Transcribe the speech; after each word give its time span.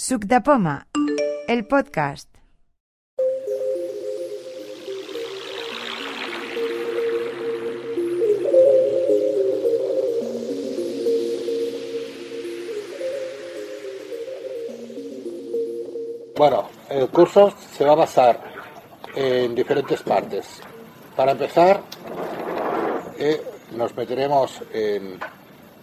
Suc 0.00 0.24
de 0.24 0.40
Poma, 0.40 0.86
el 1.46 1.66
podcast. 1.66 2.26
Bueno, 16.34 16.70
el 16.88 17.06
curso 17.10 17.52
se 17.76 17.84
va 17.84 17.92
a 17.92 17.96
basar 17.96 18.40
en 19.14 19.54
diferentes 19.54 20.02
partes. 20.02 20.62
Para 21.14 21.32
empezar, 21.32 21.82
eh, 23.18 23.38
nos 23.76 23.94
meteremos 23.94 24.62
en, 24.72 25.20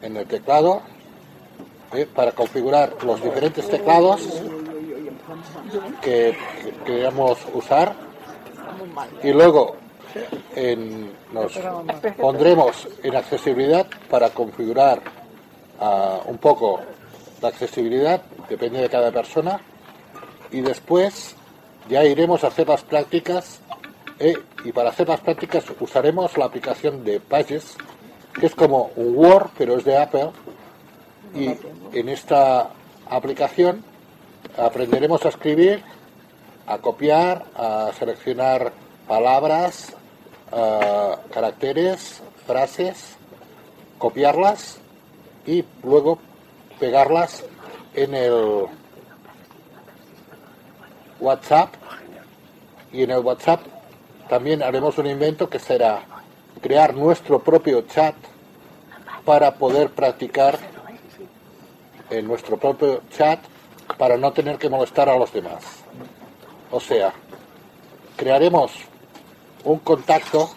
en 0.02 0.18
el 0.18 0.26
teclado 0.26 0.82
eh, 1.94 2.08
para 2.14 2.32
configurar 2.32 2.94
los 3.04 3.22
diferentes 3.22 3.68
teclados 3.68 4.28
que, 6.02 6.36
que 6.64 6.72
queramos 6.86 7.40
usar. 7.54 7.96
Y 9.24 9.32
luego 9.32 9.76
nos 11.32 11.60
pondremos 12.18 12.88
en 13.04 13.16
accesibilidad 13.16 13.88
para 14.10 14.30
configurar 14.30 15.02
ah, 15.80 16.20
un 16.26 16.38
poco 16.38 16.80
la 17.42 17.50
accesibilidad, 17.50 18.22
depende 18.50 18.82
de 18.82 18.90
cada 18.90 19.12
persona. 19.12 19.60
Y 20.52 20.62
después 20.62 21.36
ya 21.90 22.04
iremos 22.06 22.44
a 22.44 22.48
hacer 22.48 22.68
las 22.68 22.84
prácticas 22.84 23.60
eh, 24.20 24.36
y 24.64 24.72
para 24.72 24.90
hacer 24.90 25.08
las 25.08 25.20
prácticas 25.20 25.66
usaremos 25.80 26.38
la 26.38 26.46
aplicación 26.46 27.04
de 27.04 27.20
Pages 27.20 27.78
que 28.34 28.48
es 28.48 28.56
como 28.56 28.92
un 28.96 29.16
Word 29.16 29.50
pero 29.58 29.78
es 29.78 29.86
de 29.86 29.98
Apple 29.98 30.32
y 31.36 31.56
en 31.94 32.10
esta 32.10 32.70
aplicación 33.10 33.84
aprenderemos 34.58 35.26
a 35.26 35.30
escribir 35.30 35.84
a 36.66 36.80
copiar 36.80 37.46
a 37.56 37.92
seleccionar 37.98 38.74
palabras 39.08 39.96
ah, 40.52 41.18
caracteres 41.32 42.22
frases 42.46 43.18
copiarlas 43.98 44.80
y 45.46 45.64
luego 45.84 46.20
pegarlas 46.80 47.44
en 47.94 48.14
el 48.14 48.66
WhatsApp. 51.20 51.74
Y 52.92 53.04
en 53.04 53.12
el 53.12 53.20
WhatsApp 53.20 53.62
también 54.30 54.64
haremos 54.64 54.98
un 54.98 55.08
invento 55.08 55.50
que 55.50 55.60
será 55.60 56.04
crear 56.62 56.94
nuestro 56.96 57.40
propio 57.40 57.82
chat 57.82 58.16
para 59.26 59.56
poder 59.56 59.90
practicar 59.90 60.58
en 62.10 62.28
nuestro 62.28 62.58
propio 62.58 63.02
chat 63.16 63.40
para 63.98 64.18
no 64.18 64.32
tener 64.32 64.58
que 64.58 64.70
molestar 64.70 65.10
a 65.10 65.18
los 65.18 65.32
demás. 65.32 65.64
O 66.72 66.80
sea, 66.80 67.14
crearemos 68.16 68.72
un 69.64 69.80
contacto, 69.80 70.50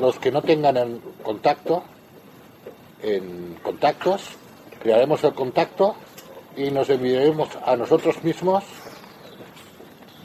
los 0.00 0.18
que 0.18 0.30
no 0.30 0.42
tengan 0.42 1.00
contacto, 1.22 1.82
en 3.02 3.58
contactos, 3.62 4.22
crearemos 4.80 5.22
el 5.24 5.34
contacto 5.34 5.94
y 6.56 6.70
nos 6.70 6.88
enviaremos 6.88 7.48
a 7.64 7.76
nosotros 7.76 8.22
mismos 8.22 8.64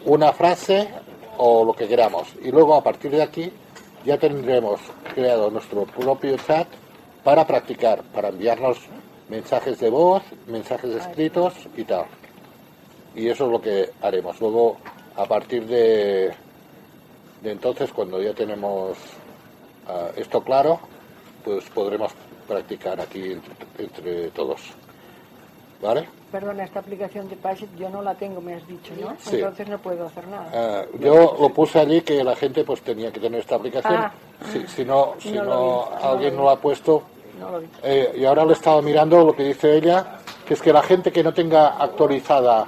una 0.05 0.31
frase 0.31 0.89
o 1.37 1.65
lo 1.65 1.73
que 1.73 1.87
queramos. 1.87 2.27
Y 2.41 2.51
luego 2.51 2.75
a 2.75 2.83
partir 2.83 3.11
de 3.11 3.21
aquí 3.21 3.51
ya 4.05 4.17
tendremos 4.17 4.79
creado 5.13 5.49
nuestro 5.49 5.83
propio 5.85 6.37
chat 6.37 6.67
para 7.23 7.45
practicar, 7.45 8.01
para 8.03 8.29
enviarnos 8.29 8.77
mensajes 9.29 9.79
de 9.79 9.89
voz, 9.89 10.23
mensajes 10.47 10.95
escritos 10.95 11.53
y 11.77 11.83
tal. 11.83 12.05
Y 13.15 13.27
eso 13.27 13.45
es 13.45 13.51
lo 13.51 13.61
que 13.61 13.89
haremos. 14.01 14.39
Luego, 14.39 14.77
a 15.15 15.25
partir 15.25 15.65
de, 15.65 16.33
de 17.41 17.51
entonces, 17.51 17.91
cuando 17.91 18.21
ya 18.21 18.33
tenemos 18.33 18.97
ah, 19.87 20.09
esto 20.15 20.41
claro, 20.41 20.79
pues 21.43 21.65
podremos 21.69 22.11
practicar 22.47 22.99
aquí 22.99 23.33
entre, 23.33 23.53
entre 23.77 24.27
todos. 24.31 24.61
¿Vale? 25.81 26.07
Perdona, 26.31 26.65
esta 26.65 26.79
aplicación 26.79 27.29
de 27.29 27.37
Paget 27.37 27.69
yo 27.77 27.89
no 27.89 28.01
la 28.01 28.13
tengo, 28.13 28.41
me 28.41 28.53
has 28.53 28.67
dicho, 28.67 28.93
¿no? 28.99 29.15
Sí. 29.19 29.37
Entonces 29.37 29.67
no 29.69 29.79
puedo 29.79 30.05
hacer 30.05 30.27
nada. 30.27 30.51
Ah, 30.53 30.85
yo 30.99 31.37
lo 31.39 31.49
puse 31.49 31.79
allí 31.79 32.01
que 32.01 32.23
la 32.23 32.35
gente 32.35 32.63
pues 32.63 32.81
tenía 32.81 33.11
que 33.11 33.19
tener 33.19 33.39
esta 33.39 33.55
aplicación. 33.55 33.95
Ah. 33.95 34.11
Si, 34.51 34.67
si 34.67 34.85
no, 34.85 35.15
si 35.19 35.31
No 35.31 35.43
no, 35.45 35.89
alguien 36.01 36.35
no 36.35 36.43
lo 36.43 36.49
ha 36.49 36.59
puesto. 36.59 37.03
Eh, 37.83 38.13
y 38.17 38.25
ahora 38.25 38.45
le 38.45 38.53
estaba 38.53 38.81
mirando 38.81 39.23
lo 39.25 39.33
que 39.35 39.43
dice 39.43 39.75
ella, 39.75 40.17
que 40.45 40.53
es 40.53 40.61
que 40.61 40.73
la 40.73 40.81
gente 40.83 41.11
que 41.11 41.23
no 41.23 41.33
tenga 41.33 41.69
actualizada 41.77 42.65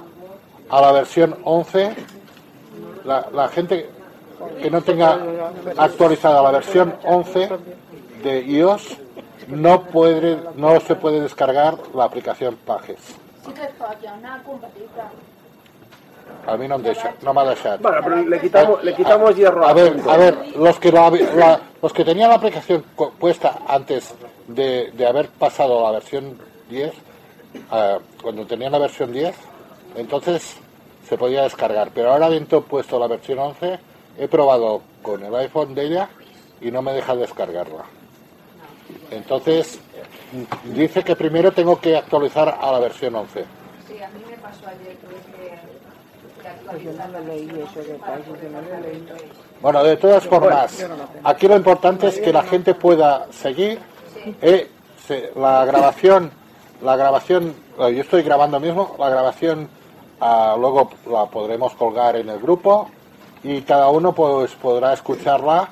a 0.68 0.80
la 0.80 0.92
versión 0.92 1.36
11, 1.44 1.94
la, 3.04 3.26
la 3.32 3.48
gente 3.48 3.88
que 4.62 4.70
no 4.70 4.80
tenga 4.82 5.18
actualizada 5.76 6.42
la 6.42 6.50
versión 6.52 6.94
11 7.04 7.48
de 8.22 8.40
iOS, 8.40 8.96
no 9.48 9.82
puede, 9.84 10.38
no 10.56 10.78
se 10.80 10.94
puede 10.94 11.20
descargar 11.20 11.76
la 11.94 12.04
aplicación 12.04 12.56
Pages. 12.64 12.98
Ha. 16.46 16.52
A 16.52 16.56
mí 16.56 16.66
no, 16.66 16.78
deixa, 16.78 17.12
no 17.22 17.34
m'ha 17.34 17.44
deixat. 17.44 17.80
Bueno, 17.82 17.98
pero 18.02 18.16
le 18.16 18.40
quitamos, 18.40 18.82
le 18.82 18.94
quitamos 18.94 19.36
hierro 19.36 19.66
A 19.66 19.72
ver, 19.74 19.96
a 20.08 20.16
ver, 20.16 20.38
los 20.56 20.78
que, 20.78 20.90
la- 20.90 21.10
la- 21.10 21.60
los 21.82 21.92
que 21.92 22.04
tenían 22.04 22.30
la 22.30 22.36
aplicación 22.36 22.82
puesta 23.18 23.58
antes 23.68 24.14
de, 24.48 24.90
de 24.92 25.06
haber 25.06 25.28
pasado 25.28 25.86
a 25.86 25.92
la 25.92 25.98
versión 25.98 26.38
10, 26.70 26.92
ah, 27.70 27.98
cuando 28.22 28.46
tenían 28.46 28.72
la 28.72 28.78
versión 28.78 29.12
10, 29.12 29.34
entonces 29.96 30.56
se 31.08 31.18
podía 31.18 31.42
descargar. 31.42 31.90
Pero 31.94 32.12
ahora 32.12 32.30
dentro 32.30 32.62
puesto 32.62 32.98
la 32.98 33.06
versión 33.06 33.38
11, 33.38 33.78
he 34.18 34.28
probado 34.28 34.82
con 35.02 35.22
el 35.22 35.34
iPhone 35.34 35.74
de 35.74 35.84
ella 35.84 36.08
y 36.60 36.70
no 36.70 36.82
me 36.82 36.92
deja 36.92 37.14
descargarla. 37.16 37.84
Entonces, 39.10 39.78
dice 40.64 41.02
que 41.02 41.16
primero 41.16 41.52
tengo 41.52 41.80
que 41.80 41.96
actualizar 41.96 42.58
a 42.60 42.72
la 42.72 42.78
versión 42.78 43.14
11. 43.14 43.44
Sí, 43.86 44.02
a 44.02 44.08
mí 44.08 44.22
me 44.28 44.36
pasó 44.36 44.66
ayer. 44.66 44.96
Bueno, 49.60 49.84
de 49.84 49.96
todas 49.96 50.24
formas, 50.24 50.86
aquí 51.22 51.46
lo 51.46 51.56
importante 51.56 52.08
es 52.08 52.18
que 52.18 52.32
la 52.32 52.42
gente 52.42 52.74
pueda 52.74 53.26
seguir. 53.32 53.78
Eh, 54.42 54.70
se- 55.06 55.32
la 55.36 55.64
grabación, 55.64 56.30
la 56.82 56.96
grabación, 56.96 57.54
eh, 57.78 57.94
yo 57.94 58.02
estoy 58.02 58.22
grabando 58.22 58.58
mismo, 58.60 58.94
la 58.98 59.08
grabación 59.08 59.68
ah, 60.20 60.56
luego 60.58 60.90
la 61.10 61.26
podremos 61.26 61.74
colgar 61.74 62.16
en 62.16 62.28
el 62.28 62.38
grupo 62.38 62.88
y 63.42 63.60
cada 63.62 63.88
uno 63.88 64.14
pues 64.14 64.52
podrá 64.54 64.92
escucharla 64.92 65.68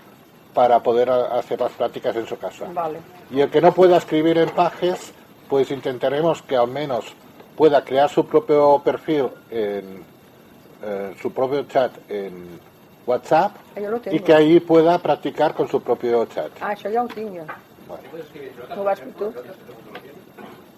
para 0.55 0.81
poder 0.83 1.09
hacer 1.11 1.61
las 1.61 1.71
prácticas 1.73 2.17
en 2.17 2.27
su 2.27 2.37
casa. 2.37 2.67
Vale. 2.75 2.99
Y 3.31 3.41
el 3.41 3.49
que 3.51 3.61
no 3.61 3.73
pueda 3.73 3.97
escribir 3.99 4.37
en 4.39 4.51
pages, 4.51 5.13
pues 5.49 5.71
intentaremos 5.71 6.43
que 6.43 6.57
al 6.57 6.67
menos 6.69 7.05
pueda 7.57 7.85
crear 7.85 8.09
su 8.11 8.27
propio 8.27 8.81
perfil 8.85 9.29
en 9.51 10.05
eh, 10.83 11.15
su 11.21 11.31
propio 11.33 11.63
chat 11.65 11.93
en 12.09 12.59
WhatsApp 13.07 13.53
Ah, 13.77 13.81
lo 13.81 14.01
tengo. 14.01 14.17
y 14.17 14.21
que 14.21 14.35
ahí 14.35 14.59
pueda 14.61 14.99
practicar 14.99 15.55
con 15.55 15.69
su 15.69 15.81
propio 15.83 16.25
chat. 16.27 16.51
Ah, 16.61 16.75
ho 16.75 17.07
tinc 17.09 17.39
jo. 17.39 17.45
Bueno, 18.69 18.85
vas 18.85 19.01
tu? 19.19 19.33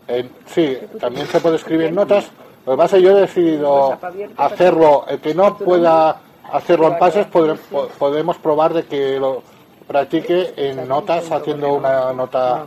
en- 0.08 0.30
sí, 0.46 0.78
también 1.00 1.26
se 1.26 1.40
puede 1.40 1.56
escribir 1.56 1.92
notas. 1.92 2.30
Lo 2.66 2.72
que 2.72 2.78
pasa 2.78 2.96
es 2.96 3.02
que 3.02 3.08
yo 3.08 3.16
he 3.16 3.20
decidido 3.22 3.98
hacerlo, 4.36 5.04
el 5.08 5.20
que 5.20 5.34
no 5.34 5.56
pueda 5.58 6.20
hacerlo 6.52 6.88
en 6.88 6.98
pases, 6.98 7.26
podre- 7.26 7.58
po- 7.70 7.88
podemos 7.98 8.36
probar 8.38 8.72
de 8.74 8.84
que 8.84 9.18
lo 9.18 9.42
practique 9.86 10.52
en 10.56 10.86
notas 10.88 11.30
haciendo 11.30 11.72
una 11.74 12.12
nota, 12.12 12.64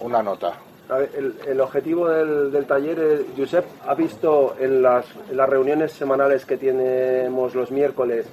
una 0.00 0.22
nota. 0.22 0.52
A 0.88 0.98
ver, 0.98 1.10
el, 1.16 1.34
el 1.48 1.60
objetivo 1.60 2.08
del, 2.08 2.52
del 2.52 2.66
taller, 2.66 2.98
eh, 3.00 3.26
Josep, 3.36 3.64
ha 3.86 3.94
visto 3.94 4.54
en 4.60 4.82
las, 4.82 5.06
en 5.30 5.36
las 5.38 5.48
reuniones 5.48 5.92
semanales 5.92 6.44
que 6.44 6.56
tenemos 6.58 7.54
los 7.54 7.70
miércoles 7.70 8.26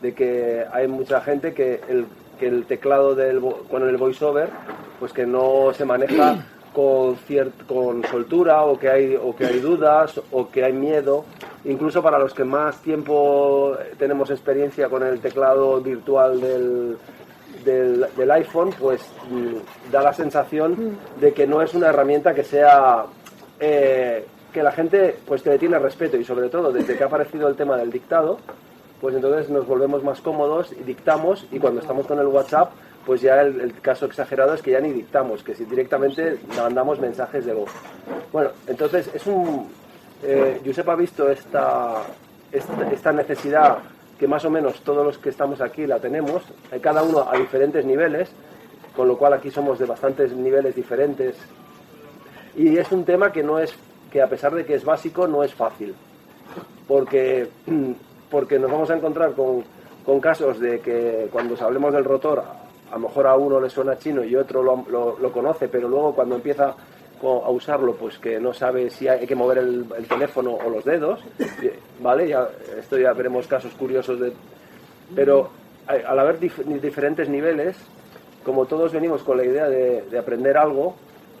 de 0.00 0.14
que 0.14 0.64
hay 0.72 0.86
mucha 0.86 1.20
gente 1.20 1.52
que 1.52 1.80
el, 1.88 2.06
que 2.38 2.46
el 2.48 2.64
teclado 2.66 3.14
del, 3.14 3.40
con 3.70 3.88
el 3.88 3.96
voiceover 3.96 4.48
pues 4.98 5.12
que 5.12 5.26
no 5.26 5.72
se 5.74 5.84
maneja 5.84 6.44
con 6.74 7.16
ciert- 7.28 7.66
con 7.66 8.04
soltura 8.04 8.62
o 8.64 8.78
que 8.78 8.88
hay 8.90 9.16
o 9.16 9.34
que 9.34 9.46
hay 9.46 9.60
dudas 9.60 10.20
o 10.32 10.50
que 10.50 10.64
hay 10.64 10.72
miedo. 10.72 11.24
Incluso 11.64 12.02
para 12.02 12.18
los 12.18 12.32
que 12.34 12.44
más 12.44 12.80
tiempo 12.82 13.76
tenemos 13.98 14.30
experiencia 14.30 14.88
con 14.88 15.02
el 15.02 15.18
teclado 15.20 15.80
virtual 15.80 16.40
del, 16.40 16.96
del, 17.64 18.06
del 18.16 18.30
iPhone, 18.30 18.70
pues 18.78 19.00
mm, 19.30 19.90
da 19.90 20.02
la 20.02 20.12
sensación 20.12 20.96
de 21.20 21.32
que 21.32 21.46
no 21.46 21.62
es 21.62 21.74
una 21.74 21.88
herramienta 21.88 22.34
que 22.34 22.44
sea 22.44 23.04
eh, 23.58 24.24
que 24.52 24.62
la 24.62 24.70
gente 24.72 25.16
pues 25.26 25.42
te 25.42 25.58
tiene 25.58 25.78
respeto. 25.78 26.16
Y 26.18 26.24
sobre 26.24 26.48
todo 26.50 26.70
desde 26.72 26.96
que 26.96 27.02
ha 27.02 27.06
aparecido 27.06 27.48
el 27.48 27.56
tema 27.56 27.76
del 27.78 27.90
dictado, 27.90 28.38
pues 29.00 29.14
entonces 29.14 29.50
nos 29.50 29.66
volvemos 29.66 30.02
más 30.02 30.20
cómodos 30.20 30.72
y 30.72 30.82
dictamos 30.82 31.46
y 31.50 31.58
cuando 31.58 31.80
estamos 31.80 32.06
con 32.06 32.18
el 32.18 32.26
WhatsApp, 32.26 32.72
pues 33.04 33.20
ya 33.20 33.40
el, 33.40 33.72
caso 33.80 34.06
exagerado 34.06 34.54
es 34.54 34.62
que 34.62 34.72
ya 34.72 34.80
ni 34.80 34.90
dictamos, 34.90 35.42
que 35.42 35.54
si 35.54 35.64
directamente 35.64 36.38
mandamos 36.56 36.98
mensajes 36.98 37.46
de 37.46 37.54
voz. 37.54 37.70
Bueno, 38.32 38.50
entonces 38.66 39.08
es 39.14 39.26
un 39.26 39.68
eh, 40.22 40.60
ha 40.86 40.94
visto 40.94 41.30
esta, 41.30 42.02
esta, 42.50 43.12
necesidad 43.12 43.78
que 44.18 44.26
más 44.26 44.44
o 44.44 44.50
menos 44.50 44.80
todos 44.80 45.04
los 45.04 45.18
que 45.18 45.28
estamos 45.28 45.60
aquí 45.60 45.86
la 45.86 46.00
tenemos, 46.00 46.42
eh, 46.72 46.80
cada 46.80 47.02
uno 47.02 47.28
a 47.30 47.36
diferentes 47.36 47.84
niveles, 47.84 48.30
con 48.94 49.08
lo 49.08 49.18
cual 49.18 49.34
aquí 49.34 49.50
somos 49.50 49.78
de 49.78 49.84
bastantes 49.84 50.32
niveles 50.32 50.74
diferentes. 50.74 51.36
Y 52.56 52.78
es 52.78 52.90
un 52.92 53.04
tema 53.04 53.30
que 53.30 53.42
no 53.42 53.58
es, 53.58 53.74
que 54.10 54.22
a 54.22 54.28
pesar 54.28 54.54
de 54.54 54.64
que 54.64 54.74
es 54.74 54.84
básico, 54.84 55.28
no 55.28 55.44
es 55.44 55.54
fácil. 55.54 55.94
Porque, 56.88 57.48
porque 58.30 58.58
nos 58.58 58.70
vamos 58.70 58.90
a 58.90 58.96
encontrar 58.96 59.32
con, 59.32 59.62
con 60.04 60.20
casos 60.20 60.58
de 60.60 60.80
que 60.80 61.28
cuando 61.32 61.54
os 61.54 61.62
hablemos 61.62 61.92
del 61.92 62.04
rotor, 62.04 62.42
a 62.90 62.94
lo 62.94 63.00
mejor 63.00 63.26
a 63.26 63.34
uno 63.36 63.60
le 63.60 63.68
suena 63.70 63.98
chino 63.98 64.22
y 64.24 64.36
otro 64.36 64.62
lo, 64.62 64.84
lo- 65.20 65.32
conoce, 65.32 65.68
pero 65.68 65.88
luego 65.88 66.14
cuando 66.14 66.36
empieza 66.36 66.74
a 67.22 67.50
usarlo, 67.50 67.94
pues 67.94 68.18
que 68.18 68.38
no 68.38 68.52
sabe 68.52 68.90
si 68.90 69.08
hay 69.08 69.26
que 69.26 69.34
mover 69.34 69.58
el, 69.58 69.86
el 69.96 70.06
teléfono 70.06 70.52
o 70.54 70.68
los 70.70 70.84
dedos, 70.84 71.20
¿vale? 72.00 72.34
Esto 72.78 72.98
ya 72.98 73.12
veremos 73.14 73.46
casos 73.46 73.72
curiosos 73.74 74.20
de... 74.20 74.32
Pero 75.14 75.48
al 75.86 76.18
haber 76.18 76.38
dif- 76.38 76.62
diferentes 76.80 77.28
niveles, 77.28 77.76
como 78.44 78.66
todos 78.66 78.92
venimos 78.92 79.22
con 79.22 79.38
la 79.38 79.44
idea 79.44 79.68
de, 79.68 80.02
de 80.02 80.18
aprender 80.18 80.56
algo, 80.56 80.94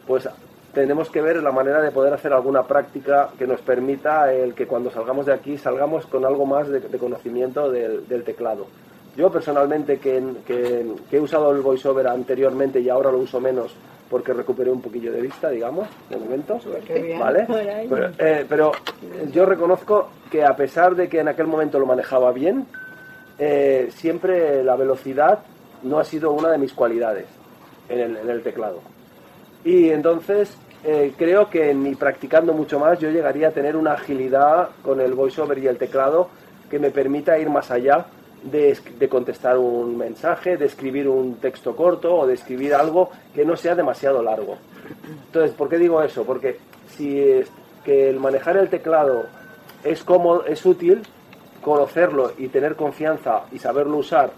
pues 0.06 0.28
tenemos 0.76 1.08
que 1.08 1.22
ver 1.22 1.42
la 1.42 1.52
manera 1.52 1.80
de 1.80 1.90
poder 1.90 2.12
hacer 2.12 2.34
alguna 2.34 2.64
práctica 2.64 3.30
que 3.38 3.46
nos 3.46 3.62
permita 3.62 4.30
el 4.30 4.52
que 4.52 4.66
cuando 4.66 4.90
salgamos 4.90 5.24
de 5.24 5.32
aquí 5.32 5.56
salgamos 5.56 6.04
con 6.04 6.26
algo 6.26 6.44
más 6.44 6.68
de, 6.68 6.80
de 6.80 6.98
conocimiento 6.98 7.70
del, 7.70 8.06
del 8.06 8.22
teclado. 8.24 8.66
Yo 9.16 9.30
personalmente 9.32 9.96
que, 9.98 10.22
que- 10.46 10.84
que 11.08 11.16
he 11.16 11.20
usado 11.20 11.50
el 11.52 11.62
voiceover 11.62 12.06
anteriormente 12.08 12.78
y 12.80 12.90
ahora 12.90 13.10
lo 13.10 13.16
uso 13.20 13.40
menos 13.40 13.74
porque 14.10 14.34
recuperé 14.34 14.70
un 14.70 14.82
poquillo 14.82 15.10
de 15.12 15.22
vista, 15.22 15.48
digamos, 15.48 15.88
de 16.10 16.16
momento, 16.18 16.60
Qué 16.86 17.00
bien. 17.00 17.20
¿vale? 17.20 17.46
Pero, 17.88 18.10
eh, 18.18 18.44
pero 18.46 18.72
yo 19.32 19.46
reconozco 19.46 20.10
que 20.30 20.44
a 20.44 20.54
pesar 20.54 20.94
de 20.94 21.08
que 21.08 21.20
en 21.20 21.28
aquel 21.28 21.46
momento 21.46 21.78
lo 21.78 21.86
manejaba 21.86 22.32
bien, 22.32 22.66
eh, 23.38 23.88
siempre 23.94 24.62
la 24.62 24.76
velocidad 24.76 25.38
no 25.84 25.98
ha 25.98 26.04
sido 26.04 26.32
una 26.32 26.50
de 26.50 26.58
mis 26.58 26.74
cualidades 26.74 27.24
en 27.88 27.98
el, 27.98 28.16
en 28.18 28.28
el 28.28 28.42
teclado. 28.42 28.80
Y 29.64 29.88
entonces 29.88 30.56
eh, 30.88 31.12
creo 31.18 31.50
que 31.50 31.74
ni 31.74 31.96
practicando 31.96 32.52
mucho 32.52 32.78
más 32.78 33.00
yo 33.00 33.10
llegaría 33.10 33.48
a 33.48 33.50
tener 33.50 33.76
una 33.76 33.94
agilidad 33.94 34.68
con 34.82 35.00
el 35.00 35.14
voiceover 35.14 35.58
y 35.58 35.66
el 35.66 35.78
teclado 35.78 36.28
que 36.70 36.78
me 36.78 36.90
permita 36.90 37.36
ir 37.38 37.50
más 37.50 37.72
allá 37.72 38.06
de, 38.44 38.78
de 38.96 39.08
contestar 39.08 39.58
un 39.58 39.98
mensaje, 39.98 40.56
de 40.56 40.66
escribir 40.66 41.08
un 41.08 41.36
texto 41.36 41.74
corto 41.74 42.14
o 42.14 42.26
de 42.26 42.34
escribir 42.34 42.72
algo 42.72 43.10
que 43.34 43.44
no 43.44 43.56
sea 43.56 43.74
demasiado 43.74 44.22
largo. 44.22 44.58
Entonces, 45.26 45.56
¿por 45.56 45.68
qué 45.68 45.78
digo 45.78 46.00
eso? 46.02 46.24
Porque 46.24 46.58
si 46.96 47.42
que 47.84 48.08
el 48.08 48.20
manejar 48.20 48.56
el 48.56 48.68
teclado 48.68 49.26
es 49.82 50.04
cómodo, 50.04 50.44
es 50.46 50.64
útil, 50.64 51.02
conocerlo 51.62 52.32
y 52.38 52.46
tener 52.46 52.76
confianza 52.76 53.42
y 53.50 53.58
saberlo 53.58 53.96
usar 53.96 54.30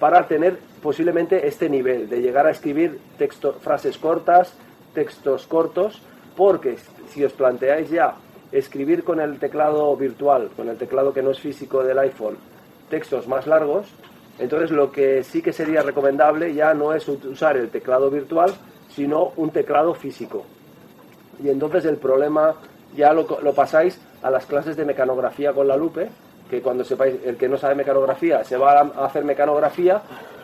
para 0.00 0.26
tener 0.26 0.58
posiblemente 0.82 1.46
este 1.46 1.68
nivel 1.68 2.08
de 2.08 2.20
llegar 2.20 2.48
a 2.48 2.50
escribir 2.50 2.98
texto, 3.18 3.54
frases 3.60 3.98
cortas, 3.98 4.54
textos 4.94 5.46
cortos, 5.46 6.00
porque 6.36 6.76
si 7.08 7.24
os 7.24 7.32
planteáis 7.32 7.90
ya 7.90 8.14
escribir 8.50 9.04
con 9.04 9.20
el 9.20 9.38
teclado 9.38 9.96
virtual, 9.96 10.50
con 10.56 10.68
el 10.68 10.76
teclado 10.76 11.12
que 11.12 11.22
no 11.22 11.30
es 11.30 11.40
físico 11.40 11.82
del 11.82 11.98
iPhone, 11.98 12.36
textos 12.90 13.26
más 13.26 13.46
largos, 13.46 13.86
entonces 14.38 14.70
lo 14.70 14.90
que 14.90 15.22
sí 15.22 15.42
que 15.42 15.52
sería 15.52 15.82
recomendable 15.82 16.54
ya 16.54 16.74
no 16.74 16.92
es 16.94 17.08
usar 17.08 17.56
el 17.56 17.70
teclado 17.70 18.10
virtual, 18.10 18.52
sino 18.88 19.32
un 19.36 19.50
teclado 19.50 19.94
físico. 19.94 20.44
Y 21.42 21.48
entonces 21.48 21.84
el 21.84 21.96
problema 21.96 22.54
ya 22.94 23.12
lo, 23.12 23.26
pasáis 23.54 23.98
a 24.22 24.30
las 24.30 24.46
clases 24.46 24.76
de 24.76 24.84
mecanografía 24.84 25.52
con 25.52 25.68
la 25.68 25.76
lupe, 25.76 26.08
que 26.50 26.60
cuando 26.60 26.84
sepáis, 26.84 27.16
el 27.24 27.36
que 27.36 27.48
no 27.48 27.56
sabe 27.56 27.74
mecanografía 27.74 28.44
se 28.44 28.56
va 28.56 28.80
a 28.80 29.06
hacer 29.06 29.24
mecanografía 29.24 30.02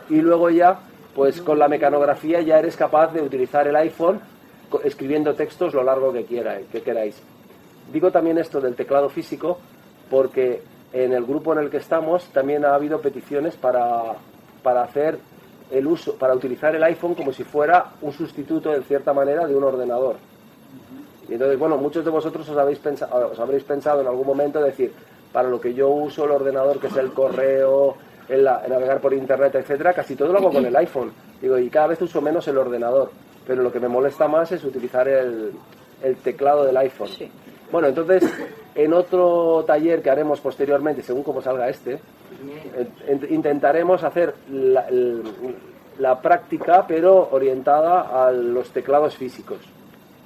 y 0.09 0.21
luego 0.21 0.49
ya, 0.49 0.81
pues 1.15 1.43
con 1.43 1.59
la 1.59 1.69
mecanografía 1.69 2.41
ya 2.41 2.59
eres 2.59 2.77
capaz 2.77 3.12
de 3.12 3.21
utilizar 3.21 3.69
el 3.69 3.77
iPhone 3.77 4.21
escribiendo 4.85 5.35
textos 5.35 5.75
lo 5.75 5.82
largo 5.82 6.12
que, 6.12 6.25
quiera, 6.25 6.59
que 6.70 6.82
queráis. 6.82 7.20
Digo 7.93 8.11
también 8.11 8.38
esto 8.38 8.61
del 8.61 8.75
teclado 8.75 9.09
físico 9.09 9.59
porque 10.11 10.62
en 10.93 11.12
el 11.12 11.25
grupo 11.25 11.53
en 11.53 11.61
el 11.61 11.70
que 11.70 11.79
estamos 11.79 12.25
también 12.29 12.65
ha 12.65 12.75
habido 12.75 13.00
peticiones 13.00 13.56
para, 13.56 14.15
para 14.62 14.82
hacer 14.82 15.19
el 15.70 15.87
uso, 15.87 16.15
para 16.15 16.35
utilizar 16.35 16.75
el 16.75 16.82
iPhone 16.82 17.15
como 17.15 17.32
si 17.32 17.44
fuera 17.44 17.93
un 18.00 18.12
sustituto 18.12 18.75
en 18.75 18.82
cierta 18.85 19.12
manera 19.12 19.47
de 19.47 19.55
un 19.55 19.65
ordenador. 19.65 20.17
Y 21.29 21.35
entonces, 21.35 21.59
bueno, 21.59 21.76
muchos 21.76 22.05
de 22.05 22.11
vosotros 22.11 22.49
os 22.49 22.56
habéis 22.56 22.79
pensado, 22.79 23.31
os 23.32 23.38
habréis 23.38 23.62
pensado 23.65 24.00
en 24.00 24.06
algún 24.06 24.26
momento 24.26 24.62
decir, 24.62 24.93
para 25.31 25.49
lo 25.49 25.61
que 25.61 25.75
yo 25.75 25.88
uso 25.88 26.25
el 26.25 26.31
ordenador, 26.31 26.81
que 26.81 26.87
es 26.87 26.97
el 26.97 27.12
correo, 27.12 27.97
el, 28.29 28.41
el 28.41 28.70
navegar 28.70 29.00
por 29.00 29.12
internet, 29.12 29.55
etcétera, 29.55 29.93
casi 29.93 30.17
todo 30.17 30.32
lo 30.32 30.38
hago 30.38 30.53
con 30.53 30.65
el 30.65 30.75
iPhone. 30.75 31.12
Digo, 31.41 31.59
y 31.59 31.69
cada 31.69 31.88
vez 31.88 32.00
uso 32.00 32.23
menos 32.23 32.49
el 32.49 32.56
ordenador. 32.56 33.11
Pero 33.49 33.62
lo 33.62 33.73
que 33.73 33.81
me 33.81 33.89
molesta 33.89 34.29
más 34.29 34.53
es 34.53 34.62
utilizar 34.62 35.09
el, 35.09 35.50
el 36.05 36.17
teclado 36.19 36.65
del 36.65 36.77
iPhone. 36.77 37.09
Sí. 37.09 37.29
Bueno, 37.73 37.89
entonces, 37.89 38.23
en 38.75 38.93
otro 38.93 39.65
taller 39.67 40.03
que 40.03 40.11
haremos 40.11 40.39
posteriormente, 40.41 41.03
según 41.03 41.23
como 41.25 41.43
salga 41.43 41.69
este, 41.69 41.99
int- 43.09 43.31
intentaremos 43.31 44.05
hacer 44.05 44.35
la, 44.50 46.21
práctica, 46.23 46.85
pero 46.87 47.29
orientada 47.33 48.27
a 48.27 48.31
los 48.31 48.71
teclados 48.71 49.17
físicos. 49.17 49.59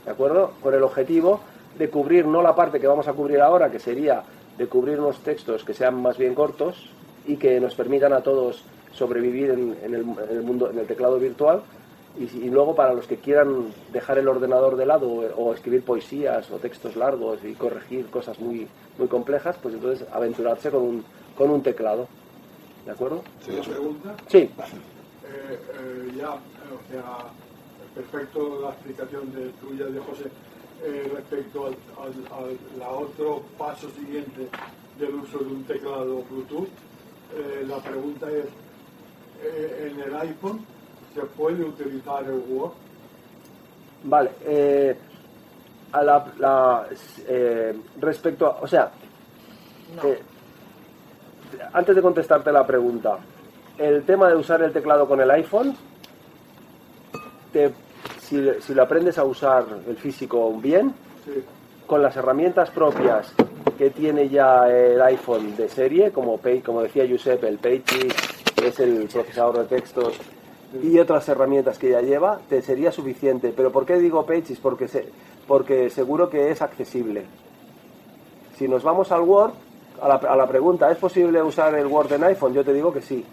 ¿De 0.05 0.11
acuerdo? 0.11 0.53
Con 0.61 0.75
el 0.75 0.83
objetivo 0.83 1.41
de 1.79 1.89
cubrir 1.89 2.27
no 2.27 2.43
la 2.43 2.55
parte 2.55 2.79
que 2.79 2.87
vamos 2.87 3.09
a 3.09 3.13
cubrir 3.13 3.41
ahora, 3.41 3.71
que 3.71 3.79
sería 3.79 4.23
de 4.59 4.67
cubrir 4.67 5.01
unos 5.01 5.21
textos 5.21 5.65
que 5.65 5.75
sean 5.75 5.95
más 6.03 6.19
bien 6.19 6.35
cortos 6.35 6.91
y 7.27 7.37
que 7.37 7.59
nos 7.61 7.75
permitan 7.75 8.13
a 8.13 8.21
todos 8.21 8.65
sobrevivir 8.93 9.51
en, 9.51 9.77
en 9.83 9.95
el, 9.95 10.01
en 10.03 10.37
el 10.37 10.43
mundo, 10.43 10.71
en 10.71 10.79
el 10.81 10.87
teclado 10.87 11.19
virtual. 11.19 11.63
Y, 12.19 12.51
luego 12.51 12.75
para 12.75 12.93
los 12.93 13.07
que 13.07 13.17
quieran 13.17 13.73
dejar 13.91 14.19
el 14.19 14.29
ordenador 14.29 14.77
de 14.77 14.85
lado 14.85 15.09
o, 15.09 15.25
o 15.35 15.55
escribir 15.55 15.83
poesías 15.83 16.51
o 16.51 16.59
textos 16.59 16.95
largos 16.95 17.39
y 17.43 17.55
corregir 17.55 18.07
cosas 18.11 18.39
muy, 18.39 18.69
muy 18.99 19.09
complejas, 19.09 19.57
pues 19.63 19.75
entonces 19.75 20.07
aventurarse 20.13 20.71
con 20.71 20.83
un, 20.83 21.05
con 21.37 21.51
un 21.51 21.63
teclado. 21.63 22.07
¿De 22.85 22.93
acuerdo? 22.93 23.23
¿Una 23.49 23.63
pregunta? 23.63 24.17
Sí. 24.29 24.39
Eh, 24.39 24.51
eh, 25.25 26.13
ya, 26.17 26.33
o 26.35 26.91
sea, 26.91 27.05
perfecto 27.95 28.61
la 28.61 28.71
explicación 28.71 29.33
de 29.33 29.49
tuya 29.53 29.87
de 29.87 30.01
José 30.01 30.25
eh, 30.85 31.11
respecto 31.15 31.67
al, 31.67 31.75
al, 31.99 32.13
al- 32.37 32.79
la 32.79 32.91
otro 32.91 33.43
paso 33.57 33.89
siguiente 33.91 34.49
del 34.99 35.15
uso 35.15 35.39
de 35.39 35.47
un 35.47 35.65
teclado 35.65 36.23
Bluetooth. 36.29 36.69
La 37.67 37.79
pregunta 37.79 38.31
es, 38.31 38.45
¿en 39.81 40.01
el 40.01 40.15
iPhone 40.17 40.67
se 41.15 41.21
puede 41.23 41.63
utilizar 41.65 42.25
el 42.25 42.43
Word? 42.49 42.73
Vale. 44.05 44.31
eh, 44.45 44.97
a 45.93 46.03
la, 46.03 46.25
la- 46.39 46.87
eh, 47.29 47.75
respecto 48.01 48.47
a, 48.47 48.51
o 48.63 48.67
sea, 48.67 48.91
eh, 50.05 50.23
antes 51.75 51.95
de 51.95 52.01
contestarte 52.03 52.51
la 52.51 52.67
pregunta, 52.67 53.19
el 53.79 54.03
tema 54.05 54.29
de 54.29 54.37
usar 54.37 54.63
el 54.63 54.73
teclado 54.73 55.07
con 55.07 55.21
el 55.21 55.31
iPhone, 55.31 55.77
te- 57.53 57.73
si, 58.21 58.43
si 58.61 58.75
lo 58.75 58.83
aprendes 58.83 59.19
a 59.19 59.25
usar 59.25 59.65
el 59.87 59.97
físico 59.97 60.53
bien, 60.59 60.95
Sí. 61.27 61.45
con 61.87 62.03
las 62.03 62.17
herramientas 62.17 62.71
propias 62.71 63.33
que 63.79 63.91
tiene 63.91 64.29
ya 64.31 64.69
el 64.69 65.01
iPhone 65.03 65.55
de 65.57 65.69
serie, 65.69 66.11
como, 66.11 66.41
como 66.65 66.83
decía 66.83 67.05
Giuseppe, 67.05 67.49
el 67.49 67.59
Pages, 67.59 68.15
que 68.57 68.69
es 68.69 68.81
el 68.81 69.09
procesador 69.13 69.59
de 69.59 69.65
textos, 69.77 70.15
y 70.83 70.99
otras 70.99 71.29
herramientas 71.29 71.79
que 71.79 71.91
ya 71.91 72.01
lleva, 72.01 72.39
te 72.49 72.63
sería 72.63 72.93
suficiente. 72.93 73.53
Pero 73.57 73.71
¿por 73.73 73.85
qué 73.85 73.99
digo 73.99 74.25
Pages? 74.25 74.59
Porque, 74.61 74.89
se- 74.89 75.09
porque 75.47 75.91
seguro 75.91 76.31
que 76.31 76.51
es 76.51 76.63
accesible. 76.63 77.25
Si 78.57 78.69
nos 78.69 78.83
vamos 78.83 79.11
al 79.13 79.23
Word, 79.23 79.53
a 80.01 80.09
la, 80.09 80.15
a 80.15 80.37
la 80.37 80.47
pregunta, 80.47 80.91
¿es 80.91 80.99
posible 80.99 81.43
usar 81.43 81.75
el 81.75 81.87
Word 81.87 82.13
en 82.13 82.25
iPhone? 82.25 82.55
Yo 82.55 82.65
te 82.65 82.73
digo 82.73 82.93
que 82.93 83.03
sí. 83.03 83.25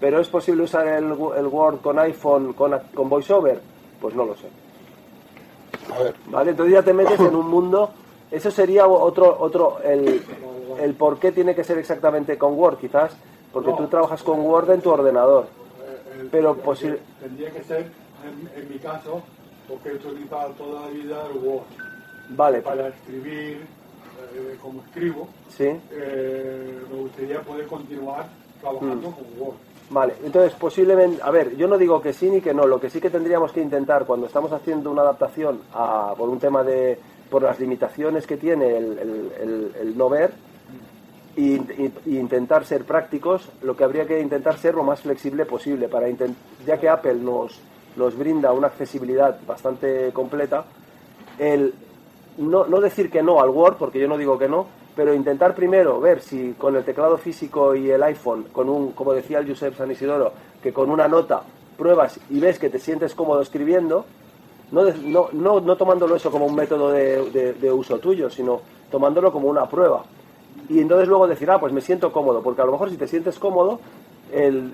¿Pero 0.00 0.20
es 0.20 0.28
posible 0.28 0.64
usar 0.64 0.86
el, 0.88 1.04
el 1.04 1.46
Word 1.46 1.80
con 1.80 1.98
iPhone 1.98 2.52
con, 2.52 2.78
con 2.94 3.08
VoiceOver? 3.08 3.60
Pues 4.00 4.14
no 4.14 4.24
lo 4.24 4.34
sé. 4.36 4.48
A 5.94 5.98
ver, 6.02 6.14
¿Vale? 6.28 6.50
Entonces 6.50 6.74
ya 6.74 6.82
te 6.82 6.92
metes 6.92 7.20
en 7.20 7.34
un 7.34 7.48
mundo. 7.48 7.90
Eso 8.30 8.50
sería 8.50 8.86
otro, 8.86 9.36
otro 9.38 9.78
el, 9.84 10.22
el 10.80 10.94
por 10.94 11.18
qué 11.18 11.30
tiene 11.32 11.54
que 11.54 11.62
ser 11.64 11.78
exactamente 11.78 12.36
con 12.36 12.54
Word, 12.58 12.78
quizás, 12.78 13.16
porque 13.52 13.72
tú 13.72 13.86
trabajas 13.86 14.22
con 14.22 14.40
Word 14.40 14.70
en 14.70 14.80
tu 14.80 14.90
ordenador. 14.90 15.46
Pero 16.30 16.54
tendría 16.54 16.72
posi- 16.72 16.92
que- 16.94 17.00
Tendría 17.26 17.50
que 17.50 17.62
ser, 17.64 17.80
en, 18.24 18.62
en 18.62 18.68
mi 18.70 18.78
caso, 18.78 19.22
porque 19.68 19.90
he 19.90 19.94
utilizado 19.94 20.50
toda 20.52 20.82
la 20.82 20.88
vida 20.88 21.26
el 21.32 21.38
Word 21.46 21.64
Vale, 22.30 22.60
para 22.62 22.88
escribir, 22.88 23.58
eh, 24.34 24.56
como 24.62 24.82
escribo, 24.82 25.28
sí, 25.50 25.64
eh, 25.92 26.78
me 26.90 26.98
gustaría 27.00 27.40
poder 27.42 27.66
continuar 27.66 28.26
trabajando 28.60 29.10
con 29.10 29.24
Word. 29.38 29.54
vale. 29.90 30.14
Entonces, 30.24 30.54
posiblemente, 30.54 31.20
a 31.22 31.30
ver, 31.30 31.54
yo 31.56 31.66
no 31.68 31.76
digo 31.76 32.00
que 32.00 32.12
sí 32.14 32.30
ni 32.30 32.40
que 32.40 32.54
no. 32.54 32.66
Lo 32.66 32.80
que 32.80 32.88
sí 32.90 33.00
que 33.00 33.10
tendríamos 33.10 33.52
que 33.52 33.60
intentar 33.60 34.06
cuando 34.06 34.26
estamos 34.26 34.52
haciendo 34.52 34.90
una 34.90 35.02
adaptación 35.02 35.60
a, 35.74 36.14
por 36.16 36.28
un 36.30 36.38
tema 36.38 36.62
de, 36.62 36.98
por 37.30 37.42
las 37.42 37.60
limitaciones 37.60 38.26
que 38.26 38.36
tiene 38.38 38.76
el, 38.76 38.98
el- 38.98 39.32
el- 39.40 39.72
el 39.80 39.98
no 39.98 40.08
ver 40.08 40.32
y, 41.36 41.54
intentar 42.06 42.64
ser 42.64 42.84
prácticos, 42.84 43.48
lo 43.62 43.76
que 43.76 43.84
habría 43.84 44.06
que 44.06 44.20
intentar 44.20 44.58
ser 44.58 44.74
lo 44.74 44.84
más 44.84 45.00
flexible 45.00 45.44
posible, 45.46 45.88
para 45.88 46.06
ya 46.66 46.78
que 46.78 46.88
Apple 46.88 47.14
nos, 47.14 47.60
nos 47.96 48.16
brinda 48.16 48.52
una 48.52 48.68
accesibilidad 48.68 49.38
bastante 49.46 50.10
completa, 50.12 50.64
el 51.38 51.74
no, 52.38 52.66
no 52.66 52.80
decir 52.80 53.10
que 53.10 53.22
no 53.22 53.40
al 53.40 53.50
Word, 53.50 53.76
porque 53.76 53.98
yo 54.00 54.08
no 54.08 54.16
digo 54.18 54.38
que 54.38 54.48
no, 54.48 54.66
pero 54.96 55.12
intentar 55.14 55.54
primero 55.54 56.00
ver 56.00 56.20
si 56.20 56.52
con 56.52 56.76
el 56.76 56.84
teclado 56.84 57.16
físico 57.18 57.74
y 57.74 57.90
el 57.90 58.02
iPhone, 58.02 58.44
con 58.52 58.68
un, 58.68 58.92
como 58.92 59.12
decía 59.12 59.38
el 59.38 59.48
Josep 59.48 59.76
San 59.76 59.90
Isidoro, 59.90 60.32
que 60.62 60.72
con 60.72 60.90
una 60.90 61.08
nota 61.08 61.42
pruebas 61.76 62.20
y 62.30 62.38
ves 62.38 62.58
que 62.60 62.70
te 62.70 62.78
sientes 62.78 63.14
cómodo 63.14 63.40
escribiendo, 63.42 64.04
no, 64.70 64.82
no, 64.84 65.28
no, 65.32 65.60
no 65.60 65.76
tomándolo 65.76 66.14
eso 66.16 66.30
como 66.30 66.46
un 66.46 66.54
método 66.54 66.90
de, 66.90 67.30
de- 67.30 67.52
de 67.54 67.72
uso 67.72 67.98
tuyo, 67.98 68.30
sino 68.30 68.60
tomándolo 68.90 69.32
como 69.32 69.48
una 69.48 69.68
prueba. 69.68 70.04
Y 70.68 70.80
entonces 70.80 71.08
luego 71.08 71.26
decir, 71.26 71.50
ah, 71.50 71.58
pues 71.60 71.72
me 71.72 71.80
siento 71.80 72.12
cómodo, 72.12 72.42
porque 72.42 72.62
a 72.62 72.64
lo 72.64 72.72
mejor 72.72 72.90
si 72.90 72.96
te 72.96 73.06
sientes 73.06 73.38
cómodo, 73.38 73.80
el, 74.32 74.72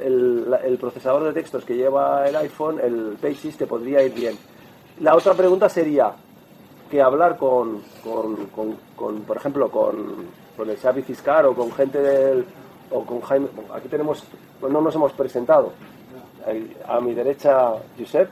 el- 0.64 0.78
procesador 0.78 1.24
de 1.24 1.32
textos 1.32 1.64
que 1.64 1.76
lleva 1.76 2.26
el 2.28 2.36
iPhone, 2.36 2.78
el 2.82 3.16
Pages, 3.20 3.56
te 3.56 3.66
podría 3.66 4.02
ir 4.02 4.14
bien. 4.14 4.38
La 5.00 5.14
otra 5.16 5.34
pregunta 5.34 5.68
sería 5.68 6.12
que 6.90 7.02
hablar 7.02 7.36
con, 7.36 7.82
con, 8.04 8.36
con- 8.46 8.76
con, 8.96 9.20
por 9.22 9.36
ejemplo, 9.36 9.70
con, 9.70 10.26
con 10.56 10.70
el 10.70 10.76
Xavi 10.76 11.02
Ciscar 11.02 11.46
o 11.46 11.54
con 11.54 11.72
gente 11.72 12.00
del... 12.00 12.44
o 12.90 13.02
con 13.04 13.20
Jaime... 13.22 13.48
Aquí 13.74 13.88
tenemos... 13.88 14.24
pues 14.60 14.72
no 14.72 14.80
nos 14.80 14.94
hemos 14.94 15.12
presentado. 15.12 15.72
A 16.88 17.00
mi 17.00 17.14
derecha, 17.14 17.72
Josep. 17.98 18.28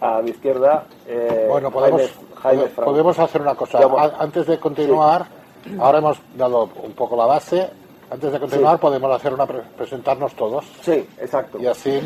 A 0.00 0.20
mi 0.22 0.30
izquierda, 0.30 0.84
eh, 1.06 1.46
Bueno, 1.48 1.70
podemos, 1.70 2.02
Jaime, 2.42 2.62
Jaime 2.64 2.84
podemos 2.84 3.18
hacer 3.18 3.40
una 3.40 3.54
cosa. 3.54 3.78
Antes 4.18 4.46
de 4.46 4.58
continuar, 4.58 5.26
ahora 5.80 5.98
hemos 5.98 6.18
dado 6.36 6.68
un 6.82 6.92
poco 6.92 7.16
la 7.16 7.26
base. 7.26 7.68
Antes 8.10 8.32
de 8.32 8.38
continuar, 8.40 8.76
Sí. 8.76 8.80
podemos 8.82 9.10
hacer 9.16 9.32
una 9.32 9.46
pre- 9.46 9.62
presentarnos 9.76 10.34
todos. 10.34 10.64
Sí, 10.82 11.06
exacto. 11.18 11.58
Y 11.58 11.66
así, 11.66 12.00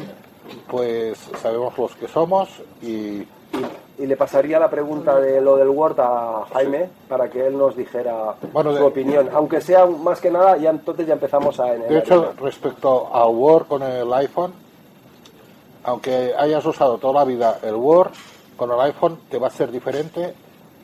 pues 0.69 1.19
sabemos 1.43 1.77
los 1.77 1.95
que 1.97 2.09
somos 2.09 2.49
y 2.83 3.27
Y, 3.51 4.03
y 4.03 4.07
le 4.07 4.15
pasaría 4.15 4.59
la 4.61 4.69
pregunta 4.69 5.19
de 5.19 5.41
lo 5.41 5.57
del 5.57 5.69
Word 5.69 5.99
a 6.01 6.45
Jaime 6.53 6.91
para 7.09 7.31
que 7.31 7.47
él 7.47 7.57
nos 7.57 7.75
dijera 7.75 8.35
Bueno, 8.53 8.73
su 8.73 8.77
de- 8.77 8.83
opinión. 8.85 9.31
Aunque 9.33 9.63
sea 9.63 9.87
más 9.87 10.21
que 10.21 10.31
nada, 10.31 10.59
ya 10.59 10.69
entonces 10.69 11.07
ya 11.07 11.15
empezamos 11.15 11.59
a... 11.59 11.65
De 11.73 11.99
hecho, 11.99 12.35
respecto 12.39 13.09
al 13.11 13.29
Word 13.35 13.67
con 13.67 13.83
el 13.83 14.13
iPhone, 14.13 14.53
aunque 15.85 16.35
hayas 16.39 16.65
usado 16.67 16.99
toda 16.99 17.15
la 17.21 17.25
vida 17.25 17.59
el 17.63 17.75
Word, 17.75 18.11
con 18.57 18.71
el 18.71 18.81
iPhone 18.81 19.19
te 19.31 19.39
va 19.39 19.47
a 19.47 19.51
ser 19.51 19.71
diferente 19.71 20.35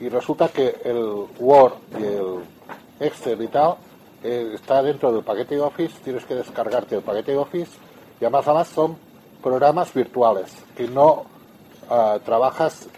y 0.00 0.08
resulta 0.08 0.48
que 0.48 0.76
el 0.84 1.26
Word 1.38 1.74
y 1.98 2.04
el 2.04 2.44
Excel 3.00 3.42
y 3.42 3.48
tal 3.48 3.76
eh, 4.22 4.52
está 4.54 4.82
dentro 4.82 5.12
del 5.12 5.22
paquete 5.22 5.56
de 5.56 5.60
Office, 5.60 5.94
tienes 6.02 6.24
que 6.24 6.34
descargarte 6.34 6.96
el 6.96 7.02
paquete 7.02 7.32
de 7.32 7.38
Office 7.38 7.72
y 8.20 8.24
además, 8.24 8.46
además 8.46 8.68
son 8.68 8.96
programas 9.42 9.92
virtuales 9.92 10.50
que 10.76 10.88
no 10.88 11.24
ah, 11.90 12.18
trabajas 12.24 12.88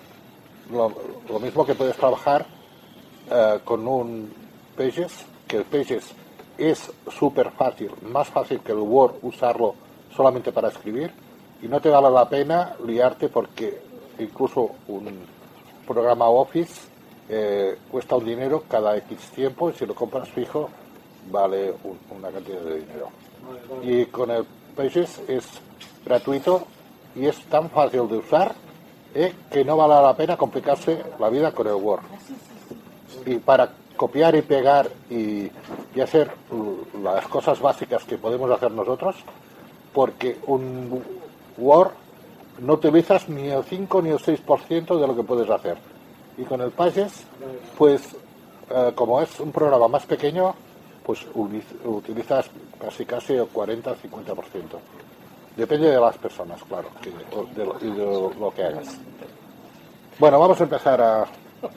lo, 0.70 0.92
lo 1.28 1.40
mismo 1.40 1.64
que 1.66 1.74
puedes 1.74 1.96
trabajar 1.96 2.46
eh, 3.30 3.60
con 3.64 3.86
un 3.86 4.32
Pages, 4.76 5.24
que 5.48 5.56
el 5.58 5.64
Pages 5.64 6.12
es 6.58 6.90
súper 7.10 7.50
fácil, 7.50 7.90
más 8.02 8.28
fácil 8.28 8.60
que 8.60 8.72
el 8.72 8.78
Word 8.78 9.16
usarlo 9.22 9.74
solamente 10.14 10.52
para 10.52 10.68
escribir 10.68 11.10
y 11.62 11.68
no 11.68 11.80
te 11.80 11.88
vale 11.88 12.10
la 12.10 12.28
pena 12.28 12.76
liarte 12.86 13.28
porque 13.28 13.80
incluso 14.18 14.70
un 14.88 15.35
programa 15.86 16.28
Office 16.28 16.82
eh, 17.28 17.76
cuesta 17.90 18.16
un 18.16 18.24
dinero 18.24 18.64
cada 18.68 18.96
X 18.98 19.18
tiempo 19.34 19.70
y 19.70 19.74
si 19.74 19.86
lo 19.86 19.94
compras 19.94 20.28
fijo 20.28 20.68
vale 21.30 21.74
un- 21.84 21.98
una 22.16 22.28
cantidad 22.30 22.60
de 22.60 22.80
dinero. 22.80 23.08
Y 23.82 24.06
con 24.06 24.30
el 24.30 24.44
Pages 24.76 25.20
es 25.28 25.44
gratuito 26.04 26.66
y 27.14 27.26
es 27.26 27.40
tan 27.46 27.70
fácil 27.70 28.08
de 28.08 28.16
usar 28.18 28.54
eh, 29.14 29.32
que 29.50 29.64
no 29.64 29.76
vale 29.76 29.94
la 29.94 30.14
pena 30.14 30.36
complicarse 30.36 31.02
la 31.18 31.28
vida 31.30 31.50
con 31.52 31.66
el 31.66 31.74
Word 31.74 32.02
y 33.24 33.36
para 33.36 33.70
copiar 33.96 34.34
y 34.36 34.42
pegar 34.42 34.90
y, 35.08 35.50
y 35.94 36.00
hacer 36.00 36.30
las 37.02 37.26
cosas 37.28 37.58
básicas 37.60 38.04
que 38.04 38.18
podemos 38.18 38.50
hacer 38.50 38.70
nosotros, 38.70 39.16
porque 39.94 40.36
un 40.46 41.02
Word 41.56 41.92
no 42.60 42.75
utilizas 42.75 43.28
ni 43.28 43.48
el 43.48 43.62
5 43.64 44.02
ni 44.02 44.10
el 44.10 44.18
6% 44.18 45.00
de 45.00 45.06
lo 45.06 45.16
que 45.16 45.22
puedes 45.22 45.48
hacer. 45.50 45.76
Y 46.38 46.42
con 46.44 46.60
el 46.60 46.70
Pages, 46.70 47.25
pues 47.78 48.02
eh, 48.70 48.92
como 48.94 49.20
es 49.22 49.38
un 49.40 49.52
programa 49.52 49.88
más 49.88 50.04
pequeño, 50.06 50.54
pues 51.04 51.25
utilizas 51.84 52.50
casi 52.80 53.04
casi 53.06 53.34
el 53.34 53.46
40 53.46 53.94
50%. 53.94 53.94
Depende 55.56 55.90
de 55.90 56.00
las 56.00 56.18
personas, 56.18 56.62
claro, 56.64 56.88
o 57.34 57.44
de 57.54 57.64
lo- 57.64 57.76
y 57.80 57.90
de 57.90 58.30
lo 58.38 58.52
que 58.54 58.64
hagas. 58.64 58.88
Bueno, 60.18 60.38
vamos 60.40 60.60
a 60.60 60.64
empezar 60.64 61.00
a, 61.00 61.25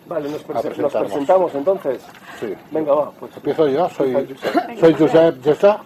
Vale, 0.08 0.30
nos, 0.30 0.42
a 0.42 0.48
prese- 0.62 0.78
nos 0.82 0.94
presentamos 0.94 1.56
entonces. 1.56 2.02
Sí. 2.40 2.54
Venga, 2.72 2.94
va. 2.94 3.12
Pues, 3.12 3.36
Empiezo 3.38 3.68
yo, 3.68 3.90
soy, 3.90 4.36
soy 4.80 4.94
Josep 4.94 5.44
Gesta 5.44 5.82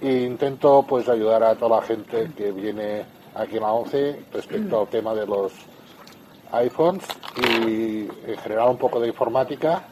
e 0.00 0.12
intento 0.22 0.84
pues 0.88 1.08
ayudar 1.08 1.42
a 1.42 1.54
toda 1.54 1.80
la 1.80 1.82
gente 1.86 2.30
que 2.36 2.52
viene 2.52 3.04
aquí 3.38 3.56
en 3.56 3.62
la 3.62 3.72
ONCE 3.72 4.24
respecto 4.32 4.80
al 4.80 4.88
tema 4.88 5.14
de 5.14 5.26
los 5.26 5.52
iPhones 6.52 7.04
y 7.36 8.08
en 8.26 8.36
general 8.42 8.70
un 8.70 8.78
poco 8.78 9.00
de 9.00 9.08
informática. 9.08 9.84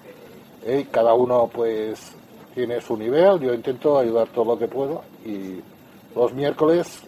¿eh? 0.64 0.80
Y 0.80 0.84
cada 0.84 1.14
uno 1.14 1.48
pues 1.52 2.14
tiene 2.54 2.80
su 2.80 2.96
nivel, 2.96 3.40
yo 3.40 3.54
intento 3.54 3.98
ayudar 3.98 4.28
todo 4.28 4.44
lo 4.44 4.58
que 4.58 4.66
puedo 4.66 5.02
y 5.24 5.60
los 6.14 6.32
miércoles 6.32 7.02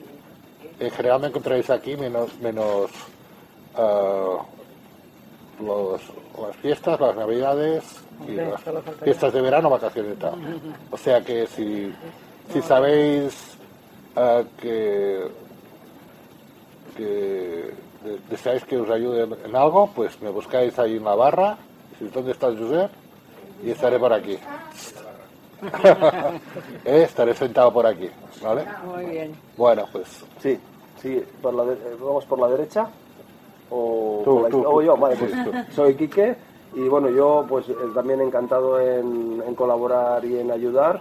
en 0.78 0.90
general 0.90 1.21
me 1.21 1.28
encontráis 1.28 1.71
aquí 1.71 1.97
menos 1.97 2.38
menos 2.40 2.90
los, 5.61 6.00
las 6.40 6.57
fiestas, 6.57 7.00
las 7.00 7.16
navidades 7.16 7.85
y 8.26 8.33
las 8.33 8.61
fiestas 9.02 9.33
de 9.33 9.40
verano, 9.40 9.71
vacaciones 9.71 10.14
y 10.14 10.21
tal. 10.21 10.35
O 10.90 10.97
sea 10.97 11.21
que 11.21 11.47
si, 11.47 11.92
si 12.52 12.62
sabéis 12.62 13.57
ah, 14.16 14.42
que, 14.61 15.26
que 16.99 17.73
de- 18.05 18.19
deseáis 18.28 18.64
que 18.64 18.76
os 18.76 18.90
ayude 18.90 19.23
en, 19.45 19.57
algo, 19.57 19.90
pues 19.95 20.21
me 20.21 20.31
buscáis 20.31 20.78
ahí 20.78 20.97
en 20.97 21.05
la 21.05 21.14
barra, 21.14 21.57
si 21.99 22.07
dónde 22.09 22.33
estás 22.33 22.59
Josep, 22.59 22.90
y 23.64 23.71
estaré 23.71 23.99
por 23.99 24.12
aquí. 24.12 24.37
Eh, 26.85 27.02
estaré 27.02 27.35
sentado 27.35 27.73
por 27.73 27.85
aquí, 27.87 28.09
¿vale? 28.43 28.64
Muy 28.87 29.07
bien. 29.07 29.33
Bueno, 29.57 29.87
pues 29.90 30.07
sí, 30.40 30.57
sí. 31.02 31.21
Por 31.43 31.52
la 31.55 31.64
de- 31.64 31.97
¿Vamos 32.00 32.25
por 32.26 32.38
la 32.38 32.47
derecha? 32.49 32.88
O, 33.71 34.23
Tú, 34.25 34.35
por 34.35 34.43
la 34.45 34.49
tú, 34.50 34.62
o 34.64 34.83
yo, 34.83 34.97
vale, 34.97 35.17
pues 35.17 35.33
soy 35.75 35.95
Quique 35.97 36.37
y 36.75 36.83
bueno, 36.88 37.11
yo 37.11 37.45
pues 37.49 37.69
eh, 37.69 37.75
también 37.95 38.21
encantado 38.21 38.78
en, 38.81 39.43
en 39.47 39.55
colaborar 39.57 40.25
y 40.25 40.38
en 40.38 40.50
ayudar. 40.52 41.00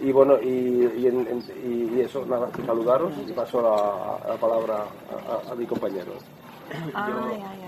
Y 0.00 0.12
bueno, 0.12 0.38
y, 0.40 0.88
y, 0.96 1.06
en- 1.08 1.26
en- 1.26 1.44
y- 1.64 1.96
y 1.96 2.00
eso, 2.02 2.24
nada, 2.26 2.48
saludaros 2.64 3.10
y 3.26 3.32
paso 3.32 3.60
la, 3.60 4.32
la 4.32 4.36
palabra 4.38 4.84
a, 5.10 5.48
a- 5.48 5.52
a 5.52 5.54
mi 5.56 5.66
compañero. 5.66 6.12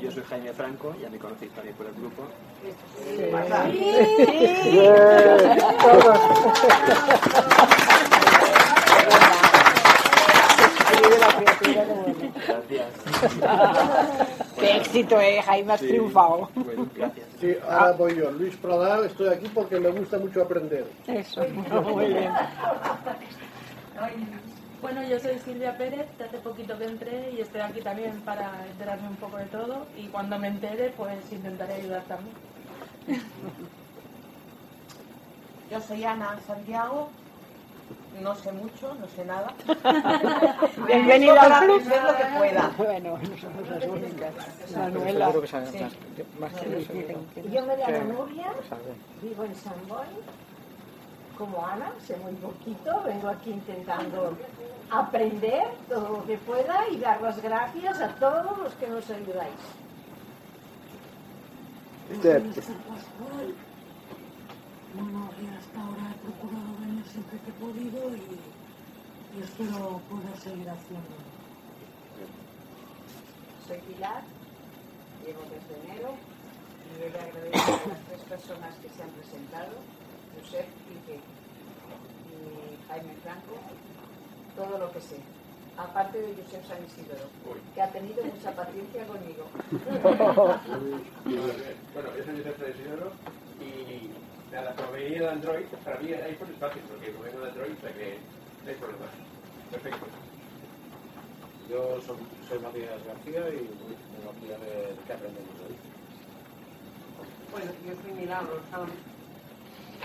Yo, 0.01 0.03
yo 0.03 0.11
soy 0.13 0.23
Jaime 0.29 0.53
Franco, 0.53 0.95
ya 1.01 1.09
me 1.11 1.19
conocéis 1.19 1.51
también 1.53 1.75
por 1.75 1.87
el 1.87 1.95
grupo. 1.95 2.21
Qué 14.61 14.77
éxito, 14.77 15.21
eh, 15.21 15.41
Jaime, 15.43 15.73
has 15.73 15.81
triunfado. 15.81 16.49
Bueno, 16.55 16.87
gracias. 16.95 17.27
Sí, 17.41 17.55
ahora 17.69 17.93
voy 17.93 18.17
yo. 18.17 18.31
Luis 18.33 18.55
Pradal, 18.57 19.07
estoy 19.07 19.29
aquí 19.29 19.49
porque 19.55 19.81
me 19.81 19.91
gusta 19.91 20.19
mucho 20.19 20.43
aprender. 20.43 20.87
Eso, 21.07 21.43
muy 21.49 22.07
bien. 22.09 22.31
Bueno, 24.83 25.03
yo 25.07 25.19
soy 25.21 25.39
Silvia 25.45 25.77
Pérez, 25.77 26.07
hace 26.25 26.39
poquito 26.39 26.79
que 26.79 26.85
entré 26.85 27.31
y 27.33 27.41
estoy 27.41 27.61
aquí 27.61 27.81
también 27.81 28.21
para 28.23 28.51
enterarme 28.71 29.09
un 29.09 29.17
poco 29.17 29.37
de 29.37 29.45
todo 29.47 29.87
y 29.97 30.07
cuando 30.07 30.39
me 30.39 30.49
entere 30.49 30.93
pues 30.97 31.19
intentaré 31.31 31.75
ayudar 31.75 32.03
también. 32.05 32.35
Yo 35.71 35.81
soy 35.83 36.05
Ana 36.05 36.39
Santiago, 36.47 37.11
no 38.23 38.35
sé 38.35 38.53
mucho, 38.53 38.95
no 38.95 39.07
sé 39.09 39.25
nada. 39.25 39.53
Bienvenida 40.87 41.35
Para 41.37 41.59
al 41.59 41.65
club. 41.65 41.81
aprender 41.81 42.03
lo 42.03 42.17
que 42.17 42.39
pueda. 42.39 42.71
Bueno, 42.77 43.19
no 43.19 43.37
somos 43.39 43.69
las 43.69 43.85
únicas. 43.87 44.35
Manuela. 44.77 45.27
Seguro 45.27 45.41
que 45.43 45.47
saben 45.49 45.83
más, 45.83 45.93
más 46.41 46.53
que 46.61 46.71
yo, 47.51 47.67
me 47.67 47.77
llamo 47.77 48.13
Nuria, 48.13 48.53
vivo 49.23 49.45
en 49.45 49.55
San 49.55 49.89
Boy, 49.89 50.07
como 51.39 51.65
Ana, 51.65 51.93
sé 52.07 52.17
muy 52.17 52.33
poquito, 52.35 53.03
vengo 53.05 53.29
aquí 53.29 53.51
intentando 53.51 54.37
aprender 54.91 55.69
todo 55.89 56.09
lo 56.09 56.27
que 56.27 56.37
pueda 56.39 56.89
y 56.91 56.99
dar 56.99 57.23
las 57.23 57.41
gracias 57.41 58.01
a 58.01 58.09
todos 58.17 58.59
los 58.59 58.75
que 58.75 58.89
nos 58.89 59.09
ayudáis. 59.09 59.55
Bueno, 64.95 65.31
y 65.41 65.47
hasta 65.55 65.81
ahora 65.81 66.11
he 66.11 66.19
procurado 66.25 66.71
venir 66.81 67.05
siempre 67.07 67.39
que 67.39 67.51
he 67.51 67.55
podido 67.55 68.17
y, 68.17 69.39
y 69.39 69.43
espero 69.43 70.01
poder 70.11 70.37
seguir 70.43 70.69
haciendo. 70.69 71.15
Soy 73.67 73.79
Pilar, 73.87 74.23
llevo 75.25 75.43
desde 75.47 75.75
enero 75.87 76.11
y 76.91 77.03
he 77.03 77.11
de 77.11 77.19
agradecer 77.21 77.75
a 77.75 77.87
las 77.87 78.03
tres 78.09 78.23
personas 78.29 78.75
que 78.83 78.89
se 78.89 79.03
han 79.03 79.11
presentado, 79.11 79.79
Josep, 80.35 80.67
Quique 80.91 81.21
y 82.27 82.89
Jaime 82.89 83.15
Franco, 83.23 83.55
todo 84.57 84.79
lo 84.79 84.91
que 84.93 85.01
sé. 85.01 85.17
Aparte 85.79 86.19
de 86.21 86.35
Josep 86.35 86.67
San 86.67 86.85
Isidoro, 86.85 87.31
que 87.75 87.81
ha 87.81 87.89
tenido 87.93 88.25
mucha 88.25 88.51
paciencia 88.53 89.07
conmigo. 89.07 89.47
Bueno, 91.95 92.09
yo 92.17 92.25
soy 92.25 92.37
Josep 92.39 92.59
San 92.59 92.71
Isidoro 92.71 93.13
y 93.61 94.11
como 94.51 94.93
venía 94.93 95.21
de 95.21 95.29
Android, 95.29 95.67
para 95.85 95.99
mí 96.01 96.11
el 96.11 96.23
iPhone 96.23 96.51
es 96.53 96.59
fácil 96.59 96.83
porque 96.89 97.13
como 97.13 97.25
vengo 97.25 97.41
de 97.41 97.51
Android, 97.51 97.73
o 97.73 97.81
sea 97.81 97.93
que 97.95 98.19
no 98.65 98.71
hay 98.71 98.77
problema. 98.77 99.07
Perfecto. 99.71 100.07
Yo 101.71 102.01
soy, 102.03 102.17
soy 102.49 102.59
Matías 102.59 103.05
García 103.07 103.49
y 103.55 103.63
uy, 103.63 103.95
vengo 103.95 104.31
aquí 104.35 104.47
a 104.51 104.59
ver 104.59 104.95
qué 105.07 105.13
aprendemos 105.13 105.55
hoy. 105.63 105.77
Bueno, 107.53 107.71
yo 107.87 107.93
soy 108.03 108.13
Milagro 108.13 108.61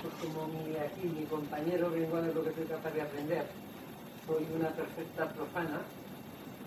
pues 0.01 0.13
como 0.21 0.47
mi, 0.47 0.75
aquí 0.77 1.07
mi 1.07 1.25
compañero 1.25 1.89
vengo 1.89 2.17
a 2.17 2.21
lo 2.21 2.43
que 2.43 2.53
soy 2.53 2.65
capaz 2.65 2.91
de 2.91 3.01
aprender. 3.01 3.45
Soy 4.27 4.45
una 4.53 4.69
perfecta 4.69 5.29
profana. 5.29 5.81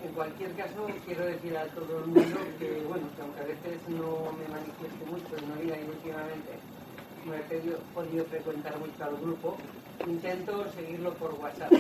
En 0.03 0.13
cualquier 0.13 0.53
caso, 0.55 0.87
quiero 1.07 1.27
decir 1.27 1.57
a 1.57 1.67
todo 1.67 1.99
el 1.99 2.07
mundo 2.07 2.39
que, 2.59 2.83
bueno, 2.89 3.07
que 3.15 3.23
aunque 3.23 3.41
a 3.41 3.45
veces 3.45 3.79
no 3.89 4.33
me 4.33 4.47
manifieste 4.49 5.05
mucho 5.07 5.37
en 5.37 5.51
la 5.51 5.57
vida 5.57 5.77
y 5.79 6.78
no 7.29 7.35
he 7.35 7.43
podido, 7.95 8.25
frecuentar 8.25 8.79
mucho 8.79 9.05
al 9.05 9.17
grupo, 9.17 9.57
intento 10.07 10.65
seguirlo 10.73 11.13
por 11.15 11.35
WhatsApp. 11.35 11.73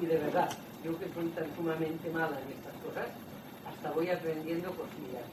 Y 0.00 0.06
de 0.06 0.18
verdad, 0.18 0.50
yo 0.84 0.98
que 0.98 1.06
soy 1.14 1.28
tan 1.28 1.54
sumamente 1.54 2.10
mala 2.10 2.40
en 2.40 2.50
estas 2.58 2.74
cosas, 2.82 3.06
hasta 3.68 3.90
voy 3.92 4.10
aprendiendo 4.10 4.70
cosillas. 4.70 5.26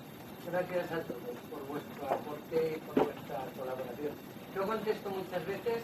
Gracias 0.46 0.92
a 0.92 1.02
todos 1.04 1.38
por 1.50 1.62
vuestro 1.68 2.06
aporte 2.06 2.80
por 2.88 3.06
vuestra 3.06 3.46
colaboración. 3.58 4.14
Yo 4.56 4.68
contesto 4.68 5.10
muchas 5.10 5.46
veces, 5.46 5.84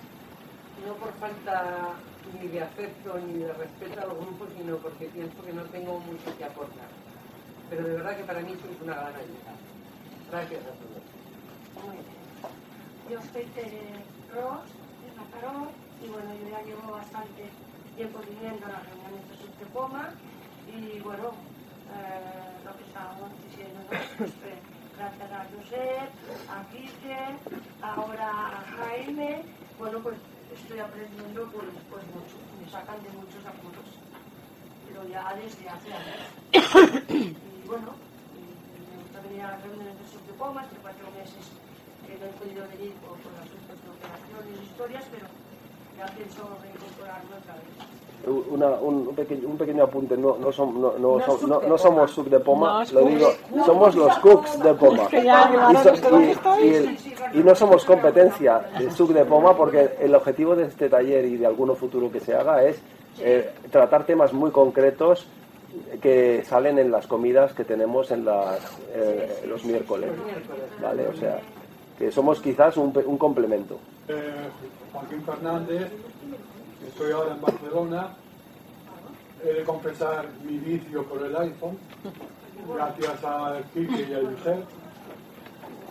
no 0.86 0.94
por 0.96 1.14
falta 1.14 1.94
ni 2.34 2.48
de 2.48 2.62
afecto 2.62 3.18
ni 3.26 3.40
de 3.40 3.54
respeto 3.54 4.02
al 4.02 4.16
grupo, 4.18 4.46
sino 4.58 4.78
porque 4.78 5.06
pienso 5.08 5.42
que 5.44 5.54
no 5.54 5.64
tengo 5.66 6.00
mucho 6.00 6.38
que 6.38 6.46
aportar. 6.46 6.90
Pero 7.70 7.88
de 7.88 7.96
verdad 7.96 8.18
que 8.18 8.24
para 8.24 8.42
mí 8.42 8.54
sois 8.62 8.82
una 8.82 8.94
gran 8.94 9.16
ayuda. 9.16 9.54
Gracias 10.30 10.62
a 10.62 10.74
todos. 10.78 12.15
Yo 13.10 13.22
soy 13.32 13.46
Tere 13.54 14.02
Ross, 14.34 14.66
de 14.66 15.12
Mataró, 15.16 15.70
y 16.04 16.08
bueno, 16.08 16.34
yo 16.42 16.50
ya 16.50 16.62
llevo 16.64 16.92
bastante 16.92 17.52
tiempo 17.96 18.20
viniendo 18.28 18.66
a 18.66 18.70
las 18.70 18.84
reuniones 18.90 19.30
de 19.30 19.38
Subtepoma, 19.38 20.10
y 20.66 21.00
bueno, 21.02 21.30
eh, 21.94 22.66
lo 22.66 22.76
que 22.76 22.84
estábamos 22.84 23.30
diciendo, 23.44 23.80
¿no? 23.86 23.94
Gracias 24.98 25.32
a 25.32 25.46
Josep, 25.54 26.10
a 26.50 26.66
Quique, 26.72 27.18
ahora 27.84 28.28
a 28.28 28.64
Jaime, 28.74 29.44
bueno, 29.78 30.00
pues 30.00 30.18
estoy 30.56 30.80
aprendiendo 30.80 31.46
pues, 31.52 31.68
pues 31.92 32.04
mucho, 32.08 32.36
me 32.60 32.72
sacan 32.72 33.04
de 33.04 33.10
muchos 33.10 33.46
apuros, 33.46 33.86
pero 34.88 35.08
ya 35.08 35.32
desde 35.36 35.70
hace 35.70 35.94
años. 35.94 37.06
y 37.10 37.68
bueno, 37.68 37.94
me 38.34 39.04
gusta 39.04 39.20
venir 39.22 39.42
a 39.44 39.52
las 39.52 39.62
reuniones 39.62 40.00
de 40.00 40.08
Subtepoma, 40.08 40.62
hace 40.62 40.76
cuatro 40.82 41.12
meses 41.12 41.65
podido 42.46 42.64
venir 42.78 42.94
por, 43.02 43.18
por 43.26 43.34
asuntos 43.42 43.76
de 43.82 43.90
operaciones 43.90 44.54
y 44.54 44.64
historias, 44.70 45.04
pero 45.12 45.26
ya 45.98 46.06
pienso 46.16 46.42
reincorporarme 46.62 47.34
otra 47.42 47.54
vez. 47.58 47.74
una, 48.50 48.68
un, 48.82 49.08
un 49.10 49.16
pequeño, 49.16 49.48
un 49.48 49.58
pequeño 49.58 49.84
apunte, 49.84 50.18
no, 50.18 50.38
no, 50.38 50.52
som- 50.52 50.74
no, 50.74 50.94
no, 50.98 51.18
No 51.18 51.26
som- 51.26 51.40
sub 51.40 51.50
no- 51.50 51.60
de 51.60 51.68
no 51.68 51.76
Poma. 51.76 51.78
somos 51.78 52.12
sub 52.12 52.30
de 52.30 52.40
Poma, 52.40 52.84
No, 52.92 53.00
lo 53.02 53.08
digo, 53.08 53.30
no, 53.54 53.66
somos 53.66 53.96
los 53.96 54.18
cooks 54.20 54.60
de 54.64 54.74
Poma. 54.74 55.04
Y, 55.12 55.74
no 55.74 55.84
sé 55.84 55.92
dónde 56.02 56.28
y- 56.28 56.32
estoy. 56.32 56.64
y 56.68 56.74
el- 56.74 56.98
y 57.34 57.40
no 57.44 57.56
somos 57.56 57.86
competencia 57.86 58.60
de 58.80 58.90
sub 58.92 59.14
de 59.14 59.26
Poma 59.26 59.56
porque 59.56 59.96
el 60.00 60.14
objetivo 60.16 60.56
de 60.56 60.66
este 60.66 60.90
taller 60.90 61.26
y 61.26 61.38
de 61.38 61.46
alguno 61.46 61.76
futuro 61.76 62.12
que 62.12 62.20
se 62.20 62.34
haga 62.36 62.64
es 62.64 62.80
eh, 63.20 63.50
tratar 63.72 64.06
temas 64.06 64.34
muy 64.34 64.52
concretos 64.52 65.28
que 66.02 66.44
salen 66.46 66.80
en 66.80 66.90
las 66.92 67.06
comidas 67.08 67.54
que 67.54 67.64
tenemos 67.64 68.10
en 68.12 68.26
las, 68.26 68.60
eh, 68.94 69.44
los 69.48 69.64
miércoles. 69.66 70.10
¿Vale? 70.82 71.08
O 71.08 71.14
sea, 71.14 71.40
que 71.98 72.12
somos 72.12 72.40
quizás 72.40 72.78
un, 72.78 72.94
un 73.06 73.18
complemento. 73.18 73.80
Eh, 74.08 74.50
Joaquín 74.92 75.24
Fernández, 75.24 75.92
estoy 76.88 77.12
ahora 77.12 77.34
en 77.34 77.42
Barcelona. 77.42 78.10
He 79.44 79.54
de 79.54 79.64
confesar 79.64 80.28
mi 80.44 80.58
vicio 80.58 81.04
por 81.04 81.22
el 81.24 81.36
iPhone, 81.36 81.78
gracias 82.74 83.24
a 83.24 83.60
Kike 83.74 84.08
y 84.10 84.14
a 84.14 84.22
Josep, 84.22 84.64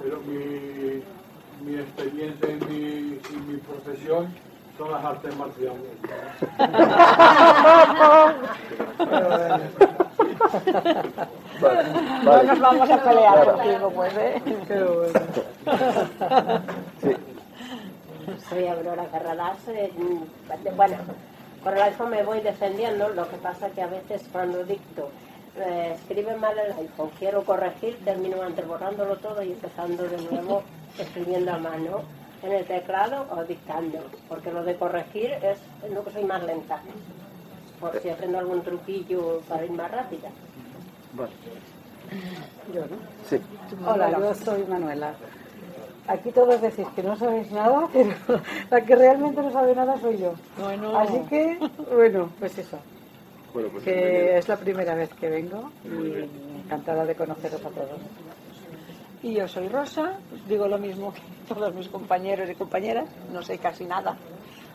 pero 0.03 0.21
mi, 0.23 1.03
mi 1.64 1.79
experiencia 1.79 2.49
y 2.51 2.64
mi, 2.64 3.21
y 3.31 3.37
mi 3.47 3.57
profesión 3.59 4.29
son 4.79 4.91
las 4.91 5.05
artes 5.05 5.37
marciales. 5.37 5.81
No 12.25 12.43
nos 12.43 12.61
vamos 12.61 12.91
a 12.91 13.03
pelear 13.03 13.35
Claro. 13.43 13.53
contigo, 13.57 13.91
pues, 13.95 14.13
¿eh? 14.17 14.43
Soy 18.49 18.67
Aurora 18.69 19.05
Carradas. 19.13 19.59
eh, 19.69 19.93
bueno, 20.77 20.97
por 21.63 21.75
el 21.75 21.83
iPhone 21.83 22.11
me 22.11 22.23
voy 22.23 22.41
defendiendo, 22.41 23.09
lo 23.11 23.29
que 23.29 23.37
pasa 23.37 23.69
que 23.71 23.83
a 23.83 23.87
veces 23.87 24.23
cuando 24.33 24.65
dicto 24.65 25.11
eh, 25.57 25.93
escribe 25.95 26.37
mal 26.37 26.59
el 26.59 26.73
iPhone, 26.73 27.11
quiero 27.19 27.45
corregir, 27.45 27.99
termino 28.05 28.43
antes 28.43 28.67
borrándolo 28.67 29.17
todo 29.17 29.43
y 29.43 29.53
empezando 29.53 30.03
de 30.05 30.17
nuevo 30.31 30.63
escribiendo 30.99 31.53
a 31.53 31.59
mano 31.59 32.03
en 32.44 32.52
el 32.52 32.64
teclado 32.66 33.26
o 33.30 33.42
dictando, 33.44 33.98
porque 34.28 34.52
lo 34.52 34.62
de 34.64 34.76
corregir 34.76 35.33
es 35.42 35.59
lo 35.90 36.04
que 36.04 36.11
soy 36.11 36.24
más 36.24 36.42
lenta, 36.44 36.80
por 37.80 37.98
si 38.00 38.11
aprendo 38.11 38.38
algún 38.38 38.62
truquillo 38.62 39.40
para 39.48 39.64
ir 39.64 39.72
más 39.72 39.90
rápida. 39.90 40.28
Vale. 41.14 41.33
Yo, 42.72 42.80
¿no? 42.83 42.96
Sí. 43.28 43.40
Hola, 43.87 44.11
yo 44.11 44.35
soy 44.35 44.64
Manuela. 44.64 45.14
Aquí 46.07 46.30
todos 46.33 46.61
decís 46.61 46.87
que 46.94 47.02
no 47.02 47.16
sabéis 47.16 47.50
nada, 47.50 47.88
pero 47.92 48.14
la 48.70 48.80
que 48.83 48.94
realmente 48.94 49.40
no 49.40 49.50
sabe 49.50 49.74
nada 49.74 49.98
soy 50.00 50.18
yo. 50.18 50.35
Bueno. 50.59 50.98
Así 50.98 51.18
que, 51.30 51.59
bueno, 51.94 52.28
pues 52.38 52.59
eso. 52.59 52.78
Bueno, 53.54 53.70
pues 53.70 53.85
que 53.85 53.94
bienvenido. 53.94 54.37
es 54.37 54.48
la 54.48 54.57
primera 54.57 54.94
vez 54.94 55.11
que 55.14 55.30
vengo 55.30 55.70
y 55.85 56.61
encantada 56.61 57.07
de 57.07 57.14
conoceros 57.14 57.64
a 57.64 57.70
todos. 57.70 58.00
Y 59.25 59.35
yo 59.35 59.49
soy 59.49 59.69
Rosa, 59.69 60.13
digo 60.49 60.69
lo 60.69 60.79
mismo 60.79 61.13
que 61.13 61.21
todos 61.55 61.75
mis 61.75 61.89
compañeros 61.89 62.49
y 62.49 62.55
compañeras, 62.55 63.07
no 63.33 63.43
sé 63.43 63.59
casi 63.59 63.85
nada. 63.85 64.17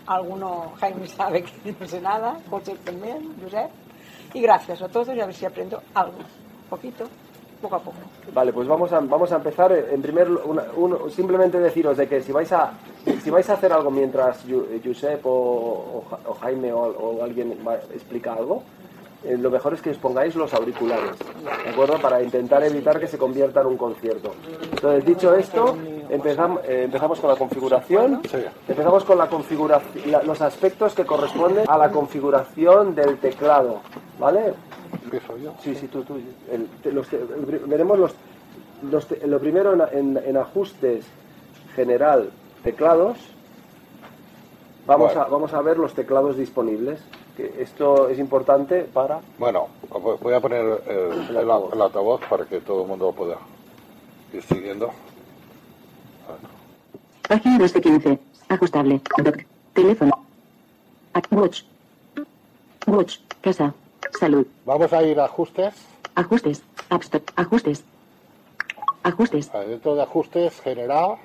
Alguno, 0.08 0.74
Jaime 0.80 1.08
sabe 1.08 1.44
que 1.44 1.76
no 1.80 1.88
sé 1.88 2.02
nada, 2.02 2.38
José 2.50 2.76
también, 2.84 3.36
Josep. 3.42 3.70
Y 4.34 4.42
gracias 4.42 4.82
a 4.82 4.88
todos 4.90 5.16
y 5.16 5.22
a 5.22 5.26
ver 5.28 5.36
si 5.36 5.46
aprendo 5.46 5.82
algo, 5.94 6.18
poquito, 6.70 7.06
poco 7.62 7.76
a 7.76 7.80
poco. 7.80 7.98
Vale, 8.34 8.52
pues 8.54 8.68
vamos 8.68 8.92
a, 8.92 9.00
vamos 9.00 9.32
a 9.32 9.36
empezar. 9.38 9.72
En 9.72 10.02
primer 10.02 10.30
una- 10.32 10.66
uno- 10.76 11.10
simplemente 11.10 11.60
deciros 11.60 11.98
de 11.98 12.08
que 12.08 12.22
si 12.22 12.32
vais 12.32 12.52
a 12.52 12.72
si 13.24 13.30
vais 13.30 13.48
a 13.50 13.54
hacer 13.54 13.72
algo 13.74 13.90
mientras 13.92 14.44
Josep 14.84 15.26
o, 15.26 16.04
o 16.28 16.34
Jaime 16.42 16.72
o, 16.74 16.80
o 16.82 17.24
alguien 17.24 17.58
va- 17.68 17.76
explica 17.94 18.34
algo, 18.34 18.64
eh, 19.24 19.38
lo 19.38 19.50
mejor 19.52 19.74
es 19.74 19.82
que 19.82 19.90
os 19.90 19.98
pongáis 19.98 20.36
los 20.36 20.54
auriculares, 20.54 21.12
¿de 21.64 21.70
acuerdo? 21.70 22.00
Para 22.00 22.22
intentar 22.24 22.64
evitar 22.64 23.00
que 23.00 23.08
se 23.08 23.18
convierta 23.18 23.62
en 23.62 23.68
un 23.68 23.78
concierto. 23.78 24.34
Entonces, 24.72 25.06
dicho 25.06 25.36
esto, 25.36 25.76
empezamos, 26.10 26.62
eh, 26.66 26.84
empezamos 26.86 27.20
con 27.20 27.30
la 27.30 27.36
configuración. 27.36 28.22
Empezamos 28.68 29.04
con 29.04 29.18
la 29.18 29.28
configuración, 29.28 30.12
la- 30.12 30.24
los 30.24 30.42
aspectos 30.42 30.94
que 30.94 31.06
corresponden 31.06 31.66
a 31.68 31.78
la 31.78 31.92
configuración 31.92 32.96
del 32.96 33.18
teclado, 33.18 33.82
¿vale? 34.20 34.54
¿Empiezo 35.04 35.38
yo? 35.38 35.54
Sí, 35.62 35.76
sí, 35.76 35.88
tú, 35.88 36.04
tú. 36.04 36.18
El- 36.52 36.70
los 36.96 37.12
el 37.14 37.20
veremos 37.68 38.00
los, 38.00 38.14
los 38.90 39.06
lo 39.26 39.40
primero 39.40 39.74
en, 39.74 39.82
en- 40.18 40.24
en 40.26 40.38
ajustes 40.38 41.06
general 41.76 42.30
teclados. 42.64 43.18
Vamos, 44.88 45.14
Bueno. 45.14 45.22
a, 45.22 45.30
vamos 45.30 45.54
a 45.54 45.62
ver 45.62 45.78
los 45.78 45.94
teclados 45.94 46.38
disponibles. 46.38 47.00
Que 47.40 47.64
esto 47.64 48.10
es 48.10 48.20
importante 48.20 48.82
para. 48.84 49.22
Bueno, 49.38 49.70
voy 50.22 50.34
a 50.34 50.42
poner 50.42 50.82
el, 50.90 51.38
el- 51.38 51.38
el 51.38 51.50
altavoz 51.82 52.20
para 52.30 52.44
que 52.44 52.60
todo 52.60 52.82
el 52.82 52.88
mundo 52.90 53.14
pueda 53.14 53.38
ir 54.34 54.44
siguiendo. 54.44 54.92
Página 57.30 57.58
2 57.60 57.74
de 57.74 57.82
15. 57.82 58.20
Ajustable. 58.50 59.02
Doc. 59.24 59.38
Teléfono. 59.74 60.12
Watch. 61.32 61.62
Watch. 62.88 63.18
Casa. 63.42 63.74
Salud. 64.20 64.46
Vamos 64.66 64.92
a 64.92 65.02
ir 65.04 65.18
a 65.20 65.26
ajustes. 65.26 65.74
Ajustes. 66.16 66.62
App 66.90 67.04
Store. 67.04 67.24
Ajustes. 67.38 67.84
Ajustes. 69.04 69.50
Dentro 69.54 69.96
de 69.96 70.02
ajustes, 70.02 70.60
general, 70.60 71.16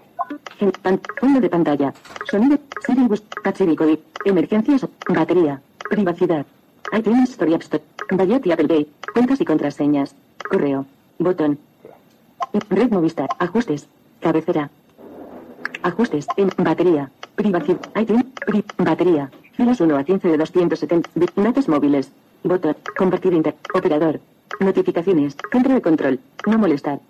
fondo 1.21 1.41
de 1.41 1.49
pantalla. 1.49 1.93
Sonido. 2.31 2.59
Siri 2.87 3.07
bus. 3.07 3.23
Emergencias. 4.25 4.87
Batería. 5.09 5.61
Privacidad. 5.91 6.47
iTunes 6.97 7.31
Story 7.31 7.55
App 7.55 7.63
Store. 7.63 7.83
Bayot 8.11 8.47
y 8.47 8.53
Apple 8.53 8.69
Pay. 8.69 8.89
Cuentas 9.13 9.41
y 9.41 9.45
contraseñas. 9.45 10.15
Correo. 10.49 10.87
Botón. 11.19 11.59
Red 12.71 12.91
Movistar. 12.91 13.29
Ajustes. 13.39 13.87
Cabecera. 14.21 14.71
Ajustes. 15.83 16.27
En 16.37 16.51
batería. 16.59 17.11
Privacidad. 17.37 17.81
iTunes. 18.01 18.27
Pri- 18.47 18.65
batería. 18.79 19.31
Filas 19.57 19.81
1 19.81 19.97
a 19.97 20.05
15 20.05 20.29
de 20.29 20.37
270. 20.39 21.11
Bi- 21.15 21.29
Datos 21.37 21.69
móviles. 21.69 22.11
Botón. 22.43 22.77
Compartir 22.97 23.33
inter. 23.33 23.55
Operador. 23.75 24.21
Notificaciones. 24.61 25.37
Centro 25.53 25.75
de 25.75 25.83
control. 25.83 26.21
No 26.47 26.59
molestar. 26.59 27.01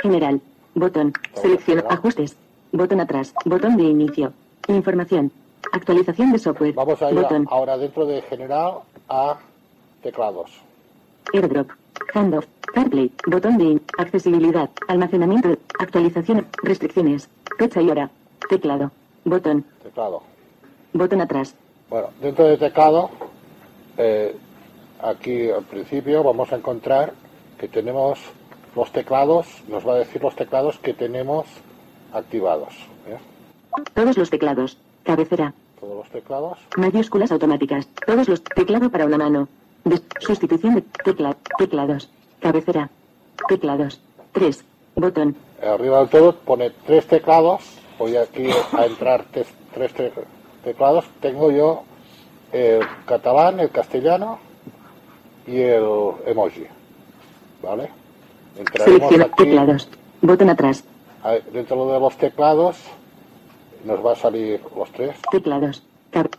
General. 0.00 0.40
Botón. 0.74 1.12
Selección. 1.34 1.82
Ajustes. 1.88 2.36
Botón 2.74 3.00
atrás. 3.00 3.32
Botón 3.44 3.76
de 3.76 3.84
inicio. 3.84 4.32
Información. 4.66 5.30
Actualización 5.72 6.32
de 6.32 6.38
software. 6.38 6.74
vamos 6.74 7.00
a 7.02 7.10
ir 7.12 7.18
a- 7.18 7.22
Botón. 7.22 7.46
ahora 7.50 7.78
dentro 7.78 8.04
de 8.04 8.20
general 8.22 8.80
a 9.08 9.38
teclados. 10.02 10.50
Airdrop. 11.32 11.70
Handoff. 12.14 12.46
CarPlay. 12.74 13.12
Botón 13.26 13.58
de 13.58 13.64
in- 13.64 13.82
accesibilidad. 13.98 14.68
Almacenamiento. 14.88 15.56
Actualización. 15.78 16.46
Restricciones. 16.64 17.28
Fecha 17.58 17.80
y 17.80 17.88
hora. 17.90 18.10
Teclado. 18.48 18.90
Botón. 19.24 19.64
Teclado. 19.82 20.22
Botón 20.92 21.20
atrás. 21.20 21.54
Bueno, 21.88 22.08
dentro 22.20 22.44
de 22.46 22.56
teclado, 22.58 23.10
eh, 23.96 24.34
aquí 25.00 25.48
al 25.50 25.62
principio 25.64 26.24
vamos 26.24 26.52
a 26.52 26.56
encontrar 26.56 27.12
que 27.58 27.68
tenemos 27.68 28.18
los 28.74 28.90
teclados, 28.90 29.46
nos 29.68 29.86
va 29.86 29.92
a 29.94 29.98
decir 29.98 30.20
los 30.22 30.34
teclados 30.34 30.78
que 30.80 30.92
tenemos 30.94 31.46
activados. 32.14 32.74
¿eh? 33.08 33.18
Todos 33.94 34.16
los 34.16 34.30
teclados. 34.30 34.78
Cabecera. 35.02 35.52
Todos 35.80 35.96
los 35.98 36.08
teclados. 36.10 36.58
Mayúsculas 36.76 37.30
automáticas. 37.32 37.86
Todos 38.06 38.28
los 38.28 38.42
teclado 38.42 38.90
para 38.90 39.04
una 39.04 39.18
mano. 39.18 39.48
Des- 39.84 40.02
sustitución 40.20 40.76
de 40.76 40.82
tecla 41.04 41.36
teclados. 41.58 42.08
Cabecera. 42.40 42.88
Teclados. 43.48 44.00
3. 44.32 44.64
Botón. 44.96 45.36
Arriba 45.62 45.98
del 46.00 46.08
todo 46.08 46.34
pone 46.36 46.70
tres 46.86 47.06
teclados. 47.06 47.62
Voy 47.98 48.16
aquí 48.16 48.48
a 48.72 48.86
entrar 48.86 49.24
tres 49.32 49.48
te- 49.94 50.12
teclados. 50.62 51.04
Tengo 51.20 51.50
yo 51.50 51.82
el 52.52 52.80
catalán, 53.06 53.60
el 53.60 53.70
castellano 53.70 54.38
y 55.46 55.58
el 55.60 55.84
emoji. 56.26 56.64
¿Vale? 57.62 57.90
Entraremos 58.58 58.98
Selecciona 59.08 59.24
aquí. 59.24 59.44
teclados. 59.44 59.88
Botón 60.22 60.50
atrás. 60.50 60.84
Dentro 61.52 61.86
de 61.92 62.00
los 62.00 62.16
teclados 62.18 62.76
nos 63.84 64.04
va 64.04 64.12
a 64.12 64.16
salir 64.16 64.60
los 64.76 64.90
tres. 64.92 65.16
Teclados. 65.30 65.82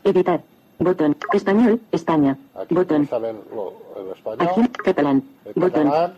Editar. 0.03 0.41
Botón. 0.79 1.15
Español. 1.33 1.79
España. 1.91 2.37
Aquí 2.53 2.75
Botón. 2.75 3.07
salen 3.07 3.39
lo- 3.53 3.73
el 3.99 4.11
español, 4.11 4.47
Acción. 4.47 4.67
Catalán. 4.83 5.23
el 5.45 5.53
Botón. 5.55 5.83
catalán 5.85 6.13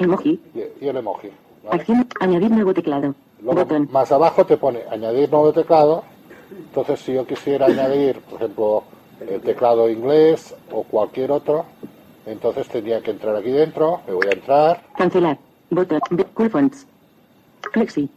Emoji. 0.00 0.40
y, 0.54 0.84
y 0.84 0.88
el 0.88 0.96
emoji. 0.96 1.28
¿vale? 1.64 1.80
Acción. 1.80 2.08
Añadir 2.20 2.50
nuevo 2.50 2.74
teclado. 2.74 3.14
Luego, 3.42 3.60
Botón. 3.60 3.88
más 3.92 4.10
abajo 4.10 4.44
te 4.44 4.56
pone 4.56 4.80
añadir 4.90 5.30
nuevo 5.30 5.52
teclado. 5.52 6.02
Entonces, 6.50 6.98
si 7.00 7.12
yo 7.14 7.26
quisiera 7.26 7.66
añadir, 7.72 8.20
por 8.22 8.38
ejemplo, 8.42 8.84
el 9.20 9.40
teclado 9.42 9.88
inglés 9.88 10.54
o 10.72 10.82
cualquier 10.82 11.30
otro, 11.30 11.64
entonces 12.26 12.66
tendría 12.68 13.00
que 13.02 13.12
entrar 13.12 13.36
aquí 13.36 13.50
dentro. 13.50 14.00
Me 14.08 14.14
voy 14.14 14.26
a 14.28 14.32
entrar. 14.32 14.82
Cancelar. 14.96 15.38
Botón. 15.70 16.00
Cool 16.34 16.50
Fonts. 16.50 16.86
Flexi. 17.72 18.08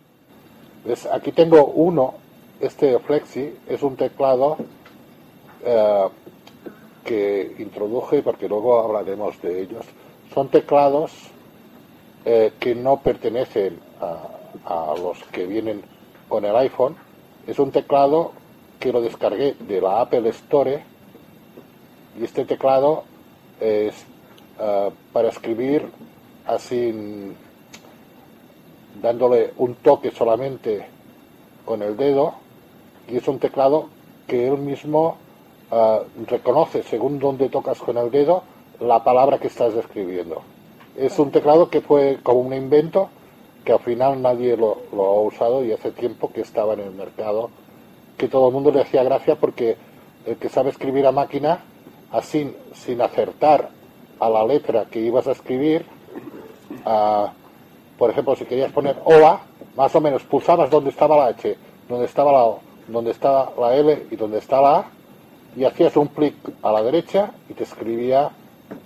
Aquí 1.12 1.32
tengo 1.32 1.66
uno. 1.66 2.16
Este 2.60 2.98
Flexi 3.00 3.54
es 3.68 3.82
un 3.82 3.96
teclado 3.96 4.58
eh, 5.64 6.08
que 7.04 7.56
introduje, 7.60 8.22
porque 8.22 8.48
luego 8.48 8.80
hablaremos 8.80 9.42
de 9.42 9.62
ellos. 9.62 9.86
Son 10.34 10.50
teclados 10.50 11.12
eh, 12.26 12.54
que 12.60 12.76
no 12.76 13.02
pertenecen 13.02 13.80
a, 14.00 14.92
a 14.92 14.96
los 14.96 15.24
que 15.32 15.46
vienen 15.46 15.82
con 16.28 16.46
el 16.46 16.56
iPhone. 16.56 16.96
Es 17.48 17.60
un 17.60 17.72
teclado 17.72 18.32
que 18.80 18.92
lo 18.92 19.02
descargué 19.02 19.56
de 19.60 19.80
la 19.80 20.02
Apple 20.02 20.28
Store 20.30 20.84
y 22.20 22.24
este 22.24 22.46
teclado 22.46 23.04
es 23.60 23.94
eh, 24.60 24.92
para 25.14 25.30
escribir 25.30 25.88
así 26.46 27.34
dándole 29.02 29.52
un 29.58 29.76
toque 29.76 30.12
solamente 30.12 30.86
con 31.66 31.82
el 31.82 31.98
dedo 31.98 32.36
y 33.08 33.18
es 33.18 33.28
un 33.28 33.40
teclado 33.40 33.90
que 34.28 34.48
él 34.48 34.58
mismo 34.58 35.18
ah, 35.72 36.02
reconoce 36.28 36.84
según 36.84 37.20
donde 37.20 37.50
tocas 37.50 37.80
con 37.80 37.98
el 37.98 38.12
dedo 38.12 38.44
la 38.80 39.04
palabra 39.04 39.38
que 39.38 39.48
estás 39.48 39.74
escribiendo. 39.76 40.42
Es 40.98 41.18
un 41.20 41.32
teclado 41.32 41.70
que 41.70 41.82
fue 41.82 42.20
como 42.24 42.42
un 42.42 42.54
invento 42.54 43.10
que 43.64 43.74
al 43.74 43.80
final 43.80 44.22
nadie 44.22 44.58
lo, 44.58 44.78
ha 44.94 45.22
usado 45.22 45.64
y 45.64 45.72
hace 45.72 45.92
tiempo 45.92 46.32
que 46.32 46.42
estaba 46.42 46.74
en 46.74 46.82
el 46.82 46.92
mercado, 46.92 47.50
que 48.18 48.28
todo 48.28 48.48
el 48.48 48.54
mundo 48.54 48.72
le 48.72 48.82
hacía 48.82 49.04
gracia 49.04 49.36
porque 49.36 49.78
el 50.26 50.38
que 50.38 50.50
sabe 50.50 50.70
escribir 50.70 51.06
a 51.06 51.12
máquina, 51.12 51.60
así 52.12 52.56
sin 52.74 53.02
acertar 53.02 53.70
a 54.20 54.30
la 54.30 54.46
letra 54.46 54.86
que 54.86 55.00
ibas 55.00 55.28
a 55.28 55.32
escribir, 55.32 55.86
ah, 56.86 57.34
por 58.02 58.10
ejemplo, 58.10 58.36
si 58.36 58.46
querías 58.46 58.72
poner 58.72 58.96
OA, 59.06 59.42
más 59.78 59.94
o 59.94 60.02
menos 60.02 60.24
pulsabas 60.24 60.72
donde 60.72 60.90
estaba 60.90 61.16
la 61.18 61.28
H, 61.28 61.56
donde 61.88 62.06
estaba 62.08 62.32
la 62.32 62.46
O, 62.46 62.60
donde 62.88 63.12
estaba 63.12 63.52
la 63.60 63.76
L 63.76 64.08
y 64.10 64.16
donde 64.16 64.40
está 64.40 64.60
la 64.60 64.78
A, 64.78 64.86
y 65.56 65.66
hacías 65.66 65.96
un 65.98 66.08
clic 66.08 66.34
a 66.64 66.72
la 66.72 66.82
derecha 66.82 67.30
y 67.48 67.54
te 67.54 67.64
escribía 67.64 68.32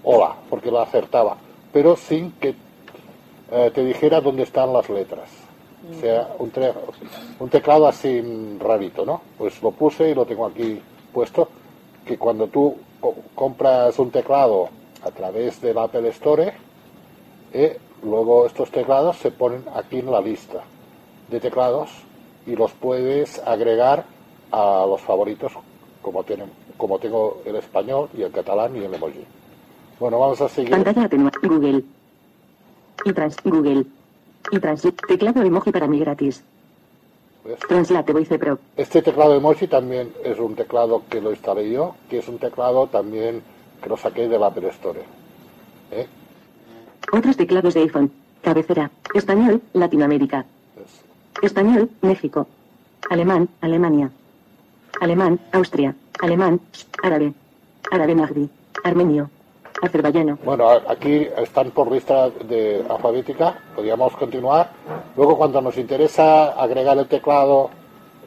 hola, 0.03 0.35
porque 0.49 0.69
lo 0.69 0.81
acertaba, 0.81 1.37
pero 1.71 1.95
sin 1.95 2.33
que 2.33 2.55
eh, 3.53 3.71
te 3.73 3.85
dijera 3.85 4.19
dónde 4.19 4.43
están 4.43 4.73
las 4.73 4.89
letras. 4.89 5.29
O 5.89 6.01
sea, 6.01 6.27
un, 7.39 7.49
teclado 7.49 7.87
así 7.87 8.21
rarito, 8.59 9.05
¿no? 9.05 9.21
Pues 9.37 9.63
lo 9.63 9.71
puse 9.71 10.09
y 10.09 10.13
lo 10.13 10.25
tengo 10.25 10.45
aquí 10.45 10.81
puesto, 11.13 11.47
que 12.05 12.17
cuando 12.17 12.47
tú 12.47 12.75
co- 12.99 13.15
compras 13.33 13.97
un 13.97 14.11
teclado 14.11 14.67
a 15.05 15.11
través 15.11 15.61
del 15.61 15.77
Apple 15.77 16.09
Store, 16.09 16.51
eh, 17.53 17.77
luego 18.03 18.45
estos 18.45 18.71
teclados 18.71 19.17
se 19.17 19.31
ponen 19.31 19.63
aquí 19.73 19.99
en 19.99 20.11
la 20.11 20.21
lista 20.21 20.63
de 21.29 21.39
teclados 21.39 21.89
y 22.45 22.55
los 22.55 22.71
puedes 22.73 23.39
agregar 23.39 24.05
a 24.51 24.85
los 24.87 25.01
favoritos 25.01 25.51
como, 26.01 26.23
tienen, 26.23 26.49
como 26.77 26.99
tengo 26.99 27.41
el 27.45 27.55
español 27.55 28.09
y 28.15 28.21
el 28.21 28.31
catalán 28.31 28.75
y 28.75 28.83
el 28.83 28.93
emoji. 28.93 29.25
Bueno, 29.99 30.19
vamos 30.19 30.39
a 30.41 30.49
seguir. 30.49 30.71
Pantalla 30.71 31.05
atenuada. 31.05 31.37
Google. 31.41 31.83
Y 33.05 33.13
trans. 33.13 33.37
Google. 33.43 33.85
Y 34.51 34.59
translate. 34.59 34.97
Teclado 35.07 35.41
emoji 35.41 35.71
para 35.71 35.87
mí 35.87 35.99
gratis. 35.99 36.43
¿Ves? 37.43 37.59
Translate 37.59 38.13
Voice 38.13 38.37
Pro. 38.37 38.59
Este 38.75 39.01
teclado 39.01 39.35
emoji 39.35 39.67
también 39.67 40.13
es 40.23 40.37
un 40.39 40.55
teclado 40.55 41.03
que 41.09 41.21
lo 41.21 41.31
instalé 41.31 41.71
yo, 41.71 41.95
que 42.09 42.19
es 42.19 42.27
un 42.27 42.37
teclado 42.37 42.87
también 42.87 43.41
que 43.81 43.89
lo 43.89 43.97
saqué 43.97 44.27
del 44.27 44.43
Apple 44.43 44.67
Store. 44.69 45.01
¿eh? 45.91 46.07
Otros 47.11 47.37
teclados 47.37 47.73
de 47.73 47.81
iPhone. 47.81 48.11
Cabecera. 48.41 48.91
Español. 49.13 49.61
Latinoamérica. 49.73 50.45
Español. 51.41 51.89
México. 52.01 52.47
Alemán. 53.09 53.49
Alemania. 53.61 54.09
Alemán. 55.01 55.39
Austria. 55.51 55.95
Alemán. 56.21 56.59
Árabe. 57.03 57.33
Árabe 57.91 58.15
Magdi. 58.15 58.49
Armenio. 58.83 59.29
Azerbaiyano. 59.81 60.37
Bueno, 60.43 60.69
aquí 60.69 61.27
están 61.37 61.71
por 61.71 61.91
lista 61.91 62.29
de 62.29 62.83
alfabética, 62.89 63.59
podríamos 63.75 64.15
continuar. 64.15 64.71
Luego, 65.17 65.37
cuando 65.37 65.61
nos 65.61 65.77
interesa 65.77 66.53
agregar 66.53 66.97
el 66.97 67.07
teclado, 67.07 67.69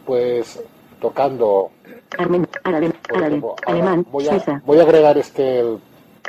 pues 0.04 0.62
tocando, 1.00 1.70
Armen. 2.18 2.46
Árabe. 2.64 2.92
Árabe. 3.08 3.26
ejemplo, 3.26 3.56
Alemán. 3.66 4.06
voy 4.10 4.26
Suiza. 4.26 4.52
a, 4.52 4.62
voy 4.64 4.78
a 4.78 4.82
agregar 4.82 5.16
este, 5.16 5.60
el, 5.60 5.78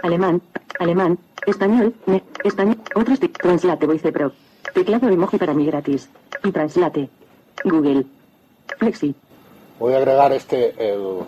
Alemán, 0.04 0.42
alemán, 0.80 1.18
español, 1.50 1.94
me, 2.06 2.24
español, 2.44 2.78
otros 2.96 3.20
de 3.20 3.30
Translate 3.30 3.86
Voice 3.86 4.12
Pro. 4.12 4.32
Teclado 4.74 5.10
emoji 5.10 5.38
para 5.38 5.54
mí 5.54 5.66
gratis. 5.66 6.10
Y 6.44 6.52
Translate. 6.52 7.10
Google. 7.64 8.06
Flexi. 8.78 9.16
voy 9.80 9.94
a 9.94 9.98
agregar 9.98 10.32
este, 10.32 10.74
el, 10.78 11.20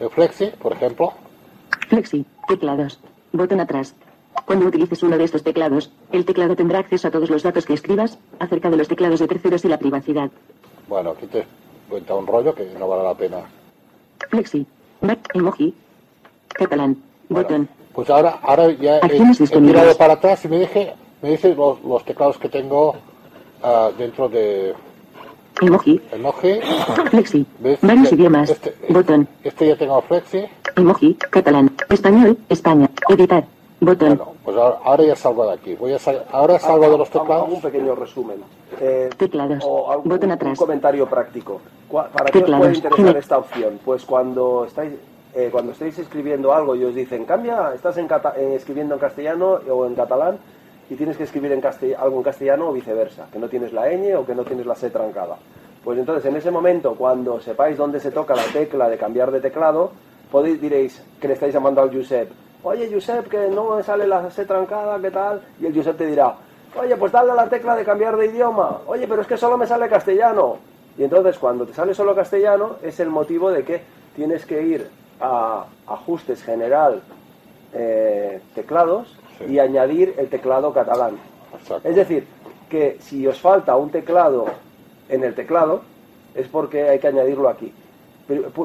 el 0.00 0.10
Flexi, 0.10 0.46
por 0.60 0.72
ejemplo. 0.72 1.12
Flexi. 1.88 2.24
Teclados. 2.48 3.00
Botón 3.32 3.60
atrás. 3.60 3.94
Cuando 4.46 4.66
utilices 4.66 5.02
uno 5.02 5.18
de 5.18 5.24
estos 5.24 5.42
teclados, 5.42 5.90
el 6.10 6.24
teclado 6.24 6.56
tendrá 6.56 6.78
acceso 6.78 7.08
a 7.08 7.10
todos 7.10 7.30
los 7.30 7.42
datos 7.42 7.66
que 7.66 7.74
escribas 7.74 8.18
acerca 8.38 8.70
de 8.70 8.76
los 8.76 8.88
teclados 8.88 9.20
de 9.20 9.28
terceros 9.28 9.64
y 9.64 9.68
la 9.68 9.78
privacidad. 9.78 10.30
Bueno, 10.88 11.10
aquí 11.10 11.26
te 11.26 11.44
cuenta 11.88 12.14
un 12.14 12.26
rollo 12.26 12.54
que 12.54 12.64
no 12.78 12.88
vale 12.88 13.04
la 13.04 13.14
pena. 13.14 13.38
Flexi. 14.30 14.66
Back 15.00 15.28
emoji. 15.34 15.74
Catalán. 16.48 17.02
Botón. 17.28 17.68
Pues 17.94 18.08
ahora, 18.10 18.38
ahora 18.42 18.70
ya 18.72 18.98
he, 18.98 19.16
he 19.16 19.46
tirado 19.48 19.96
para 19.96 20.14
atrás 20.14 20.44
y 20.44 20.48
me 20.48 20.58
dije, 20.60 20.94
me 21.20 21.30
dice 21.30 21.54
los, 21.54 21.82
los 21.84 22.04
teclados 22.04 22.38
que 22.38 22.48
tengo 22.48 22.94
ah, 23.62 23.90
dentro 23.98 24.28
de 24.28 24.74
Emoji. 25.60 26.00
emoji. 26.12 26.60
Flexi. 27.10 27.46
¿Ves? 27.60 27.78
Varios 27.82 28.08
Que 28.08 28.14
idiomas. 28.14 28.50
Este, 28.50 28.74
Botón. 28.88 29.28
este 29.44 29.68
ya 29.68 29.76
tengo 29.76 30.00
Flexi. 30.02 30.44
Emoji. 30.76 31.14
Catalán. 31.30 31.70
Español. 31.90 32.38
España. 32.48 32.88
Editar. 33.10 33.44
Botón. 33.80 34.20
Pues 34.44 34.56
ahora, 34.56 34.78
ahora 34.84 35.04
ya 35.04 35.16
salgo 35.16 35.44
de 35.46 35.52
aquí. 35.52 35.74
Voy 35.74 35.92
a 35.92 35.98
sal- 35.98 36.24
ahora 36.32 36.58
salgo 36.58 36.88
de 36.90 36.98
los 36.98 37.10
teclados. 37.10 37.44
Hago 37.46 37.54
un 37.56 37.60
pequeño 37.60 37.94
resumen. 37.94 38.36
Eh, 38.80 39.10
Teclados. 39.18 39.62
o 39.66 39.90
algún- 39.92 40.08
Botón 40.08 40.30
un 40.30 40.32
atrás. 40.32 40.58
comentario 40.58 41.06
práctico. 41.06 41.60
¿Para 41.92 42.08
qué 42.30 42.38
os 42.38 42.44
Teclados. 42.44 42.66
puede 42.66 42.74
interesar 42.76 43.16
esta 43.18 43.38
opción? 43.38 43.78
Pues 43.84 44.04
cuando 44.06 44.64
estáis 44.66 44.92
eh, 45.34 45.48
cuando 45.50 45.72
estáis 45.72 45.98
escribiendo 45.98 46.52
algo 46.52 46.74
y 46.74 46.84
os 46.84 46.94
dicen 46.94 47.24
cambia, 47.24 47.72
estás 47.74 47.96
en 47.98 48.06
cata- 48.06 48.34
eh, 48.36 48.54
escribiendo 48.54 48.94
en 48.94 49.00
castellano 49.00 49.60
o 49.70 49.86
en 49.86 49.94
catalán 49.94 50.38
y 50.90 50.94
tienes 50.94 51.16
que 51.16 51.24
escribir 51.24 51.52
en 51.52 51.62
algo 51.98 52.16
en 52.18 52.22
castellano 52.22 52.68
o 52.68 52.72
viceversa, 52.72 53.26
que 53.32 53.38
no 53.38 53.48
tienes 53.48 53.72
la 53.72 53.88
ñ 53.90 54.14
o 54.16 54.26
que 54.26 54.34
no 54.34 54.44
tienes 54.44 54.66
la 54.66 54.74
c 54.74 54.90
trancada. 54.90 55.36
Pues 55.82 55.98
entonces 55.98 56.24
en 56.26 56.36
ese 56.36 56.50
momento, 56.50 56.94
cuando 56.94 57.40
sepáis 57.40 57.76
dónde 57.76 57.98
se 57.98 58.10
toca 58.10 58.34
la 58.34 58.44
tecla 58.52 58.88
de 58.88 58.98
cambiar 58.98 59.30
de 59.30 59.40
teclado, 59.40 59.90
podéis 60.30 60.60
diréis 60.60 61.02
que 61.20 61.28
le 61.28 61.34
estáis 61.34 61.54
llamando 61.54 61.80
al 61.82 61.92
Josep. 61.92 62.30
Oye, 62.62 62.88
Josep, 62.92 63.26
que 63.28 63.48
no 63.48 63.74
me 63.76 63.82
sale 63.82 64.06
la 64.06 64.30
C 64.30 64.44
trancada, 64.44 65.00
¿qué 65.00 65.10
tal? 65.10 65.40
Y 65.60 65.66
el 65.66 65.74
Josep 65.74 65.96
te 65.96 66.06
dirá, 66.06 66.34
oye, 66.78 66.94
pues 66.96 67.10
dale 67.10 67.32
a 67.32 67.34
la 67.34 67.48
tecla 67.48 67.74
de 67.74 67.84
cambiar 67.84 68.16
de 68.16 68.26
idioma. 68.26 68.82
Oye, 68.86 69.08
pero 69.08 69.22
es 69.22 69.26
que 69.26 69.36
solo 69.36 69.58
me 69.58 69.66
sale 69.66 69.88
castellano. 69.88 70.58
Y 70.96 71.04
entonces 71.04 71.38
cuando 71.38 71.66
te 71.66 71.72
sale 71.72 71.94
solo 71.94 72.14
castellano 72.14 72.76
es 72.82 73.00
el 73.00 73.08
motivo 73.08 73.50
de 73.50 73.64
que 73.64 73.80
tienes 74.14 74.46
que 74.46 74.62
ir 74.62 74.88
a 75.22 75.66
ajustes 75.86 76.42
general 76.42 77.00
eh, 77.72 78.40
teclados 78.54 79.16
y 79.48 79.58
añadir 79.58 80.14
el 80.18 80.28
teclado 80.28 80.72
catalán. 80.72 81.16
Es 81.84 81.96
decir, 81.96 82.26
que 82.68 82.98
si 83.00 83.26
os 83.26 83.40
falta 83.40 83.76
un 83.76 83.90
teclado 83.90 84.46
en 85.08 85.22
el 85.24 85.34
teclado, 85.34 85.82
es 86.34 86.48
porque 86.48 86.88
hay 86.88 86.98
que 86.98 87.08
añadirlo 87.08 87.48
aquí. 87.48 87.72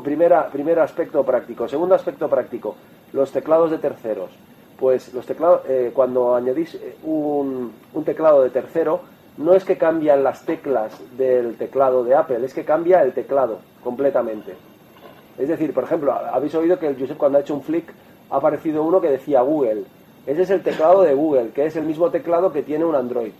Primera, 0.03 0.47
primer 0.47 0.79
aspecto 0.79 1.23
práctico. 1.23 1.67
Segundo 1.67 1.95
aspecto 1.95 2.29
práctico, 2.29 2.75
los 3.13 3.31
teclados 3.31 3.71
de 3.71 3.77
terceros. 3.77 4.31
Pues 4.79 5.13
los 5.13 5.25
teclados, 5.25 5.61
eh, 5.67 5.91
cuando 5.93 6.35
añadís 6.35 6.75
eh, 6.75 6.95
un, 7.03 7.73
un 7.93 8.03
teclado 8.03 8.43
de 8.43 8.49
tercero, 8.49 9.01
no 9.37 9.53
es 9.53 9.63
que 9.63 9.77
cambian 9.77 10.23
las 10.23 10.45
teclas 10.45 10.93
del 11.17 11.55
teclado 11.57 12.03
de 12.03 12.15
Apple, 12.15 12.45
es 12.45 12.53
que 12.53 12.65
cambia 12.65 13.01
el 13.03 13.13
teclado 13.13 13.59
completamente. 13.83 14.55
Es 15.37 15.47
decir, 15.47 15.73
por 15.73 15.83
ejemplo, 15.83 16.13
habéis 16.13 16.55
oído 16.55 16.79
que 16.79 16.87
el 16.87 16.99
Josep 16.99 17.17
cuando 17.17 17.37
ha 17.37 17.41
hecho 17.41 17.53
un 17.53 17.61
flick 17.61 17.93
ha 18.29 18.37
aparecido 18.37 18.83
uno 18.83 18.99
que 18.99 19.09
decía 19.09 19.41
Google. 19.41 19.83
Ese 20.25 20.41
es 20.41 20.49
el 20.49 20.61
teclado 20.61 21.03
de 21.03 21.13
Google, 21.13 21.49
que 21.51 21.65
es 21.65 21.75
el 21.75 21.85
mismo 21.85 22.09
teclado 22.09 22.51
que 22.51 22.63
tiene 22.63 22.85
un 22.85 22.95
Android. 22.95 23.31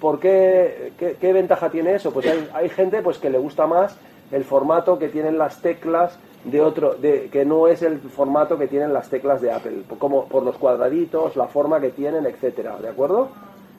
¿Por 0.00 0.18
qué, 0.18 0.92
qué, 0.98 1.32
ventaja 1.32 1.70
tiene 1.70 1.94
eso? 1.94 2.12
Pues 2.12 2.26
hay, 2.26 2.48
hay 2.52 2.68
gente 2.68 3.02
pues 3.02 3.18
que 3.18 3.30
le 3.30 3.38
gusta 3.38 3.66
más 3.66 3.96
el 4.32 4.44
formato 4.44 4.98
que 4.98 5.08
tienen 5.08 5.38
las 5.38 5.62
teclas 5.62 6.18
de 6.44 6.60
otro, 6.60 6.94
de, 6.94 7.28
que 7.30 7.44
no 7.44 7.68
es 7.68 7.82
el 7.82 8.00
formato 8.00 8.58
que 8.58 8.66
tienen 8.66 8.92
las 8.92 9.08
teclas 9.08 9.40
de 9.40 9.52
Apple, 9.52 9.84
como 9.98 10.26
por 10.26 10.42
los 10.42 10.56
cuadraditos, 10.56 11.36
la 11.36 11.46
forma 11.46 11.80
que 11.80 11.90
tienen, 11.90 12.26
etcétera, 12.26 12.76
¿de 12.80 12.88
acuerdo? 12.88 13.28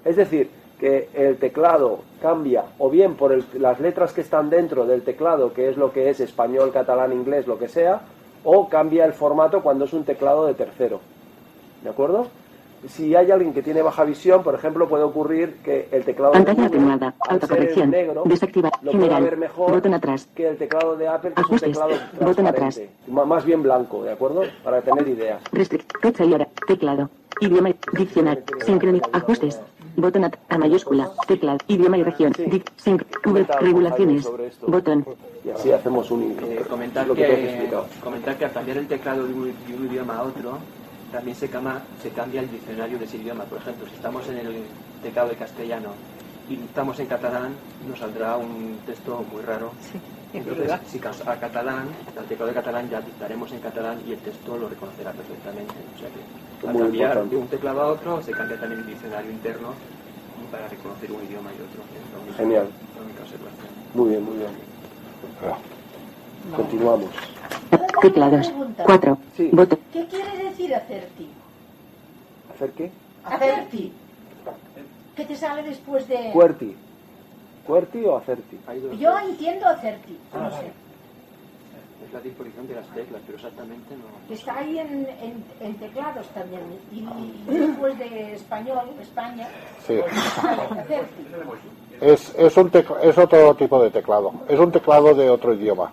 Es 0.05 0.15
decir, 0.15 0.49
que 0.83 1.07
el 1.13 1.37
teclado 1.37 1.99
cambia 2.21 2.65
o 2.77 2.89
bien 2.89 3.15
por 3.15 3.33
las 3.53 3.79
letras 3.79 4.11
que 4.11 4.19
están 4.19 4.49
dentro 4.49 4.85
del 4.85 5.01
teclado, 5.03 5.53
que 5.53 5.69
es 5.69 5.77
lo 5.77 5.93
que 5.93 6.09
es 6.09 6.19
español, 6.19 6.73
catalán, 6.73 7.13
inglés, 7.13 7.47
lo 7.47 7.57
que 7.57 7.69
sea, 7.69 8.01
o 8.43 8.67
cambia 8.67 9.05
el 9.05 9.13
formato 9.13 9.63
cuando 9.63 9.85
es 9.85 9.93
un 9.93 10.03
teclado 10.03 10.45
de 10.45 10.55
tercero. 10.55 10.99
¿De 11.83 11.89
acuerdo? 11.89 12.27
Si 12.87 13.15
hay 13.15 13.31
alguien 13.31 13.53
que 13.53 13.61
tiene 13.63 13.81
baja 13.81 14.03
visión, 14.03 14.43
por 14.43 14.55
ejemplo, 14.55 14.87
puede 14.89 15.03
ocurrir 15.03 15.55
que 15.63 15.87
el 15.91 16.03
teclado 16.03 16.33
de 16.33 16.39
Pantalla 16.43 16.67
Google, 16.67 16.79
ser 16.79 16.87
en 16.97 17.13
Autocorrección. 17.29 17.89
negro, 17.91 18.23
Desactiva. 18.25 18.69
lo 18.81 18.91
puede 18.91 18.97
ver 19.07 19.09
General. 19.15 19.37
mejor 19.37 19.71
Botón 19.71 19.93
atrás. 19.93 20.27
que 20.35 20.47
el 20.49 20.57
teclado 20.57 20.95
de 20.97 21.07
Apple, 21.07 21.31
que 21.33 21.41
es 21.41 21.47
un 21.47 21.55
Ajustes. 21.55 21.71
teclado 21.71 21.93
Botón 22.19 22.45
ma- 23.07 23.25
más 23.25 23.45
bien 23.45 23.63
blanco, 23.63 24.03
¿de 24.03 24.11
acuerdo? 24.11 24.41
Para 24.63 24.81
tener 24.81 25.07
ideas. 25.07 25.41
Restrict. 25.51 25.91
Fecha 26.01 26.25
y 26.25 26.33
hora. 26.33 26.47
Teclado. 26.67 27.09
Idioma. 27.39 27.71
Diccionario. 27.93 28.43
Sincronizar. 28.65 29.09
Ajustes. 29.13 29.59
Botón 29.95 30.25
at- 30.25 30.35
a 30.49 30.57
mayúscula. 30.57 31.09
Teclado. 31.27 31.59
Idioma 31.67 31.97
y 31.97 32.03
región. 32.03 32.33
Dic. 32.47 32.69
Sync. 32.75 33.03
Regulaciones. 33.61 34.27
Botón. 34.67 35.05
Y 35.45 35.49
así 35.51 35.71
hacemos 35.71 36.09
un... 36.11 36.37
Eh, 36.41 36.63
comentar, 36.69 37.07
lo 37.07 37.15
que, 37.15 37.25
tú 37.25 37.31
has 37.31 37.37
que, 37.37 37.49
explicado. 37.49 37.85
comentar 38.03 38.37
que 38.37 38.45
al 38.45 38.51
cambiar 38.53 38.77
el 38.77 38.87
teclado 38.87 39.25
de 39.27 39.33
un, 39.33 39.43
de 39.67 39.75
un 39.75 39.85
idioma 39.87 40.17
a 40.17 40.23
otro, 40.23 40.57
también 41.13 41.35
se, 41.37 41.49
cama- 41.49 41.83
se 42.01 42.09
cambia 42.11 42.41
el 42.41 42.49
diccionario 42.49 42.97
de 42.97 43.05
ese 43.05 43.17
idioma. 43.17 43.45
Por 43.45 43.59
ejemplo, 43.59 43.85
si 43.87 43.95
estamos 43.95 44.27
en 44.29 44.37
el 44.37 44.67
teclado 45.01 45.29
de 45.29 45.37
castellano 45.37 45.93
y 46.49 46.55
estamos 46.65 46.99
en 46.99 47.07
catalán, 47.07 47.57
nos 47.87 47.99
saldrá 47.99 48.37
un 48.37 48.79
texto 48.85 49.23
muy 49.23 49.41
raro. 49.43 49.75
es 49.93 50.33
Entonces, 50.33 50.67
verdad. 50.71 50.81
si 50.85 50.99
a 50.99 51.35
catalán, 51.39 51.87
al 52.17 52.25
teclado 52.25 52.47
de 52.51 52.55
catalán 52.55 52.89
ya 52.89 52.99
dictaremos 53.01 53.51
en 53.53 53.59
catalán 53.59 54.01
y 54.07 54.11
el 54.13 54.19
texto 54.19 54.57
lo 54.57 54.67
reconocerá 54.67 55.11
perfectamente. 55.13 55.75
O 55.95 55.97
sea 55.99 56.09
que 56.09 56.19
al 56.67 56.73
Muy 56.73 56.81
cambiar 56.83 57.11
importante. 57.11 57.35
de 57.35 57.41
un 57.41 57.47
teclado 57.47 57.81
a 57.81 57.87
otro, 57.87 58.21
se 58.21 58.33
cambia 58.33 58.57
también 58.59 58.81
el 58.81 58.87
diccionario 58.87 59.31
interno 59.31 59.75
para 60.51 60.67
reconocer 60.67 61.11
un 61.11 61.23
idioma 61.23 61.51
y 61.53 61.61
otro. 61.61 61.83
Genial. 62.37 62.67
Muy 63.93 64.09
bien, 64.09 64.23
muy 64.23 64.37
bien. 64.37 64.49
Continuamos. 66.55 67.09
Teclados. 68.01 68.51
4. 68.85 69.17
Botón. 69.51 69.79
¿Qué 69.91 70.05
quiere 70.07 70.43
decir 70.43 70.75
acerti? 70.75 71.29
¿Hacer 72.53 72.71
qué? 72.71 72.91
Acerti. 73.23 73.91
¿Qué 75.15 75.25
te 75.25 75.35
sale 75.35 75.63
después 75.63 76.07
de...? 76.07 76.31
Cuerti. 76.33 76.75
¿Cuerti 77.65 78.03
o 78.05 78.17
acerti? 78.17 78.59
Yo 78.99 79.17
entiendo 79.19 79.67
acerti, 79.67 80.17
no 80.33 80.49
sé. 80.51 80.71
Es 82.05 82.11
la 82.13 82.19
disposición 82.19 82.67
de 82.67 82.75
las 82.75 82.87
teclas, 82.87 83.21
pero 83.25 83.37
exactamente 83.37 83.95
no. 83.95 84.33
Está 84.35 84.57
ahí 84.57 84.77
en, 84.79 85.07
en- 85.21 85.43
en 85.61 85.75
teclados 85.75 86.27
también. 86.29 86.61
Y, 86.91 86.99
y 86.99 87.57
después 87.57 87.97
de 87.97 88.33
español, 88.33 88.81
España, 89.01 89.47
Sí. 89.87 89.99
Es, 92.01 92.33
es, 92.37 92.57
un 92.57 92.69
tec- 92.71 92.99
es 93.01 93.17
otro 93.17 93.55
tipo 93.55 93.81
de 93.81 93.89
teclado. 93.91 94.33
Es 94.49 94.59
un 94.59 94.71
teclado 94.71 95.13
de 95.15 95.29
otro 95.29 95.53
idioma. 95.53 95.91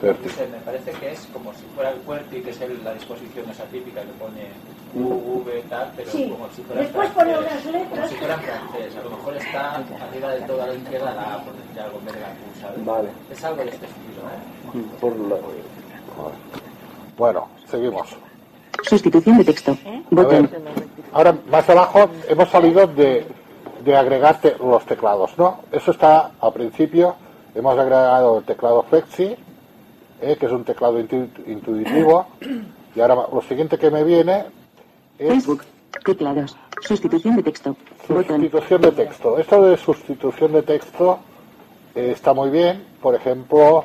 Dice, 0.00 0.46
me 0.46 0.58
parece 0.58 0.92
que 0.92 1.12
es 1.12 1.26
como 1.32 1.52
si 1.54 1.62
fuera 1.74 1.90
el 1.90 1.98
QWERTY, 2.02 2.40
que 2.42 2.50
es 2.50 2.60
el- 2.60 2.82
la 2.84 2.94
disposición 2.94 3.50
esa 3.50 3.64
típica 3.64 4.00
que 4.02 4.12
pone 4.12 4.48
U, 4.94 5.42
V, 5.44 5.62
tal, 5.68 5.92
pero 5.96 6.10
Sí. 6.10 6.28
como 6.30 6.48
si 6.54 6.62
fuera 6.62 6.80
en 6.82 6.86
Después 6.86 7.10
pone 7.10 7.34
francés, 7.34 7.52
unas 7.52 7.74
letras. 7.74 7.90
Como 7.98 8.08
si 8.08 8.14
fuera 8.14 8.34
en 8.34 8.40
francés. 8.40 8.96
A 8.96 9.02
lo 9.04 9.10
mejor 9.10 9.36
está 9.36 9.74
arriba 9.76 10.28
de 10.30 10.40
toda 10.42 10.66
la 10.68 10.74
izquierda 10.74 11.14
la 11.14 11.34
A, 11.34 11.42
por 11.44 11.52
decir 11.54 11.80
algo, 11.80 11.98
en 11.98 12.04
vez 12.06 12.14
de 12.14 12.20
la 12.20 12.26
Q, 12.28 12.34
¿sabes? 12.60 12.84
Vale. 12.84 13.08
Es 13.30 13.44
algo 13.44 13.62
de 13.64 13.70
este 13.70 13.86
estilo, 13.86 14.22
¿eh? 14.22 14.96
Por 15.00 15.16
la- 15.18 15.36
Bueno, 17.16 17.48
seguimos. 17.70 18.16
Sustitución 18.82 19.38
de 19.38 19.44
texto. 19.44 19.72
A 19.72 19.76
Botón. 20.10 20.48
ver, 20.50 20.60
ahora 21.12 21.36
más 21.50 21.68
abajo 21.68 22.08
hemos 22.28 22.48
salido 22.48 22.86
de, 22.86 23.26
de 23.84 23.96
agregar 23.96 24.40
te- 24.40 24.56
los 24.58 24.84
teclados, 24.86 25.36
¿no? 25.36 25.60
Eso 25.72 25.90
está 25.90 26.30
al 26.40 26.52
principio. 26.52 27.16
Hemos 27.54 27.76
agregado 27.78 28.38
el 28.38 28.44
teclado 28.44 28.84
Flexi, 28.84 29.36
eh, 30.20 30.36
que 30.38 30.46
es 30.46 30.52
un 30.52 30.64
teclado 30.64 30.98
intu- 31.00 31.28
intuitivo. 31.46 32.26
Y 32.96 33.00
ahora 33.00 33.14
lo 33.32 33.42
siguiente 33.42 33.78
que 33.78 33.90
me 33.92 34.02
viene 34.02 34.46
es 35.18 35.28
Facebook. 35.28 35.62
Teclados. 36.04 36.56
Sustitución 36.80 37.36
de 37.36 37.42
texto. 37.44 37.76
Sustitución 38.08 38.80
de 38.80 38.92
texto. 38.92 39.38
Esto 39.38 39.62
de 39.62 39.76
sustitución 39.76 40.52
de 40.52 40.62
texto 40.62 41.18
eh, 41.94 42.10
está 42.12 42.32
muy 42.32 42.50
bien. 42.50 42.84
Por 43.00 43.14
ejemplo, 43.14 43.84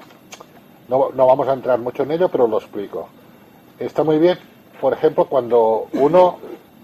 no, 0.88 1.10
no 1.14 1.28
vamos 1.28 1.48
a 1.48 1.54
entrar 1.54 1.78
mucho 1.80 2.04
en 2.04 2.12
ello, 2.12 2.30
pero 2.30 2.48
lo 2.48 2.58
explico. 2.58 3.08
Está 3.78 4.04
muy 4.04 4.18
bien, 4.18 4.38
por 4.82 4.94
ejemplo, 4.94 5.26
cuando 5.26 5.88
uno 5.94 6.40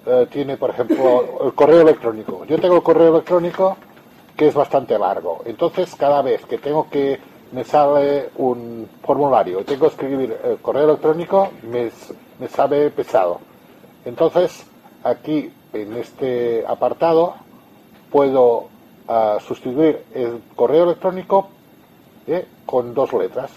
eh, 0.05 0.27
tiene, 0.29 0.57
por 0.57 0.69
ejemplo, 0.71 1.45
el 1.45 1.53
correo 1.53 1.81
electrónico. 1.81 2.45
Yo 2.45 2.59
tengo 2.59 2.75
el 2.75 2.83
correo 2.83 3.09
electrónico 3.13 3.77
que 4.35 4.49
es 4.49 4.53
bastante 4.53 4.99
largo. 4.99 5.41
Entonces, 5.45 5.95
cada 5.95 6.21
vez 6.21 6.45
que 6.45 6.57
tengo 6.59 6.89
que 6.89 7.19
me 7.51 7.63
sale 7.63 8.29
un 8.37 8.87
formulario 9.03 9.63
tengo 9.63 9.81
que 9.81 9.87
escribir 9.87 10.37
el 10.43 10.57
correo 10.57 10.85
electrónico, 10.85 11.49
me, 11.63 11.91
me 12.39 12.47
sabe 12.47 12.89
pesado. 12.91 13.39
Entonces, 14.05 14.65
aquí 15.03 15.51
en 15.73 15.93
este 15.97 16.63
apartado 16.67 17.35
puedo 18.11 18.67
ah, 19.07 19.37
sustituir 19.45 20.03
el 20.13 20.41
correo 20.55 20.85
electrónico 20.85 21.49
eh, 22.27 22.47
con 22.65 22.93
dos 22.93 23.13
letras. 23.13 23.51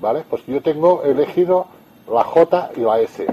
¿Vale? 0.00 0.24
Pues 0.28 0.44
yo 0.46 0.60
tengo 0.62 1.02
elegido 1.04 1.66
la 2.10 2.24
J 2.24 2.70
y 2.76 2.80
la 2.80 3.00
S. 3.00 3.26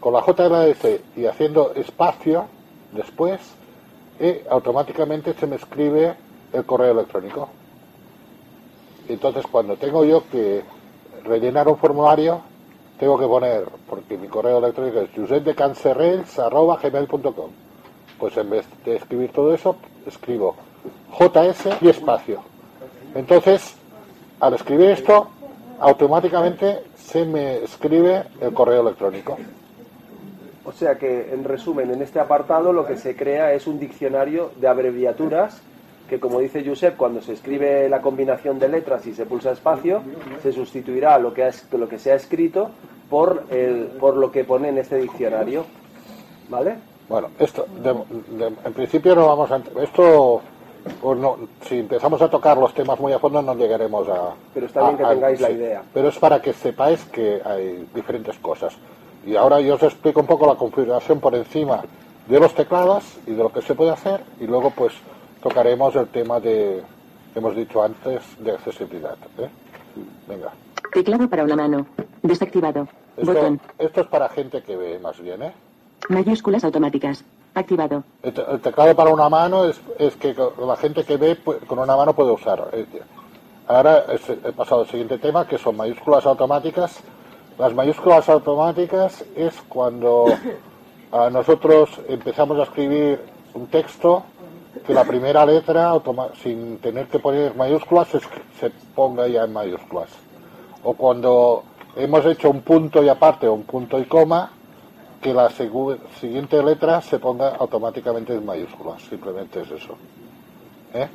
Con 0.00 0.12
la 0.12 0.20
J 0.20 0.46
y 0.46 0.50
la 0.50 0.66
S 0.66 1.00
y 1.16 1.26
haciendo 1.26 1.72
espacio 1.74 2.46
después, 2.92 3.40
eh, 4.20 4.44
automáticamente 4.50 5.32
se 5.34 5.46
me 5.46 5.56
escribe 5.56 6.14
el 6.52 6.64
correo 6.64 6.92
electrónico. 6.92 7.48
Entonces, 9.08 9.44
cuando 9.50 9.76
tengo 9.76 10.04
yo 10.04 10.22
que 10.30 10.62
rellenar 11.24 11.66
un 11.68 11.76
formulario, 11.76 12.40
tengo 12.98 13.18
que 13.18 13.26
poner, 13.26 13.64
porque 13.88 14.16
mi 14.16 14.28
correo 14.28 14.58
electrónico 14.58 15.00
es 15.00 15.10
josepdecancerrels.gmail.com 15.14 17.50
pues 18.18 18.36
en 18.36 18.50
vez 18.50 18.66
de 18.84 18.96
escribir 18.96 19.32
todo 19.32 19.54
eso, 19.54 19.76
escribo 20.06 20.56
JS 21.18 21.68
y 21.80 21.88
espacio. 21.88 22.40
Entonces, 23.14 23.76
al 24.40 24.54
escribir 24.54 24.90
esto, 24.90 25.28
automáticamente 25.78 26.82
se 26.96 27.24
me 27.24 27.62
escribe 27.62 28.24
el 28.40 28.52
correo 28.52 28.82
electrónico. 28.82 29.36
O 30.64 30.72
sea 30.72 30.96
que, 30.96 31.32
en 31.32 31.44
resumen, 31.44 31.90
en 31.90 32.02
este 32.02 32.18
apartado 32.18 32.72
lo 32.72 32.86
que 32.86 32.96
se 32.96 33.14
crea 33.14 33.52
es 33.52 33.66
un 33.66 33.78
diccionario 33.78 34.50
de 34.56 34.68
abreviaturas 34.68 35.60
que, 36.08 36.20
como 36.20 36.40
dice 36.40 36.64
Josep, 36.66 36.96
cuando 36.96 37.22
se 37.22 37.32
escribe 37.32 37.88
la 37.88 38.00
combinación 38.02 38.58
de 38.58 38.68
letras 38.68 39.06
y 39.06 39.14
se 39.14 39.24
pulsa 39.26 39.52
espacio, 39.52 40.02
se 40.42 40.52
sustituirá 40.52 41.18
lo 41.18 41.32
que, 41.32 41.48
es- 41.48 41.66
lo 41.72 41.88
que 41.88 41.98
se 41.98 42.12
ha 42.12 42.14
escrito 42.16 42.70
por, 43.08 43.44
el, 43.50 43.86
por 44.00 44.16
lo 44.16 44.30
que 44.30 44.44
pone 44.44 44.68
en 44.68 44.78
este 44.78 44.96
diccionario. 44.96 45.64
¿Vale? 46.48 46.74
Bueno, 47.08 47.28
esto, 47.38 47.66
de- 47.82 48.36
de- 48.38 48.52
en 48.64 48.72
principio 48.72 49.14
no 49.14 49.26
vamos 49.28 49.50
a... 49.50 49.60
Esto, 49.82 50.42
pues 51.00 51.18
no, 51.18 51.36
si 51.66 51.78
empezamos 51.80 52.20
a 52.20 52.28
tocar 52.28 52.56
los 52.58 52.74
temas 52.74 53.00
muy 53.00 53.12
a 53.12 53.18
fondo 53.18 53.40
no 53.40 53.54
llegaremos 53.54 54.06
a... 54.08 54.34
Pero 54.52 54.66
está 54.66 54.82
bien 54.82 54.96
que 54.98 55.02
a- 55.04 55.06
a- 55.08 55.10
tengáis 55.14 55.40
la 55.40 55.48
sí. 55.48 55.54
idea. 55.54 55.82
Pero 55.92 56.08
es 56.08 56.18
para 56.18 56.40
que 56.42 56.52
sepáis 56.52 57.02
que 57.06 57.40
hay 57.44 57.86
diferentes 57.94 58.36
cosas. 58.38 58.76
Y 59.26 59.36
ahora 59.36 59.60
yo 59.60 59.74
os 59.76 59.82
explico 59.82 60.20
un 60.20 60.26
poco 60.26 60.46
la 60.46 60.54
configuración 60.56 61.18
por 61.20 61.34
encima 61.34 61.82
de 62.28 62.40
los 62.40 62.54
teclados 62.54 63.04
y 63.26 63.30
de 63.32 63.42
lo 63.42 63.50
que 63.50 63.62
se 63.62 63.74
puede 63.74 63.90
hacer 63.90 64.20
y 64.40 64.46
luego 64.46 64.70
pues 64.70 64.92
tocaremos 65.44 65.94
el 65.94 66.08
tema 66.08 66.40
de, 66.40 66.82
hemos 67.34 67.54
dicho 67.54 67.82
antes, 67.84 68.22
de 68.38 68.52
accesibilidad. 68.52 69.16
¿eh? 69.38 69.48
Venga. 70.26 70.50
Teclado 70.92 71.28
para 71.28 71.44
una 71.44 71.54
mano. 71.54 71.86
Desactivado. 72.22 72.88
Esto, 73.16 73.32
Botón. 73.32 73.60
esto 73.78 74.00
es 74.00 74.06
para 74.06 74.28
gente 74.30 74.62
que 74.62 74.74
ve 74.74 74.98
más 74.98 75.20
bien, 75.20 75.42
¿eh? 75.42 75.52
Mayúsculas 76.08 76.64
automáticas. 76.64 77.22
Activado. 77.54 78.02
El, 78.22 78.32
te- 78.32 78.50
el 78.50 78.60
teclado 78.60 78.96
para 78.96 79.10
una 79.12 79.28
mano 79.28 79.66
es, 79.66 79.80
es 79.98 80.16
que 80.16 80.34
la 80.66 80.76
gente 80.76 81.04
que 81.04 81.16
ve 81.18 81.36
pues, 81.36 81.58
con 81.66 81.78
una 81.78 81.94
mano 81.94 82.14
puede 82.14 82.32
usar. 82.32 82.68
Ahora 83.68 84.04
he 84.08 84.52
pasado 84.52 84.80
al 84.82 84.88
siguiente 84.88 85.18
tema, 85.18 85.46
que 85.46 85.58
son 85.58 85.76
mayúsculas 85.76 86.24
automáticas. 86.26 86.98
Las 87.58 87.72
mayúsculas 87.74 88.28
automáticas 88.28 89.24
es 89.36 89.54
cuando 89.68 90.24
a 91.12 91.30
nosotros 91.30 91.90
empezamos 92.08 92.58
a 92.58 92.64
escribir 92.64 93.20
un 93.54 93.66
texto 93.68 94.24
que 94.86 94.94
la 94.94 95.04
primera 95.04 95.44
letra, 95.46 95.90
automa- 95.90 96.30
sin 96.42 96.78
tener 96.78 97.06
que 97.06 97.18
poner 97.18 97.54
mayúsculas, 97.54 98.08
se, 98.08 98.70
ponga 98.94 99.26
ya 99.28 99.44
en 99.44 99.52
mayúsculas. 99.52 100.08
O 100.82 100.94
cuando 100.94 101.64
hemos 101.96 102.24
hecho 102.26 102.50
un 102.50 102.62
punto 102.62 103.02
y 103.02 103.08
aparte 103.08 103.46
o 103.46 103.54
un 103.54 103.64
punto 103.64 103.98
y 103.98 104.04
coma, 104.04 104.50
que 105.20 105.32
la 105.32 105.48
siguiente 105.50 106.62
letra 106.62 107.00
se 107.00 107.18
ponga 107.18 107.56
automáticamente 107.56 108.34
en 108.34 108.44
mayúsculas. 108.44 109.00
Simplemente 109.02 109.62
es 109.62 109.70
eso. 109.70 109.96
¿Eh? 110.92 111.08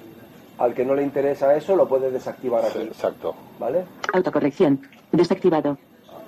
Al 0.57 0.73
que 0.73 0.83
no 0.83 0.95
le 0.95 1.03
interesa 1.03 1.55
eso, 1.55 1.75
lo 1.75 1.87
puede 1.87 2.09
desactivar 2.11 2.65
aquí. 2.65 2.79
exacto. 2.79 3.35
¿Vale? 3.59 3.85
Autocorrección. 4.13 4.81
Desactivado. 5.11 5.77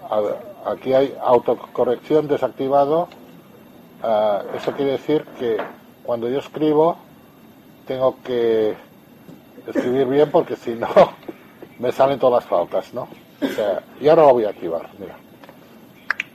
A 0.10 0.20
ver, 0.20 0.36
aquí 0.66 0.94
hay 0.94 1.16
autocorrección 1.22 2.28
desactivado. 2.28 3.08
Ah, 4.04 4.42
eso 4.56 4.72
quiere 4.74 4.92
decir 4.94 5.26
que 5.40 5.58
cuando 6.04 6.30
yo 6.30 6.40
escribo 6.40 6.98
tengo 7.92 8.16
que 8.24 8.74
escribir 9.68 10.08
bien 10.08 10.32
porque 10.32 10.56
si 10.56 10.72
no 10.76 10.88
me 11.80 11.92
salen 11.92 12.20
todas 12.20 12.42
las 12.44 12.50
faltas, 12.50 12.94
¿no? 12.94 13.08
O 13.42 13.48
sea, 13.48 13.82
y 14.00 14.08
ahora 14.08 14.28
lo 14.28 14.34
voy 14.34 14.46
a 14.46 14.50
activar, 14.50 14.88
mira. 14.98 15.16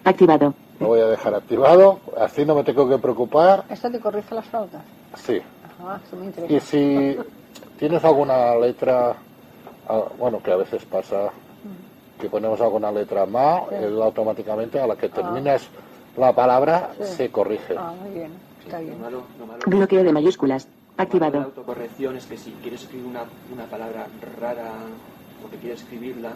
Activado. 0.05 0.53
Lo 0.81 0.88
voy 0.88 1.01
a 1.01 1.07
dejar 1.07 1.35
activado, 1.35 2.01
así 2.19 2.45
no 2.45 2.55
me 2.55 2.62
tengo 2.62 2.87
que 2.88 2.99
preocupar. 2.99 3.64
¿Esto 3.71 3.90
te 3.90 3.99
corrige 4.01 4.35
las 4.35 4.45
flautas? 4.45 4.83
Sí. 5.14 5.40
Ah, 5.83 5.99
esto 6.03 6.16
me 6.16 6.27
interesa. 6.27 6.53
Y 6.53 6.61
si 6.61 7.19
tienes 7.79 8.05
alguna 8.05 8.55
letra, 8.57 9.14
ah, 9.88 10.03
bueno, 10.19 10.42
que 10.42 10.53
a 10.53 10.57
veces 10.57 10.85
pasa 10.85 11.31
que 12.21 12.29
ponemos 12.29 12.61
alguna 12.61 12.92
letra 12.92 13.25
más, 13.25 13.62
Sí. 13.71 13.77
él 13.77 14.03
automáticamente 14.03 14.79
a 14.79 14.87
la 14.87 14.97
que 14.97 15.09
terminas 15.09 15.69
la 16.19 16.35
palabra 16.35 16.90
Sí. 16.99 17.05
se 17.16 17.31
corrige. 17.31 17.75
Ah, 17.79 17.95
muy 17.99 18.11
bien. 18.11 18.33
Está 18.64 18.81
bien. 18.81 18.97
Bloqueo 19.66 20.03
de 20.05 20.12
mayúsculas. 20.12 20.69
La 20.96 21.04
Activado. 21.04 21.38
autocorrección 21.42 22.16
es 22.16 22.24
que 22.26 22.38
si 22.38 22.52
quieres 22.62 22.82
escribir 22.82 23.06
una, 23.06 23.24
una 23.52 23.64
palabra 23.66 24.06
rara 24.40 24.72
o 25.46 25.50
que 25.50 25.56
quieres 25.59 25.82
escribirla, 25.82 26.30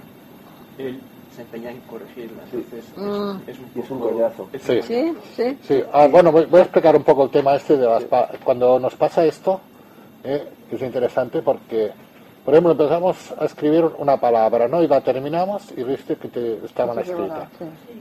él 0.76 1.00
se 1.34 1.42
empeña 1.42 1.70
en 1.70 1.80
corregirla. 1.82 2.42
Entonces 2.44 2.84
es- 2.84 2.96
Mm. 2.98 3.48
es, 3.48 3.58
un 3.58 3.70
Y 3.74 3.80
es 3.80 3.90
un 3.90 3.98
poco- 4.00 4.48
es 4.52 4.62
Sí. 4.62 4.82
Sí, 4.82 5.14
sí. 5.36 5.58
Sí, 5.62 5.82
ah, 5.92 6.08
bueno, 6.08 6.30
voy, 6.32 6.44
voy 6.46 6.60
a 6.60 6.64
explicar 6.64 6.94
un 6.94 7.04
poco 7.04 7.24
el 7.24 7.30
tema 7.30 7.54
este 7.54 7.76
de 7.76 7.86
las 7.86 8.04
pa- 8.04 8.28
cuando 8.44 8.78
nos 8.78 8.94
pasa 8.96 9.24
esto, 9.24 9.60
eh, 10.24 10.46
es 10.70 10.82
interesante 10.82 11.40
porque, 11.40 11.92
por 12.44 12.52
ejemplo, 12.52 12.72
empezamos 12.72 13.32
a 13.38 13.46
escribir 13.46 13.84
una 13.98 14.18
palabra, 14.18 14.68
¿no? 14.68 14.82
Y 14.82 14.88
la 14.88 15.00
terminamos 15.00 15.72
y 15.74 15.82
viste 15.84 16.16
que 16.16 16.28
te, 16.28 16.64
está 16.66 16.84
mal 16.84 16.98
Está 16.98 17.12
escrita. 17.12 17.48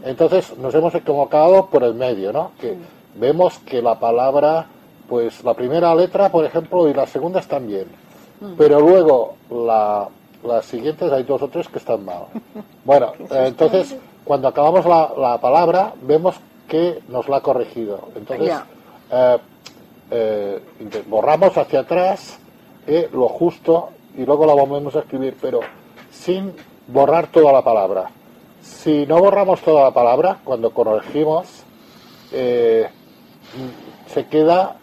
Entonces 0.03 0.57
nos 0.57 0.73
hemos 0.75 0.93
equivocado 0.93 1.67
por 1.67 1.83
el 1.83 1.93
medio, 1.93 2.33
¿no? 2.33 2.51
Que 2.59 2.75
vemos 3.15 3.59
que 3.59 3.81
la 3.81 3.97
palabra, 3.99 4.65
pues 5.09 5.43
la 5.43 5.53
primera 5.55 5.93
letra, 5.95 6.29
por 6.29 6.45
ejemplo, 6.45 6.87
y 6.87 6.93
la 6.93 7.07
segunda 7.07 7.39
están 7.39 7.67
bien, 7.67 7.87
Mm. 8.41 8.53
pero 8.57 8.79
luego 8.79 9.35
la, 9.49 10.07
las 10.43 10.65
siguientes 10.65 11.11
hay 11.11 11.23
dos 11.23 11.41
o 11.41 11.49
tres 11.49 11.67
que 11.67 11.77
están 11.79 12.05
mal. 12.05 12.27
Bueno, 12.85 13.11
eh, 13.29 13.45
entonces 13.47 13.95
cuando 14.23 14.47
acabamos 14.47 14.85
la, 14.85 15.11
la 15.17 15.37
palabra 15.41 15.93
vemos 16.01 16.35
que 16.67 17.01
nos 17.09 17.27
la 17.27 17.37
ha 17.37 17.41
corregido. 17.41 17.99
Entonces 18.15 18.55
eh, 19.11 19.37
eh, 20.11 20.59
borramos 21.07 21.57
hacia 21.57 21.81
atrás 21.81 22.39
eh, 22.87 23.09
lo 23.11 23.27
justo 23.27 23.89
y 24.17 24.25
luego 24.25 24.45
la 24.45 24.53
volvemos 24.53 24.95
a 24.95 24.99
escribir, 24.99 25.35
pero 25.41 25.59
sin 26.11 26.53
borrar 26.87 27.27
toda 27.27 27.51
la 27.51 27.61
palabra. 27.61 28.09
Si 28.61 29.05
no 29.05 29.19
borramos 29.19 29.59
toda 29.61 29.83
la 29.83 29.91
palabra, 29.91 30.37
cuando 30.43 30.71
corregimos, 30.71 31.63
se 32.31 32.89
queda 34.29 34.78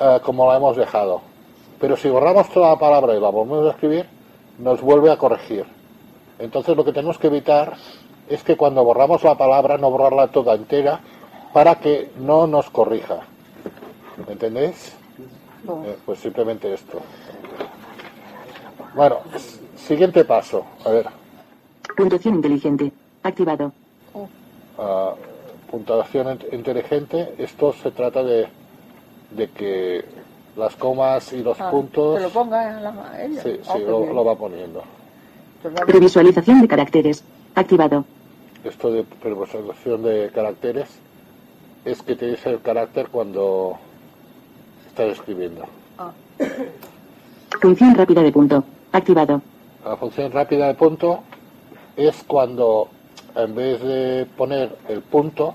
eh, 0.00 0.20
como 0.22 0.50
la 0.50 0.56
hemos 0.58 0.76
dejado. 0.76 1.20
Pero 1.80 1.96
si 1.96 2.08
borramos 2.08 2.48
toda 2.50 2.70
la 2.70 2.78
palabra 2.78 3.14
y 3.14 3.20
la 3.20 3.28
volvemos 3.30 3.66
a 3.66 3.70
escribir, 3.70 4.06
nos 4.58 4.80
vuelve 4.80 5.10
a 5.10 5.18
corregir. 5.18 5.64
Entonces 6.38 6.76
lo 6.76 6.84
que 6.84 6.92
tenemos 6.92 7.18
que 7.18 7.26
evitar 7.28 7.74
es 8.28 8.42
que 8.42 8.56
cuando 8.56 8.82
borramos 8.84 9.22
la 9.22 9.36
palabra 9.36 9.78
no 9.78 9.90
borrarla 9.90 10.28
toda 10.28 10.54
entera 10.54 11.00
para 11.52 11.76
que 11.76 12.10
no 12.18 12.46
nos 12.46 12.68
corrija. 12.70 13.20
¿Me 14.26 14.32
entendéis? 14.32 14.94
Eh, 15.84 15.96
pues 16.04 16.18
simplemente 16.20 16.72
esto. 16.72 17.00
Bueno, 18.94 19.18
siguiente 19.76 20.24
paso. 20.24 20.64
A 20.84 20.90
ver, 20.90 21.06
Puntuación 21.96 22.34
inteligente. 22.36 22.92
Activado. 23.22 23.72
ah, 24.78 25.14
puntuación 25.70 26.26
int- 26.38 26.52
inteligente. 26.52 27.34
Esto 27.38 27.72
se 27.72 27.90
trata 27.90 28.22
de, 28.22 28.46
de 29.30 29.48
que 29.50 30.04
las 30.56 30.74
comas 30.76 31.32
y 31.32 31.42
los 31.42 31.60
Ah, 31.60 31.70
puntos... 31.70 32.16
Que 32.16 32.22
lo 32.22 32.30
ponga 32.30 32.80
la, 32.80 33.22
ella. 33.24 33.42
Sí, 33.42 33.60
Ah, 33.68 33.74
sí, 33.76 33.82
lo, 33.84 34.24
va 34.24 34.34
poniendo. 34.36 34.82
Previsualización 35.86 36.62
de 36.62 36.68
caracteres. 36.68 37.24
Activado. 37.54 38.04
Esto 38.64 38.90
de 38.92 39.04
previsualización 39.04 40.02
de 40.02 40.30
caracteres 40.34 40.88
es 41.84 42.02
que 42.02 42.16
te 42.16 42.26
dice 42.30 42.50
el 42.50 42.60
carácter 42.60 43.08
cuando 43.08 43.76
estás 44.88 45.12
escribiendo. 45.12 45.64
Ah, 45.98 46.10
Función 47.60 47.94
rápida 47.94 48.22
de 48.22 48.32
punto. 48.32 48.64
Activado. 48.92 49.40
La 49.84 49.96
función 49.96 50.32
rápida 50.32 50.66
de 50.68 50.74
punto 50.74 51.20
es 51.96 52.22
cuando 52.26 52.88
en 53.34 53.54
vez 53.54 53.80
de 53.82 54.26
poner 54.36 54.74
el 54.88 55.00
punto, 55.02 55.54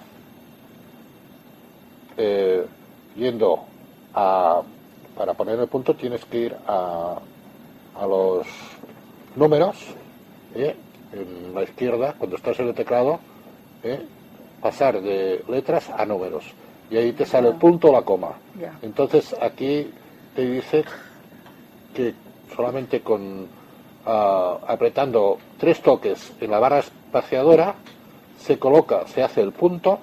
eh, 2.18 2.66
yendo 3.16 3.60
a, 4.14 4.62
para 5.16 5.34
poner 5.34 5.60
el 5.60 5.68
punto 5.68 5.96
tienes 5.96 6.24
que 6.26 6.38
ir 6.38 6.56
a, 6.68 7.18
a 8.00 8.08
los 8.08 8.48
números, 9.36 9.78
¿eh? 10.56 10.76
en 11.14 11.54
la 11.54 11.64
izquierda, 11.64 12.16
cuando 12.18 12.38
estás 12.38 12.60
en 12.60 12.70
el 12.70 12.76
teclado, 12.76 13.20
¿eh? 13.84 14.06
pasar 14.62 15.02
de 15.02 15.44
letras 15.48 15.90
a 15.90 16.06
números. 16.06 16.46
Y 16.90 16.98
ahí 16.98 17.14
te 17.14 17.26
sale 17.26 17.50
el 17.50 17.56
punto 17.56 17.90
o 17.90 17.92
la 17.94 18.02
coma. 18.02 18.34
Entonces 18.82 19.36
aquí 19.42 19.92
te 20.36 20.46
dice 20.46 20.84
que 21.94 22.14
solamente 22.56 23.02
con 23.02 23.48
ah, 24.06 24.58
apretando 24.68 25.38
tres 25.58 25.82
toques 25.82 26.34
en 26.42 26.52
la 26.52 26.60
barra 26.60 26.80
espaciadora 26.80 27.76
se 28.38 28.60
coloca, 28.60 29.08
se 29.08 29.24
hace 29.24 29.42
el 29.42 29.54
punto 29.54 30.00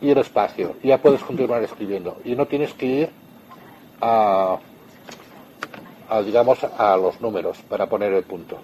y 0.00 0.10
el 0.10 0.18
espacio. 0.18 0.74
Ya 0.82 0.98
puedes 0.98 1.22
continuar 1.22 1.62
escribiendo. 1.62 2.16
Y 2.24 2.34
no 2.34 2.46
tienes 2.46 2.72
que 2.74 2.86
ir 2.86 3.10
a, 4.00 4.58
a, 6.08 6.22
digamos, 6.22 6.62
a 6.64 6.96
los 6.96 7.20
números 7.20 7.58
para 7.68 7.86
poner 7.86 8.12
el 8.12 8.24
punto. 8.24 8.58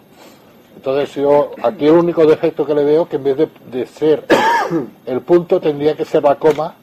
Entonces 0.77 1.15
yo, 1.15 1.53
aquí 1.63 1.87
el 1.87 1.93
único 1.93 2.25
defecto 2.27 2.65
que 2.67 2.75
le 2.75 2.85
veo 2.85 3.09
que 3.09 3.17
en 3.17 3.25
vez 3.25 3.37
de, 3.37 3.49
de 3.71 3.87
ser 3.87 4.27
el 5.07 5.21
punto 5.21 5.61
tendría 5.61 5.97
que 5.97 6.05
ser 6.05 6.23
la 6.23 6.37
coma 6.37 6.75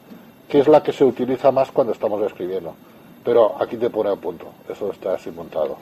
que 0.50 0.58
es 0.58 0.68
la 0.68 0.82
que 0.82 0.92
se 0.92 1.04
utiliza 1.04 1.52
más 1.52 1.70
cuando 1.70 1.92
estamos 1.92 2.20
escribiendo. 2.22 2.74
Pero 3.24 3.54
aquí 3.62 3.76
te 3.76 3.88
pone 3.88 4.10
un 4.10 4.18
punto, 4.18 4.46
eso 4.68 4.90
está 4.90 5.14
así 5.14 5.30
montado. 5.30 5.76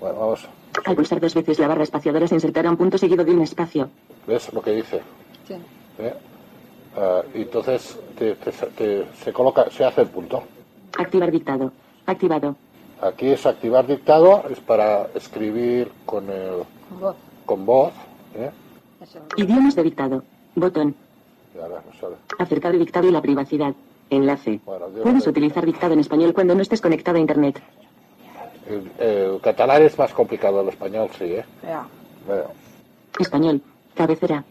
Bueno, 0.00 0.18
vamos, 0.18 0.46
Al 0.84 0.96
pulsar 0.96 1.20
dos 1.20 1.34
veces 1.34 1.58
la 1.58 1.68
barra 1.68 1.82
espaciadora 1.84 2.26
se 2.26 2.34
insertará 2.34 2.70
un 2.70 2.76
punto 2.76 2.98
seguido 2.98 3.24
de 3.24 3.32
un 3.32 3.42
espacio. 3.42 3.88
¿ves 4.26 4.52
lo 4.52 4.60
que 4.60 4.72
dice? 4.72 5.00
Sí. 5.48 5.54
¿Eh? 5.98 6.14
Y 7.34 7.42
entonces 7.42 7.98
te- 8.18 8.34
te- 8.34 8.50
te- 8.52 9.06
se 9.22 9.32
coloca, 9.32 9.70
se 9.70 9.84
hace 9.84 10.02
el 10.02 10.08
punto. 10.08 10.42
Activar 10.98 11.30
dictado. 11.30 11.72
Activado. 12.06 12.56
Aquí 13.00 13.28
es 13.28 13.46
activar 13.46 13.86
dictado, 13.86 14.44
es 14.50 14.60
para 14.60 15.06
escribir 15.14 15.90
con, 16.04 16.28
el, 16.28 16.62
Voz. 17.00 17.16
con 17.46 17.64
voz. 17.64 17.92
¿eh? 18.34 18.50
Idiomas 19.36 19.74
de 19.74 19.82
dictado. 19.84 20.22
Botón. 20.54 20.94
No 21.54 21.62
sale. 22.00 22.16
Acercar 22.38 22.72
el 22.72 22.80
dictado 22.80 23.08
y 23.08 23.12
la 23.12 23.22
privacidad. 23.22 23.72
Enlace. 24.10 24.50
Dios 24.64 25.02
Puedes 25.02 25.24
lo 25.24 25.30
utilizar 25.30 25.64
dictado 25.64 25.94
en 25.94 26.00
español 26.00 26.34
cuando 26.34 26.54
no 26.54 26.62
estés 26.62 26.80
conectado 26.80 27.16
a 27.16 27.20
Internet. 27.20 27.62
El, 28.68 28.90
el 28.98 29.40
catalán 29.40 29.82
es 29.82 29.96
más 29.96 30.12
complicado, 30.12 30.60
el 30.60 30.68
español 30.68 31.08
sí, 31.16 31.24
¿eh? 31.24 31.44
Ya. 31.62 31.86
Bueno, 32.26 32.44
Español. 33.18 33.62
Cabecera. 33.94 34.44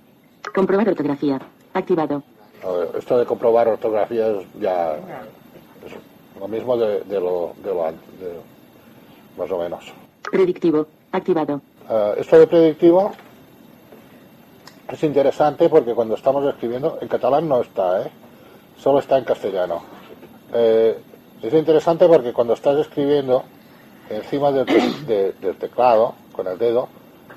Comprobar 0.55 0.89
ortografía. 0.89 1.39
Activado. 1.79 2.21
ver, 2.77 2.89
esto 2.97 3.17
de 3.17 3.25
comprobar 3.25 3.67
ortografía 3.67 4.27
es 4.27 4.47
ya 4.59 4.95
es 4.95 6.39
lo 6.39 6.47
mismo 6.47 6.75
de, 6.77 7.01
de 7.01 7.19
lo, 7.19 7.53
de 7.63 7.73
lo 7.73 7.83
de- 7.85 8.39
más 9.37 9.49
o 9.51 9.57
menos. 9.57 9.85
Predictivo. 10.29 10.85
Activado. 11.11 11.61
Ah, 11.89 12.13
esto 12.17 12.37
de 12.37 12.47
predictivo 12.47 13.11
es 14.91 15.03
interesante 15.03 15.69
porque 15.69 15.93
cuando 15.93 16.15
estamos 16.15 16.45
escribiendo, 16.45 16.97
en 17.01 17.07
catalán 17.07 17.47
no 17.47 17.61
está, 17.61 18.01
¿eh? 18.05 18.11
solo 18.77 18.99
está 18.99 19.17
en 19.17 19.23
castellano. 19.23 19.81
Eh, 20.53 20.97
es 21.41 21.53
interesante 21.53 22.07
porque 22.07 22.33
cuando 22.33 22.53
estás 22.53 22.77
escribiendo 22.79 23.43
encima 24.09 24.51
del, 24.51 24.65
te- 24.65 25.05
de- 25.05 25.31
del 25.33 25.55
teclado, 25.57 26.15
con 26.33 26.47
el 26.47 26.57
dedo, 26.57 26.89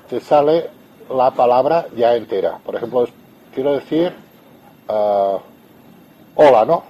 te 0.09 0.19
sale 0.19 0.69
la 1.09 1.31
palabra 1.31 1.85
ya 1.95 2.15
entera. 2.15 2.57
Por 2.65 2.75
ejemplo, 2.75 3.07
quiero 3.53 3.73
decir 3.73 4.13
ah, 4.87 5.37
hola, 6.35 6.65
¿no? 6.65 6.83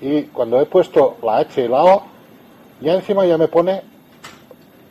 Y 0.00 0.22
cuando 0.24 0.60
he 0.60 0.66
puesto 0.66 1.16
la 1.22 1.38
H 1.38 1.64
y 1.64 1.68
la 1.68 1.84
O, 1.84 2.02
ya 2.80 2.94
encima 2.94 3.24
ya 3.24 3.38
me 3.38 3.48
pone 3.48 3.82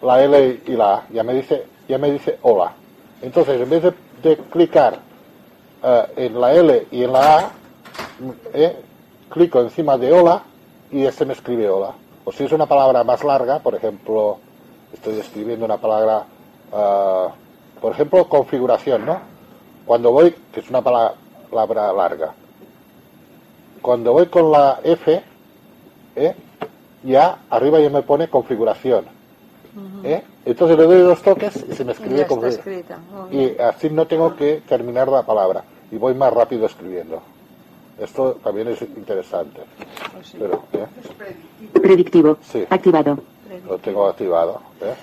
la 0.02 0.24
L 0.24 0.62
y 0.66 0.72
la 0.72 0.96
A, 0.96 1.04
ya 1.12 1.24
me 1.24 1.34
dice, 1.34 1.66
ya 1.88 1.98
me 1.98 2.12
dice 2.12 2.40
hola. 2.42 2.74
Entonces, 3.22 3.62
en 3.62 3.70
vez 3.70 3.84
de, 4.24 4.38
clicar 4.38 5.00
eh, 5.84 6.06
en 6.16 6.40
la 6.40 6.54
L 6.54 6.88
y 6.92 7.04
en 7.04 7.12
la 7.12 7.38
A, 7.38 7.52
eh, 8.54 8.76
clico 9.30 9.60
encima 9.62 9.98
de 9.98 10.14
hola 10.14 10.44
y 10.92 11.06
este 11.06 11.26
me 11.26 11.34
escribe 11.34 11.70
hola. 11.70 11.94
O 12.24 12.32
si 12.32 12.44
es 12.46 12.52
una 12.52 12.66
palabra 12.66 13.04
más 13.04 13.24
larga, 13.24 13.60
por 13.60 13.76
ejemplo, 13.76 14.38
estoy 14.94 15.20
escribiendo 15.20 15.66
una 15.66 15.78
palabra, 15.78 16.24
ah, 16.72 17.30
por 17.82 17.94
ejemplo, 17.94 18.28
configuración, 18.30 19.06
¿no? 19.06 19.20
Cuando 19.86 20.12
voy, 20.12 20.36
que 20.54 20.60
es 20.60 20.70
una 20.70 20.82
pala- 20.82 21.16
palabra 21.52 21.92
larga, 21.92 22.34
cuando 23.82 24.14
voy 24.14 24.28
con 24.28 24.52
la 24.52 24.80
F, 24.84 25.22
¿eh? 26.16 26.36
ya 27.04 27.40
arriba 27.50 27.80
ya 27.80 27.90
me 27.90 28.04
pone 28.04 28.30
configuración. 28.30 29.06
¿eh? 30.04 30.24
Entonces 30.46 30.78
le 30.78 30.84
doy 30.84 31.00
dos 31.00 31.22
toques 31.22 31.66
y 31.70 31.74
se 31.74 31.84
me 31.84 31.92
escribe 31.92 32.26
bien. 32.26 32.86
Y 33.32 33.62
así 33.62 33.90
no 33.90 34.08
tengo 34.08 34.36
que 34.36 34.62
terminar 34.68 35.08
la 35.08 35.24
palabra 35.24 35.64
y 35.92 35.98
voy 35.98 36.14
más 36.14 36.34
rápido 36.34 36.66
escribiendo. 36.66 37.22
Esto 38.00 38.40
también 38.44 38.68
es 38.70 38.82
interesante. 38.82 39.62
Pero, 40.40 40.64
¿eh? 40.74 40.88
Predictivo. 41.74 42.38
Sí. 42.42 42.66
Activado. 42.70 43.20
Lo 43.68 43.78
tengo 43.78 44.08
activado. 44.08 44.62
¿eh? 44.82 44.96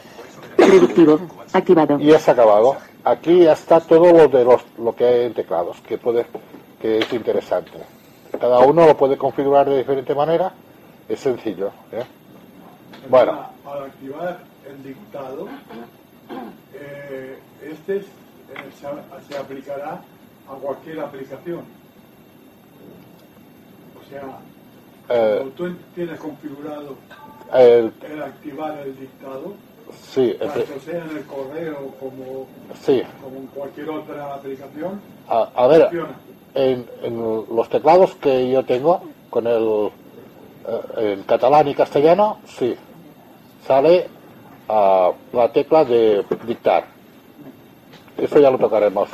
Predictivo. 0.56 1.20
Activado. 1.52 1.98
Y 2.00 2.12
ha 2.12 2.16
acabado. 2.16 2.76
Aquí 3.08 3.42
ya 3.44 3.52
está 3.52 3.80
todo 3.80 4.12
lo 4.12 4.28
de 4.28 4.44
los, 4.44 4.60
lo 4.76 4.94
que 4.94 5.06
hay 5.06 5.24
en 5.24 5.32
teclados, 5.32 5.80
que 5.80 5.96
puede, 5.96 6.26
que 6.78 6.98
es 6.98 7.10
interesante. 7.14 7.78
Cada 8.38 8.58
uno 8.60 8.86
lo 8.86 8.94
puede 8.98 9.16
configurar 9.16 9.66
de 9.66 9.78
diferente 9.78 10.14
manera. 10.14 10.52
Es 11.08 11.20
sencillo. 11.20 11.70
¿eh? 11.90 12.04
Bueno, 13.08 13.48
Para, 13.64 13.86
activar 13.86 14.44
el 14.68 14.82
dictado, 14.82 15.48
eh, 16.74 17.38
este 17.62 17.96
es- 17.96 18.04
eh, 18.04 18.72
se, 18.78 19.26
se 19.26 19.38
aplicará 19.38 20.02
a 20.46 20.54
cualquier 20.60 21.00
aplicación. 21.00 21.62
O 23.98 24.04
sea, 24.10 24.38
cuando 25.06 25.50
tú 25.52 25.74
tienes 25.94 26.20
configurado 26.20 26.96
el, 27.54 27.90
el 28.02 28.22
activar 28.22 28.78
el 28.80 29.00
dictado, 29.00 29.54
sí, 30.10 30.36
tanto 30.38 30.60
efe- 30.60 30.80
sea 30.80 31.04
en 31.04 31.16
el 31.16 31.24
correo 31.24 31.94
como, 32.00 32.46
sí. 32.84 33.02
como 33.22 33.36
en 33.36 33.46
cualquier 33.46 33.90
otra 33.90 34.34
aplicación, 34.34 35.00
A, 35.28 35.48
a 35.54 35.66
ver, 35.66 35.88
en, 36.54 36.86
en 37.02 37.44
los 37.54 37.68
teclados 37.68 38.14
que 38.16 38.50
yo 38.50 38.64
tengo, 38.64 39.02
con 39.30 39.46
el 39.46 39.90
eh, 40.66 41.12
en 41.14 41.22
catalán 41.24 41.68
y 41.68 41.74
castellano, 41.74 42.38
sí, 42.46 42.76
sale 43.66 44.08
ah, 44.68 45.12
la 45.32 45.52
tecla 45.52 45.84
de 45.84 46.24
dictar. 46.46 46.84
Eso 48.16 48.40
ya 48.40 48.50
lo 48.50 48.58
tocaremos 48.58 49.08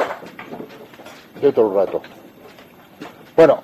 dentro 1.41 1.65
de 1.65 1.69
un 1.69 1.75
rato. 1.77 2.01
Bueno, 3.37 3.63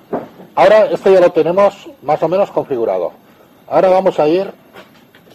ahora 0.55 0.85
esto 0.85 1.09
ya 1.11 1.19
lo 1.21 1.31
tenemos 1.31 1.89
más 2.03 2.21
o 2.21 2.27
menos 2.27 2.51
configurado. 2.51 3.11
Ahora 3.67 3.89
vamos 3.89 4.19
a 4.19 4.27
ir 4.27 4.51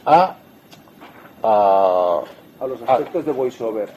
a, 0.05 0.37
a 1.49 2.21
A 2.61 2.67
los 2.67 2.81
aspectos 2.83 3.25
de 3.27 3.33
VoiceOver, 3.33 3.89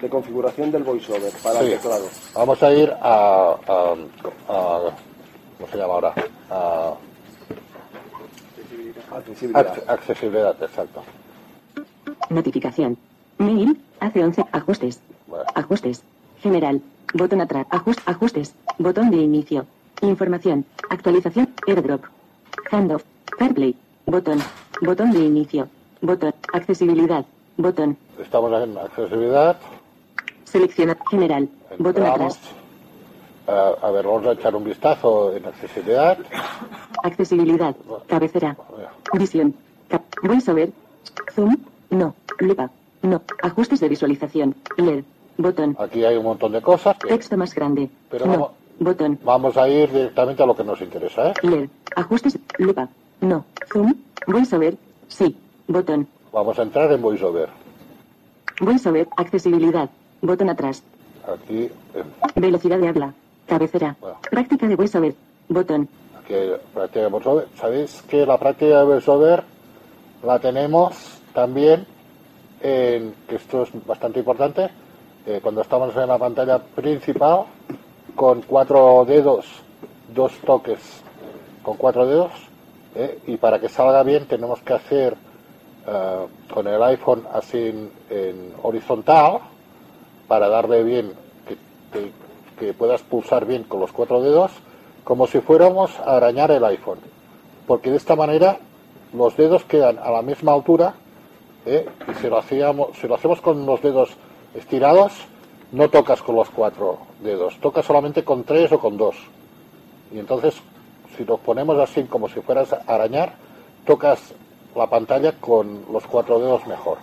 de 0.00 0.08
configuración 0.08 0.72
del 0.72 0.82
VoiceOver 0.84 1.32
para 1.42 1.60
Sí. 1.60 1.66
el 1.66 1.72
teclado. 1.78 2.06
Vamos 2.34 2.62
a 2.62 2.72
ir 2.72 2.90
a, 2.90 3.56
a- 3.66 3.94
a- 4.48 4.90
¿cómo 5.58 5.68
se 5.70 5.76
llama 5.76 5.94
ahora? 5.94 6.14
A, 6.50 6.94
Accesibilidad. 9.14 9.74
acce- 9.74 9.84
accesibilidad, 9.88 10.62
exacto. 10.62 11.02
Notificación. 12.30 12.96
Mail. 13.38 13.80
Hace 14.00 14.24
11. 14.24 14.44
Ajustes. 14.52 15.00
Ajustes. 15.54 16.02
General. 16.42 16.80
Botón 17.14 17.40
atrás. 17.40 17.66
Ajust, 17.70 18.00
ajustes. 18.06 18.54
Botón 18.78 19.10
de 19.10 19.18
inicio. 19.18 19.66
Información. 20.02 20.64
Actualización. 20.90 21.54
Airdrop. 21.66 22.04
Handoff. 22.70 23.02
CarPlay. 23.38 23.74
Botón. 24.06 24.38
Botón 24.82 25.12
de 25.12 25.20
inicio. 25.20 25.68
Botón. 26.06 26.32
Accesibilidad. 26.52 27.24
Botón. 27.56 27.96
Estamos 28.20 28.62
en 28.62 28.78
accesibilidad. 28.78 29.56
Selecciona. 30.44 30.96
General. 31.10 31.48
Botón 31.78 32.06
atrás. 32.06 32.38
Ah, 33.48 33.72
a 33.82 33.90
ver, 33.90 34.06
vamos 34.06 34.26
a 34.26 34.32
echar 34.32 34.54
un 34.54 34.64
vistazo 34.64 35.34
en 35.36 35.44
accesibilidad. 35.46 36.18
Accesibilidad. 37.02 37.74
Cabecera. 38.06 38.56
Visión. 39.14 39.54
Cap. 39.88 40.02
VoiceOver. 40.22 40.70
Zoom. 41.34 41.56
No. 41.90 42.14
Lupa. 42.38 42.70
No. 43.02 43.22
Ajustes 43.42 43.80
de 43.80 43.88
visualización. 43.88 44.54
LED. 44.76 45.04
Botón. 45.38 45.76
Aquí 45.78 46.04
hay 46.04 46.16
un 46.16 46.24
montón 46.24 46.52
de 46.52 46.62
cosas. 46.62 46.96
que- 46.98 47.08
Texto 47.08 47.36
más 47.36 47.54
grande. 47.54 47.90
Pero 48.10 48.26
no. 48.26 48.32
vamos- 48.32 48.50
Botón. 48.78 49.18
Vamos 49.24 49.56
a 49.56 49.68
ir 49.68 49.90
directamente 49.90 50.42
a 50.42 50.46
lo 50.46 50.54
que 50.54 50.62
nos 50.64 50.80
interesa, 50.82 51.30
¿eh? 51.30 51.34
LED. 51.42 51.68
Ajustes. 51.96 52.38
Lupa. 52.58 52.88
No. 53.20 53.44
Zoom. 53.72 53.94
VoiceOver. 54.26 54.76
Sí. 55.08 55.36
Botón. 55.68 56.06
Vamos 56.32 56.58
a 56.58 56.62
entrar 56.62 56.90
en 56.92 57.02
VoiceOver. 57.02 57.48
VoiceOver. 58.60 59.08
Accesibilidad. 59.16 59.88
Botón 60.22 60.50
atrás. 60.50 60.82
Aquí, 61.26 61.64
eh, 61.94 62.04
Velocidad 62.34 62.78
de 62.78 62.88
habla. 62.88 63.14
Cabecera. 63.46 63.96
Práctica 64.30 64.66
de 64.66 64.76
VoiceOver. 64.76 65.14
Botón. 65.48 65.88
aquí 66.18 66.34
hay 66.34 66.52
práctica 66.72 67.00
de 67.00 67.08
VoiceOver. 67.08 67.48
Sabéis 67.56 68.02
que 68.08 68.26
la 68.26 68.38
práctica 68.38 68.78
de 68.80 68.84
VoiceOver 68.84 69.44
la 70.22 70.38
tenemos 70.38 71.20
también 71.32 71.86
en, 72.60 73.14
que 73.28 73.36
esto 73.36 73.62
es 73.62 73.86
bastante 73.86 74.18
importante, 74.18 74.70
eh, 75.26 75.40
cuando 75.42 75.60
estamos 75.60 75.94
en 75.96 76.08
la 76.08 76.18
pantalla 76.18 76.58
principal 76.58 77.44
con 78.14 78.42
cuatro 78.42 79.04
dedos, 79.06 79.46
dos 80.14 80.32
toques 80.44 80.80
con 81.62 81.76
cuatro 81.76 82.06
dedos, 82.06 82.32
eh, 82.94 83.18
y 83.26 83.36
para 83.36 83.60
que 83.60 83.68
salga 83.68 84.02
bien 84.02 84.26
tenemos 84.26 84.60
que 84.60 84.72
hacer 84.72 85.16
eh, 85.86 86.26
con 86.52 86.66
el 86.66 86.82
iPhone 86.82 87.24
así 87.32 87.90
en, 88.10 88.52
horizontal 88.62 89.38
para 90.28 90.48
darle 90.48 90.82
bien, 90.82 91.12
que, 91.46 91.56
que- 92.58 92.72
puedas 92.74 93.02
pulsar 93.02 93.44
bien 93.44 93.64
con 93.64 93.80
los 93.80 93.92
cuatro 93.92 94.22
dedos, 94.22 94.50
como 95.04 95.26
si 95.26 95.40
fuéramos 95.40 95.98
a 96.00 96.16
arañar 96.16 96.50
el 96.50 96.64
iPhone. 96.64 96.98
Porque 97.66 97.90
de 97.90 97.96
esta 97.98 98.16
manera 98.16 98.58
los 99.12 99.36
dedos 99.36 99.62
quedan 99.64 99.98
a 99.98 100.10
la 100.10 100.22
misma 100.22 100.52
altura 100.54 100.94
¿eh? 101.66 101.86
y 102.10 102.14
si 102.14 102.28
lo, 102.28 102.38
hacíamos, 102.38 102.96
si 103.00 103.06
lo 103.06 103.14
hacemos 103.14 103.40
con 103.40 103.66
los 103.66 103.80
dedos 103.82 104.10
estirados, 104.54 105.12
no 105.72 105.88
tocas 105.90 106.22
con 106.22 106.34
los 106.36 106.48
cuatro 106.50 106.98
dedos, 107.22 107.56
tocas 107.60 107.84
solamente 107.84 108.24
con 108.24 108.44
tres 108.44 108.72
o 108.72 108.78
con 108.80 108.96
dos. 108.96 109.16
Y 110.12 110.18
entonces 110.18 110.54
si 111.16 111.24
nos 111.24 111.40
ponemos 111.40 111.78
así 111.78 112.04
como 112.04 112.28
si 112.28 112.40
fueras 112.40 112.72
a 112.72 112.82
arañar, 112.86 113.34
tocas 113.84 114.32
la 114.76 114.88
pantalla 114.88 115.32
con 115.32 115.84
los 115.92 116.06
cuatro 116.06 116.38
dedos 116.38 116.66
mejor. 116.66 116.98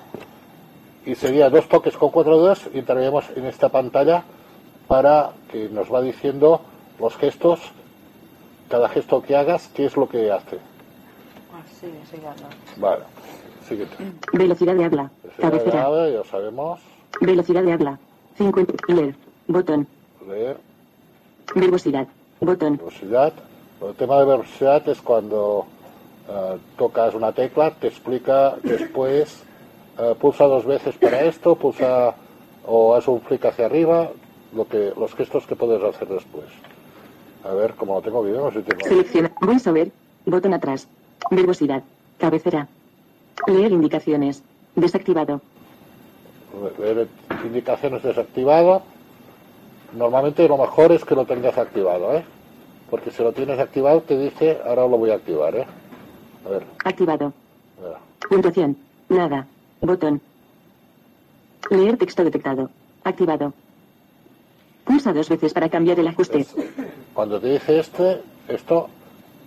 Y 1.06 1.16
sería 1.16 1.50
dos 1.50 1.68
toques 1.68 1.98
con 1.98 2.12
cuatro 2.12 2.42
dedos 2.42 2.70
y 2.74 2.80
entraríamos 2.80 3.26
en 3.36 3.46
esta 3.46 3.70
pantalla 3.70 4.24
para 4.88 5.32
que 5.52 5.70
nos 5.70 5.92
va 5.94 6.02
diciendo 6.02 6.62
los 7.00 7.16
gestos, 7.18 7.60
cada 8.70 8.88
gesto 8.90 9.22
que 9.22 9.36
hagas, 9.36 9.70
qué 9.74 9.86
es 9.86 9.98
lo 9.98 10.08
que 10.08 10.32
hace. 10.32 10.58
Así, 11.54 11.88
así 12.04 12.18
gana. 12.22 12.50
Vale, 12.78 13.04
siguiente. 13.68 13.96
Velocidad 14.32 14.76
de 14.76 14.86
habla. 14.86 15.12
Velocidad 15.24 15.52
de 15.52 15.58
Cabecera. 15.58 15.86
habla, 15.86 16.10
ya 16.10 16.24
sabemos. 16.24 16.80
Velocidad 17.22 17.64
de 17.64 17.74
habla. 17.74 18.00
50. 18.38 18.74
Leer. 18.94 19.16
Botón. 19.48 19.88
Leer, 20.28 20.58
Verbosidad. 21.56 22.08
Botón. 22.40 22.78
velocidad. 22.78 23.34
El 23.82 23.96
tema 23.96 24.18
de 24.20 24.26
velocidad 24.26 24.88
es 24.88 25.02
cuando 25.02 25.66
eh, 26.30 26.58
tocas 26.78 27.14
una 27.14 27.32
tecla, 27.32 27.72
te 27.72 27.88
explica 27.88 28.56
después, 28.64 29.44
eh, 30.00 30.16
pulsa 30.20 30.46
dos 30.46 30.66
veces 30.66 30.96
para 30.96 31.22
esto, 31.22 31.56
pulsa 31.56 32.16
o 32.66 32.96
haz 32.96 33.08
un 33.08 33.22
flick 33.22 33.46
hacia 33.46 33.66
arriba, 33.66 34.10
lo 34.56 34.68
que, 34.68 34.94
los 34.98 35.14
gestos 35.16 35.46
que 35.46 35.56
puedes 35.56 35.84
hacer 35.84 36.08
después. 36.08 36.46
A 37.44 37.54
ver, 37.54 37.74
como 37.74 37.96
lo 37.96 38.02
tengo 38.02 38.24
video, 38.24 38.52
si 38.52 38.62
tengo... 38.62 38.88
Selecciona. 38.88 39.32
VoiceOver. 39.42 39.92
Botón 40.26 40.54
atrás. 40.54 40.88
Verbosidad. 41.30 41.84
Cabecera. 42.18 42.68
Leer 43.48 43.72
indicaciones. 43.74 44.44
Desactivado. 44.76 45.42
Leer 46.80 47.08
indicaciones 47.44 48.02
desactivado. 48.04 48.84
Normalmente 49.94 50.48
lo 50.48 50.58
mejor 50.58 50.94
es 50.94 51.04
que 51.04 51.16
lo 51.16 51.26
tengas 51.26 51.58
activado, 51.58 52.14
¿eh? 52.16 52.24
Porque 52.90 53.12
si 53.12 53.22
lo 53.22 53.34
tienes 53.34 53.60
activado 53.60 54.02
te 54.02 54.18
dice, 54.18 54.60
ahora 54.66 54.88
lo 54.88 54.98
voy 54.98 55.12
a 55.12 55.16
activar, 55.16 55.56
¿eh? 55.56 55.66
A 56.46 56.50
ver, 56.50 56.64
Activado. 56.84 57.34
Puntuación. 58.30 58.78
Nada. 59.10 59.48
Botón. 59.82 60.22
Leer 61.70 61.98
texto 61.98 62.24
detectado. 62.24 62.70
Activado. 63.04 63.54
Pulsa 64.86 65.14
dos 65.14 65.30
veces 65.30 65.54
para 65.54 65.70
cambiar 65.70 66.00
el 66.00 66.08
ajuste. 66.08 66.46
Cuando 67.14 67.40
te 67.40 67.54
dice 67.54 67.80
este, 67.80 68.22
esto, 68.48 68.90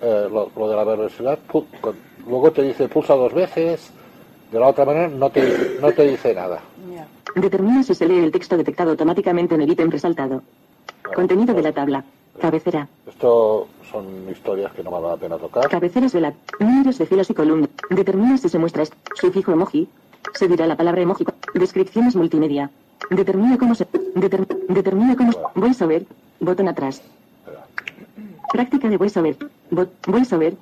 eh, 0.01 0.29
lo, 0.31 0.51
lo 0.57 0.69
de 0.69 0.77
la 0.77 0.85
velocidad, 0.85 1.39
pu- 1.51 1.67
con- 1.81 1.97
luego 2.27 2.51
te 2.53 2.63
dice 2.63 2.89
pulsa 2.89 3.15
dos 3.15 3.33
veces, 3.35 3.91
de 4.51 4.59
la 4.61 4.69
otra 4.69 4.85
manera 4.85 5.09
no 5.09 5.29
te, 5.31 5.79
no 5.81 5.93
te 5.93 6.05
dice 6.09 6.35
nada. 6.35 6.61
Determina 7.35 7.83
si 7.83 7.95
se 7.95 8.07
lee 8.07 8.19
el 8.25 8.33
texto 8.33 8.57
detectado 8.57 8.91
automáticamente 8.93 9.55
en 9.57 9.61
el 9.63 9.71
ítem 9.71 9.91
resaltado. 9.91 10.43
Contenido 11.15 11.53
de 11.55 11.63
la 11.63 11.73
tabla. 11.73 12.05
Cabecera. 12.41 12.89
Esto 13.07 13.69
son 13.91 14.29
historias 14.31 14.73
que 14.73 14.83
no 14.83 14.91
vale 14.91 15.09
la 15.09 15.17
pena 15.17 15.37
tocar. 15.39 15.69
Cabeceras 15.69 16.13
de 16.13 16.21
la. 16.21 16.35
Números 16.61 16.99
de 16.99 17.07
filas 17.07 17.31
y 17.31 17.35
columnas. 17.35 17.71
Determina 17.91 18.37
si 18.39 18.49
se 18.49 18.59
muestra 18.59 18.83
est- 18.83 18.95
sufijo 19.15 19.53
emoji. 19.53 19.89
Se 20.35 20.49
dirá 20.49 20.67
la 20.67 20.77
palabra 20.77 21.01
emoji. 21.03 21.25
Descripciones 21.55 22.17
multimedia. 22.17 22.71
Determina 23.11 23.57
cómo 23.59 23.75
se. 23.75 23.87
deter- 24.15 24.47
determina 24.69 25.17
cómo. 25.17 25.33
VoiceOver. 25.55 26.07
Botón 26.41 26.69
atrás. 26.69 27.03
Práctica 28.53 28.89
de 28.89 28.97
VoiceOver. 28.97 29.37
Vo- 29.71 29.89
VoiceOver. 30.07 30.57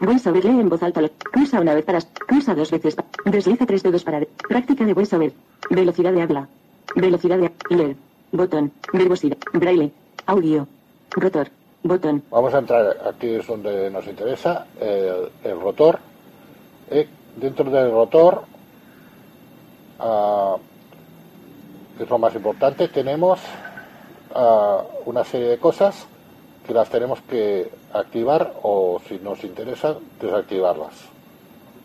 VoiceOver 0.00 0.44
lee 0.44 0.60
en 0.60 0.68
voz 0.68 0.82
alta. 0.82 1.00
lo- 1.00 1.10
Pulsa 1.32 1.60
una 1.60 1.74
vez 1.74 1.84
para. 1.84 2.00
Pulsa 2.28 2.54
dos 2.54 2.70
veces. 2.70 2.94
pa- 2.94 3.04
Desliza 3.24 3.66
tres 3.66 3.82
dedos 3.82 4.04
para. 4.04 4.20
Práctica 4.48 4.84
de 4.84 4.94
VoiceOver. 4.94 5.32
Velocidad 5.70 6.12
de 6.12 6.22
habla. 6.22 6.48
Velocidad 6.96 7.38
de. 7.38 7.50
Leer. 7.70 7.96
Botón. 8.32 8.72
Verbosidad. 8.92 9.36
Braille. 9.52 9.92
Audio. 10.26 10.66
Rotor. 11.10 11.50
Botón. 11.82 12.22
Vamos 12.30 12.52
a 12.52 12.58
entrar, 12.58 12.96
aquí 13.08 13.28
es 13.36 13.46
donde 13.46 13.90
nos 13.90 14.06
interesa, 14.06 14.66
el, 14.78 15.30
el 15.42 15.60
rotor. 15.60 15.98
Eh, 16.90 17.08
dentro 17.36 17.70
del 17.70 17.90
rotor, 17.90 18.42
ah, 19.98 20.56
que 21.96 22.04
es 22.04 22.10
lo 22.10 22.18
más 22.18 22.34
importante, 22.34 22.88
tenemos 22.88 23.40
ah, 24.34 24.82
una 25.06 25.24
serie 25.24 25.48
de 25.48 25.58
cosas 25.58 26.06
que 26.66 26.74
las 26.74 26.90
tenemos 26.90 27.20
que 27.22 27.70
activar 27.94 28.54
o, 28.62 29.00
si 29.08 29.18
nos 29.18 29.42
interesa, 29.42 29.96
desactivarlas. 30.20 30.92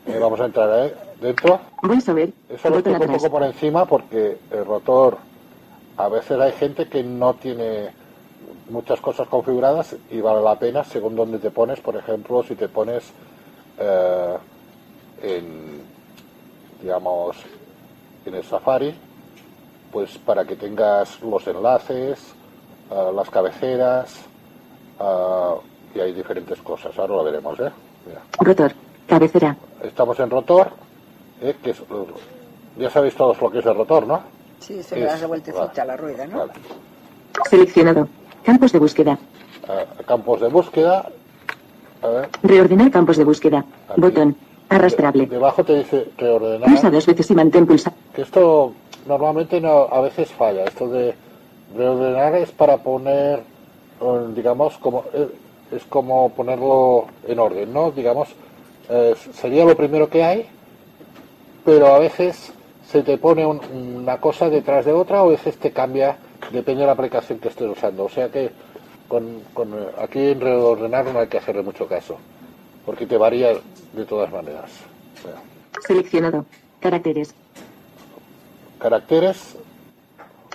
Eh, 0.07 0.19
vamos 0.19 0.39
a 0.41 0.45
entrar 0.45 0.69
ahí 0.69 0.93
dentro. 1.21 1.59
VoiceOver. 1.82 2.32
Eso 2.49 2.69
lo 2.69 2.80
explico 2.80 3.03
un 3.05 3.17
poco 3.17 3.32
por 3.32 3.43
encima 3.43 3.86
porque 3.86 4.38
el 4.51 4.65
rotor, 4.65 5.17
a 5.97 6.09
veces 6.09 6.39
hay 6.39 6.51
gente 6.51 6.88
que 6.89 7.01
no 7.01 7.34
tiene 7.36 8.04
muchas 8.70 8.99
cosas 8.99 9.28
configuradas 9.28 9.95
y 10.09 10.22
vale 10.22 10.41
la 10.41 10.57
pena 10.57 10.84
según 10.84 11.16
donde 11.16 11.39
te 11.39 11.51
pones. 11.51 11.80
Por 11.80 11.95
ejemplo, 11.95 12.43
si 12.43 12.55
te 12.55 12.68
pones 12.68 13.03
eh, 13.78 14.38
en, 15.22 15.82
digamos, 16.82 17.38
en 18.26 18.36
el 18.36 18.43
Safari, 18.43 18.93
pues 19.91 20.18
para 20.20 20.45
que 20.45 20.55
tengas 20.55 21.22
los 21.22 21.45
enlaces, 21.47 22.34
eh, 22.91 23.11
las 23.13 23.30
cabeceras 23.30 24.26
eh, 24.99 25.55
y 25.95 25.99
hay 25.99 26.13
diferentes 26.13 26.61
cosas. 26.61 26.97
Ahora 26.97 27.16
lo 27.16 27.24
veremos, 27.24 27.59
¿eh? 27.59 27.72
Mira. 28.05 28.22
Rotor. 28.39 28.74
Cabecera. 29.07 29.55
Estamos 29.84 30.20
en 30.20 30.30
rotor, 30.32 30.72
¿eh? 31.39 31.55
que 31.61 31.72
es, 31.72 31.84
ya 32.76 32.89
sabéis 32.89 33.16
todos 33.16 33.39
lo 33.39 33.51
que 33.51 33.59
es 33.59 33.66
el 33.66 33.76
rotor, 33.76 34.07
¿no? 34.07 34.24
Sí, 34.59 34.82
se 34.82 34.95
le 34.95 35.01
das 35.01 35.11
vale. 35.11 35.22
la 35.22 35.28
vueltecita 35.28 35.82
a 35.82 35.86
la 35.86 35.97
rueda, 35.97 36.26
¿no? 36.26 36.47
Seleccionado. 37.47 38.07
Campos 38.45 38.71
de 38.71 38.79
búsqueda. 38.79 39.17
Eh, 39.67 39.85
campos 40.05 40.39
de 40.41 40.47
búsqueda. 40.49 41.09
A 42.01 42.07
ver, 42.07 42.29
Reordenar 42.43 42.91
campos 42.91 43.17
de 43.17 43.23
búsqueda. 43.23 43.65
Botón. 43.97 44.35
Arrastrable. 44.69 45.27
debajo 45.27 45.63
te 45.63 45.77
dice 45.77 46.07
reordenar. 46.17 46.67
Pulsa 46.69 46.89
dos 46.89 47.05
veces 47.05 47.29
y 47.29 47.35
mantén 47.35 47.65
pulsado. 47.67 47.95
Que 48.15 48.23
esto 48.23 48.73
normalmente 49.07 49.61
no, 49.61 49.87
a 49.91 50.01
veces 50.01 50.29
falla. 50.31 50.63
Esto 50.65 50.89
de 50.89 51.13
reordenar 51.77 52.33
es 52.35 52.51
para 52.51 52.77
poner, 52.77 53.43
digamos, 54.35 54.77
como 54.77 55.03
eh, 55.13 55.27
es 55.71 55.83
como 55.85 56.29
ponerlo 56.29 57.05
en 57.27 57.37
orden, 57.39 57.71
¿no? 57.73 57.91
Digamos, 57.91 58.29
eh, 58.89 59.15
sería 59.33 59.65
lo 59.65 59.75
primero 59.77 60.09
que 60.09 60.23
hay, 60.23 60.47
pero 61.63 61.93
a 61.93 61.99
veces 61.99 62.51
se 62.87 63.03
te 63.03 63.17
pone 63.19 63.45
un- 63.45 63.61
una 64.01 64.17
cosa 64.17 64.49
detrás 64.49 64.85
de 64.85 64.93
otra 64.93 65.21
o 65.23 65.27
a 65.27 65.31
veces 65.31 65.57
te 65.57 65.71
cambia, 65.71 66.17
depende 66.51 66.81
de 66.81 66.87
la 66.87 66.93
aplicación 66.93 67.39
que 67.39 67.49
estés 67.49 67.69
usando. 67.69 68.05
O 68.05 68.09
sea 68.09 68.29
que 68.29 68.51
con, 69.07 69.41
con, 69.53 69.73
eh, 69.73 69.87
aquí 69.99 70.19
en 70.19 70.41
reordenar 70.41 71.05
no 71.13 71.19
hay 71.19 71.27
que 71.27 71.37
hacerle 71.37 71.63
mucho 71.63 71.87
caso, 71.87 72.17
porque 72.85 73.05
te 73.05 73.17
varía 73.17 73.53
de 73.93 74.05
todas 74.05 74.31
maneras. 74.31 74.71
Seleccionado. 75.85 76.45
Caracteres. 76.79 77.33
Caracteres, 78.79 79.55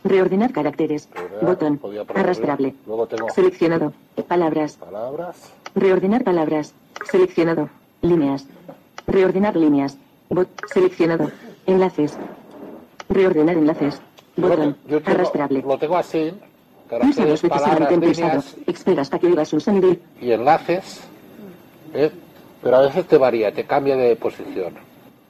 Reordenar 0.03 0.53
caracteres. 0.53 1.09
Botón. 1.43 1.77
podía 1.79 2.05
ponerlo 2.05 2.25
Arrastrable. 2.25 2.75
Luego 2.87 3.07
tengo 3.07 3.29
Seleccionado. 3.31 3.93
Palabras. 4.29 4.77
palabras, 4.77 5.53
Reordenar 5.75 6.25
palabras. 6.25 6.75
Seleccionado. 7.11 7.69
Líneas. 8.01 8.47
Reordenar 9.07 9.57
líneas. 9.57 9.99
Bot. 10.31 10.49
Seleccionado. 10.73 11.31
Enlaces. 11.67 12.17
Reordenar 13.09 13.57
enlaces. 13.57 14.01
Botón. 14.41 14.77
Arrastrable. 15.05 15.63
lo 15.63 15.79
tengo 15.79 15.97
así, 15.97 16.33
caracteres, 16.89 17.41
palabras, 17.43 17.91
líneas 17.93 18.57
Espera 18.67 19.03
hasta 19.03 19.19
que 19.19 19.27
oigas 19.29 19.53
un 19.53 19.61
sonido. 19.61 19.97
y- 20.21 20.33
enlaces, 20.33 21.01
¿eh? 21.95 22.11
pero 22.63 22.77
a 22.77 22.81
veces 22.83 23.07
te 23.07 23.17
varía, 23.19 23.53
te 23.53 23.65
cambia 23.65 23.97
de 23.97 24.17
posición. 24.17 24.75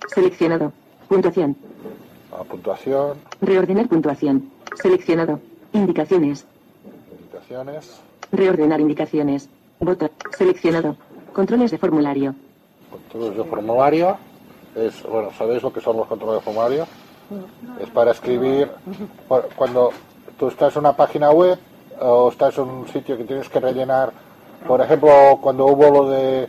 Seleccionado. 0.08 0.72
Puntuación. 1.08 1.56
La 2.30 2.44
puntuación, 2.44 3.16
Reordenar 3.40 3.88
puntuación. 3.88 4.50
Seleccionado. 4.80 5.40
Indicaciones. 5.72 6.46
indicaciones, 7.20 8.00
Reordenar 8.32 8.80
indicaciones. 8.80 9.48
Botón. 9.80 10.10
Seleccionado. 10.36 10.96
Controles 11.32 11.70
de 11.70 11.78
formulario. 11.78 12.34
controles 12.90 13.36
de 13.36 13.44
formulario, 13.44 14.16
es, 14.74 15.02
bueno, 15.04 15.30
¿sabéis 15.36 15.62
lo 15.62 15.72
que 15.72 15.80
son 15.80 15.96
los 15.96 16.06
controles 16.06 16.36
de 16.40 16.44
formulario? 16.44 16.86
Es 17.80 17.90
para 17.90 18.10
escribir, 18.12 18.70
cuando 19.56 19.90
tú 20.38 20.48
estás 20.48 20.74
en 20.74 20.80
una 20.80 20.96
página 20.96 21.30
web 21.30 21.58
o 22.00 22.30
estás 22.30 22.56
en 22.58 22.64
un 22.64 22.88
sitio 22.88 23.16
que 23.16 23.24
tienes 23.24 23.48
que 23.48 23.60
rellenar, 23.60 24.12
por 24.66 24.80
ejemplo, 24.80 25.38
cuando 25.40 25.66
hubo 25.66 25.90
lo 25.90 26.10
de, 26.10 26.48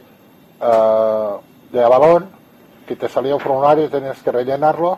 ah, 0.60 1.38
de 1.72 1.84
Avalon, 1.84 2.26
que 2.88 2.96
te 2.96 3.08
salía 3.08 3.36
un 3.36 3.42
formulario 3.42 3.86
y 3.86 3.90
tenías 3.90 4.22
que 4.22 4.32
rellenarlo, 4.32 4.98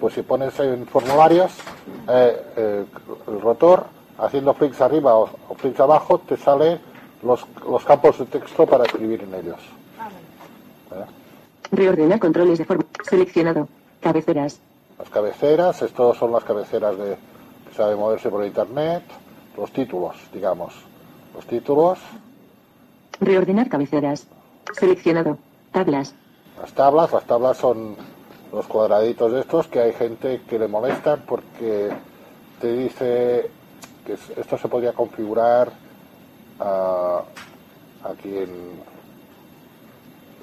pues 0.00 0.14
si 0.14 0.22
pones 0.22 0.58
en 0.60 0.86
formularios, 0.86 1.52
eh, 2.08 2.42
eh, 2.56 2.84
el 3.28 3.40
rotor, 3.40 3.84
haciendo 4.18 4.54
flicks 4.54 4.80
arriba 4.80 5.14
o, 5.14 5.28
o 5.48 5.54
flicks 5.54 5.80
abajo, 5.80 6.18
te 6.20 6.36
salen 6.36 6.80
los, 7.22 7.46
los 7.68 7.84
campos 7.84 8.18
de 8.18 8.26
texto 8.26 8.66
para 8.66 8.84
escribir 8.84 9.22
en 9.22 9.34
ellos. 9.34 9.60
¿Eh? 10.92 11.04
Reordenar 11.72 12.18
controles 12.18 12.58
de 12.58 12.64
forma. 12.64 12.84
Seleccionado. 13.08 13.68
Cabeceras. 14.00 14.60
Las 15.00 15.08
cabeceras, 15.08 15.80
estos 15.82 16.16
son 16.18 16.30
las 16.30 16.44
cabeceras 16.44 16.96
de 16.98 17.16
que 17.68 17.74
sabe 17.74 17.96
moverse 17.96 18.28
por 18.28 18.44
internet, 18.44 19.02
los 19.56 19.72
títulos, 19.72 20.14
digamos. 20.32 20.74
Los 21.34 21.46
títulos, 21.46 21.98
Reordenar 23.20 23.68
cabeceras. 23.68 24.26
Seleccionado. 24.78 25.36
Tablas. 25.72 26.14
Las 26.60 26.72
tablas, 26.72 27.12
las 27.12 27.24
tablas 27.24 27.56
son 27.56 27.96
los 28.52 28.66
cuadraditos 28.66 29.32
estos 29.34 29.66
que 29.68 29.80
hay 29.80 29.92
gente 29.92 30.42
que 30.48 30.58
le 30.58 30.68
molestan 30.68 31.22
porque 31.26 31.90
te 32.60 32.72
dice 32.76 33.50
que 34.06 34.12
es- 34.14 34.30
esto 34.36 34.58
se 34.58 34.68
podría 34.68 34.92
configurar 34.92 35.70
ah, 36.60 37.22
aquí 38.04 38.36
en, 38.36 38.80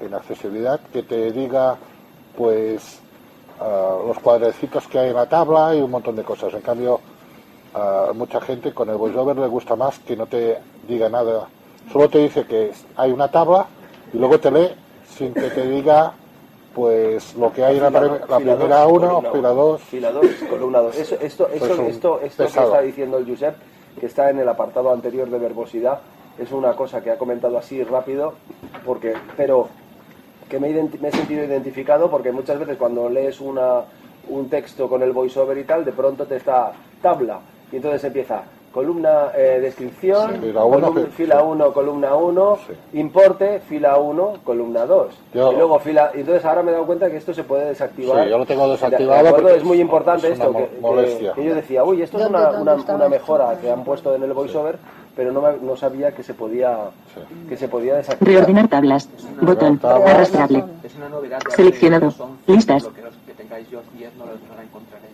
en 0.02 0.14
accesibilidad, 0.14 0.80
que 0.92 1.04
te 1.04 1.32
diga 1.32 1.78
pues 2.38 3.00
ah, 3.60 3.98
los 4.06 4.20
cuadrecitos 4.20 4.88
que 4.88 5.00
hay 5.00 5.10
en 5.10 5.16
la 5.16 5.28
tabla 5.28 5.76
y 5.76 5.82
un 5.82 5.92
montón 5.92 6.16
de 6.16 6.24
cosas. 6.24 6.54
En 6.54 6.62
cambio, 6.62 7.00
a 7.74 8.12
mucha 8.14 8.42
gente 8.42 8.74
con 8.74 8.90
el 8.90 8.98
voiceover 8.98 9.38
le 9.38 9.48
gusta 9.48 9.76
más 9.76 10.00
que 10.00 10.16
no 10.16 10.26
te 10.26 10.58
diga 10.88 11.10
nada. 11.10 11.48
Solo 11.92 12.10
te 12.10 12.20
dice 12.20 12.46
que 12.46 12.72
hay 12.96 13.12
una 13.12 13.30
tabla 13.30 13.68
y 14.14 14.18
luego 14.18 14.40
te 14.40 14.52
lee 14.52 14.70
sin 15.18 15.34
que 15.34 15.50
te 15.50 15.68
diga 15.68 16.14
pues 16.74 17.36
lo 17.36 17.52
que 17.52 17.66
hay 17.66 17.78
en 17.78 17.84
la, 17.84 17.90
la 17.90 18.38
primera 18.38 18.82
dos, 18.82 18.92
1, 18.92 19.08
columna 19.08 19.32
fila 19.32 19.52
uno. 19.52 19.64
2. 19.64 19.82
Fila 19.82 20.12
2, 20.12 20.26
columna 20.48 20.80
2. 20.80 20.98
Esto, 20.98 21.16
esto, 21.16 21.48
esto, 21.48 21.82
esto, 21.88 22.20
esto 22.22 22.44
que 22.44 22.50
está 22.50 22.82
diciendo 22.82 23.18
el 23.18 23.28
Josep, 23.28 23.56
que 24.00 24.06
está 24.06 24.30
en 24.30 24.40
el 24.40 24.48
apartado 24.48 24.94
anterior 24.94 25.28
de 25.28 25.40
verbosidad, 25.40 26.02
es 26.38 26.52
una 26.52 26.76
cosa 26.76 27.02
que 27.02 27.10
ha 27.10 27.18
comentado 27.18 27.58
así 27.58 27.84
rápido, 27.84 28.34
porque, 28.86 29.16
pero 29.36 29.70
que 30.50 30.60
me, 30.60 30.70
me 30.70 31.10
he 31.10 31.12
sentido 31.12 31.44
identificado 31.44 32.10
porque 32.10 32.32
muchas 32.32 32.60
veces 32.60 32.78
cuando 32.78 33.10
lees 33.10 33.40
una, 33.42 33.82
un 34.30 34.50
texto 34.50 34.88
con 34.90 35.02
el 35.04 35.12
voiceover 35.12 35.58
y 35.58 35.64
tal, 35.64 35.84
de 35.86 35.92
pronto 35.92 36.26
te 36.26 36.38
está 36.38 36.72
tabla 37.02 37.40
y 37.72 37.76
entonces 37.78 38.04
empieza 38.04 38.44
columna 38.72 39.32
eh, 39.36 39.60
descripción, 39.60 40.34
Sí, 40.36 40.40
fila 40.48 40.64
uno, 40.64 40.88
columna- 40.92 41.06
fi- 41.08 41.12
fila 41.12 41.42
1, 41.44 41.74
columna 41.74 42.16
1, 42.16 42.58
importe, 42.94 43.60
fila 43.62 43.98
1, 43.98 44.34
columna 44.44 44.86
2. 44.86 45.08
Yo- 45.34 45.52
y 45.52 45.56
luego 45.56 45.80
fila, 45.80 46.12
y 46.14 46.20
entonces 46.20 46.46
ahora 46.46 46.62
me 46.62 46.70
he 46.70 46.74
dado 46.74 46.86
cuenta 46.86 47.10
que 47.10 47.18
esto 47.18 47.34
se 47.34 47.44
puede 47.44 47.66
desactivar. 47.70 48.24
Sí, 48.26 48.30
yo 48.30 48.38
lo 48.38 48.46
tengo 48.46 48.66
De- 48.66 48.72
desactivado 48.74 49.24
de 49.24 49.32
porque 49.32 49.56
es 49.56 49.64
muy 49.64 49.80
importante 49.82 50.28
es 50.28 50.34
esto, 50.34 50.50
una 50.52 50.60
que, 50.60 50.66
mo- 50.66 50.70
que- 50.76 50.80
molestia. 50.82 51.34
que 51.34 51.44
yo 51.44 51.56
decía, 51.56 51.84
uy, 51.84 52.04
esto 52.04 52.18
es 52.18 52.24
¿Dónde- 52.26 52.38
una, 52.38 52.62
una, 52.76 52.94
una 52.96 53.10
mejora 53.10 53.58
que 53.60 53.72
han 53.72 53.84
puesto 53.84 54.14
en 54.14 54.22
el 54.24 54.34
voiceover, 54.34 54.78
pero 55.18 55.32
no, 55.34 55.42
no 55.52 55.76
sabía 55.76 56.14
que 56.14 56.24
se 56.24 56.34
podía 56.36 56.92
que 57.50 57.58
se 57.58 57.68
podía 57.68 57.96
desactivar. 57.96 58.34
Reordenar 58.36 58.68
tablas. 58.70 59.10
Botón. 59.42 59.80
Arrastrable. 59.84 60.64
Es 60.84 60.96
una 60.96 61.10
novedad. 61.10 61.40
de 61.44 61.52
Seleccionado. 61.56 62.08
hace 62.08 62.22
Windows 62.22 62.40
11, 62.48 62.54
Listas. 62.54 62.84
Lo 62.84 62.94
que, 62.94 63.02
los 63.02 63.16
que 63.26 63.34
tengáis 63.34 63.70
yo 63.70 63.82
10 63.98 64.16
no 64.16 64.26
lo, 64.28 64.32
no 64.34 64.56
la 64.56 64.64
encontraréis. 64.64 65.12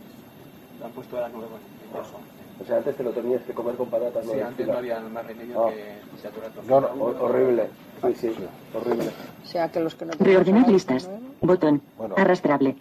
Lo 0.79 0.85
han 0.85 0.91
puesto 0.91 1.15
ahora 1.15 1.29
nuevo 1.29 1.47
en 1.55 1.87
Windows 1.87 2.13
11. 2.13 2.33
O 2.61 2.65
sea, 2.65 2.77
antes 2.77 2.95
te 2.95 3.03
lo 3.03 3.09
tenías 3.11 3.41
que 3.43 3.53
comer 3.53 3.75
con 3.75 3.89
patatas. 3.89 4.25
Sí, 4.25 4.39
antes 4.39 4.67
no 4.67 4.77
había 4.77 4.99
más 4.99 5.25
remedio 5.25 5.65
Ah. 5.65 5.69
que 5.71 5.95
saturar 6.21 6.51
todo. 6.51 6.63
No, 6.67 6.81
no, 6.81 7.03
hor- 7.05 7.17
horrible. 7.21 7.67
Sí, 8.03 8.13
sí, 8.19 8.35
horrible. 8.75 9.05
O 9.43 9.47
sea, 9.47 9.69
que 9.71 9.79
los 9.79 9.95
que 9.95 10.05
no 10.05 10.11
Reordenar 10.19 10.67
listas. 10.69 11.09
Botón. 11.41 11.81
Arrastrable. 12.17 12.75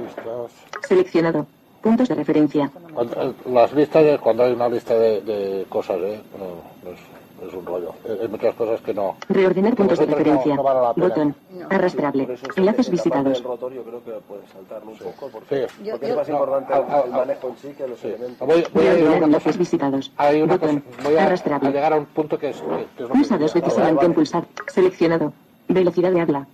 Listas. 0.00 0.52
Seleccionado. 0.88 1.46
Puntos 1.82 2.08
de 2.08 2.14
referencia. 2.14 2.70
Cuando- 2.94 3.22
eh, 3.22 3.32
Las 3.46 3.72
listas, 3.72 4.04
de- 4.04 4.18
cuando 4.18 4.44
hay 4.44 4.52
una 4.52 4.68
lista 4.68 4.94
de, 4.94 5.20
de 5.22 5.66
cosas, 5.68 5.96
¿eh? 6.00 6.20
no, 6.38 6.44
no 6.88 6.94
es, 6.94 7.00
no 7.42 7.48
es 7.48 7.54
un 7.54 7.66
rollo. 7.66 7.92
Eh, 8.04 8.18
Hay 8.22 8.28
muchas 8.28 8.54
cosas 8.54 8.80
que 8.82 8.94
no. 8.94 9.16
Reordenar 9.28 9.74
puntos 9.74 9.98
de 9.98 10.06
no- 10.06 10.12
referencia. 10.16 10.54
no 10.54 10.62
pena. 10.62 10.92
Botón. 11.08 11.34
Arrastrable. 11.70 12.22
Este- 12.32 12.48
Enlaces 12.60 12.86
parte 12.86 12.90
visitados. 12.92 13.32
del 13.32 13.42
rotor 13.44 13.72
yo 13.72 13.82
creo 13.82 14.04
que 14.04 14.12
puedes 14.28 14.48
saltarlo 14.50 14.92
un 14.92 14.98
poco 14.98 15.28
porque, 15.32 15.66
Sí. 15.66 15.74
porque 15.90 16.06
Yo- 16.06 16.12
es 16.12 16.16
más 16.16 16.28
importante 16.28 16.72
no, 16.72 16.78
el, 16.78 16.84
ah, 16.88 17.02
el 17.06 17.12
ah, 17.12 17.16
manejo 17.16 17.48
en 17.48 17.56
sí 17.56 17.68
que 17.76 17.88
los 17.88 18.04
elementos. 18.04 18.46
Voy, 18.48 18.64
voy 18.72 18.86
a 18.86 18.92
a 18.92 18.94
una 18.94 19.16
enlaces 19.26 19.42
cosa. 19.44 19.58
visitados. 19.58 20.12
Hay 20.16 20.42
una 20.42 20.58
cosa. 20.58 20.72
Botón. 20.72 20.84
Voy 21.02 21.16
a, 21.16 21.22
a 21.22 21.26
Arrastrable. 21.26 21.70
llegar 21.72 21.92
a 21.92 21.96
un 21.96 22.06
punto 22.06 22.38
que 22.38 22.50
es, 22.50 22.60
que, 22.60 22.66
que 22.68 22.74
es 22.94 23.00
lo 23.00 23.08
Pulsa 23.08 23.36
que 23.38 23.42
dos 23.42 23.54
veces 23.54 23.74
y 23.76 23.80
Ah, 23.80 23.92
vale. 23.92 24.08
pulsar. 24.10 24.44
Seleccionado. 24.68 25.32
Velocidad 25.68 26.12
de 26.12 26.20
habla. 26.20 26.46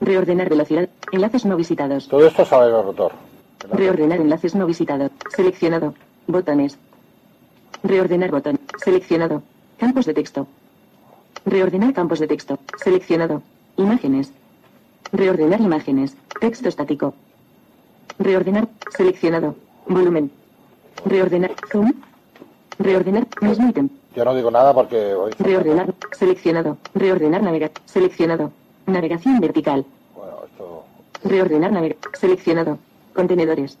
Reordenar 0.00 0.48
velocidad. 0.48 0.88
Enlaces 1.12 1.44
no 1.44 1.56
visitados. 1.56 2.06
Todo 2.08 2.24
esto 2.26 2.44
sale 2.44 2.70
en 2.70 2.76
el 2.76 2.84
rotor. 2.84 3.12
Reordenar 3.68 4.20
enlaces 4.20 4.54
no 4.54 4.66
visitados. 4.66 5.10
Seleccionado. 5.34 5.94
Botones. 6.26 6.78
Reordenar 7.82 8.30
botón. 8.30 8.58
Seleccionado. 8.82 9.42
Campos 9.78 10.06
de 10.06 10.14
texto. 10.14 10.46
Reordenar 11.44 11.92
campos 11.92 12.18
de 12.18 12.26
texto. 12.26 12.58
Seleccionado. 12.82 13.42
Imágenes. 13.76 14.32
Reordenar 15.12 15.60
imágenes. 15.60 16.16
Texto 16.40 16.68
estático. 16.68 17.14
Reordenar. 18.18 18.68
Seleccionado. 18.96 19.56
Volumen. 19.86 20.30
Reordenar. 21.04 21.52
Zoom. 21.70 21.92
Reordenar. 22.78 23.26
Mismo 23.40 23.68
ítem. 23.68 23.88
Yo 24.16 24.24
no 24.24 24.34
digo 24.34 24.50
nada 24.50 24.74
porque 24.74 25.14
hoy 25.14 25.32
Reordenar. 25.38 25.94
Seleccionado. 26.12 26.78
Reordenar 26.94 27.42
navegar. 27.42 27.72
Seleccionado. 27.84 28.52
Navegación 28.86 29.38
vertical. 29.40 29.84
Reordenar 31.24 31.72
navegar. 31.72 31.98
Seleccionado. 32.14 32.78
Contenedores. 33.14 33.78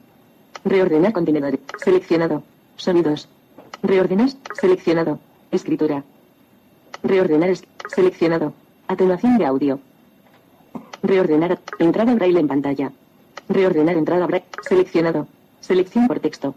Reordenar 0.64 1.12
contenedores. 1.12 1.60
Seleccionado. 1.82 2.42
Sonidos. 2.76 3.28
Reordenar. 3.82 4.28
Seleccionado. 4.60 5.18
Escritura. 5.50 6.04
Reordenar. 7.02 7.50
es- 7.50 7.64
Seleccionado. 7.94 8.52
Atenuación 8.88 9.38
de 9.38 9.46
audio. 9.46 9.80
Reordenar. 11.02 11.58
Entrada 11.78 12.14
braille 12.14 12.40
en 12.40 12.48
pantalla. 12.48 12.92
Reordenar 13.48 13.96
entrada 13.96 14.26
braille. 14.26 14.46
Seleccionado. 14.68 15.26
Selección 15.60 16.06
por 16.06 16.20
texto. 16.20 16.54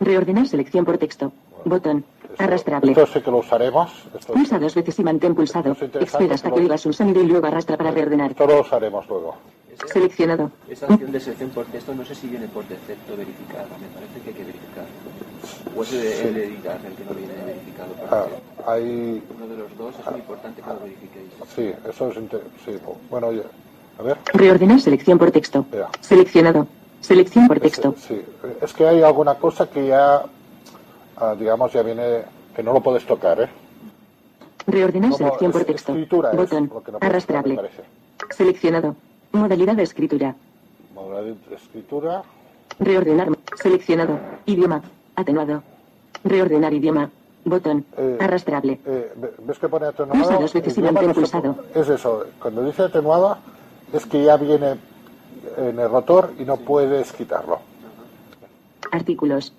Reordenar 0.00 0.46
selección 0.46 0.84
por 0.84 0.98
texto. 0.98 1.32
Botón. 1.64 2.04
Arrastrable. 2.38 2.92
Esto 2.92 3.06
sí 3.06 3.20
que 3.20 3.30
lo 3.30 3.38
usaremos. 3.38 3.90
Esto, 4.18 4.32
Pulsa 4.34 4.58
dos 4.58 4.74
veces 4.74 4.98
y 4.98 5.02
mantén 5.02 5.34
pulsado. 5.34 5.72
Espera 6.00 6.34
hasta 6.34 6.50
que 6.50 6.60
digas 6.60 6.84
un 6.86 6.92
sonido 6.92 7.22
y 7.22 7.26
luego 7.26 7.46
arrastra 7.46 7.76
para 7.76 7.90
reordenar. 7.90 8.30
esto 8.32 8.46
lo 8.46 8.60
usaremos 8.60 9.08
luego. 9.08 9.36
Seleccionado. 9.86 10.50
Esa 10.68 10.86
opción 10.86 11.12
de 11.12 11.20
selección 11.20 11.50
por 11.50 11.64
texto 11.66 11.94
no 11.94 12.04
sé 12.04 12.14
si 12.14 12.26
viene 12.26 12.48
por 12.48 12.66
defecto 12.66 13.16
verificada, 13.16 13.66
me 13.80 13.86
parece 13.94 14.20
que 14.24 14.30
hay 14.30 14.34
que 14.34 14.44
verificar. 14.44 14.84
O 15.76 15.82
es 15.84 15.92
el, 15.92 16.36
el 16.36 16.36
editar 16.36 16.78
el 16.84 16.92
que 16.94 17.04
no 17.04 17.10
viene 17.12 17.32
verificado. 17.46 17.88
Ah, 18.10 18.26
hay. 18.72 19.22
Uno 19.36 19.46
de 19.46 19.56
los 19.56 19.78
dos 19.78 19.94
es 19.98 20.10
muy 20.10 20.20
importante 20.20 20.60
que 20.62 20.68
lo 20.68 20.80
verifiquéis. 20.80 21.30
Sí, 21.54 21.72
eso 21.88 22.08
es. 22.10 22.16
inter- 22.16 22.42
Sí, 22.64 22.72
bueno, 23.08 23.28
oye. 23.28 23.42
A 23.98 24.02
ver. 24.02 24.18
Reordenar 24.34 24.80
selección 24.80 25.16
por 25.18 25.30
texto. 25.30 25.64
Vea. 25.70 25.88
Seleccionado. 26.00 26.66
Selección 27.00 27.46
por 27.46 27.60
texto. 27.60 27.94
Sí, 27.98 28.20
es 28.60 28.72
que 28.72 28.86
hay 28.86 29.02
alguna 29.02 29.36
cosa 29.36 29.70
que 29.70 29.86
ya, 29.86 30.24
ah, 31.20 31.34
digamos, 31.38 31.72
ya 31.72 31.82
viene, 31.82 32.22
que 32.54 32.62
no 32.62 32.72
lo 32.72 32.80
puedes 32.80 33.04
tocar, 33.06 33.40
¿eh? 33.40 33.48
Reordenar 34.66 35.10
Como 35.10 35.18
selección 35.26 35.52
por 35.52 35.64
texto. 35.64 35.92
escritura 35.92 36.30
es 36.32 36.36
Botón. 36.36 36.70
lo 36.72 36.92
no 36.92 36.98
Arrastrable. 37.00 37.56
tocar. 37.56 37.70
Seleccionado. 38.30 38.96
Modalidad 39.32 39.74
de 39.76 39.82
escritura. 39.82 40.34
Modalidad 40.94 41.36
de 41.48 41.56
escritura. 41.56 42.22
Reordenar. 42.78 43.28
Seleccionado. 43.56 44.18
Idioma. 44.46 44.82
Atenuado. 45.16 45.62
Reordenar 46.24 46.74
idioma. 46.74 47.10
Botón. 47.44 47.84
Arrastrable. 48.20 48.78
Eh, 48.84 49.12
ve- 49.16 49.32
¿Ves 49.38 49.58
que 49.58 49.68
pone 49.68 49.86
atenuado? 49.86 50.20
Pulsa 50.22 50.38
dos 50.40 50.52
veces 50.52 50.76
y 50.76 50.80
Idioma 50.80 51.00
mantén 51.00 51.08
no 51.08 51.14
se 51.14 51.20
pulsado. 51.20 51.54
pu- 51.54 51.80
Es 51.80 51.88
eso, 51.88 52.24
cuando 52.42 52.62
dice 52.64 52.82
atenuado 52.82 53.38
es 53.92 54.04
que 54.04 54.22
ya 54.24 54.36
viene 54.36 54.76
en 55.56 55.78
el 55.78 55.88
rotor 55.88 56.32
y 56.38 56.44
no 56.44 56.56
puedes 56.58 57.12
quitarlo. 57.12 57.60
Artículos. 58.92 59.54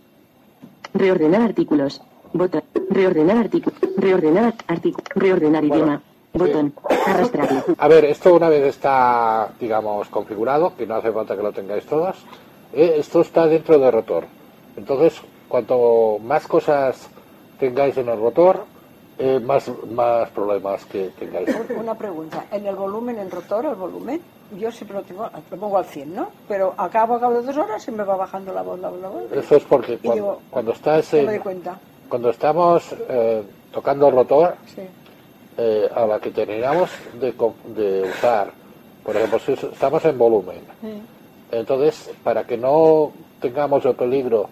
Reordenar 0.93 1.41
artículos. 1.41 2.01
Botón. 2.33 2.63
Reordenar 2.89 3.37
artículo. 3.37 3.75
Reordenar 3.97 4.53
artículo. 4.67 5.05
Reordenar 5.15 5.63
idioma. 5.63 6.01
Botón. 6.33 6.73
Arrastrable. 7.05 7.63
A 7.77 7.87
ver, 7.87 8.05
esto 8.05 8.33
una 8.33 8.49
vez 8.49 8.63
está, 8.65 9.49
digamos, 9.59 10.07
configurado, 10.09 10.75
que 10.75 10.85
no 10.85 10.95
hace 10.95 11.11
falta 11.11 11.35
que 11.35 11.43
lo 11.43 11.51
tengáis 11.51 11.85
todas, 11.85 12.17
eh, 12.73 12.95
esto 12.97 13.21
está 13.21 13.47
dentro 13.47 13.79
del 13.79 13.91
rotor. 13.91 14.25
Entonces, 14.77 15.21
cuanto 15.47 16.19
más 16.23 16.47
cosas 16.47 17.09
tengáis 17.59 17.97
en 17.97 18.09
el 18.09 18.19
rotor, 18.19 18.63
eh, 19.19 19.39
más, 19.39 19.69
más 19.91 20.29
problemas 20.29 20.85
que 20.85 21.09
tengáis. 21.19 21.49
Una 21.77 21.93
pregunta. 21.95 22.45
En 22.51 22.65
el 22.65 22.75
volumen, 22.75 23.19
en 23.19 23.29
rotor, 23.29 23.65
el 23.65 23.75
volumen, 23.75 24.21
yo 24.57 24.71
siempre 24.71 24.97
lo, 24.97 25.03
tengo, 25.03 25.29
lo 25.51 25.57
pongo 25.57 25.77
al 25.77 25.85
100, 25.85 26.15
¿no? 26.15 26.29
Pero 26.47 26.73
a 26.77 26.89
cabo, 26.89 27.15
a 27.15 27.19
cabo 27.19 27.33
de 27.35 27.43
dos 27.43 27.57
horas 27.57 27.83
se 27.83 27.91
me 27.91 28.03
va 28.03 28.15
bajando 28.15 28.53
la 28.53 28.61
voz, 28.61 28.79
la 28.79 28.89
voz, 28.89 29.01
la 29.01 29.09
voz. 29.09 29.23
Eso 29.31 29.55
es 29.57 29.63
porque 29.65 29.97
cuando, 29.97 30.13
digo, 30.15 30.39
cuando 30.49 30.71
estás 30.71 31.13
me 31.13 31.25
doy 31.25 31.39
cuenta. 31.39 31.77
cuando 32.07 32.29
estamos 32.29 32.95
eh, 33.09 33.43
tocando 33.71 34.07
el 34.07 34.15
rotor, 34.15 34.55
Sí. 34.73 34.81
eh, 35.57 35.89
a 35.93 36.05
la 36.05 36.19
que 36.19 36.31
terminamos 36.31 36.89
de, 37.19 37.33
de 37.75 38.01
usar, 38.09 38.51
por 39.03 39.15
ejemplo, 39.17 39.37
si 39.39 39.53
estamos 39.53 40.03
en 40.05 40.17
volumen, 40.17 40.61
entonces 41.51 42.11
para 42.23 42.45
que 42.45 42.57
no 42.57 43.11
tengamos 43.41 43.83
el 43.85 43.95
peligro 43.95 44.49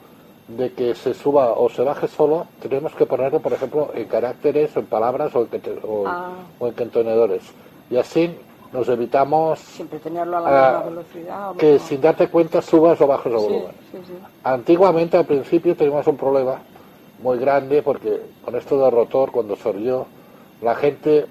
de 0.47 0.71
que 0.73 0.95
se 0.95 1.13
suba 1.13 1.51
o 1.53 1.69
se 1.69 1.81
baje 1.81 2.07
solo, 2.07 2.47
tenemos 2.61 2.93
que 2.95 3.05
ponerlo, 3.05 3.39
por 3.41 3.51
ejemplo, 3.53 3.89
en 3.93 4.05
caracteres, 4.05 4.75
en 4.77 4.85
palabras 4.85 5.35
o 5.35 5.41
en, 5.51 5.79
o, 5.83 6.03
Ah. 6.07 6.29
o 6.59 6.67
en 6.67 6.73
contenedores. 6.73 7.43
Y 7.89 7.97
así 7.97 8.33
nos 8.71 8.87
evitamos 8.89 9.59
Siempre 9.59 9.99
tenerlo 9.99 10.37
a 10.37 10.41
la 10.41 10.77
Ah, 10.79 10.83
velocidad. 10.83 11.51
o 11.51 11.57
que 11.57 11.79
sin 11.79 11.99
darte 12.01 12.27
cuenta 12.29 12.61
subas 12.61 12.99
o 13.01 13.07
bajes 13.07 13.31
el 13.33 13.39
Sí, 13.39 13.45
volumen. 13.45 13.71
sí, 13.91 13.97
sí. 14.07 14.13
Antiguamente, 14.43 15.17
al 15.17 15.25
principio, 15.25 15.75
teníamos 15.75 16.07
un 16.07 16.17
problema 16.17 16.59
muy 17.21 17.37
grande 17.39 17.81
porque 17.81 18.21
con 18.45 18.55
esto 18.55 18.81
del 18.81 18.91
rotor, 18.91 19.31
cuando 19.31 19.55
salió, 19.57 20.05
la 20.61 20.75
gente 20.75 21.25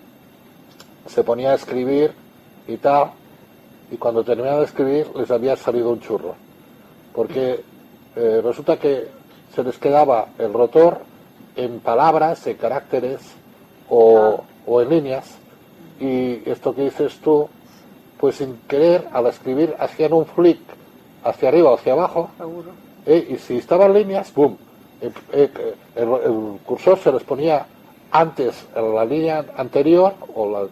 se 1.07 1.25
ponía 1.25 1.53
a 1.53 1.55
escribir 1.55 2.13
y 2.69 2.77
tal, 2.79 3.13
y 3.91 3.97
cuando 3.97 4.25
terminaba 4.25 4.59
de 4.59 4.65
escribir 4.65 5.07
les 5.17 5.31
había 5.31 5.57
salido 5.57 5.91
un 5.91 6.01
churro. 6.01 6.35
Porque 7.15 7.61
eh, 8.17 8.41
resulta 8.43 8.79
que 8.79 9.09
se 9.55 9.63
les 9.63 9.79
quedaba 9.79 10.29
el 10.39 10.53
rotor 10.53 10.99
en 11.55 11.81
palabras, 11.81 12.47
en 12.47 12.57
caracteres 12.57 13.21
o, 13.89 14.43
o 14.67 14.83
en 14.83 14.89
líneas, 14.91 15.39
y 16.01 16.43
esto 16.49 16.75
que 16.75 16.85
dices 16.85 17.19
tú, 17.23 17.49
pues 18.19 18.37
sin 18.37 18.57
querer, 18.69 19.09
al 19.13 19.27
escribir, 19.27 19.75
hacían 19.79 20.13
un 20.13 20.27
flick 20.27 20.59
hacia 21.25 21.49
arriba 21.49 21.71
o 21.71 21.75
hacia 21.75 21.93
abajo, 21.93 22.31
eh, 23.07 23.29
y 23.31 23.37
si 23.39 23.59
estaban 23.59 23.93
líneas, 23.93 24.33
¡boom! 24.35 24.57
Eh, 25.01 25.11
eh, 25.33 25.51
el, 25.95 26.09
el 26.09 26.59
cursor 26.65 26.99
se 26.99 27.13
les 27.13 27.23
ponía 27.23 27.67
antes 28.11 28.67
en 28.75 28.95
la 28.95 29.05
línea 29.05 29.45
anterior 29.57 30.15
o 30.35 30.51
la, 30.51 30.67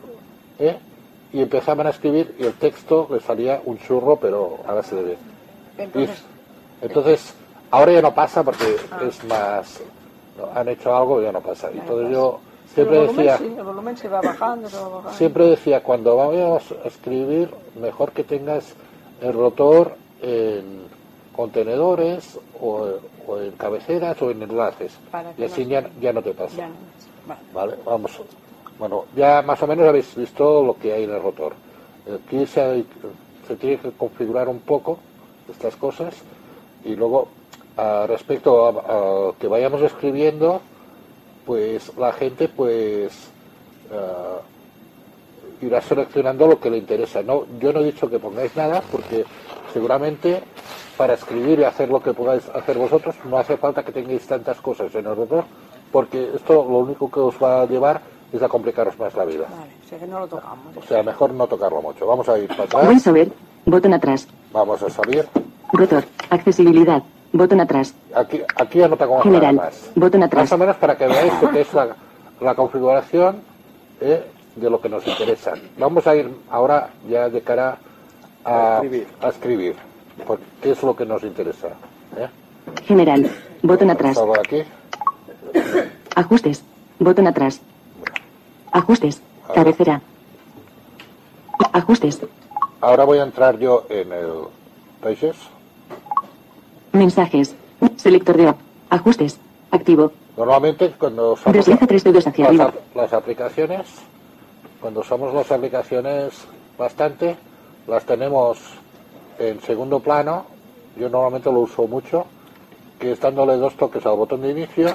y 1.33 1.43
empezaban 1.43 1.87
a 1.87 1.91
escribir 1.91 2.37
y 2.39 2.45
el 2.45 2.55
texto 2.55 3.09
les 3.11 3.23
salía 3.25 3.61
un 3.65 3.77
churro, 3.79 4.17
pero 4.17 4.61
ahora 4.67 4.83
se 4.83 4.95
debe. 4.95 5.17
Entonces, 5.77 6.23
Entonces, 6.87 7.35
ahora 7.71 7.93
ya 7.93 8.03
no 8.03 8.15
pasa 8.15 8.43
porque 8.43 8.77
es 9.09 9.25
más. 9.25 9.81
no, 10.39 10.59
han 10.59 10.69
hecho 10.69 10.95
algo 10.95 11.21
y 11.21 11.25
ya 11.25 11.33
no 11.33 11.41
pasa. 11.41 11.71
Entonces 11.73 12.11
yo 12.11 12.41
el 12.67 12.75
siempre 12.75 12.99
volumen, 12.99 13.17
decía, 13.27 13.39
sí, 13.39 13.55
el 13.57 13.65
volumen 13.65 13.97
se 13.97 14.09
va 14.09 14.21
bajando, 14.21 14.69
se 14.69 14.77
va 14.77 14.89
bajando. 14.89 15.13
siempre 15.13 15.45
decía, 15.47 15.83
cuando 15.83 16.17
vayamos 16.17 16.63
a 16.85 16.89
escribir, 16.89 17.51
mejor 17.81 18.13
que 18.13 18.25
tengas 18.25 18.75
el 19.21 19.33
rotor 19.33 19.97
en 20.23 20.85
contenedores 21.37 22.39
o, 22.61 22.87
o 23.27 23.39
en 23.41 23.53
cabeceras 23.53 24.21
o 24.23 24.31
en 24.31 24.43
enlaces. 24.43 24.93
Y 25.39 25.45
así 25.45 25.65
no- 25.65 25.71
ya, 25.71 25.91
ya 26.01 26.13
no 26.13 26.23
te 26.23 26.33
pasa. 26.33 26.57
Ya 26.57 26.69
no. 26.69 26.75
Vale. 27.27 27.41
Vale, 27.55 27.75
vamos. 27.85 28.21
Bueno, 28.79 29.05
ya 29.17 29.41
más 29.43 29.63
o 29.63 29.67
menos 29.67 29.87
habéis 29.89 30.15
visto 30.17 30.63
lo 30.65 30.77
que 30.79 30.93
hay 30.93 31.05
en 31.05 31.11
el 31.15 31.23
rotor. 31.23 31.55
Aquí 32.27 32.45
se, 32.47 32.85
se 33.47 33.57
tiene 33.57 33.79
que 33.79 33.93
configurar 33.93 34.49
un 34.49 34.61
poco 34.61 34.99
estas 35.51 35.77
cosas 35.77 36.15
y 36.85 36.97
luego 36.97 37.29
ah, 37.77 38.05
respecto 38.09 38.67
a, 38.67 39.31
a 39.31 39.33
que 39.39 39.49
vayamos 39.49 39.83
escribiendo, 39.83 40.61
pues 41.47 41.97
la 41.97 42.13
gente 42.13 42.49
pues 42.49 43.13
ah, 43.93 44.41
irá 45.61 45.81
seleccionando 45.81 46.47
lo 46.47 46.61
que 46.61 46.71
le 46.71 46.79
interesa. 46.79 47.23
No, 47.23 47.47
yo 47.59 47.73
no 47.73 47.81
he 47.81 47.85
dicho 47.85 48.09
que 48.09 48.19
pongáis 48.19 48.55
nada 48.57 48.83
porque 48.91 49.25
seguramente 49.73 50.43
para 50.97 51.15
escribir 51.15 51.59
y 51.61 51.65
hacer 51.65 51.89
lo 51.89 52.01
que 52.01 52.13
podáis 52.13 52.49
hacer 52.51 52.79
vosotros 52.79 53.17
no 53.25 53.39
hace 53.39 53.57
falta 53.57 53.83
que 53.83 53.93
tengáis 53.93 54.27
tantas 54.27 54.61
cosas 54.61 54.95
en 54.95 55.07
el 55.07 55.17
rotor 55.17 55.45
porque 55.91 56.31
esto 56.35 56.55
lo 56.55 56.79
único 56.79 57.11
que 57.11 57.21
os 57.21 57.35
va 57.43 57.63
a 57.63 57.67
llevar 57.67 58.01
es 58.33 58.43
a 58.43 58.49
complicaros 58.49 58.99
más 58.99 59.15
la 59.15 59.25
vida. 59.25 59.47
Vale, 59.49 59.73
o 59.85 59.89
sea 59.89 59.99
que 59.99 60.07
no 60.09 60.19
lo 60.19 60.27
tocamos. 60.27 60.77
O 60.77 60.83
sea, 60.83 61.05
mejor 61.05 61.33
no 61.33 61.47
tocarlo 61.47 61.81
mucho. 61.81 62.05
Vamos 62.05 62.29
a 62.29 62.37
ir 62.37 62.49
para 62.49 62.65
atrás. 62.65 62.85
VoiceOver. 62.87 63.33
Botón 63.65 63.95
atrás. 63.95 64.27
Vamos 64.53 64.83
a 64.83 64.91
salir. 64.91 65.25
Rotor. 65.75 66.05
Accesibilidad. 66.31 67.03
Botón 67.33 67.61
atrás. 67.61 67.95
Aquí, 68.15 68.41
aquí 68.57 68.79
ya 68.79 68.89
no 68.89 68.97
tengo 68.97 69.13
nada 69.15 69.25
General. 69.25 69.55
más. 69.57 69.91
Botón 69.97 70.23
atrás. 70.23 70.45
Más 70.45 70.53
o 70.53 70.59
menos 70.59 70.77
para 70.77 70.97
que 70.97 71.07
veáis 71.07 71.33
lo 71.43 71.51
que 71.51 71.61
es 71.63 71.75
la, 71.75 71.97
la 72.41 72.55
configuración 72.55 73.41
eh, 74.01 74.25
de 74.55 74.71
lo 74.71 74.81
que 74.81 74.89
nos 74.89 75.05
interesa. 75.07 75.55
Vamos 75.79 76.07
a 76.07 76.15
ir 76.15 76.31
ahora 76.51 76.91
ya 77.09 77.29
de 77.29 77.41
cara 77.43 77.77
a, 78.45 78.81
a 79.21 79.29
escribir. 79.29 79.75
porque 80.27 80.45
¿Qué 80.63 80.71
es 80.73 80.83
lo 80.83 80.95
que 80.95 81.05
nos 81.07 81.25
interesa? 81.25 81.69
eh? 82.17 82.29
General. 82.87 83.29
Botón 83.63 83.91
atrás. 83.91 84.17
Aquí. 84.39 84.63
Ajustes. 86.15 86.63
Botón 87.01 87.27
atrás. 87.27 87.61
Ajustes. 88.71 89.21
Cabecera. 89.53 90.01
Ajustes. 91.73 92.21
Ahora 92.81 93.05
voy 93.05 93.19
a 93.19 93.23
entrar 93.25 93.59
yo 93.59 93.87
en 93.89 94.13
el 94.13 94.31
Pages. 95.03 95.37
Mensajes. 96.95 97.55
Selector 97.97 98.37
de. 98.37 98.55
Ajustes. 98.89 99.39
Activo. 99.73 100.13
Normalmente 100.37 100.93
cuando 100.97 101.33
usamos 101.33 101.53
Desliza 101.57 101.87
tres 101.87 102.05
dedos 102.05 102.27
hacia 102.27 102.53
las, 102.53 102.61
arriba. 102.61 102.83
las 102.95 103.13
aplicaciones, 103.13 103.87
cuando 104.81 105.01
usamos 105.01 105.35
las 105.35 105.51
aplicaciones 105.51 106.47
bastante, 106.79 107.37
las 107.89 108.05
tenemos 108.05 108.59
en 109.41 109.61
segundo 109.61 109.99
plano. 109.99 110.47
Yo 110.97 111.09
normalmente 111.09 111.51
lo 111.51 111.61
uso 111.61 111.89
mucho, 111.89 112.27
que 113.01 113.13
es 113.13 113.21
dándole 113.21 113.57
dos 113.57 113.75
toques 113.75 114.07
al 114.07 114.17
botón 114.17 114.43
de 114.43 114.51
inicio 114.51 114.95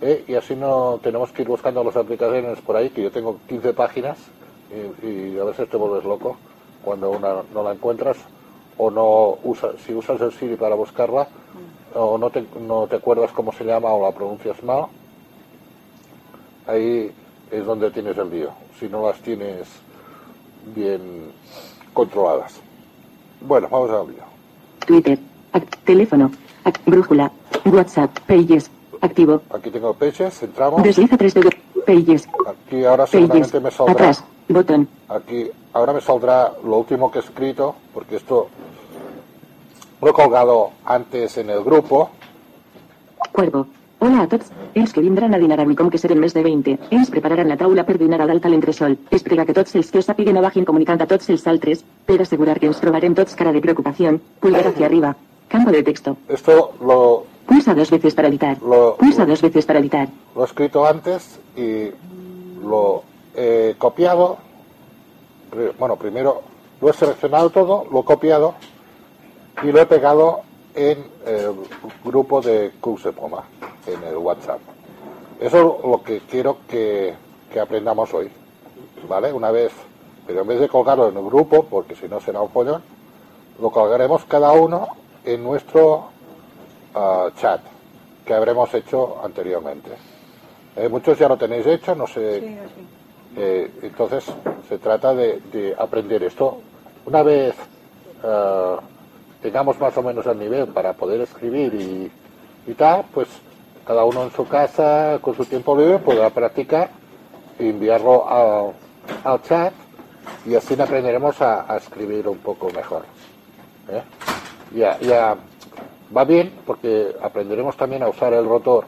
eh, 0.00 0.24
y 0.26 0.34
así 0.34 0.56
no 0.56 0.98
tenemos 1.02 1.30
que 1.32 1.42
ir 1.42 1.48
buscando 1.48 1.84
las 1.84 1.96
aplicaciones 1.96 2.58
por 2.62 2.76
ahí, 2.76 2.88
que 2.88 3.02
yo 3.02 3.10
tengo 3.10 3.38
15 3.48 3.74
páginas 3.74 4.16
y, 5.02 5.06
y 5.06 5.38
a 5.38 5.44
veces 5.44 5.68
te 5.68 5.76
vuelves 5.76 6.04
loco 6.04 6.38
cuando 6.82 7.10
una 7.10 7.42
no 7.52 7.62
la 7.62 7.72
encuentras 7.72 8.16
o 8.78 8.90
no 8.90 9.38
usas, 9.44 9.72
si 9.84 9.92
usas 9.92 10.20
el 10.20 10.32
Siri 10.32 10.56
para 10.56 10.74
buscarla 10.74 11.28
o 11.94 12.16
no 12.16 12.30
te, 12.30 12.44
no 12.60 12.86
te 12.86 12.96
acuerdas 12.96 13.32
cómo 13.32 13.52
se 13.52 13.64
llama 13.64 13.92
o 13.92 14.02
la 14.02 14.12
pronuncias 14.12 14.62
mal, 14.62 14.86
ahí 16.66 17.10
es 17.50 17.64
donde 17.64 17.90
tienes 17.90 18.16
el 18.16 18.30
lío, 18.30 18.50
si 18.78 18.88
no 18.88 19.06
las 19.06 19.18
tienes 19.20 19.66
bien 20.74 21.32
controladas. 21.92 22.60
Bueno, 23.40 23.68
vamos 23.70 23.90
al 23.90 24.08
lío. 24.08 24.24
Twitter. 24.86 25.18
Teléfono. 25.84 26.30
Brújula. 26.86 27.32
WhatsApp. 27.64 28.10
Pages. 28.26 28.70
Activo. 29.00 29.40
Aquí 29.50 29.70
tengo 29.70 29.94
Pages, 29.94 30.42
entramos. 30.42 30.82
Desliza 30.82 31.16
tres 31.16 31.34
dedos. 31.34 31.54
Pages. 31.86 32.28
Aquí 32.46 32.84
ahora 32.84 33.04
Pages. 33.04 33.10
seguramente 33.10 33.60
me 33.60 33.70
saldrá. 33.70 33.92
Atrás. 33.92 34.24
Botón. 34.48 34.88
Aquí 35.08 35.50
ahora 35.72 35.92
me 35.92 36.00
saldrá 36.00 36.52
lo 36.64 36.78
último 36.78 37.10
que 37.10 37.18
he 37.18 37.22
escrito, 37.22 37.74
porque 37.94 38.16
esto 38.16 38.48
lo 40.00 40.10
he 40.10 40.12
colgado 40.12 40.70
antes 40.84 41.38
en 41.38 41.50
el 41.50 41.62
grupo. 41.64 42.10
Cuervo. 43.32 43.66
Hola 44.00 44.22
a 44.22 44.28
tots. 44.28 44.52
Els 44.74 44.92
que 44.92 45.00
vindran 45.02 45.34
a 45.34 45.38
dinar 45.42 45.58
avui 45.58 45.74
com 45.74 45.88
que 45.90 45.98
serem 45.98 46.20
més 46.22 46.34
de 46.34 46.42
20. 46.44 46.76
Ens 46.94 47.08
prepararan 47.10 47.48
la 47.50 47.56
taula 47.58 47.82
per 47.86 47.96
dinar 47.98 48.20
a 48.22 48.28
dalt 48.30 48.44
a 48.46 48.50
l'entresol. 48.52 48.94
Es 49.10 49.24
prega 49.26 49.44
que 49.44 49.56
tots 49.56 49.74
els 49.74 49.90
que 49.90 49.98
ho 49.98 50.02
sàpiguen 50.06 50.38
ho 50.38 50.42
vagin 50.44 50.64
comunicant 50.68 51.02
a 51.02 51.08
tots 51.10 51.28
els 51.34 51.46
altres, 51.50 51.82
per 52.06 52.20
assegurar 52.22 52.60
que 52.60 52.70
ens 52.70 52.78
trobarem 52.78 53.16
tots 53.18 53.34
cara 53.34 53.50
de 53.52 53.60
preocupación. 53.60 54.20
Pulgar 54.38 54.68
hacia 54.68 54.86
arriba. 54.86 55.16
Campo 55.48 55.72
de 55.72 55.82
texto. 55.82 56.16
Esto 56.28 56.74
lo, 56.80 57.24
Pulsa 57.46 57.74
dos 57.74 57.90
veces 57.90 58.14
para 58.14 58.28
editar. 58.28 58.62
lo, 58.62 58.94
Pulsa 58.96 59.26
dos 59.26 59.42
veces 59.42 59.66
para 59.66 59.80
editar. 59.80 60.08
lo 60.36 60.42
he 60.42 60.44
escrito 60.44 60.86
antes 60.86 61.40
y 61.56 61.90
lo 62.62 63.02
he 63.34 63.74
copiado. 63.78 64.36
Bueno, 65.78 65.96
primero 65.96 66.42
lo 66.80 66.90
he 66.90 66.92
seleccionado 66.92 67.50
todo, 67.50 67.84
lo 67.90 68.00
he 68.00 68.04
copiado 68.04 68.54
y 69.62 69.72
lo 69.72 69.80
he 69.80 69.86
pegado 69.86 70.42
en 70.74 71.04
el 71.26 71.54
grupo 72.04 72.40
de 72.40 72.72
Poma, 73.16 73.44
en 73.86 74.02
el 74.04 74.16
WhatsApp. 74.16 74.60
Eso 75.40 75.78
es 75.78 75.84
lo 75.84 76.02
que 76.02 76.20
quiero 76.20 76.58
que, 76.68 77.14
que 77.52 77.60
aprendamos 77.60 78.12
hoy. 78.14 78.30
¿Vale? 79.08 79.32
Una 79.32 79.50
vez, 79.50 79.72
pero 80.26 80.42
en 80.42 80.46
vez 80.48 80.60
de 80.60 80.68
colgarlo 80.68 81.08
en 81.08 81.16
el 81.16 81.24
grupo, 81.24 81.64
porque 81.64 81.94
si 81.94 82.08
no 82.08 82.20
será 82.20 82.40
un 82.40 82.50
follón, 82.50 82.82
lo 83.60 83.70
colgaremos 83.70 84.24
cada 84.24 84.52
uno 84.52 84.88
en 85.24 85.42
nuestro 85.42 86.10
ah, 86.94 87.28
chat 87.36 87.60
que 88.24 88.34
habremos 88.34 88.72
hecho 88.74 89.16
anteriormente. 89.24 89.90
Eh, 90.76 90.88
muchos 90.88 91.18
ya 91.18 91.28
lo 91.28 91.36
tenéis 91.36 91.66
hecho, 91.66 91.94
no 91.94 92.06
sé. 92.06 92.58
eh, 93.36 93.70
entonces 93.82 94.24
se 94.68 94.78
trata 94.78 95.14
de, 95.14 95.40
de 95.52 95.74
aprender 95.78 96.22
esto. 96.22 96.58
Una 97.06 97.22
vez 97.22 97.54
ah, 98.22 98.78
tengamos 99.42 99.78
más 99.80 99.96
o 99.96 100.02
menos 100.02 100.26
el 100.26 100.38
nivel 100.38 100.66
para 100.68 100.92
poder 100.92 101.20
escribir 101.20 101.74
y, 101.74 102.10
y 102.70 102.74
tal, 102.74 103.04
pues 103.14 103.28
cada 103.86 104.04
uno 104.04 104.24
en 104.24 104.30
su 104.32 104.46
casa, 104.46 105.18
con 105.22 105.34
su 105.34 105.44
tiempo 105.44 105.76
libre, 105.76 105.98
podrá 105.98 106.30
practicar 106.30 106.90
y 107.58 107.70
enviarlo 107.70 108.28
a- 108.28 108.70
al 109.24 109.42
chat 109.42 109.72
y 110.46 110.54
así 110.54 110.80
aprenderemos 110.80 111.40
a, 111.40 111.72
a 111.72 111.76
escribir 111.78 112.28
un 112.28 112.38
poco 112.38 112.70
mejor. 112.70 113.02
¿eh? 113.90 114.02
Ya, 114.74 114.98
ya 115.00 115.36
va 116.14 116.24
bien 116.24 116.52
porque 116.66 117.14
aprenderemos 117.22 117.76
también 117.76 118.02
a 118.02 118.08
usar 118.08 118.32
el 118.34 118.44
rotor, 118.46 118.84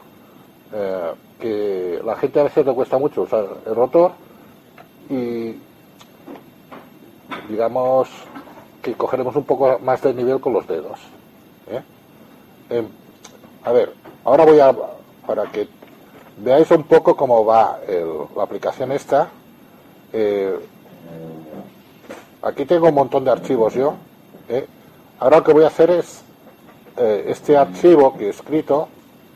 eh, 0.73 1.11
que 1.39 2.01
la 2.05 2.15
gente 2.15 2.39
a 2.39 2.43
veces 2.43 2.65
le 2.65 2.73
cuesta 2.73 2.97
mucho 2.99 3.23
usar 3.23 3.45
el 3.65 3.75
rotor 3.75 4.11
y 5.09 5.55
digamos 7.49 8.07
que 8.81 8.93
cogeremos 8.93 9.35
un 9.35 9.43
poco 9.43 9.79
más 9.79 10.01
de 10.01 10.13
nivel 10.13 10.39
con 10.39 10.53
los 10.53 10.67
dedos. 10.67 10.99
¿eh? 11.69 11.81
Em, 12.69 12.87
a 13.63 13.71
ver, 13.71 13.93
ahora 14.25 14.45
voy 14.45 14.59
a, 14.59 14.75
para 15.25 15.45
que 15.51 15.67
veáis 16.37 16.69
un 16.71 16.83
poco 16.83 17.15
cómo 17.15 17.45
va 17.45 17.79
la 18.35 18.43
aplicación 18.43 18.91
esta. 18.91 19.29
eh, 20.13 20.59
aquí 22.41 22.65
tengo 22.65 22.89
un 22.89 22.95
montón 22.95 23.23
de 23.23 23.31
archivos 23.31 23.73
yo. 23.73 23.93
¿eh? 24.49 24.65
Ahora 25.19 25.37
lo 25.37 25.43
que 25.43 25.53
voy 25.53 25.63
a 25.63 25.67
hacer 25.67 25.91
es 25.91 26.23
este 26.97 27.57
archivo 27.57 28.17
que 28.17 28.27
he 28.27 28.29
escrito 28.29 28.87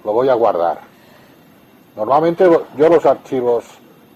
lo 0.04 0.14
voy 0.14 0.30
a 0.30 0.34
guardar. 0.34 0.82
Normalmente 1.96 2.46
yo 2.78 2.90
los 2.90 3.06
archivos 3.06 3.66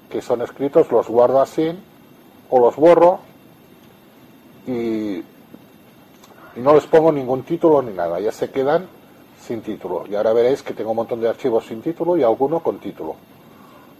que 0.09 0.21
son 0.21 0.41
escritos 0.41 0.91
los 0.91 1.07
guardo 1.07 1.41
así 1.41 1.71
o 2.49 2.59
los 2.59 2.75
borro 2.75 3.19
y, 4.67 5.17
y 5.19 5.23
no 6.57 6.73
les 6.73 6.85
pongo 6.85 7.11
ningún 7.11 7.43
título 7.43 7.81
ni 7.81 7.93
nada, 7.93 8.19
ya 8.19 8.31
se 8.31 8.49
quedan 8.49 8.87
sin 9.41 9.61
título. 9.61 10.05
Y 10.09 10.15
ahora 10.15 10.33
veréis 10.33 10.61
que 10.61 10.73
tengo 10.73 10.91
un 10.91 10.97
montón 10.97 11.21
de 11.21 11.29
archivos 11.29 11.65
sin 11.65 11.81
título 11.81 12.17
y 12.17 12.23
alguno 12.23 12.59
con 12.61 12.79
título. 12.79 13.15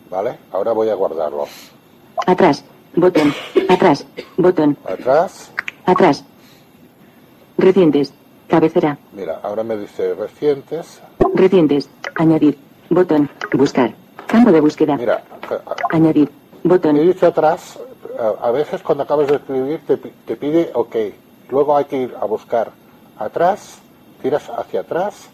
¿Vale? 0.10 0.38
Ahora 0.52 0.72
voy 0.72 0.90
a 0.90 0.96
guardarlos. 0.96 1.50
Atrás. 2.26 2.64
Botón. 2.96 3.34
Atrás. 3.70 4.06
Botón. 4.38 4.78
Atrás. 4.86 5.52
Atrás. 5.86 6.26
Recientes. 7.58 8.14
Cabecera. 8.48 8.98
Mira, 9.14 9.40
ahora 9.44 9.64
me 9.64 9.78
dice 9.78 10.16
recientes. 10.16 11.00
Recientes. 11.36 11.90
Añadir. 12.16 12.58
Botón. 12.90 13.30
Buscar. 13.54 13.94
Campo 14.28 14.52
de 14.52 14.62
búsqueda. 14.62 14.98
Mira, 14.98 15.24
Añadir. 15.92 16.30
Botón. 16.64 16.98
He 16.98 17.04
dicho 17.04 17.28
atrás, 17.28 17.80
a 18.20 18.52
veces 18.52 18.82
cuando 18.82 19.04
acabas 19.04 19.28
de 19.28 19.36
escribir 19.36 19.82
te, 19.86 19.98
te 19.98 20.36
pide 20.36 20.72
OK. 20.74 20.96
Luego 21.50 21.76
hay 21.76 21.86
que 21.86 21.98
ir 22.04 22.16
a 22.20 22.26
buscar 22.26 22.72
atrás, 23.18 23.80
tiras 24.22 24.50
hacia 24.50 24.82
atrás 24.82 25.30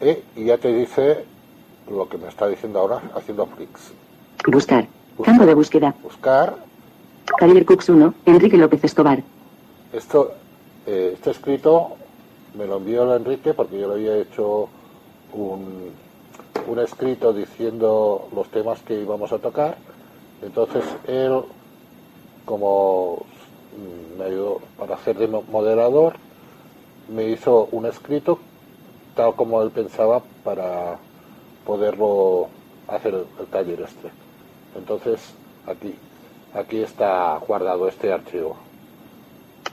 eh, 0.00 0.22
y 0.36 0.44
ya 0.46 0.58
te 0.58 0.72
dice 0.72 1.24
lo 1.90 2.08
que 2.08 2.18
me 2.18 2.28
está 2.28 2.46
diciendo 2.48 2.78
ahora 2.78 3.02
haciendo 3.14 3.46
flicks. 3.46 3.92
Buscar. 4.46 4.86
Campo 5.22 5.44
de 5.44 5.54
búsqueda. 5.54 5.94
Buscar, 6.02 6.56
Taller 7.38 7.66
Cux 7.66 7.88
1. 7.88 8.14
Enrique 8.26 8.56
López 8.56 8.82
Escobar. 8.84 9.22
esto 9.92 10.32
eh, 10.86 11.12
está 11.14 11.30
escrito, 11.30 11.96
me 12.56 12.66
lo 12.66 12.78
envió 12.78 13.02
el 13.02 13.20
Enrique 13.20 13.54
porque 13.54 13.78
yo 13.78 13.88
le 13.88 13.94
había 13.94 14.16
hecho 14.16 14.68
un, 15.34 15.90
un 16.66 16.78
escrito 16.78 17.32
diciendo 17.32 18.28
los 18.34 18.48
temas 18.48 18.80
que 18.80 19.00
íbamos 19.00 19.32
a 19.32 19.38
tocar. 19.38 19.76
Entonces 20.42 20.84
él, 21.06 21.42
como 22.44 23.26
mm, 23.76 24.18
me 24.18 24.24
ayudó 24.26 24.60
para 24.78 24.94
hacer 24.94 25.16
de 25.18 25.28
mo- 25.28 25.44
moderador, 25.50 26.14
me 27.08 27.24
hizo 27.28 27.68
un 27.72 27.86
escrito 27.86 28.38
tal 29.16 29.34
como 29.34 29.62
él 29.62 29.70
pensaba 29.70 30.22
para 30.44 30.98
poderlo 31.66 32.48
hacer 32.88 33.14
el, 33.14 33.24
el 33.38 33.46
taller 33.46 33.80
este. 33.82 34.10
Entonces 34.76 35.34
aquí, 35.66 35.94
aquí 36.54 36.78
está 36.82 37.38
guardado 37.46 37.88
este 37.88 38.12
archivo. 38.12 38.56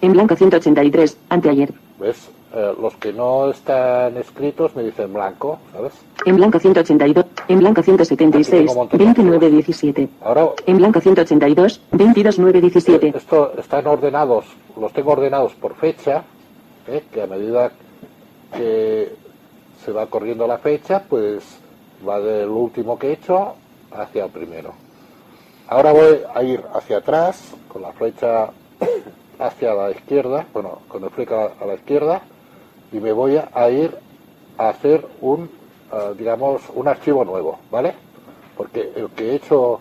En 0.01 0.13
blanco 0.13 0.35
183. 0.35 1.17
Anteayer. 1.29 1.73
¿Ves? 1.99 2.29
Eh, 2.53 2.73
los 2.81 2.95
que 2.95 3.11
no 3.11 3.49
están 3.49 4.15
escritos 4.15 4.73
me 4.73 4.83
dicen 4.83 5.11
blanco, 5.11 5.59
¿sabes? 5.73 5.93
En 6.25 6.37
blanco 6.37 6.59
182. 6.59 7.25
En 7.49 7.59
blanco 7.59 7.83
176. 7.83 8.71
29 8.93 9.49
17. 9.49 10.09
Ahora 10.21 10.49
En 10.65 10.77
blanco 10.77 11.01
182. 11.01 11.81
22 11.91 12.39
9 12.39 12.61
17. 12.61 13.13
esto 13.17 13.51
están 13.57 13.85
ordenados, 13.87 14.45
los 14.79 14.93
tengo 14.93 15.11
ordenados 15.11 15.53
por 15.55 15.75
fecha, 15.75 16.23
¿eh? 16.87 17.03
que 17.11 17.21
a 17.21 17.27
medida 17.27 17.71
que 18.55 19.13
se 19.83 19.91
va 19.91 20.05
corriendo 20.05 20.47
la 20.47 20.57
fecha, 20.57 21.03
pues 21.07 21.43
va 22.07 22.21
del 22.21 22.47
último 22.47 22.97
que 22.97 23.09
he 23.09 23.13
hecho 23.13 23.55
hacia 23.91 24.23
el 24.23 24.31
primero. 24.31 24.73
Ahora 25.67 25.91
voy 25.91 26.21
a 26.33 26.43
ir 26.43 26.63
hacia 26.73 26.99
atrás 26.99 27.53
con 27.67 27.81
la 27.81 27.91
flecha 27.91 28.51
hacia 29.39 29.73
la 29.73 29.91
izquierda, 29.91 30.45
bueno, 30.53 30.79
con 30.87 31.03
el 31.03 31.09
a 31.29 31.65
la 31.65 31.73
izquierda, 31.73 32.21
y 32.91 32.99
me 32.99 33.11
voy 33.11 33.37
a, 33.37 33.69
ir 33.69 33.95
a 34.57 34.69
hacer 34.69 35.05
un, 35.21 35.49
eh, 35.91 36.13
digamos, 36.17 36.61
un 36.73 36.87
archivo 36.87 37.25
nuevo, 37.25 37.59
¿vale? 37.69 37.93
Porque 38.55 38.91
el 38.95 39.09
que 39.09 39.31
he 39.31 39.35
hecho 39.35 39.79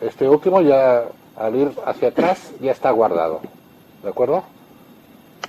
este 0.00 0.28
último 0.28 0.60
ya 0.60 1.04
al 1.36 1.56
ir 1.56 1.72
hacia 1.84 2.08
atrás 2.08 2.52
ya 2.60 2.72
está 2.72 2.90
guardado, 2.90 3.40
¿de 4.02 4.08
acuerdo? 4.08 4.44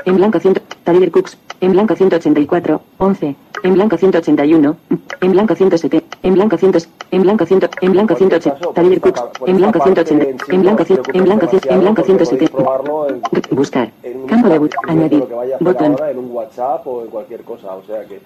En 0.03 0.16
blanco 0.16 0.39
100. 0.39 0.62
Taller 0.84 1.12
Cux. 1.12 1.38
En 1.62 1.72
blanco 1.72 1.95
184. 1.95 2.82
11. 2.97 3.36
En 3.66 3.74
blanco 3.74 3.97
181. 3.97 4.78
En 5.22 5.32
blanco 5.32 5.55
107. 5.55 6.03
En 6.22 6.34
blanco 6.36 6.55
100. 6.55 6.74
En 7.09 7.22
blanco 7.24 7.45
100. 7.47 7.61
En 7.82 7.91
blanco 7.93 8.16
180. 8.16 8.59
Taller 8.76 9.01
Cux. 9.01 9.24
En 9.47 9.57
blanco 9.57 9.80
180. 9.84 10.53
En 10.53 10.61
blanco 10.61 10.86
100. 10.86 10.99
En 11.13 11.24
blanco 11.24 11.47
100. 11.47 11.61
En 11.74 11.80
blanco 11.80 12.03
107. 12.03 12.49
probarlo 12.49 13.09
en, 13.09 13.22
Buscar. 13.49 13.91
en 14.03 14.22
un 14.22 14.28
Campo 14.28 14.49
de 14.49 14.55
en 14.57 14.70
Añadir. 14.88 15.20
lo 15.20 15.28
que 15.28 15.34
vaya 15.34 15.53
a 15.53 15.55
hacer 15.55 15.68
Botón. 15.68 15.91
ahora 15.93 16.11
en 16.11 16.20
un 16.20 16.32
WhatsApp 16.32 16.86
o 16.86 17.01
en 17.01 17.07
cualquier 17.07 17.41
cosa. 17.41 17.74
O 17.76 17.82
sea 17.84 18.05
que, 18.05 18.20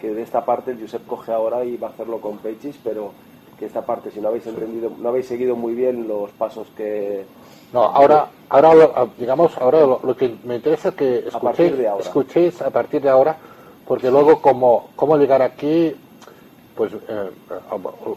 que 0.00 0.14
de 0.14 0.22
esta 0.22 0.44
parte 0.44 0.70
el 0.70 0.80
Josep 0.80 1.04
coge 1.08 1.32
ahora 1.32 1.64
y 1.64 1.76
va 1.76 1.88
a 1.88 1.90
hacerlo 1.90 2.18
con 2.20 2.38
Pages, 2.38 2.76
pero 2.84 3.10
que 3.58 3.66
esta 3.66 3.82
parte, 3.82 4.12
si 4.12 4.20
no 4.20 4.28
habéis 4.28 4.46
entendido, 4.46 4.92
no 4.96 5.08
habéis 5.08 5.26
seguido 5.26 5.56
muy 5.56 5.74
bien 5.74 6.06
los 6.06 6.30
pasos 6.30 6.68
que. 6.76 7.24
No, 7.72 7.82
ahora, 7.82 8.28
ahora 8.48 8.74
lo- 8.74 9.08
digamos, 9.18 9.58
ahora 9.58 9.80
lo, 9.80 9.98
lo 10.04 10.16
que 10.16 10.36
me 10.44 10.54
interesa 10.54 10.90
es 10.90 10.94
que 10.94 11.24
A 11.32 11.40
partir 11.40 11.66
escuchéis, 11.66 11.78
de 11.78 11.88
ahora. 11.88 12.04
escuchéis 12.04 12.62
a 12.62 12.70
partir 12.70 13.02
de 13.02 13.08
ahora, 13.08 13.36
porque 13.86 14.10
luego 14.10 14.40
como 14.40 14.90
cómo 14.96 15.16
llegar 15.16 15.42
aquí, 15.42 15.94
pues 16.76 16.92
eh, 17.08 17.30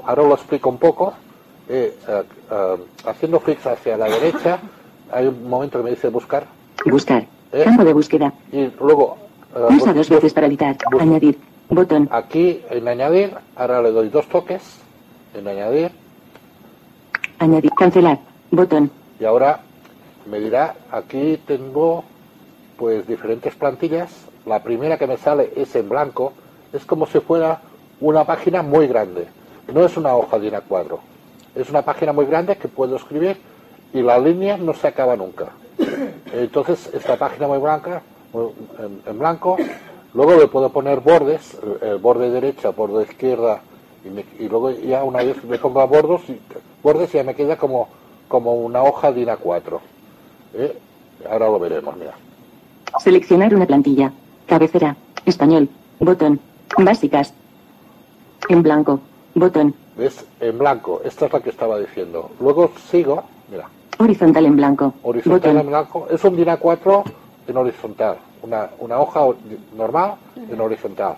ahora 0.06 0.24
lo 0.24 0.34
explico 0.36 0.70
un 0.70 0.78
poco. 0.78 1.14
Eh, 1.70 1.98
eh, 2.08 2.24
eh, 2.52 2.76
haciendo 3.06 3.40
flicks 3.42 3.68
hacia 3.68 3.98
la 3.98 4.06
derecha, 4.10 4.60
hay 5.12 5.28
un 5.28 5.50
momento 5.50 5.78
que 5.80 5.84
me 5.84 5.90
dice 5.92 6.08
buscar, 6.10 6.46
Buscar. 6.86 7.26
¿eh? 7.52 7.64
Campo 7.66 7.84
de 7.84 7.94
búsqueda. 7.94 8.34
y 8.54 8.68
luego 8.80 9.18
eh, 9.54 9.66
Pulsa 9.68 9.94
dos 9.94 10.10
veces 10.10 10.34
para 10.34 10.48
editar. 10.48 10.78
Añadir. 11.00 11.38
Botón. 11.70 12.08
aquí 12.12 12.62
en 12.70 12.88
añadir, 12.88 13.34
ahora 13.58 13.82
le 13.82 13.92
doy 13.92 14.08
dos 14.08 14.26
toques 14.30 14.80
en 15.34 15.46
añadir 15.50 15.92
Añadir. 17.40 17.72
Cancelar. 17.78 18.20
Botón. 18.52 18.90
y 19.20 19.26
ahora 19.26 19.60
me 20.26 20.40
dirá 20.40 20.76
aquí 20.92 21.38
tengo 21.46 22.06
pues 22.78 23.06
diferentes 23.06 23.54
plantillas 23.56 24.10
la 24.48 24.64
primera 24.64 24.98
que 24.98 25.08
me 25.08 25.18
sale 25.18 25.52
es 25.56 25.76
en 25.76 25.90
blanco 25.90 26.34
es 26.74 26.86
como 26.86 27.06
si 27.06 27.20
fuera 27.20 27.62
una 28.00 28.24
página 28.26 28.62
muy 28.62 28.88
grande. 28.88 29.28
No 29.74 29.86
es 29.86 29.98
una 29.98 30.16
hoja 30.16 30.40
de 30.40 30.48
una 30.48 30.62
cuadro. 30.62 31.00
Es 31.56 31.70
una 31.70 31.82
página 31.82 32.14
muy 32.14 32.26
grande 32.26 32.56
que 32.58 32.68
puedo 32.68 32.96
escribir 32.96 33.38
y 33.94 34.02
la 34.02 34.20
línea 34.20 34.58
no 34.58 34.74
se 34.74 34.88
acaba 34.88 35.16
nunca. 35.16 35.48
Entonces 36.34 36.90
esta 36.94 37.18
página 37.18 37.48
muy 37.48 37.58
blanca 37.60 38.02
en, 38.80 39.02
en 39.06 39.20
blanco 39.20 39.58
luego 40.14 40.36
le 40.36 40.48
puedo 40.48 40.70
poner 40.70 41.00
bordes 41.00 41.58
el, 41.82 41.90
el 41.90 41.98
borde 41.98 42.30
derecha 42.30 42.70
borde 42.70 43.04
izquierda 43.04 43.62
y, 44.06 44.10
me- 44.10 44.26
y 44.40 44.48
luego 44.50 44.72
ya 44.72 45.04
una 45.04 45.24
vez 45.24 45.44
me 45.46 45.58
pongo 45.58 45.82
a 45.82 45.86
bordos 45.86 46.22
y, 46.30 46.40
bordes 46.84 47.12
ya 47.12 47.24
me 47.24 47.34
queda 47.36 47.58
como 47.58 47.88
como 48.28 48.54
una 48.56 48.84
hoja 48.84 49.12
de 49.12 49.24
una 49.24 49.38
4 49.38 49.82
¿eh? 50.56 50.78
ahora 51.30 51.48
lo 51.48 51.60
veremos 51.60 51.96
mira. 51.98 52.14
Seleccionar 53.00 53.54
una 53.56 53.66
plantilla. 53.66 54.12
Cabecera. 54.48 54.96
Español. 55.26 55.70
Botón. 56.00 56.40
Básicas. 56.78 57.34
En 58.50 58.64
blanco. 58.64 59.00
Botón. 59.36 59.74
¿Ves? 59.98 60.26
En 60.40 60.58
blanco. 60.58 61.02
Esta 61.04 61.26
es 61.26 61.34
la 61.34 61.40
que 61.42 61.50
estaba 61.50 61.80
diciendo. 61.80 62.30
Luego 62.40 62.72
sigo. 62.90 63.24
Mira. 63.52 63.68
Horizontal 64.00 64.46
en 64.46 64.56
blanco. 64.56 64.94
Horizontal 65.04 65.40
Botón. 65.52 65.58
en 65.62 65.68
blanco. 65.68 66.08
Es 66.10 66.24
un 66.24 66.36
DIN 66.36 66.48
A4 66.48 67.04
en 67.48 67.58
horizontal. 67.58 68.18
Una, 68.44 68.70
una 68.80 69.00
hoja 69.00 69.22
normal 69.76 70.16
en 70.50 70.62
horizontal. 70.62 71.16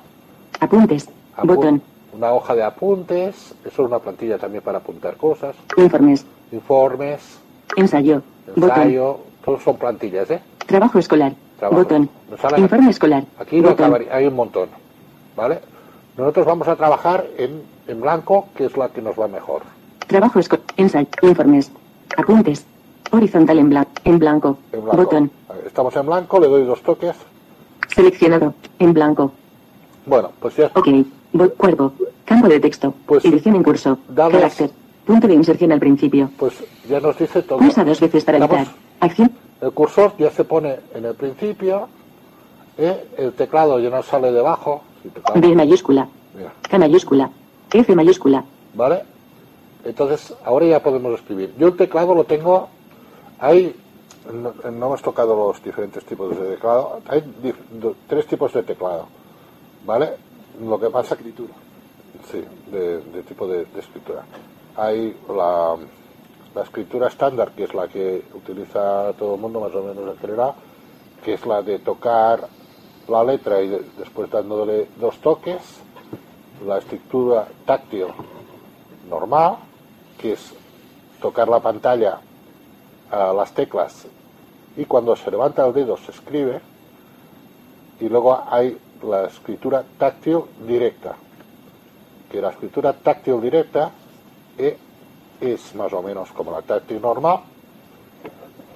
Apuntes. 0.60 1.10
Apu- 1.38 1.48
Botón. 1.56 1.82
Una 2.14 2.32
hoja 2.34 2.56
de 2.56 2.64
apuntes. 2.64 3.54
Eso 3.64 3.82
es 3.84 3.88
una 3.88 4.00
plantilla 4.00 4.38
también 4.38 4.64
para 4.64 4.80
apuntar 4.80 5.16
cosas. 5.18 5.56
Informes. 5.78 6.26
Informes. 6.52 7.40
Ensayo. 7.76 8.22
Botón. 8.56 8.64
Ensayo. 8.72 9.20
Todos 9.46 9.62
son 9.64 9.78
plantillas, 9.78 10.30
¿eh? 10.32 10.42
Trabajo 10.66 11.00
escolar. 11.00 11.34
Trabajo. 11.60 11.82
Botón. 11.84 12.10
Nos 12.30 12.58
Informe 12.60 12.90
escolar. 12.90 13.24
Aquí 13.38 13.60
no 13.62 13.70
acabaría, 13.70 14.16
hay 14.16 14.26
un 14.28 14.36
montón. 14.36 14.70
¿Vale? 15.36 15.60
Nosotros 16.18 16.46
vamos 16.46 16.68
a 16.68 16.76
trabajar 16.76 17.26
en, 17.38 17.62
en 17.88 18.02
blanco, 18.02 18.48
que 18.56 18.66
es 18.66 18.76
la 18.78 18.90
que 18.90 19.02
nos 19.02 19.20
va 19.20 19.28
mejor. 19.28 19.62
Trabajo 20.08 20.40
escolar. 20.40 20.66
Ensayo. 20.78 21.08
Informes. 21.22 21.72
Apuntes. 22.18 22.66
Horizontal 23.12 23.60
en, 23.60 23.70
blan- 23.72 23.88
en 24.04 24.20
blanco. 24.20 24.58
En 24.72 24.84
blanco. 24.84 24.98
Botón. 24.98 25.32
Estamos 25.66 25.96
en 25.96 26.06
blanco, 26.06 26.40
le 26.40 26.48
doy 26.48 26.64
dos 26.66 26.82
toques. 26.82 27.16
Seleccionado. 27.88 28.54
En 28.80 28.94
blanco. 28.94 29.32
Bueno, 30.06 30.32
pues 30.40 30.56
ya 30.56 30.72
Ok. 30.74 30.88
Bo- 31.34 31.50
cuervo. 31.52 31.94
Campo 32.26 32.48
de 32.48 32.60
texto. 32.60 32.94
Edición 33.24 33.56
en 33.56 33.64
curso. 33.64 33.98
damos- 34.10 34.34
Carácter. 34.34 34.70
Punto 35.06 35.28
de 35.28 35.34
inserción 35.34 35.72
al 35.72 35.80
principio. 35.80 36.30
pues 36.38 36.54
ya 36.88 37.00
nos 37.00 37.18
dice 37.18 37.42
todo. 37.42 37.58
Pulsa 37.60 37.84
dos 37.84 38.00
veces 38.00 38.24
para 38.24 38.38
editar. 38.38 38.68
Acción. 39.00 39.32
El 39.62 39.72
cursor 39.72 40.14
ya 40.18 40.32
se 40.32 40.44
pone 40.44 40.80
en 40.94 41.06
el 41.06 41.16
principio. 41.16 41.90
¿eh? 42.78 43.08
El 43.18 43.34
teclado 43.34 43.80
ya 43.80 43.90
nos 43.90 44.06
sale 44.06 44.32
debajo. 44.32 44.82
Si 45.04 45.40
B 45.40 45.56
mayúscula. 45.56 46.08
Mira, 46.36 46.54
K 46.62 46.78
mayúscula. 46.78 47.30
F 47.72 47.96
mayúscula. 47.96 48.44
¿Vale? 48.74 49.04
Entonces, 49.84 50.34
ahora 50.46 50.66
ya 50.66 50.84
podemos 50.84 51.14
escribir. 51.14 51.54
Yo 51.58 51.68
el 51.68 51.78
teclado 51.78 52.14
lo 52.16 52.24
tengo. 52.24 52.70
Hay. 53.40 53.76
No, 54.32 54.54
no 54.70 54.86
hemos 54.88 55.02
tocado 55.02 55.36
los 55.36 55.64
diferentes 55.64 56.04
tipos 56.06 56.38
de 56.38 56.56
teclado. 56.56 57.02
Hay 57.08 57.24
tres 58.08 58.28
tipos 58.28 58.54
de 58.54 58.64
teclado. 58.64 59.08
¿Vale? 59.86 60.10
Lo 60.62 60.80
que 60.80 60.90
pasa. 60.90 61.16
Escritura. 61.16 61.54
Sí, 62.32 62.44
de, 62.72 63.02
de 63.02 63.24
tipo 63.24 63.48
de, 63.48 63.66
de 63.66 63.80
escritura. 63.80 64.24
Hay 64.76 65.16
la, 65.30 65.76
la 66.56 66.64
escritura 66.64 67.08
estándar, 67.08 67.52
que 67.52 67.64
es 67.66 67.74
la 67.74 67.88
que 67.88 68.24
utiliza 68.34 69.14
todo 69.14 69.36
el 69.36 69.42
mundo 69.42 69.60
más 69.62 69.74
o 69.76 69.84
menos 69.84 70.08
en 70.16 70.18
general, 70.20 70.54
que 71.24 71.34
es 71.34 71.46
la 71.46 71.62
de 71.62 71.80
tocar 71.80 72.48
la 73.08 73.24
letra 73.24 73.62
y 73.62 73.68
de- 73.68 73.84
después 73.98 74.30
dándole 74.30 74.88
dos 75.00 75.18
toques, 75.20 75.62
la 76.66 76.78
escritura 76.80 77.48
táctil 77.66 78.08
normal, 79.10 79.58
que 80.18 80.34
es 80.34 80.54
tocar 81.22 81.48
la 81.48 81.60
pantalla 81.60 82.20
a 83.12 83.34
las 83.34 83.54
teclas 83.54 84.06
y 84.78 84.86
cuando 84.86 85.16
se 85.16 85.32
levanta 85.32 85.66
el 85.66 85.74
dedo 85.74 85.98
se 85.98 86.12
escribe, 86.12 86.62
y 88.00 88.08
luego 88.08 88.42
hay 88.50 88.78
la 89.04 89.26
escritura 89.26 89.84
táctil 89.98 90.40
directa, 90.66 91.16
que 92.32 92.42
la 92.42 92.50
escritura 92.50 92.94
táctil 92.94 93.42
directa 93.42 93.92
eh, 94.58 94.78
es 95.42 95.76
más 95.76 95.94
o 95.94 96.02
menos 96.02 96.32
como 96.32 96.52
la 96.52 96.62
táctil 96.62 97.02
normal, 97.02 97.40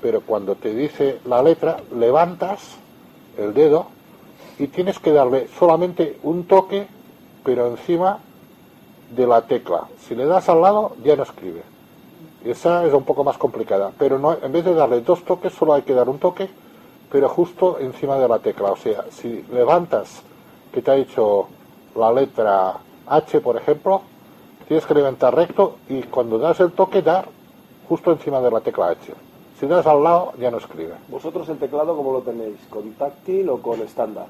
pero 0.01 0.21
cuando 0.21 0.55
te 0.55 0.73
dice 0.73 1.19
la 1.25 1.41
letra, 1.41 1.77
levantas 1.95 2.75
el 3.37 3.53
dedo 3.53 3.87
y 4.59 4.67
tienes 4.67 4.99
que 4.99 5.11
darle 5.11 5.47
solamente 5.57 6.19
un 6.23 6.45
toque, 6.45 6.87
pero 7.43 7.67
encima 7.67 8.19
de 9.15 9.27
la 9.27 9.41
tecla. 9.43 9.87
Si 9.99 10.15
le 10.15 10.25
das 10.25 10.49
al 10.49 10.61
lado, 10.61 10.95
ya 11.03 11.15
no 11.15 11.23
escribe. 11.23 11.63
Esa 12.43 12.85
es 12.85 12.93
un 12.93 13.03
poco 13.03 13.23
más 13.23 13.37
complicada, 13.37 13.91
pero 13.97 14.19
no, 14.19 14.37
en 14.41 14.51
vez 14.51 14.65
de 14.65 14.73
darle 14.73 15.01
dos 15.01 15.23
toques, 15.23 15.53
solo 15.53 15.73
hay 15.73 15.83
que 15.83 15.93
dar 15.93 16.09
un 16.09 16.19
toque, 16.19 16.49
pero 17.09 17.29
justo 17.29 17.79
encima 17.79 18.17
de 18.17 18.27
la 18.27 18.39
tecla. 18.39 18.71
O 18.71 18.75
sea, 18.75 19.05
si 19.09 19.43
levantas, 19.51 20.21
que 20.73 20.81
te 20.81 20.91
ha 20.91 20.95
dicho 20.95 21.47
la 21.95 22.11
letra 22.11 22.73
H, 23.07 23.39
por 23.39 23.55
ejemplo, 23.55 24.01
tienes 24.67 24.85
que 24.85 24.93
levantar 24.93 25.35
recto 25.35 25.77
y 25.89 26.03
cuando 26.03 26.37
das 26.37 26.59
el 26.59 26.71
toque, 26.71 27.01
dar 27.01 27.27
justo 27.87 28.11
encima 28.11 28.41
de 28.41 28.51
la 28.51 28.61
tecla 28.61 28.89
H. 28.89 29.13
Si 29.59 29.67
das 29.67 29.85
al 29.85 30.03
lado, 30.03 30.33
ya 30.39 30.51
no 30.51 30.57
escribe. 30.57 30.93
¿Vosotros 31.07 31.47
el 31.49 31.57
teclado 31.57 31.95
cómo 31.95 32.11
lo 32.11 32.21
tenéis? 32.21 32.59
¿Con 32.69 32.93
táctil 32.93 33.49
o 33.49 33.61
con 33.61 33.81
estándar? 33.81 34.25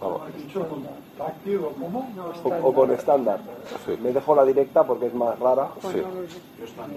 ¿Has 0.00 0.36
dicho 0.36 0.68
con 0.68 0.82
táctil 1.16 1.58
o 1.58 1.70
cómo? 1.70 2.08
O, 2.62 2.74
con 2.74 2.90
estándar. 2.90 3.40
Me 4.02 4.12
dejo 4.12 4.34
la 4.34 4.44
directa 4.44 4.84
porque 4.84 5.06
es 5.06 5.14
más 5.14 5.38
rara. 5.38 5.68
Sí. 5.80 6.02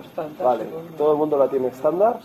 Estándar. 0.04 0.46
Vale, 0.46 0.66
¿todo 0.98 1.14
el 1.14 1.18
mundo 1.18 1.38
la 1.38 1.48
tiene 1.48 1.68
estándar? 1.68 2.20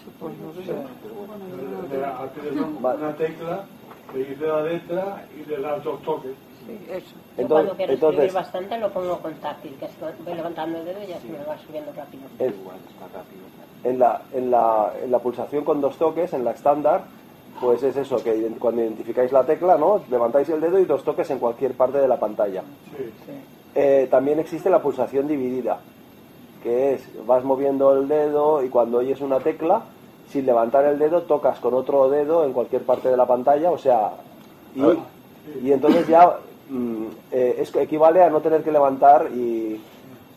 Una 2.81 3.16
tecla, 3.16 3.64
le 4.12 4.25
dice 4.25 4.47
la 4.47 4.62
letra 4.62 5.27
y 5.37 5.49
le 5.49 5.61
das 5.61 5.85
dos 5.85 6.03
toques. 6.03 6.33
Yo 7.39 7.49
cuando 7.55 7.73
quiero 7.77 7.93
escribir 8.13 8.33
bastante 8.35 8.79
lo 8.79 8.91
pongo 8.91 9.19
con 9.19 9.35
táctil, 9.35 9.75
que 9.79 9.85
es- 9.87 9.93
voy 10.25 10.35
levantando 10.35 10.79
el 10.79 10.85
dedo 10.85 11.03
y 11.03 11.07
ya 11.07 11.19
se 11.21 11.29
me 11.29 11.39
va 11.45 11.57
subiendo 11.59 11.93
rápido. 11.93 12.23
En, 12.39 12.55
en 13.85 13.99
la, 13.99 14.23
en, 14.33 14.51
la, 14.51 14.93
en 15.03 15.11
la 15.11 15.19
pulsación 15.19 15.65
con 15.65 15.81
dos 15.81 15.97
toques, 15.97 16.33
en 16.33 16.45
la 16.45 16.53
estándar, 16.53 17.03
pues 17.61 17.83
es 17.83 17.97
eso, 17.97 18.17
que 18.23 18.49
cuando 18.59 18.83
identificáis 18.83 19.33
la 19.33 19.45
tecla, 19.45 19.77
¿no? 19.77 20.01
Levantáis 20.11 20.49
el 20.51 20.61
dedo 20.61 20.79
y 20.79 20.85
dos 20.85 21.03
toques 21.05 21.29
en 21.31 21.39
cualquier 21.39 21.75
parte 21.75 21.99
de 21.99 22.09
la 22.09 22.19
pantalla. 22.19 22.63
Eh, 23.75 24.07
también 24.11 24.39
existe 24.39 24.69
la 24.71 24.83
pulsación 24.83 25.27
dividida, 25.27 25.79
que 26.63 26.95
es, 26.95 27.27
vas 27.27 27.43
moviendo 27.45 27.93
el 27.99 28.07
dedo 28.09 28.63
y 28.63 28.69
cuando 28.69 28.99
oyes 28.99 29.21
una 29.21 29.41
tecla, 29.41 29.83
sin 30.29 30.47
levantar 30.47 30.85
el 30.85 30.99
dedo, 30.99 31.23
tocas 31.23 31.59
con 31.59 31.75
otro 31.75 32.09
dedo 32.09 32.45
en 32.45 32.53
cualquier 32.53 32.83
parte 32.83 33.09
de 33.09 33.17
la 33.17 33.27
pantalla, 33.27 33.71
o 33.71 33.79
sea, 33.79 34.13
y, 34.75 34.81
y 35.63 35.73
entonces 35.73 36.07
ya 36.07 36.37
mm, 36.69 37.07
eh, 37.31 37.57
es, 37.59 37.75
equivale 37.77 38.23
a 38.23 38.31
no 38.31 38.41
tener 38.41 38.63
que 38.63 38.73
levantar 38.73 39.31
y, 39.35 39.81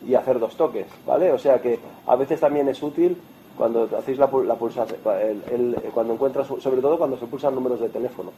y 0.00 0.14
hacer 0.14 0.38
dos 0.38 0.56
toques, 0.56 0.86
¿vale? 1.04 1.32
O 1.32 1.38
sea 1.38 1.60
que 1.60 1.78
a 2.06 2.16
veces 2.16 2.40
también 2.40 2.68
es 2.68 2.82
útil 2.82 3.16
cuando 3.56 3.88
hacéis 3.96 4.18
la, 4.18 4.30
pul- 4.30 4.44
la 4.44 4.54
pulsación, 4.56 4.98
el- 5.20 5.42
el- 5.50 5.76
cuando 5.92 6.12
encuentras, 6.14 6.46
sobre 6.46 6.80
todo 6.80 6.98
cuando 6.98 7.16
se 7.16 7.26
pulsan 7.26 7.54
números 7.54 7.80
de 7.80 7.88
teléfono. 7.88 8.32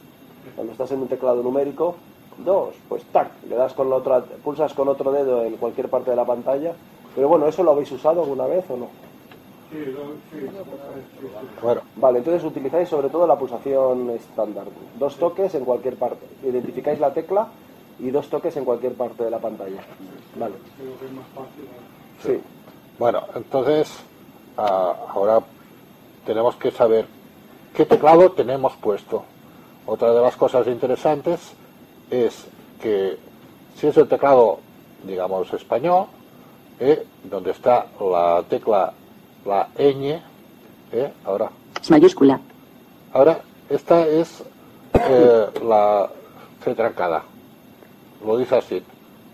Cuando 0.55 0.71
estás 0.73 0.91
en 0.91 1.01
un 1.01 1.07
teclado 1.07 1.41
numérico, 1.43 1.95
dos, 2.37 2.75
pues 2.87 3.03
tac, 3.11 3.31
le 3.47 3.55
das 3.55 3.73
con 3.73 3.89
la 3.89 3.97
otra, 3.97 4.23
pulsas 4.43 4.73
con 4.73 4.87
otro 4.87 5.11
dedo 5.11 5.43
en 5.43 5.57
cualquier 5.57 5.89
parte 5.89 6.09
de 6.11 6.15
la 6.15 6.25
pantalla. 6.25 6.73
Pero 7.15 7.27
bueno, 7.27 7.47
¿eso 7.47 7.63
lo 7.63 7.71
habéis 7.71 7.91
usado 7.91 8.21
alguna 8.23 8.45
vez 8.45 8.63
o 8.69 8.77
no? 8.77 8.87
Sí, 9.69 9.77
lo- 9.85 10.15
sí, 10.31 10.39
sí, 10.39 10.47
sí. 11.19 11.47
Bueno. 11.61 11.81
Vale, 11.95 12.19
entonces 12.19 12.43
utilizáis 12.43 12.87
sobre 12.87 13.09
todo 13.09 13.27
la 13.27 13.37
pulsación 13.37 14.09
estándar. 14.11 14.65
Dos 14.97 15.17
toques 15.17 15.53
en 15.55 15.65
cualquier 15.65 15.97
parte. 15.97 16.25
Identificáis 16.43 16.99
la 16.99 17.13
tecla 17.13 17.49
y 17.99 18.11
dos 18.11 18.29
toques 18.29 18.55
en 18.57 18.65
cualquier 18.65 18.93
parte 18.93 19.23
de 19.23 19.31
la 19.31 19.39
pantalla. 19.39 19.81
Vale. 20.37 20.55
Es. 22.19 22.25
Sí. 22.25 22.41
Bueno, 22.97 23.23
entonces 23.35 23.91
ah, 24.57 24.95
ahora 25.13 25.39
tenemos 26.25 26.55
que 26.55 26.71
saber 26.71 27.05
qué 27.73 27.85
teclado 27.85 28.31
tenemos 28.31 28.75
puesto. 28.77 29.23
Otra 29.85 30.13
de 30.13 30.21
las 30.21 30.35
cosas 30.35 30.67
interesantes 30.67 31.53
es 32.11 32.45
que 32.81 33.17
si 33.75 33.87
es 33.87 33.97
el 33.97 34.07
teclado, 34.07 34.59
digamos, 35.03 35.51
español, 35.53 36.07
eh, 36.79 37.05
donde 37.23 37.51
está 37.51 37.87
la 37.99 38.43
tecla, 38.49 38.93
la 39.45 39.67
ñ, 39.77 40.21
eh, 40.91 41.13
ahora, 41.25 41.49
Mayúscula. 41.89 42.39
ahora 43.13 43.41
esta 43.69 44.05
es 44.07 44.43
eh, 44.93 45.45
la 45.63 46.09
C 46.63 46.75
trancada. 46.75 47.23
Lo 48.25 48.37
dice 48.37 48.55
así. 48.57 48.83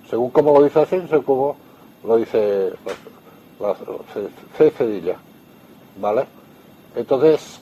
Según 0.10 0.30
cómo 0.32 0.54
lo 0.58 0.64
dice 0.64 0.80
así, 0.82 1.02
según 1.10 1.24
cómo 1.26 1.56
lo 2.04 2.18
dice 2.18 2.72
la, 3.60 3.68
la 3.70 3.76
C- 4.58 4.72
cedilla. 4.72 5.16
¿Vale? 6.00 6.26
Entonces, 6.96 7.60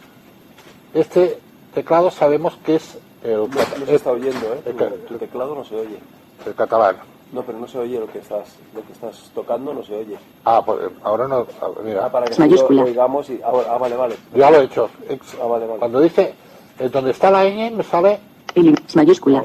este 0.94 1.40
teclado 1.74 2.12
sabemos 2.12 2.58
que 2.66 2.76
es 2.76 2.98
el, 3.24 3.38
No, 3.38 3.48
cata- 3.50 3.78
no 3.80 3.86
se 3.86 3.96
está 3.96 4.12
oyendo, 4.12 4.54
¿eh? 4.54 4.62
el 4.66 4.72
Tu, 4.74 4.78
ca- 4.78 4.92
tu 5.08 5.18
teclado 5.18 5.56
no 5.56 5.64
se 5.64 5.76
oye. 5.76 5.98
el 6.46 6.56
catalán. 6.56 6.98
No, 7.32 7.42
pero 7.42 7.58
no 7.58 7.68
se 7.68 7.80
oye 7.80 8.00
lo 8.00 8.06
que 8.08 8.20
estás, 8.20 8.48
lo 8.76 8.86
que 8.86 8.92
estás 8.92 9.32
tocando, 9.34 9.74
no 9.74 9.84
se 9.84 9.96
oye. 9.96 10.18
Ah, 10.46 10.62
pues 10.64 10.80
ahora 11.04 11.28
no. 11.28 11.48
Mira. 11.84 12.06
Ah, 12.06 12.12
para 12.12 12.28
que 12.28 12.48
lo, 12.48 12.70
lo 12.70 12.84
oigamos 12.84 13.28
y... 13.30 13.40
Ah, 13.44 13.52
ah, 13.72 13.78
vale, 13.80 13.96
vale. 13.96 14.16
Ya 14.36 14.52
lo 14.52 14.60
he 14.62 14.66
hecho. 14.66 14.90
Ex- 15.10 15.36
Ah, 15.42 15.46
vale, 15.48 15.66
vale. 15.66 15.80
Cuando 15.80 16.00
dice 16.02 16.34
eh, 16.78 16.90
donde 16.90 17.12
está 17.12 17.32
la 17.32 17.44
ñ 17.46 17.72
me 17.72 17.84
sale 17.84 18.20
El 18.54 18.78
mayúscula. 18.94 19.44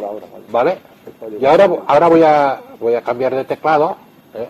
¿Vale? 0.51 0.79
Y 1.41 1.45
ahora, 1.47 1.71
ahora 1.87 2.09
voy 2.09 2.23
a 2.23 2.61
voy 2.81 2.95
a 2.95 3.03
cambiar 3.03 3.35
de 3.35 3.45
teclado. 3.45 3.97
¿eh? 4.35 4.49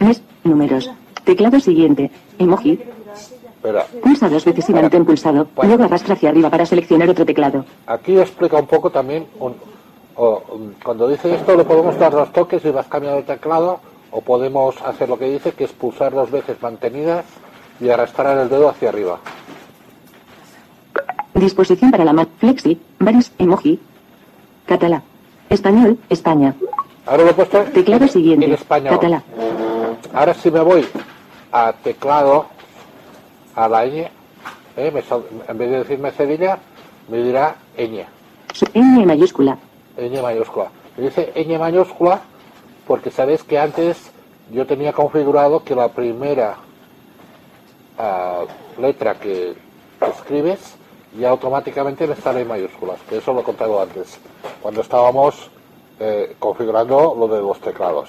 Mes, 0.00 0.22
números. 0.44 0.90
Teclado 1.24 1.60
siguiente. 1.60 2.10
Emoji. 2.38 2.78
Espera, 3.56 3.86
Pulsa 4.02 4.28
dos 4.28 4.44
veces 4.44 4.68
y 4.68 4.72
mantén 4.72 5.04
pulsado. 5.04 5.46
Luego 5.62 5.84
arrastra 5.84 6.14
hacia 6.14 6.30
arriba 6.30 6.50
para 6.50 6.66
seleccionar 6.66 7.08
otro 7.08 7.24
teclado. 7.24 7.64
aquí 7.86 8.18
explica 8.18 8.56
un 8.58 8.66
poco 8.66 8.90
también. 8.90 9.26
un- 9.38 9.54
um, 10.16 10.72
cuando 10.82 11.06
dice 11.08 11.32
esto, 11.34 11.56
le 11.56 11.64
podemos 11.64 11.96
dar 11.98 12.10
dos 12.12 12.32
toques 12.32 12.64
y 12.64 12.70
vas 12.70 12.86
cambiando 12.88 13.18
de 13.18 13.24
teclado. 13.24 13.80
O 14.10 14.20
podemos 14.20 14.74
hacer 14.82 15.08
lo 15.08 15.16
que 15.18 15.30
dice, 15.30 15.52
que 15.52 15.64
es 15.64 15.72
pulsar 15.72 16.12
dos 16.12 16.30
veces 16.30 16.60
mantenidas 16.60 17.24
y 17.80 17.88
arrastrar 17.88 18.36
el 18.36 18.48
dedo 18.50 18.68
hacia 18.68 18.88
arriba. 18.90 19.18
Disposición 21.34 21.90
para 21.90 22.04
la 22.04 22.12
mano. 22.12 22.28
Flexi. 22.38 22.78
Varios. 22.98 23.32
Emoji. 23.38 23.78
Catalá. 24.66 25.02
Español. 25.52 25.98
España. 26.08 26.54
Ahora 27.06 27.24
lo 27.24 27.30
he 27.30 27.34
puesto 27.34 27.58
Teclado 27.74 28.06
siguiente. 28.08 28.46
en 28.46 28.52
español. 28.52 28.94
Catalá. 28.94 29.22
Ahora 30.14 30.34
si 30.34 30.50
me 30.50 30.60
voy 30.60 30.86
a 31.52 31.72
teclado, 31.82 32.46
a 33.54 33.68
la 33.68 33.84
ñ, 33.86 34.08
¿eh? 34.76 34.90
me 34.92 35.02
sal- 35.02 35.24
en 35.48 35.58
vez 35.58 35.70
de 35.70 35.78
decirme 35.78 36.10
cedilla, 36.12 36.58
me 37.08 37.18
dirá 37.22 37.56
ñ. 37.76 38.04
Ñ 38.74 39.06
mayúscula. 39.06 39.58
ñ 39.98 40.22
mayúscula. 40.22 40.68
Me 40.96 41.04
dice 41.04 41.32
ñ 41.34 41.58
mayúscula 41.58 42.20
porque 42.86 43.10
sabéis 43.10 43.42
que 43.42 43.58
antes 43.58 44.10
yo 44.50 44.66
tenía 44.66 44.92
configurado 44.92 45.64
que 45.64 45.74
la 45.74 45.88
primera 45.88 46.56
ah, 47.98 48.44
letra 48.78 49.14
que 49.14 49.54
escribes 50.16 50.76
ya 51.18 51.30
automáticamente 51.30 52.06
me 52.06 52.16
sale 52.16 52.40
en 52.42 52.48
mayúsculas, 52.48 52.98
que 53.08 53.18
eso 53.18 53.32
lo 53.32 53.40
he 53.40 53.44
contado 53.44 53.80
antes, 53.80 54.18
cuando 54.62 54.80
estábamos 54.80 55.50
eh, 56.00 56.34
configurando 56.38 57.14
lo 57.18 57.28
de 57.28 57.40
los 57.40 57.60
teclados. 57.60 58.08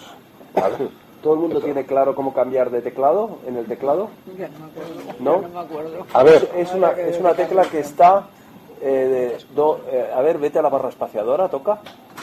¿vale? 0.54 0.76
¿Todo 1.24 1.36
el 1.36 1.40
mundo 1.40 1.62
tiene 1.62 1.86
claro 1.86 2.16
cómo 2.16 2.34
cambiar 2.34 2.70
de 2.70 2.82
teclado 2.82 3.38
en 3.48 3.56
el 3.56 3.66
teclado? 3.66 4.10
Ya 4.38 4.50
no 4.50 4.60
me 4.60 4.66
acuerdo. 4.72 5.14
¿No? 5.20 5.42
Ya 5.42 5.48
no 5.48 5.54
me 5.54 5.60
acuerdo. 5.60 6.06
A 6.14 6.24
ver. 6.24 6.50
Es, 6.58 6.68
es 6.70 6.76
una, 6.76 6.92
es 6.92 7.18
una 7.20 7.34
tecla 7.34 7.64
que 7.64 7.80
está... 7.80 8.28
eh, 8.82 9.38
de 9.40 9.56
do- 9.56 9.80
eh, 9.90 10.12
a 10.14 10.20
ver, 10.22 10.38
vete 10.38 10.60
a 10.60 10.62
la 10.62 10.68
barra 10.68 10.90
espaciadora, 10.90 11.48
toca. 11.48 11.80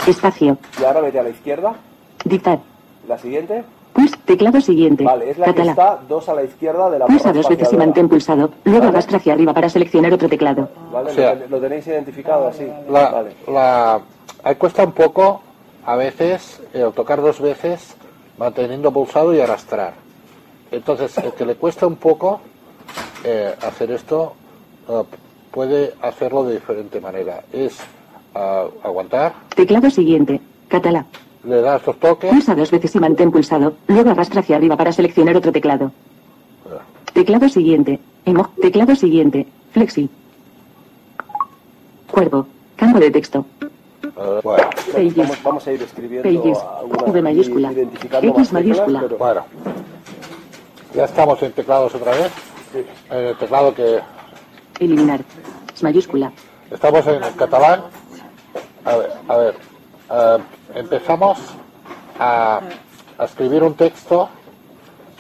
Espacio. 0.07 0.59
Y 0.79 0.85
ahora 0.85 1.01
vete 1.01 1.19
a 1.19 1.23
la 1.23 1.31
izquierda. 1.31 1.75
Dictar. 2.25 2.59
La 3.09 3.17
siguiente. 3.17 3.65
Teclado 4.25 4.61
siguiente. 4.61 5.05
Vale, 5.05 5.31
es 5.31 5.39
la 5.39 5.47
que 5.47 5.53
Catalá. 5.53 5.71
está 5.73 5.99
dos 6.09 6.29
a 6.29 6.35
la 6.35 6.43
izquierda 6.45 6.91
de 6.91 6.99
la 6.99 7.07
Pulsa 7.07 7.25
barra 7.29 7.37
dos 7.39 7.49
veces 7.49 7.73
y 7.73 7.77
mantén 7.77 8.09
pulsado. 8.09 8.51
Luego 8.65 8.87
arrastra 8.87 9.19
hacia 9.19 9.33
arriba 9.33 9.53
para 9.55 9.69
seleccionar 9.69 10.13
otro 10.13 10.29
teclado. 10.29 10.69
¿Vale? 10.93 11.11
O 11.11 11.15
sea- 11.15 11.35
lo, 11.35 11.41
ten- 11.41 11.51
lo 11.51 11.61
tenéis 11.61 11.87
identificado 11.87 12.49
así. 12.49 12.67
La, 12.89 13.11
Vale. 13.11 13.33
la, 13.49 14.01
ahí 14.45 14.55
cuesta 14.57 14.85
un 14.85 14.93
poco, 14.93 15.43
a 15.87 15.97
veces, 15.97 16.61
el 16.73 16.93
tocar 16.93 17.21
dos 17.21 17.41
veces, 17.41 17.97
manteniendo 18.39 18.93
pulsado 18.93 19.35
y 19.35 19.41
arrastrar. 19.41 19.95
entonces, 20.71 21.17
el 21.19 21.33
que 21.33 21.45
le 21.45 21.57
cuesta 21.57 21.87
un 21.87 21.97
poco 21.97 22.41
eh, 23.25 23.55
hacer 23.63 23.91
esto 23.91 24.35
eh, 24.89 25.03
puede 25.51 25.95
hacerlo 26.03 26.45
de 26.45 26.55
diferente 26.55 27.01
manera. 27.01 27.43
Es 27.53 27.79
ah, 28.35 28.67
aguantar, 28.83 29.33
Teclado 29.55 29.91
siguiente. 29.91 30.41
Catalá. 30.69 31.05
Le 31.45 31.61
das 31.63 31.85
dos 31.85 31.97
toques, 31.99 32.31
Pulsa 32.31 32.55
dos 32.55 32.71
veces 32.71 32.95
y 32.95 33.01
mantén 33.01 33.31
pulsado. 33.31 33.75
Luego 33.89 34.11
arrastra 34.11 34.41
hacia 34.41 34.57
arriba 34.57 34.77
para 34.77 34.93
seleccionar 34.93 35.37
otro 35.37 35.53
teclado. 35.53 35.93
Teclado 37.13 37.49
siguiente. 37.49 37.99
Emo. 38.25 38.51
Teclado 38.61 38.95
siguiente. 38.95 39.47
Flexi. 39.73 40.09
Cuervo. 42.11 42.47
Campo 42.77 42.99
de 42.99 43.11
texto. 43.11 43.45
eh, 43.63 44.41
bueno, 44.43 44.69
Pages. 44.93 45.17
Vamos, 45.17 45.43
vamos 45.43 45.67
a 45.67 45.73
ir 45.73 45.83
escribiendo 45.83 46.29
Pages. 46.43 46.59
V 47.07 47.23
mayúscula. 47.23 47.73
X 47.73 48.53
mayúscula. 48.53 49.01
pero- 49.01 49.19
bueno. 49.19 49.45
Ya 50.95 51.05
estamos 51.05 51.41
en 51.43 51.53
teclados 51.53 51.95
otra 51.95 52.13
vez. 52.13 52.33
En 53.11 53.17
el 53.27 53.37
teclado 53.37 53.75
que 53.75 54.01
Eliminar. 54.79 55.21
S 55.75 55.83
mayúscula. 55.85 56.33
Estamos 56.71 57.07
en 57.07 57.23
el 57.23 57.35
catalán. 57.35 57.83
A 58.85 58.97
ver, 58.97 59.11
a 59.29 59.37
ver. 59.37 59.55
eh, 60.11 60.39
empezamos 60.75 61.39
a, 62.19 62.61
escribir 63.23 63.63
un 63.63 63.75
texto. 63.75 64.29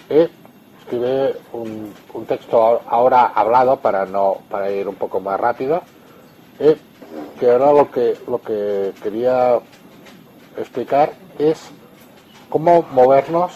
eh, 0.08 0.30
escribe 0.80 1.36
un, 1.52 1.94
texto 2.26 2.80
ahora 2.86 3.32
hablado 3.34 3.76
para 3.76 4.06
no 4.06 4.38
para 4.48 4.70
ir 4.70 4.88
un 4.88 4.96
poco 4.96 5.20
más 5.20 5.38
rápido. 5.38 5.82
que 7.38 7.50
ahora 7.50 7.72
lo 7.72 7.90
que 7.90 8.18
lo 8.28 8.40
que 8.40 8.92
quería 9.02 9.58
explicar 10.56 11.12
es 11.38 11.70
cómo 12.48 12.84
movernos 12.92 13.52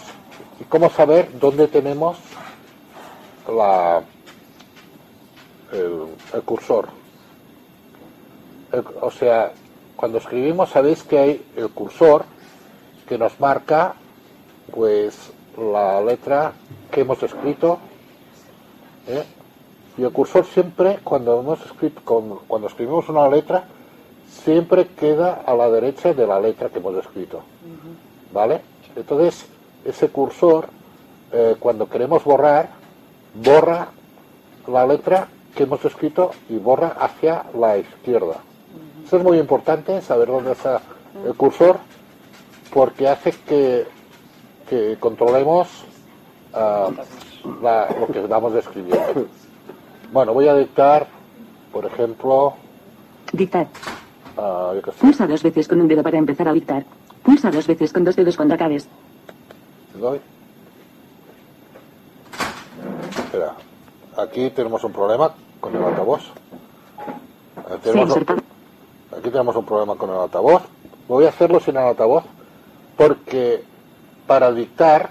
y 0.60 0.64
cómo 0.64 0.88
saber 0.90 1.28
dónde 1.38 1.68
tenemos 1.68 2.18
el, 5.72 6.42
cursor. 6.44 6.88
O 9.00 9.10
sea, 9.10 9.52
cuando 10.04 10.18
escribimos 10.18 10.68
sabéis 10.68 11.02
que 11.02 11.18
hay 11.18 11.42
el 11.56 11.70
cursor 11.70 12.26
que 13.08 13.16
nos 13.16 13.40
marca 13.40 13.94
pues 14.70 15.32
la 15.56 15.98
letra 16.02 16.52
que 16.90 17.00
hemos 17.00 17.22
escrito. 17.22 17.78
¿eh? 19.08 19.24
Y 19.96 20.02
el 20.02 20.12
cursor 20.12 20.44
siempre, 20.44 20.98
cuando 21.02 21.40
hemos 21.40 21.58
escrito, 21.64 22.02
con- 22.04 22.40
cuando 22.46 22.68
escribimos 22.68 23.08
una 23.08 23.26
letra, 23.30 23.64
siempre 24.44 24.88
queda 24.88 25.40
a 25.46 25.54
la 25.54 25.70
derecha 25.70 26.12
de 26.12 26.26
la 26.26 26.38
letra 26.38 26.68
que 26.68 26.80
hemos 26.80 26.96
escrito. 26.96 27.40
¿Vale? 28.30 28.60
Entonces, 28.96 29.46
ese 29.86 30.10
cursor, 30.10 30.66
eh, 31.32 31.56
cuando 31.58 31.88
queremos 31.88 32.24
borrar, 32.24 32.68
borra 33.42 33.88
la 34.66 34.86
letra 34.86 35.28
que 35.56 35.62
hemos 35.62 35.82
escrito 35.86 36.32
y 36.50 36.58
borra 36.58 36.88
hacia 36.88 37.46
la 37.58 37.78
izquierda. 37.78 38.42
Eso 39.14 39.20
es 39.20 39.28
muy 39.28 39.38
importante, 39.38 40.02
saber 40.02 40.26
dónde 40.26 40.50
está 40.50 40.80
el 41.24 41.34
cursor, 41.36 41.78
porque 42.72 43.06
hace 43.08 43.30
que, 43.30 43.86
que 44.68 44.96
controlemos 44.98 45.68
ah, 46.52 46.88
la- 47.62 47.94
lo 48.00 48.08
que 48.08 48.18
vamos 48.26 48.52
escribiendo. 48.56 49.28
Bueno, 50.12 50.34
voy 50.34 50.48
a 50.48 50.56
dictar, 50.56 51.06
por 51.72 51.86
ejemplo, 51.86 52.54
Dictar. 53.32 53.68
ah, 54.36 54.72
qué 54.84 54.90
sé, 54.90 54.96
Pulsa 54.98 55.28
dos 55.28 55.44
veces 55.44 55.68
con 55.68 55.80
un 55.80 55.86
dedo 55.86 56.02
para 56.02 56.18
empezar 56.18 56.48
a 56.48 56.52
dictar. 56.52 56.84
Pulsa 57.22 57.52
dos 57.52 57.68
veces 57.68 57.92
con 57.92 58.02
dos 58.02 58.16
dedos 58.16 58.34
cuando 58.36 58.54
acabes. 58.56 58.88
te 59.92 59.98
doy. 60.00 60.20
Espera, 63.16 63.52
aquí 64.16 64.50
tenemos 64.50 64.82
un 64.82 64.92
problema 64.92 65.32
con 65.60 65.76
el 65.76 65.84
altavoz. 65.84 66.22
Sí, 66.24 67.78
tenemos. 67.84 68.18
Aquí 69.16 69.30
tenemos 69.30 69.54
un 69.56 69.64
problema 69.64 69.94
con 69.96 70.10
el 70.10 70.16
altavoz. 70.16 70.62
Voy 71.08 71.24
a 71.26 71.28
hacerlo 71.28 71.60
sin 71.60 71.76
el 71.76 71.82
altavoz 71.82 72.24
porque 72.96 73.62
para 74.26 74.52
dictar 74.52 75.10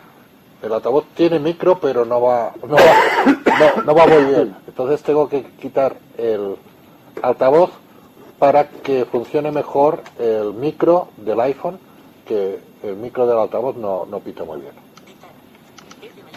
el 0.61 0.73
altavoz 0.73 1.05
tiene 1.15 1.39
micro 1.39 1.79
pero 1.79 2.05
no 2.05 2.21
va 2.21 2.53
no 2.65 3.95
va, 3.95 4.07
muy 4.07 4.23
bien. 4.25 4.55
Entonces 4.67 5.01
tengo 5.03 5.29
que 5.29 5.43
quitar 5.43 5.95
el 6.17 6.57
altavoz 7.21 7.71
para 8.39 8.67
que 8.69 9.05
funcione 9.05 9.51
mejor 9.51 10.01
el 10.19 10.53
micro 10.53 11.09
del 11.17 11.39
iPhone 11.41 11.79
que 12.25 12.59
el 12.81 12.95
micro 12.95 13.27
del 13.27 13.37
altavoz 13.37 13.75
no, 13.75 14.05
no 14.05 14.19
pita 14.19 14.43
muy 14.43 14.59
bien. 14.59 14.73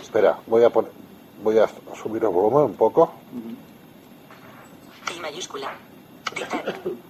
Espera, 0.00 0.38
voy 0.46 0.64
a 0.64 0.70
poner 0.70 0.90
voy 1.42 1.58
a 1.58 1.68
subir 1.94 2.22
el 2.22 2.30
volumen 2.30 2.64
un 2.64 2.74
poco. 2.74 3.12
I 5.14 5.20
mayúscula. 5.20 5.86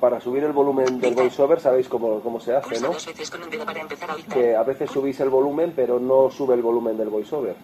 Para 0.01 0.21
subir 0.21 0.45
el 0.45 0.53
volumen 0.53 1.01
del 1.01 1.15
voiceover 1.15 1.61
sabéis 1.61 1.89
cómo, 1.89 2.21
cómo 2.21 2.39
se 2.41 2.55
hace, 2.55 2.75
¿no? 2.81 2.93
Que 4.35 4.55
a 4.57 4.63
veces 4.63 4.91
subís 4.91 5.19
el 5.21 5.31
volumen 5.31 5.73
pero 5.75 5.99
no 5.99 6.31
sube 6.31 6.55
el 6.55 6.63
volumen 6.63 6.97
del 6.97 7.09
voiceover. 7.09 7.57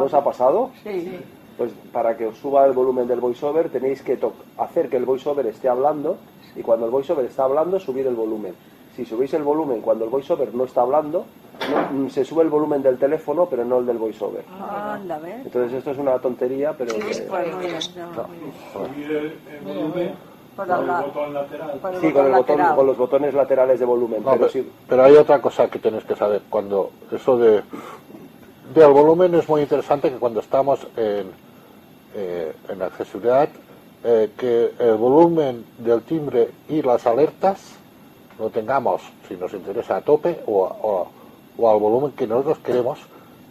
¿No 0.00 0.04
os 0.04 0.14
ha 0.14 0.22
pasado? 0.24 0.70
Sí. 0.82 1.18
Pues 1.58 1.72
para 1.92 2.16
que 2.16 2.26
os 2.26 2.38
suba 2.38 2.64
el 2.66 2.72
volumen 2.72 3.06
del 3.06 3.20
voiceover 3.20 3.68
tenéis 3.68 4.02
que 4.02 4.16
to- 4.16 4.32
hacer 4.58 4.88
que 4.88 4.96
el 4.96 5.04
voiceover 5.04 5.46
esté 5.46 5.68
hablando 5.68 6.16
y 6.56 6.62
cuando 6.62 6.86
el 6.86 6.90
voiceover 6.92 7.26
está 7.26 7.44
hablando 7.44 7.78
subir 7.78 8.06
el 8.06 8.14
volumen. 8.14 8.54
Si 8.96 9.04
subís 9.04 9.32
el 9.34 9.42
volumen 9.42 9.80
cuando 9.80 10.04
el 10.04 10.10
voiceover 10.10 10.54
no 10.54 10.64
está 10.64 10.82
hablando, 10.82 11.24
no- 11.70 12.04
mm, 12.04 12.10
se 12.10 12.24
sube 12.24 12.42
el 12.42 12.48
volumen 12.50 12.82
del 12.82 12.98
teléfono 12.98 13.46
pero 13.46 13.64
no 13.64 13.78
el 13.78 13.86
del 13.86 13.98
voiceover. 13.98 14.44
Anda, 14.60 15.18
¿ves? 15.18 15.44
Entonces 15.44 15.72
esto 15.78 15.90
es 15.90 15.98
una 15.98 16.18
tontería, 16.18 16.74
pero... 16.76 16.94
que- 16.94 17.04
muy 17.54 17.66
bien, 17.66 17.76
no. 18.16 18.26
Con 20.56 20.70
el 20.70 20.86
la- 20.86 21.00
botón 21.00 21.34
lateral. 21.34 21.78
por 21.80 21.94
el 21.94 22.00
Sí, 22.00 22.12
con, 22.12 22.26
el 22.26 22.32
botón 22.32 22.32
botón, 22.32 22.56
lateral. 22.58 22.76
con 22.76 22.86
los 22.86 22.96
botones 22.98 23.34
laterales 23.34 23.80
de 23.80 23.86
volumen. 23.86 24.18
No, 24.22 24.30
pero 24.32 24.38
pero, 24.40 24.50
sí, 24.52 24.70
pero 24.88 25.04
hay 25.04 25.16
otra 25.16 25.40
cosa 25.40 25.68
que 25.68 25.78
tenéis 25.78 26.04
que 26.04 26.14
saber. 26.16 26.42
Cuando 26.50 26.90
eso 27.10 27.38
de 27.38 27.62
del 28.74 28.90
volumen 28.92 29.34
es 29.34 29.48
muy 29.48 29.60
interesante 29.62 30.10
que 30.10 30.16
cuando 30.16 30.40
estamos 30.40 30.86
en, 30.96 31.30
eh, 32.14 32.52
en 32.68 32.82
accesibilidad, 32.82 33.48
eh, 34.04 34.30
que 34.36 34.72
el 34.78 34.94
volumen 34.96 35.64
del 35.78 36.00
timbre 36.02 36.50
y 36.68 36.80
las 36.82 37.06
alertas 37.06 37.74
lo 38.38 38.48
tengamos, 38.50 39.02
si 39.28 39.36
nos 39.36 39.52
interesa, 39.52 39.96
a 39.96 40.00
tope 40.00 40.40
o, 40.46 41.06
o 41.58 41.70
al 41.70 41.78
volumen 41.78 42.12
que 42.12 42.26
nosotros 42.26 42.58
queremos, 42.64 42.98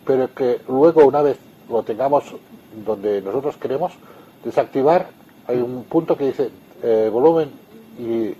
pero 0.06 0.34
que 0.34 0.60
luego 0.68 1.06
una 1.06 1.22
vez 1.22 1.38
lo 1.70 1.84
tengamos 1.84 2.24
donde 2.84 3.22
nosotros 3.22 3.58
queremos, 3.58 3.94
desactivar, 4.44 5.08
hay 5.48 5.58
un 5.62 5.84
punto 5.84 6.18
que 6.18 6.26
dice 6.26 6.50
eh, 6.84 7.10
volumen 7.12 7.52
y 8.00 8.34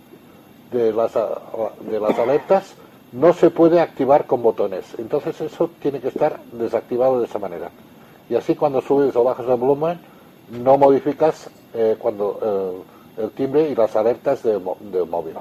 de 0.76 0.94
las, 0.94 1.16
a- 1.16 1.40
de 1.82 2.00
las 2.00 2.18
alertas 2.18 2.74
no 3.12 3.34
se 3.34 3.50
puede 3.50 3.80
activar 3.82 4.26
con 4.26 4.42
botones. 4.42 4.86
Entonces 4.98 5.40
eso 5.42 5.70
tiene 5.82 6.00
que 6.00 6.08
estar 6.10 6.40
desactivado 6.54 7.20
de 7.20 7.26
esa 7.26 7.40
manera. 7.40 7.70
Y 8.30 8.36
así 8.36 8.56
cuando 8.56 8.82
subes 8.82 9.16
o 9.16 9.24
bajas 9.24 9.46
el 9.48 9.56
volumen, 9.58 10.00
no 10.50 10.78
modificas 10.78 11.50
eh, 11.74 11.96
cuando 12.00 12.84
eh, 13.18 13.22
el 13.24 13.32
timbre 13.32 13.68
y 13.70 13.76
las 13.76 13.96
alertas 13.96 14.42
de 14.44 14.52
del 14.54 15.06
móvil. 15.08 15.36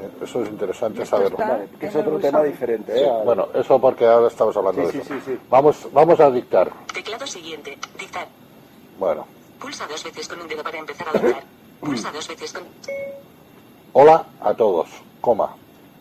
Eh, 0.00 0.08
Eso 0.22 0.42
es 0.42 0.48
interesante 0.48 1.04
saberlo. 1.04 1.36
Vale, 1.36 1.68
que 1.78 1.86
es 1.86 1.94
otro 1.94 2.18
tema 2.18 2.42
diferente. 2.42 2.92
Sí, 2.94 3.04
¿eh? 3.04 3.12
bueno, 3.24 3.48
eso 3.54 3.78
porque 3.80 4.06
ahora 4.06 4.28
estamos 4.28 4.56
hablando 4.56 4.80
Sí, 4.80 4.86
de 4.86 4.92
sí, 4.92 4.98
eso. 5.00 5.14
sí, 5.14 5.20
sí. 5.32 5.38
Vamos, 5.50 5.86
vamos 5.92 6.18
a 6.20 6.30
dictar. 6.30 6.70
Teclado 6.92 7.26
siguiente. 7.26 7.76
Dictar. 7.98 8.26
Bueno, 8.98 9.26
Pulsa 9.60 9.86
dos 9.86 10.02
veces 10.02 10.26
con 10.28 10.40
un 10.40 10.48
dedo 10.48 10.62
para 10.62 10.78
empezar 10.78 11.08
a 11.08 11.12
dictar. 11.12 11.42
Hola 13.92 14.26
a 14.40 14.54
todos, 14.54 14.88
coma. 15.20 15.50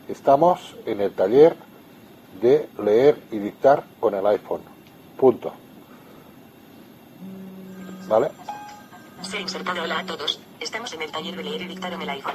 Estamos 0.07 0.75
en 0.85 1.01
el 1.01 1.11
taller 1.13 1.55
de 2.41 2.67
leer 2.83 3.21
y 3.31 3.39
dictar 3.39 3.83
con 3.99 4.15
el 4.15 4.25
iPhone. 4.27 4.61
Punto. 5.17 5.53
¿Vale? 8.07 8.31
Se 9.21 9.37
ha 9.37 9.41
insertado 9.41 9.83
hola 9.83 9.99
a 9.99 10.05
todos. 10.05 10.39
Estamos 10.59 10.91
en 10.93 11.03
el 11.03 11.11
taller 11.11 11.35
de 11.37 11.43
leer 11.43 11.61
y 11.61 11.67
dictar 11.67 11.93
en 11.93 12.01
el 12.01 12.09
iPhone. 12.09 12.33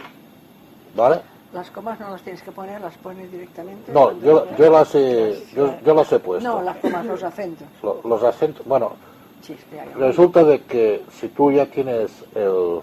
¿Vale? 0.94 1.20
Las 1.52 1.70
comas 1.70 1.98
no 1.98 2.10
las 2.10 2.22
tienes 2.22 2.42
que 2.42 2.52
poner, 2.52 2.80
las 2.80 2.96
pones 2.98 3.30
directamente. 3.32 3.90
No, 3.92 4.12
yo, 4.20 4.46
yo 4.56 4.70
las 4.70 4.94
he, 4.94 5.46
yo, 5.54 5.74
yo 5.84 5.94
las 5.94 6.12
he 6.12 6.18
puesto. 6.18 6.48
No, 6.48 6.62
las 6.62 6.76
comas, 6.78 7.04
los 7.06 7.22
acentos. 7.22 7.66
Lo- 7.82 8.00
Los 8.04 8.22
acentos, 8.22 8.66
bueno, 8.66 8.92
Sí, 9.42 9.52
espera, 9.54 9.84
yo- 9.86 9.98
resulta 9.98 10.44
de 10.44 10.62
que 10.64 11.04
si 11.18 11.28
tú 11.28 11.50
ya 11.52 11.66
tienes 11.66 12.10
el... 12.34 12.80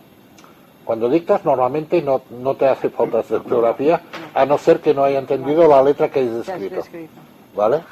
Cuando 0.86 1.10
dictas 1.10 1.44
normalmente 1.44 2.02
no, 2.02 2.22
no 2.30 2.56
te 2.56 2.68
hace 2.68 2.90
falta 2.92 3.20
hacer 3.20 3.38
ortografía, 3.38 4.02
a 4.34 4.46
no 4.46 4.58
ser 4.58 4.80
que 4.82 4.94
no 4.94 5.04
haya 5.04 5.20
entendido 5.20 5.68
la 5.68 5.82
letra 5.82 6.10
que 6.12 6.20
hayas 6.20 6.48
escrito. 6.48 6.84
¿Vale? 7.56 7.84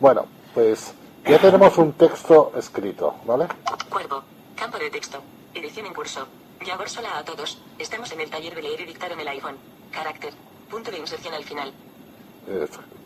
Bueno, 0.00 0.26
pues 0.52 0.92
ya 1.24 1.38
tenemos 1.38 1.78
un 1.78 1.92
texto 1.92 2.52
escrito, 2.56 3.14
¿vale? 3.24 3.46
Cuervo. 3.88 4.22
Campo 4.56 4.78
de 4.78 4.90
texto. 4.90 5.18
Edición 5.54 5.86
en 5.86 5.94
curso. 5.94 6.26
Yagor 6.66 6.88
sola 6.88 7.18
a 7.18 7.24
todos. 7.24 7.60
Estamos 7.78 8.10
en 8.12 8.20
el 8.20 8.30
taller 8.30 8.54
de 8.54 8.62
leer 8.62 8.80
y 8.80 8.84
dictar 8.86 9.12
en 9.12 9.20
el 9.20 9.28
iPhone. 9.28 9.56
Carácter. 9.92 10.32
Punto 10.70 10.90
de 10.90 10.98
inserción 10.98 11.34
al 11.34 11.44
final. 11.44 11.72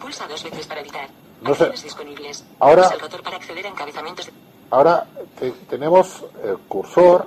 Pulsa 0.00 0.26
dos 0.26 0.42
veces 0.42 0.66
para 0.66 0.80
editar. 0.80 1.08
No 1.42 1.54
sé. 1.54 1.70
Disponibles. 1.70 2.44
Ahora- 2.58 2.82
Pulsa 2.82 2.94
el 2.94 3.00
rotor 3.00 3.22
para 3.22 3.36
acceder 3.36 3.66
a 3.66 3.68
encabezamientos. 3.68 4.26
de- 4.26 4.32
ahora 4.70 5.06
te- 5.38 5.52
tenemos 5.68 6.24
el 6.42 6.58
cursor, 6.68 7.26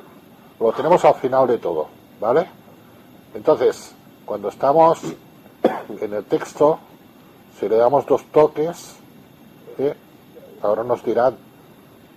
lo 0.62 0.72
tenemos 0.74 1.04
al 1.06 1.16
final 1.16 1.48
de 1.48 1.58
todo, 1.58 1.88
¿vale? 2.20 2.48
Entonces, 3.34 3.94
cuando 4.26 4.50
estamos 4.50 5.00
en 6.00 6.14
el 6.14 6.24
texto, 6.26 6.80
si 7.60 7.68
le 7.68 7.76
damos 7.78 8.06
dos 8.06 8.24
toques, 8.32 8.96
¿eh? 9.78 9.96
ahora 10.62 10.84
nos 10.84 11.04
dirán 11.04 11.36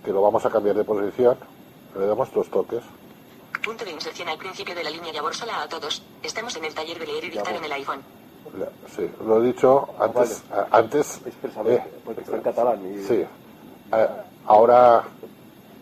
que 0.03 0.11
lo 0.11 0.21
vamos 0.21 0.45
a 0.45 0.49
cambiar 0.49 0.75
de 0.75 0.83
posición, 0.83 1.37
le 1.97 2.05
damos 2.05 2.31
dos 2.33 2.47
toques. 2.49 2.81
Punto 3.63 3.83
de 3.83 3.91
inserción 3.91 4.29
al 4.29 4.37
principio 4.37 4.75
de 4.75 4.83
la 4.83 4.89
línea 4.91 5.11
Yabor 5.11 5.33
sola 5.33 5.63
a 5.63 5.67
todos. 5.67 6.03
Estamos 6.21 6.55
en 6.57 6.65
el 6.65 6.73
taller 6.75 6.99
de 6.99 7.07
leer 7.07 7.23
y 7.25 7.29
dictar 7.31 7.55
en 7.55 7.63
el 7.63 7.71
iPhone. 7.71 8.01
Sí, 8.95 9.09
lo 9.25 9.41
he 9.41 9.47
dicho 9.47 9.89
antes. 9.99 10.43
a- 10.51 10.67
antes 10.77 11.19
Expresamente, 11.25 11.77
eh, 11.81 11.99
porque 12.05 12.21
está 12.21 12.35
en 12.35 12.41
catalán. 12.43 12.93
Y... 12.95 13.03
sí. 13.03 13.25
Eh, 13.91 14.07
ahora 14.45 15.03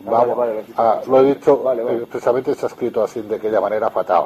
vamos. 0.04 0.36
vale, 0.36 0.52
vale, 0.52 0.64
a- 0.76 1.00
lo 1.06 1.20
he 1.20 1.34
dicho 1.34 1.62
vale. 1.62 1.82
eh, 1.82 1.96
expresamente 2.02 2.52
está 2.52 2.66
escrito 2.66 3.02
así 3.02 3.22
de 3.22 3.36
aquella 3.36 3.60
manera 3.60 3.90
fatal. 3.90 4.24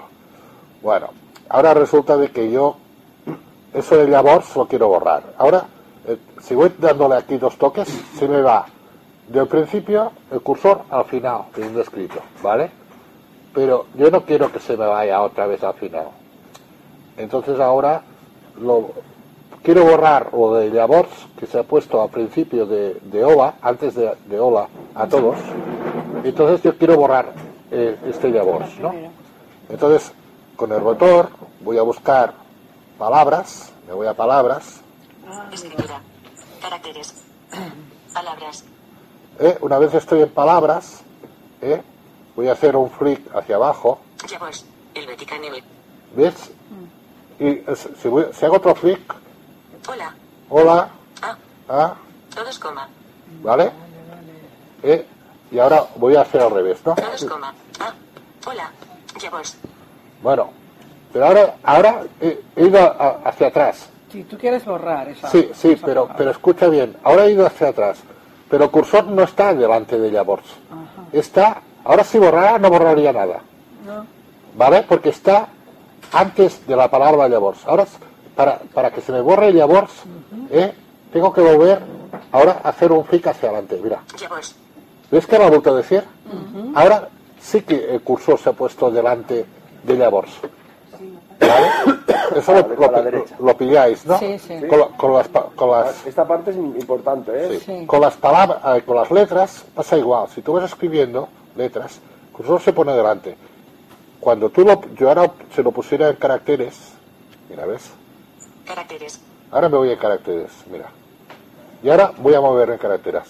Bueno, 0.82 1.08
ahora 1.48 1.74
resulta 1.74 2.16
de 2.16 2.30
que 2.30 2.50
yo 2.50 2.76
eso 3.74 3.96
de 3.96 4.06
Llavors 4.08 4.54
lo 4.56 4.66
quiero 4.66 4.88
borrar. 4.88 5.22
Ahora, 5.38 5.64
eh, 6.06 6.18
si 6.40 6.54
voy 6.54 6.72
dándole 6.78 7.16
aquí 7.16 7.36
dos 7.38 7.56
toques, 7.56 7.88
se 7.88 8.28
me 8.28 8.40
va 8.42 8.66
del 9.28 9.46
principio 9.46 10.12
el 10.30 10.40
cursor 10.40 10.82
al 10.90 11.04
final, 11.04 11.42
teniendo 11.54 11.80
escrito, 11.82 12.20
¿vale? 12.42 12.70
Pero 13.54 13.86
yo 13.94 14.10
no 14.10 14.24
quiero 14.24 14.50
que 14.52 14.60
se 14.60 14.76
me 14.76 14.86
vaya 14.86 15.20
otra 15.22 15.46
vez 15.46 15.62
al 15.64 15.74
final. 15.74 16.06
Entonces 17.16 17.58
ahora 17.60 18.02
lo 18.60 18.90
quiero 19.62 19.84
borrar 19.84 20.30
lo 20.32 20.54
de 20.54 20.70
Llavors 20.70 21.08
que 21.38 21.46
se 21.46 21.58
ha 21.58 21.62
puesto 21.62 22.00
al 22.02 22.10
principio 22.10 22.66
de, 22.66 22.94
de 23.02 23.24
Ola, 23.24 23.54
antes 23.62 23.94
de, 23.94 24.14
de 24.26 24.40
Hola 24.40 24.68
a 24.94 25.06
todos. 25.06 25.36
Entonces 26.24 26.62
yo 26.62 26.76
quiero 26.76 26.96
borrar 26.96 27.32
eh, 27.70 27.96
este 28.06 28.30
Llavors, 28.30 28.78
¿no? 28.78 28.92
Entonces 29.68 30.12
con 30.56 30.72
el 30.72 30.80
rotor 30.80 31.28
voy 31.60 31.78
a 31.78 31.82
buscar 31.82 32.32
palabras, 32.98 33.72
me 33.86 33.94
voy 33.94 34.06
a 34.06 34.14
palabras, 34.14 34.80
Escritura. 35.52 36.00
Caracteres. 36.60 37.14
Palabras. 38.14 38.64
¿eh? 39.38 39.56
una 39.60 39.78
vez 39.78 39.92
estoy 39.94 40.22
en 40.22 40.30
palabras, 40.30 41.02
¿eh? 41.60 41.82
voy 42.34 42.48
a 42.48 42.52
hacer 42.52 42.74
un 42.76 42.90
flick 42.90 43.20
hacia 43.36 43.56
abajo, 43.56 43.98
Vaticanebe. 45.06 45.62
¿ves? 46.16 46.50
Y 47.38 47.48
es- 47.70 47.88
si, 48.02 48.08
voy- 48.08 48.26
si 48.32 48.44
hago 48.46 48.56
otro 48.56 48.74
flick, 48.74 49.14
Hola. 49.88 50.14
hola, 50.50 50.88
Ah. 51.22 51.36
ah, 51.68 51.94
Todos 52.34 52.58
coma. 52.58 52.88
¿vale? 53.42 53.70
¿Eh? 54.82 55.06
Y 55.50 55.58
ahora 55.58 55.86
voy 55.96 56.14
a 56.16 56.20
hacer 56.22 56.40
al 56.42 56.50
revés, 56.50 56.78
¿no? 56.84 56.94
Todos 56.94 57.24
coma. 57.24 57.54
Ah. 57.80 57.92
Hola. 58.46 58.70
Yabors. 59.20 59.56
Bueno, 60.22 60.50
pero 61.12 61.26
ahora, 61.26 61.54
ahora 61.64 62.02
he, 62.20 62.40
he 62.54 62.66
ido 62.66 62.78
a- 62.80 63.20
hacia 63.24 63.48
atrás. 63.48 63.88
Si 64.12 64.24
tú 64.24 64.38
quieres 64.38 64.64
borrar 64.64 65.08
esa. 65.08 65.28
Sí, 65.28 65.50
sí, 65.54 65.72
esa 65.72 65.86
pero, 65.86 66.02
palabra. 66.02 66.16
pero 66.18 66.30
escucha 66.30 66.68
bien. 66.68 66.96
Ahora 67.02 67.24
he 67.26 67.32
ido 67.32 67.46
hacia 67.46 67.68
atrás. 67.68 67.98
Pero 68.48 68.64
el 68.64 68.70
cursor 68.70 69.04
no 69.06 69.22
está 69.22 69.52
delante 69.54 69.98
de 69.98 70.10
Llavors. 70.10 70.46
Está, 71.12 71.60
ahora 71.84 72.04
si 72.04 72.18
borrara 72.18 72.58
no 72.58 72.70
borraría 72.70 73.12
nada. 73.12 73.40
No. 73.86 74.06
¿Vale? 74.54 74.82
Porque 74.88 75.10
está 75.10 75.48
antes 76.12 76.66
de 76.66 76.76
la 76.76 76.90
palabra 76.90 77.28
Llavors. 77.28 77.66
Ahora, 77.66 77.86
para, 78.38 78.60
para 78.72 78.92
que 78.92 79.00
se 79.00 79.10
me 79.10 79.20
borre 79.20 79.52
Llavors, 79.52 79.92
¿eh? 80.52 80.72
tengo 81.12 81.32
que 81.32 81.40
volver 81.40 81.80
ahora 82.30 82.60
a 82.62 82.68
hacer 82.68 82.92
un 82.92 83.04
flick 83.04 83.26
hacia 83.26 83.48
adelante. 83.48 83.80
Mira, 83.82 84.00
Yabors. 84.16 84.54
¿ves 85.10 85.26
que 85.26 85.36
me 85.40 85.44
ha 85.44 85.48
vuelto 85.50 85.70
a 85.74 85.76
decir? 85.76 86.04
Ahora 86.76 87.08
sí 87.40 87.62
que 87.62 87.92
el 87.96 88.00
cursor 88.00 88.38
se 88.38 88.50
ha 88.50 88.52
puesto 88.52 88.92
delante 88.92 89.44
de 89.82 89.96
Llavors. 89.96 90.30
¿Vale? 91.40 91.68
Eso 92.36 92.52
lo, 92.52 92.68
lo- 93.40 93.56
pilláis, 93.56 94.06
¿no? 94.06 94.16
Sí, 94.20 94.38
sí. 94.38 94.54
Con, 94.68 94.78
la- 94.78 94.86
con 94.96 95.12
las, 95.14 95.28
con 95.56 95.70
las, 95.72 96.06
Esta 96.06 96.24
parte 96.28 96.52
es 96.52 96.56
importante, 96.56 97.32
¿eh? 97.56 97.58
Sí. 97.58 97.86
Con 97.86 98.00
las 98.00 98.14
palabras, 98.16 98.58
eh, 98.76 98.82
con 98.86 98.94
las 98.94 99.10
letras 99.10 99.64
pasa 99.74 99.96
igual. 99.96 100.28
Si 100.32 100.42
tú 100.42 100.52
vas 100.52 100.64
escribiendo 100.64 101.28
letras, 101.56 101.98
el 102.30 102.36
cursor 102.36 102.60
se 102.60 102.72
pone 102.72 102.92
delante. 102.92 103.36
Cuando 104.20 104.48
tú 104.50 104.60
lo, 104.64 104.80
yo 104.94 105.08
ahora 105.08 105.28
se 105.56 105.62
lo 105.64 105.72
pusiera 105.72 106.08
en 106.08 106.14
caracteres, 106.16 106.92
mira, 107.50 107.66
¿ves? 107.66 107.90
Caracteres. 108.68 109.18
Ahora 109.50 109.68
me 109.70 109.78
voy 109.78 109.90
en 109.90 109.98
caracteres, 109.98 110.52
mira. 110.70 110.90
Y 111.82 111.88
ahora 111.88 112.12
voy 112.18 112.34
a 112.34 112.40
mover 112.42 112.68
en 112.70 112.76
caracteres. 112.78 113.22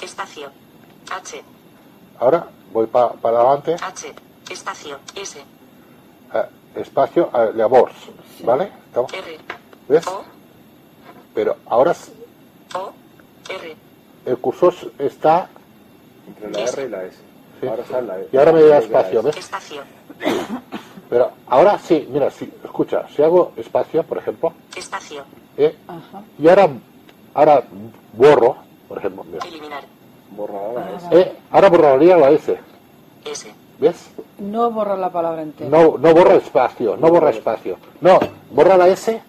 Espacio. 0.00 0.48
H. 1.10 1.42
Ahora 2.20 2.46
voy 2.72 2.86
pa- 2.86 3.12
para 3.14 3.40
adelante, 3.40 3.74
H. 3.82 4.14
Espacio. 4.48 4.98
S. 5.16 5.40
eh, 5.40 6.44
espacio, 6.76 7.30
eh, 7.34 7.52
Llavors, 7.56 7.94
¿vale? 8.44 8.70
Estamos- 8.86 9.12
R. 9.12 9.38
¿Ves? 9.88 10.04
Pero 11.34 11.56
ahora 11.66 11.90
s- 11.92 12.12
O. 12.74 12.92
R. 13.50 13.76
el 14.26 14.38
cursor 14.38 14.72
está 14.98 15.48
Entre 16.28 16.50
la 16.50 16.60
R 16.60 16.84
y 16.84 16.88
la 16.88 17.04
S. 17.04 17.16
Sí. 17.60 17.66
Ahora 17.66 17.82
está 17.82 17.98
en 17.98 18.06
la 18.06 18.20
E. 18.20 18.28
y 18.32 18.36
ahora 18.36 18.52
me 18.52 18.62
da 18.62 18.78
espacio, 18.78 19.18
S. 19.20 19.26
¿ves? 19.26 19.36
Espacio. 19.36 19.82
Pero 21.12 21.30
ahora 21.48 21.78
sí, 21.78 22.08
mira, 22.10 22.30
si, 22.30 22.50
escucha, 22.64 23.06
si 23.14 23.22
hago 23.22 23.52
espacio, 23.58 24.02
por 24.02 24.16
ejemplo, 24.16 24.54
Espacio. 24.74 25.24
¿eh? 25.58 25.76
y 26.38 26.48
ahora, 26.48 26.70
ahora 27.34 27.64
borro, 28.14 28.56
por 28.88 28.96
ejemplo, 28.96 29.22
mira, 29.30 29.44
Eliminar. 29.46 29.84
Borrar 30.34 30.72
la 30.72 30.96
S. 30.96 31.20
¿eh? 31.20 31.36
ahora 31.50 31.68
borraría 31.68 32.16
la 32.16 32.30
S, 32.30 32.58
S. 33.26 33.54
¿ves? 33.78 34.10
No 34.38 34.70
borra 34.70 34.96
la 34.96 35.10
palabra 35.12 35.42
entera. 35.42 35.68
No, 35.68 35.98
no 35.98 36.14
borra 36.14 36.36
espacio, 36.36 36.96
no 36.96 37.10
borra 37.10 37.28
espacio. 37.28 37.76
No, 38.00 38.18
borra 38.50 38.78
la 38.78 38.88
S. 38.88 39.20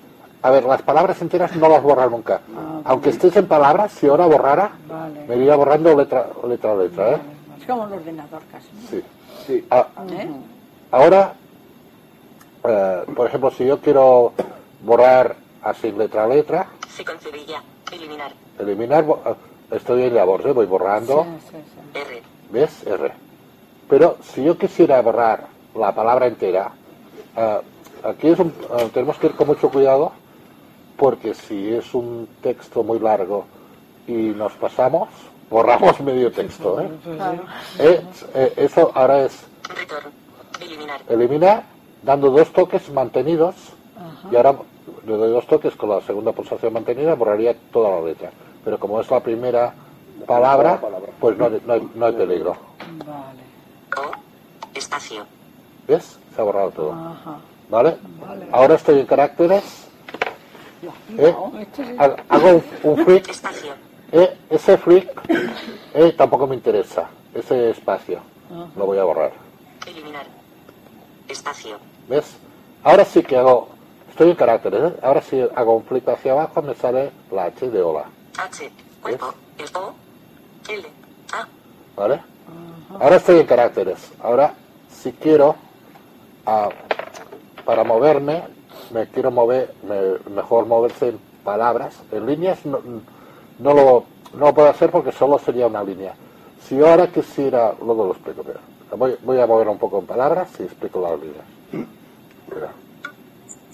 A 0.41 0.51
ver, 0.51 0.63
las 0.63 0.83
palabras 0.83 1.21
enteras 1.21 1.53
no 1.57 1.67
las 1.67 1.83
borra 1.83 2.07
nunca. 2.07 2.39
Aunque 2.85 3.09
estés 3.09 3.35
en 3.35 3.47
palabras, 3.47 3.91
si 3.91 4.07
ahora 4.07 4.25
borrara, 4.25 4.71
Vale. 4.87 5.25
me 5.27 5.35
iría 5.35 5.57
borrando 5.57 5.93
letra 5.97 6.27
letra 6.47 6.71
a 6.71 6.75
letra, 6.75 7.11
¿eh? 7.11 7.17
Es 7.59 7.67
como 7.67 7.83
un 7.83 7.91
ordenador 7.91 8.41
casi. 8.49 8.69
Sí. 8.89 9.03
sí. 9.45 9.67
Ah, 9.69 9.87
¿Eh? 10.11 10.29
ahora, 10.89 11.33
eh, 12.63 13.03
por 13.15 13.27
ejemplo, 13.27 13.51
si 13.51 13.65
yo 13.65 13.79
quiero 13.79 14.33
borrar 14.83 15.35
así 15.63 15.91
letra 15.91 16.23
a 16.25 16.27
letra, 16.27 16.67
C 16.89 17.03
con 17.05 17.17
cerilla. 17.19 17.61
Eliminar. 17.91 18.31
eliminar, 18.59 19.05
ah, 19.25 19.35
estoy 19.71 20.03
en 20.03 20.15
labor, 20.15 20.45
¿eh? 20.47 20.51
voy 20.51 20.65
borrando, 20.65 21.25
R. 21.93 22.21
¿ves? 22.51 22.83
R. 22.87 23.11
Pero 23.89 24.17
si 24.23 24.43
yo 24.43 24.57
quisiera 24.57 25.01
borrar 25.01 25.47
la 25.75 25.93
palabra 25.93 26.25
entera, 26.27 26.71
ah, 27.37 27.61
aquí 28.03 28.29
es 28.29 28.39
un- 28.39 28.53
ah, 28.71 28.85
tenemos 28.93 29.17
que 29.17 29.27
ir 29.27 29.35
con 29.35 29.47
mucho 29.47 29.69
cuidado, 29.69 30.11
porque 30.97 31.33
si 31.33 31.73
es 31.73 31.93
un 31.93 32.27
texto 32.41 32.83
muy 32.83 32.99
largo 32.99 33.45
y 34.07 34.13
nos 34.13 34.53
pasamos, 34.53 35.09
borramos 35.49 35.99
medio 36.01 36.31
texto. 36.31 36.79
¿eh? 36.81 36.89
Eh, 37.79 38.01
eh, 38.33 38.53
eso 38.57 38.91
ahora 38.95 39.25
es 39.25 39.45
Retorno. 39.75 40.09
Eliminar. 40.61 41.01
eliminar 41.09 41.63
dando 42.03 42.29
dos 42.29 42.51
toques 42.51 42.89
mantenidos 42.91 43.55
y 44.31 44.35
ahora 44.35 44.55
le 45.05 45.13
doy 45.17 45.31
dos 45.31 45.47
toques 45.47 45.75
con 45.75 45.89
la 45.89 46.01
segunda 46.01 46.31
pulsación 46.31 46.73
mantenida 46.73 47.15
borraría 47.15 47.55
toda 47.71 47.89
la 47.99 48.01
letra 48.07 48.31
pero 48.63 48.77
como 48.79 48.99
es 49.01 49.09
la 49.09 49.19
primera 49.21 49.73
palabra 50.27 50.79
pues 51.19 51.37
no, 51.37 51.45
hay- 51.45 51.61
no 51.65 51.73
hay, 51.73 51.89
no 51.95 52.05
hay 52.05 52.13
peligro 52.13 52.55
Espacio. 54.73 55.25
¿ves? 55.87 56.17
se 56.35 56.41
ha 56.41 56.43
borrado 56.43 56.71
todo 56.71 56.95
¿vale? 57.69 57.97
ahora 58.51 58.75
estoy 58.75 58.99
en 58.99 59.05
caracteres 59.05 59.87
¿eh? 61.17 61.35
Ha- 61.99 62.15
hago 62.29 62.49
un, 62.49 62.63
un 62.83 63.05
flick 63.05 63.29
Espacio. 63.29 63.73
¿eh? 64.11 64.37
ese 64.49 64.77
flick 64.77 65.09
¿eh? 65.93 66.13
tampoco 66.17 66.47
me 66.47 66.55
interesa 66.55 67.09
ese 67.33 67.69
espacio 67.71 68.19
lo 68.75 68.85
voy 68.85 68.97
a 68.97 69.03
borrar 69.03 69.31
Eliminar. 69.87 70.25
Espacio. 71.27 71.77
¿Ves? 72.07 72.25
Ahora 72.83 73.05
sí 73.05 73.23
que 73.23 73.37
hago, 73.37 73.69
estoy 74.09 74.31
en 74.31 74.35
caracteres, 74.35 74.91
¿eh? 74.93 74.95
ahora 75.01 75.21
sí 75.21 75.41
hago 75.55 75.75
un 75.77 75.83
flick 75.83 76.07
hacia 76.09 76.33
abajo, 76.33 76.61
me 76.61 76.75
sale 76.75 77.11
la 77.31 77.45
H 77.45 77.69
de 77.69 77.81
hola, 77.81 78.05
H. 78.37 78.69
Cuerpo. 79.01 79.33
El 79.57 79.65
O. 79.77 79.93
L. 80.69 80.83
A. 81.33 81.47
¿vale? 81.95 82.21
Ahora 82.99 83.15
estoy 83.17 83.39
en 83.39 83.45
caracteres, 83.47 84.11
ahora 84.21 84.53
si 84.89 85.11
quiero, 85.13 85.55
ah, 86.45 86.69
para 87.65 87.83
moverme, 87.83 88.43
me 88.91 89.07
quiero 89.07 89.31
mover, 89.31 89.73
me- 89.87 90.19
mejor 90.33 90.65
moverse 90.65 91.09
en 91.09 91.19
palabras, 91.43 91.95
en 92.11 92.25
líneas 92.25 92.65
no, 92.65 92.79
no, 93.59 93.73
lo, 93.73 94.03
no 94.33 94.45
lo 94.47 94.53
puedo 94.53 94.69
hacer 94.69 94.91
porque 94.91 95.11
solo 95.11 95.39
sería 95.39 95.67
una 95.67 95.83
línea. 95.83 96.13
Si 96.67 96.77
yo 96.77 96.87
ahora 96.87 97.07
quisiera, 97.07 97.73
luego 97.83 98.05
lo 98.05 98.11
explico, 98.11 98.43
pero 98.43 98.59
voy, 98.97 99.15
voy 99.23 99.39
a 99.39 99.47
mover 99.47 99.67
un 99.69 99.77
poco 99.77 99.99
en 99.99 100.05
palabras 100.05 100.49
y 100.59 100.63
explico 100.63 101.01
las 101.01 101.19
líneas. 101.19 101.45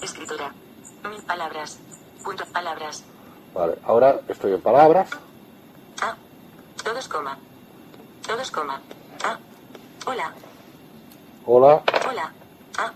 Escritura. 0.02 0.52
Mil 1.08 1.22
palabras. 1.22 1.78
Punto. 2.24 2.44
Palabras. 2.52 3.04
Vale, 3.54 3.74
ahora 3.84 4.20
estoy 4.28 4.52
en 4.52 4.60
palabras, 4.60 5.10
A. 6.02 6.16
Todos 6.84 7.08
coma. 7.08 7.36
Todos 8.26 8.50
coma. 8.50 8.80
Ah. 9.24 9.38
Hola. 10.06 10.32
Hola. 11.46 11.82
Hola. 12.08 12.32
Ah. 12.78 12.92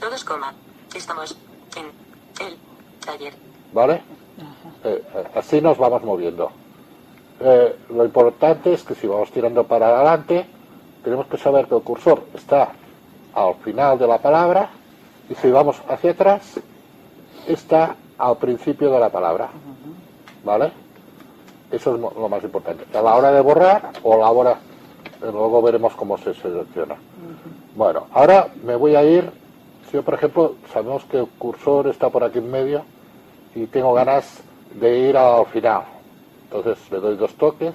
Todos 0.00 0.24
coma. 0.24 0.52
Estamos 0.94 1.36
en 1.76 1.86
el 2.46 2.58
taller. 3.04 3.34
¿Vale? 3.72 4.02
Eh, 4.84 5.02
eh, 5.14 5.28
así 5.34 5.60
nos 5.60 5.78
vamos 5.78 6.02
moviendo. 6.02 6.50
Eh, 7.40 7.76
lo 7.90 8.04
importante 8.04 8.72
es 8.72 8.82
que 8.82 8.94
si 8.94 9.06
vamos 9.06 9.30
tirando 9.30 9.64
para 9.64 9.88
adelante, 9.88 10.46
tenemos 11.02 11.26
que 11.26 11.38
saber 11.38 11.66
que 11.66 11.76
el 11.76 11.82
cursor 11.82 12.26
está 12.34 12.72
al 13.34 13.54
final 13.56 13.98
de 13.98 14.06
la 14.06 14.18
palabra 14.18 14.70
y 15.28 15.34
si 15.34 15.50
vamos 15.50 15.80
hacia 15.88 16.12
atrás, 16.12 16.60
está 17.46 17.96
al 18.18 18.36
principio 18.36 18.90
de 18.90 19.00
la 19.00 19.10
palabra. 19.10 19.48
¿Vale? 20.44 20.72
Eso 21.70 21.94
es 21.94 22.00
lo 22.00 22.28
más 22.28 22.42
importante. 22.44 22.84
A 22.96 23.02
la 23.02 23.14
hora 23.14 23.32
de 23.32 23.40
borrar 23.40 23.92
o 24.02 24.14
a 24.14 24.18
la 24.18 24.30
hora, 24.30 24.58
luego 25.20 25.62
veremos 25.62 25.94
cómo 25.94 26.18
se 26.18 26.34
selecciona. 26.34 26.96
Bueno, 27.74 28.06
ahora 28.12 28.48
me 28.62 28.76
voy 28.76 28.94
a 28.94 29.02
ir, 29.02 29.30
si 29.86 29.94
yo 29.94 30.02
por 30.02 30.14
ejemplo, 30.14 30.56
sabemos 30.72 31.04
que 31.04 31.18
el 31.18 31.26
cursor 31.26 31.88
está 31.88 32.10
por 32.10 32.22
aquí 32.22 32.38
en 32.38 32.50
medio 32.50 32.84
y 33.54 33.66
tengo 33.66 33.92
ganas 33.94 34.42
de 34.74 34.98
ir 34.98 35.16
al 35.16 35.46
final. 35.46 35.82
Entonces 36.44 36.78
le 36.90 37.00
doy 37.00 37.16
dos 37.16 37.34
toques. 37.34 37.74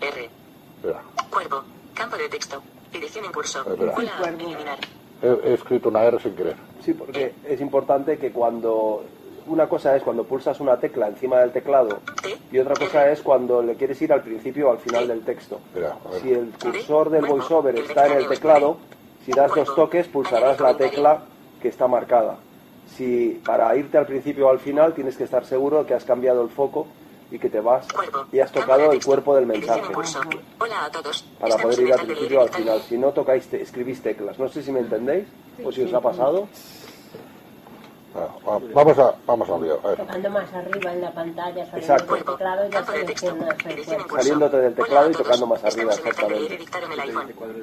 R. 0.00 0.30
Mira, 0.82 1.02
Cuervo. 1.30 1.62
Campo 1.94 2.16
de 2.16 2.28
texto. 2.28 2.60
Edición 2.94 3.24
en 3.24 3.32
curso. 3.32 3.60
Espera. 3.68 3.92
Hola. 3.96 4.28
Eliminar. 4.28 4.78
he, 5.22 5.50
he 5.50 5.54
escrito 5.54 5.88
una 5.88 6.04
R 6.04 6.20
sin 6.20 6.34
querer. 6.34 6.56
Sí, 6.80 6.94
porque 6.94 7.34
es 7.44 7.60
importante 7.60 8.18
que 8.18 8.30
cuando 8.30 9.04
una 9.46 9.68
cosa 9.68 9.94
es 9.96 10.02
cuando 10.02 10.24
pulsas 10.24 10.60
una 10.60 10.78
tecla 10.78 11.08
encima 11.08 11.40
del 11.40 11.52
teclado 11.52 12.00
y 12.50 12.58
otra 12.58 12.74
cosa 12.74 13.10
es 13.10 13.20
cuando 13.20 13.62
le 13.62 13.74
quieres 13.74 14.00
ir 14.00 14.12
al 14.12 14.22
principio 14.22 14.68
o 14.68 14.72
al 14.72 14.78
final 14.78 15.06
del 15.06 15.22
texto. 15.22 15.60
Si 16.22 16.32
el 16.32 16.52
cursor 16.62 17.10
del 17.10 17.26
voiceover 17.26 17.78
está 17.78 18.06
en 18.06 18.18
el 18.18 18.28
teclado, 18.28 18.78
si 19.24 19.32
das 19.32 19.52
dos 19.54 19.74
toques 19.74 20.08
pulsarás 20.08 20.60
la 20.60 20.76
tecla 20.76 21.24
que 21.60 21.68
está 21.68 21.88
marcada. 21.88 22.36
Si 22.86 23.40
para 23.44 23.74
irte 23.76 23.98
al 23.98 24.06
principio 24.06 24.46
o 24.46 24.50
al 24.50 24.60
final 24.60 24.94
tienes 24.94 25.16
que 25.16 25.24
estar 25.24 25.44
seguro 25.44 25.84
que 25.84 25.94
has 25.94 26.04
cambiado 26.04 26.42
el 26.42 26.48
foco 26.48 26.86
y 27.30 27.38
que 27.38 27.48
te 27.48 27.60
vas 27.60 27.86
y 28.32 28.40
has 28.40 28.52
tocado 28.52 28.92
el 28.92 29.04
cuerpo 29.04 29.34
del 29.34 29.46
mensaje. 29.46 29.82
Hola 30.58 30.84
a 30.84 30.90
todos. 30.90 31.22
para 31.40 31.56
poder 31.56 31.80
ir 31.80 31.92
al 31.92 32.06
principio 32.06 32.42
al 32.42 32.50
final. 32.50 32.80
Si 32.82 32.96
no 32.98 33.12
tocáis, 33.12 33.46
te- 33.48 33.62
escribís 33.62 34.02
teclas. 34.02 34.38
No 34.38 34.48
sé 34.48 34.62
si 34.62 34.70
me 34.72 34.80
entendéis 34.80 35.26
o 35.64 35.72
si 35.72 35.82
os 35.82 35.92
ha 35.94 36.00
pasado. 36.00 36.46
Ah, 38.16 38.28
va- 38.48 38.60
Vamos 38.72 38.96
a, 38.98 39.12
vamos 39.26 39.50
al 39.50 39.62
lío. 39.62 39.80
A 39.82 39.88
ver. 39.88 39.96
Tocando 39.96 40.30
más 40.30 40.52
arriba 40.54 40.92
en 40.92 41.00
la 41.00 41.10
pantalla, 41.12 41.66
saliendo 41.68 41.78
Exacto. 41.94 42.14
del 42.14 42.24
teclado, 42.24 42.68
ya 42.70 42.84
seleccionas 42.86 43.56
el 43.66 43.84
cuerpo. 43.84 44.16
Saliéndote 44.16 44.56
del 44.58 44.74
teclado 44.74 45.10
y 45.10 45.12
tocando 45.14 45.46
más 45.48 45.64
arriba, 45.64 45.92
exactamente. 45.94 46.64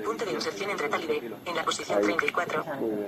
Punto 0.04 0.26
de 0.26 0.32
inserción 0.34 0.70
entre 0.72 0.90
tal 0.90 1.04
y. 1.06 1.34
En 1.46 1.56
la 1.56 1.64
posición 1.64 2.00
Ahí. 2.00 2.04
34. 2.04 2.66
Muy 2.82 2.90
bien. 2.90 3.08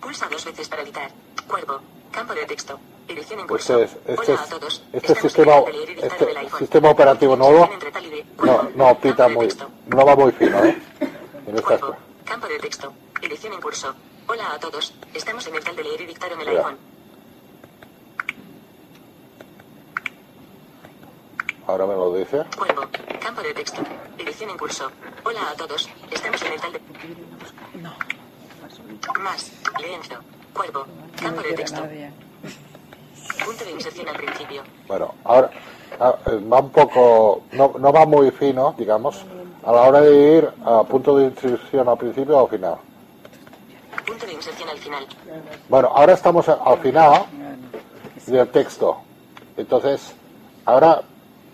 Pulsa 0.00 0.28
dos 0.30 0.44
veces 0.44 0.68
para 0.68 0.82
editar. 0.82 1.10
Cuervo. 1.48 1.80
Campo 2.12 2.34
de 2.34 2.46
texto. 2.46 2.78
Edición 3.08 3.40
en 3.40 3.46
curso. 3.46 3.78
Este, 3.82 4.12
es, 4.12 4.18
este, 4.18 4.32
Hola 4.32 4.40
a 4.40 4.44
es- 4.44 4.50
todos. 4.50 4.82
este 4.92 4.96
Estamos 4.98 5.22
sistema, 5.22 5.52
este 6.02 6.38
iPhone. 6.38 6.58
sistema 6.58 6.90
operativo 6.90 7.36
nuevo 7.36 7.68
no, 8.42 8.62
no 8.74 8.98
pita 9.00 9.28
muy, 9.28 9.48
no 9.86 10.04
va 10.06 10.16
muy 10.16 10.32
fino, 10.32 10.64
¿eh? 10.64 10.76
En 11.46 11.56
estas. 11.56 11.80
Campo 12.24 12.46
de 12.48 12.58
texto. 12.58 12.92
Edición 13.22 13.52
en 13.52 13.60
curso. 13.60 13.94
Hola 14.28 14.52
a 14.54 14.58
todos. 14.58 14.92
Estamos 15.14 15.46
en 15.46 15.54
el 15.54 15.62
tal 15.64 15.76
de 15.76 15.84
leer 15.84 16.00
y 16.00 16.06
dictar 16.06 16.32
en 16.32 16.40
el 16.40 16.48
Mira. 16.48 16.58
iPhone. 16.60 16.78
Ahora 21.68 21.86
me 21.86 21.94
lo 21.94 22.14
dice. 22.14 22.44
Cuervo. 22.56 22.82
Campo 23.20 23.42
de 23.42 23.54
texto. 23.54 23.82
Edición 24.18 24.50
en 24.50 24.58
curso. 24.58 24.90
Hola 25.24 25.50
a 25.50 25.54
todos. 25.54 25.88
Estamos 26.10 26.42
en 26.42 26.52
el 26.52 26.60
tal 26.60 26.72
de... 26.72 26.80
Más. 29.20 29.52
Lienzo. 29.80 30.14
Cuervo. 30.56 30.84
Campo 31.20 31.42
de 31.42 31.52
texto. 31.54 31.82
Punto 33.44 33.64
de 33.64 33.70
inserción 33.72 34.08
al 34.08 34.16
principio. 34.16 34.62
Bueno, 34.88 35.14
ahora 35.24 35.50
ah, 36.00 36.16
eh, 36.26 36.40
va 36.50 36.60
un 36.60 36.70
poco, 36.70 37.42
no, 37.52 37.74
no 37.78 37.92
va 37.92 38.06
muy 38.06 38.30
fino, 38.30 38.74
digamos, 38.78 39.24
a 39.64 39.72
la 39.72 39.82
hora 39.82 40.00
de 40.00 40.36
ir 40.38 40.48
a 40.64 40.82
punto 40.84 41.16
de 41.16 41.24
inserción 41.26 41.88
al 41.88 41.98
principio 41.98 42.38
o 42.38 42.44
al 42.44 42.48
final. 42.50 42.76
Punto 44.06 44.26
de 44.26 44.32
inserción 44.32 44.68
al 44.68 44.78
final. 44.78 45.06
Bueno, 45.68 45.88
ahora 45.94 46.14
estamos 46.14 46.48
al 46.48 46.78
final 46.78 47.24
del 48.26 48.48
texto. 48.48 48.96
Entonces, 49.56 50.14
ahora, 50.64 51.02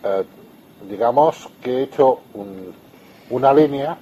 eh, 0.05 0.25
digamos 0.89 1.49
que 1.63 1.71
he 1.79 1.83
hecho 1.85 2.21
un- 2.35 2.75
una 3.31 3.53
línea 3.53 3.97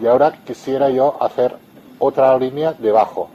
y 0.00 0.06
ahora 0.06 0.32
quisiera 0.44 0.90
yo 0.90 1.16
hacer 1.22 1.56
otra 1.98 2.36
línea 2.38 2.72
debajo. 2.72 3.30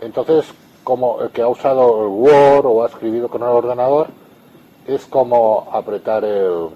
Entonces, 0.00 0.46
como 0.84 1.20
el 1.22 1.30
que 1.30 1.42
ha 1.42 1.48
usado 1.48 2.02
el 2.02 2.08
Word 2.08 2.66
o 2.66 2.84
ha 2.84 2.88
escribido 2.88 3.28
con 3.28 3.42
el 3.42 3.48
ordenador, 3.48 4.08
es 4.86 5.04
como 5.06 5.68
apretar 5.72 6.24
el, 6.24 6.68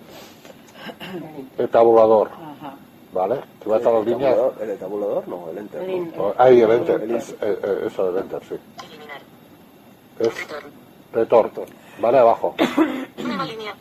el 1.59 1.69
tabulador. 1.69 2.31
¿Vale? 3.13 3.41
Que 3.63 3.69
va 3.69 3.77
a 3.77 3.79
estar 3.79 3.93
las 3.93 4.07
¿El 4.07 4.11
líneas. 4.13 4.39
¿El 4.59 4.79
tabulador? 4.79 5.29
No, 5.29 5.49
el 5.51 5.59
enter. 5.59 5.87
¿no? 6.17 6.23
Oh, 6.29 6.35
Ahí, 6.39 6.63
el 6.63 6.71
enter. 6.71 7.03
El 7.03 7.11
Es- 7.17 7.33
eh, 7.33 7.37
eh, 7.63 7.85
eso, 7.87 8.09
el 8.09 8.17
enter, 8.17 8.41
sí. 8.49 8.55
Eliminar. 8.87 9.21
Es 10.19 10.49
retorno. 11.13 11.63
¿Vale? 12.01 12.19
Abajo. 12.19 12.55
Nueva 13.19 13.45
línea. 13.45 13.73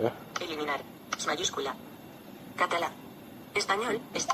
¿Eh? 0.00 0.10
Eliminar. 0.44 0.80
Mayúscula. 1.24 1.72
Catalá. 2.56 2.90
Español. 3.54 4.00
Est 4.12 4.30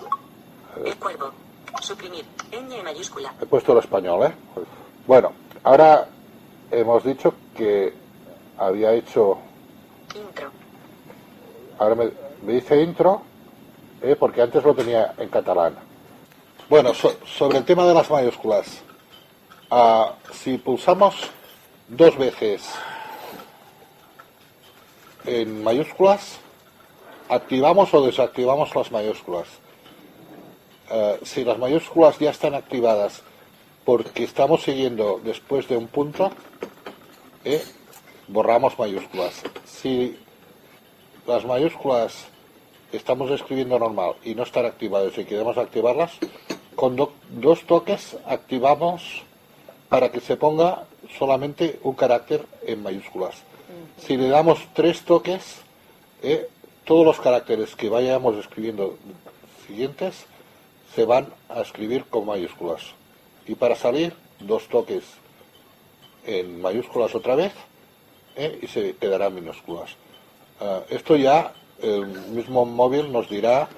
el 0.87 0.97
cuervo. 0.97 1.31
Suprimir. 1.83 2.25
Ñ 2.53 2.83
mayúscula. 2.83 3.33
He 3.41 3.47
puesto 3.47 3.73
el 3.73 3.79
español, 3.79 4.27
¿eh? 4.27 4.33
Bueno, 5.07 5.33
ahora 5.65 6.07
hemos 6.71 7.05
dicho 7.05 7.35
que 7.57 7.93
había 8.59 8.93
hecho. 8.93 9.39
Intro. 10.15 10.51
Ahora 11.79 11.95
me, 11.95 12.11
me 12.43 12.53
dice 12.55 12.83
intro, 12.83 13.23
¿eh? 14.03 14.17
porque 14.19 14.43
antes 14.43 14.63
lo 14.63 14.75
tenía 14.75 15.15
en 15.19 15.29
catalán. 15.29 15.75
Bueno, 16.69 16.93
so- 16.95 17.17
sobre 17.27 17.59
el 17.59 17.65
tema 17.65 17.87
de 17.87 17.95
las 17.95 18.11
mayúsculas. 18.11 18.83
Ah, 19.71 20.15
si 20.33 20.59
pulsamos 20.59 21.15
dos 21.89 22.17
veces 22.19 22.63
en 25.25 25.63
mayúsculas, 25.63 26.39
activamos 27.29 27.93
o 27.95 28.05
desactivamos 28.05 28.75
las 28.75 28.91
mayúsculas. 28.91 29.47
Eh, 30.91 31.21
si 31.25 31.45
las 31.45 31.59
mayúsculas 31.59 32.19
ya 32.19 32.31
están 32.31 32.55
activadas 32.55 33.23
porque 33.85 34.25
estamos 34.25 34.63
siguiendo 34.63 35.21
después 35.23 35.69
de 35.69 35.77
un 35.77 35.87
punto, 35.89 36.31
eh, 37.45 37.63
borramos 38.29 38.79
mayúsculas. 38.79 39.43
Si 39.65 40.19
las 41.27 41.45
mayúsculas 41.45 42.27
estamos 42.93 43.31
escribiendo 43.31 43.79
normal 43.79 44.15
y 44.25 44.35
no 44.35 44.43
están 44.43 44.67
activadas 44.67 45.17
y 45.17 45.25
queremos 45.25 45.57
activarlas, 45.59 46.13
con 46.75 46.97
do- 46.97 47.13
dos 47.31 47.65
toques 47.67 48.17
activamos 48.27 49.23
para 49.89 50.11
que 50.11 50.21
se 50.21 50.37
ponga 50.37 50.85
solamente 51.19 51.79
un 51.83 51.95
carácter 51.95 52.45
en 52.67 52.83
mayúsculas. 52.83 53.37
Si 53.99 54.17
le 54.17 54.29
damos 54.29 54.59
tres 54.75 55.03
toques, 55.03 55.59
eh, 56.23 56.49
todos 56.85 57.05
los 57.05 57.21
caracteres 57.21 57.77
que 57.77 57.89
vayamos 57.89 58.37
escribiendo 58.37 58.97
siguientes 59.67 60.27
se 60.95 61.05
van 61.05 61.33
a 61.49 61.61
escribir 61.61 62.05
con 62.07 62.27
mayúsculas. 62.27 62.83
Y 63.47 63.55
para 63.55 63.77
salir, 63.77 64.15
dos 64.41 64.69
toques 64.69 65.05
en 66.25 66.61
mayúsculas 66.61 67.15
otra 67.15 67.35
vez 67.35 67.53
eh, 68.37 68.59
y 68.63 68.67
se 68.67 68.97
quedarán 68.97 69.35
minúsculas. 69.35 69.91
Ah, 70.61 70.83
esto 70.91 71.17
ya 71.17 71.53
el 71.83 72.07
mismo 72.07 72.67
móvil 72.67 73.11
nos 73.11 73.29
dirá 73.29 73.69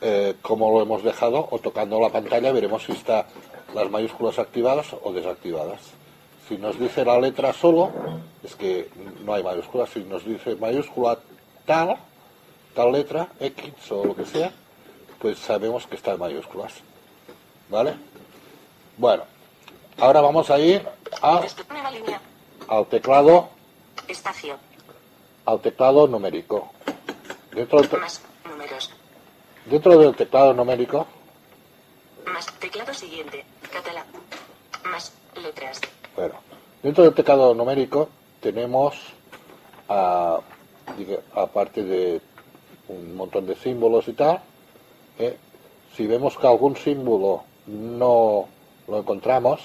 eh, 0.00 0.34
cómo 0.42 0.70
lo 0.70 0.82
hemos 0.82 1.02
dejado 1.02 1.48
o 1.50 1.58
tocando 1.58 2.00
la 2.00 2.10
pantalla 2.10 2.52
veremos 2.52 2.84
si 2.84 2.92
está 2.92 3.26
las 3.74 3.90
mayúsculas 3.90 4.38
activadas 4.38 4.94
o 5.02 5.12
desactivadas. 5.12 5.80
Si 6.48 6.56
nos 6.56 6.78
dice 6.78 7.04
la 7.04 7.20
letra 7.20 7.52
solo, 7.52 7.90
es 8.42 8.54
que 8.54 8.88
no 9.22 9.34
hay 9.34 9.42
mayúsculas. 9.42 9.90
Si 9.90 10.00
nos 10.00 10.24
dice 10.24 10.56
mayúscula 10.56 11.18
tal, 11.66 11.98
tal 12.74 12.92
letra, 12.92 13.28
X 13.38 13.92
o 13.92 14.06
lo 14.06 14.16
que 14.16 14.24
sea, 14.24 14.50
pues 15.20 15.38
sabemos 15.38 15.86
que 15.86 15.96
está 15.96 16.12
en 16.12 16.18
mayúsculas. 16.20 16.72
¿Vale? 17.68 17.94
Bueno, 18.96 19.24
ahora 19.98 20.20
vamos 20.20 20.50
a 20.50 20.58
ir 20.58 20.86
a- 21.22 21.42
al 22.68 22.86
teclado, 22.86 23.48
Espacio. 24.08 24.56
al 25.46 25.60
teclado 25.60 26.06
numérico. 26.06 26.70
Dentro 27.52 27.80
del, 27.80 27.88
te- 27.90 27.96
Más. 27.98 28.22
Números. 28.48 28.90
dentro 29.66 29.98
del 29.98 30.14
teclado 30.16 30.54
numérico, 30.54 31.06
Más. 32.26 32.46
Teclado 32.58 32.92
siguiente. 32.94 33.44
Catalá. 33.72 34.04
Más. 34.90 35.12
Letras. 35.36 35.80
bueno, 36.16 36.34
dentro 36.82 37.04
del 37.04 37.14
teclado 37.14 37.54
numérico 37.54 38.08
tenemos, 38.40 38.96
a, 39.88 40.40
aparte 41.34 41.84
de 41.84 42.20
un 42.88 43.14
montón 43.16 43.46
de 43.46 43.54
símbolos 43.56 44.08
y 44.08 44.14
tal. 44.14 44.40
¿Eh? 45.18 45.36
Si 45.96 46.06
vemos 46.06 46.36
que 46.36 46.46
algún 46.46 46.76
símbolo 46.76 47.44
no 47.66 48.48
lo 48.86 48.98
encontramos 48.98 49.60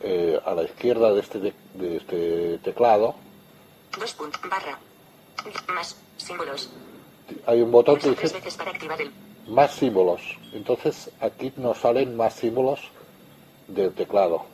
eh, 0.00 0.38
a 0.44 0.54
la 0.54 0.64
izquierda 0.64 1.12
de 1.12 1.20
este, 1.20 1.38
de, 1.38 1.54
de 1.74 1.96
este 1.96 2.58
teclado, 2.58 3.14
Dos 3.98 4.14
puntos. 4.14 4.40
Barra. 4.48 4.78
Más. 5.74 5.96
Símbolos. 6.16 6.70
hay 7.46 7.60
un 7.62 7.70
botón 7.72 7.98
que 7.98 8.10
dice 8.10 8.38
el. 8.98 9.12
más 9.48 9.72
símbolos. 9.72 10.20
Entonces 10.52 11.10
aquí 11.20 11.52
nos 11.56 11.78
salen 11.78 12.16
más 12.16 12.34
símbolos 12.34 12.80
del 13.66 13.92
teclado. 13.92 14.44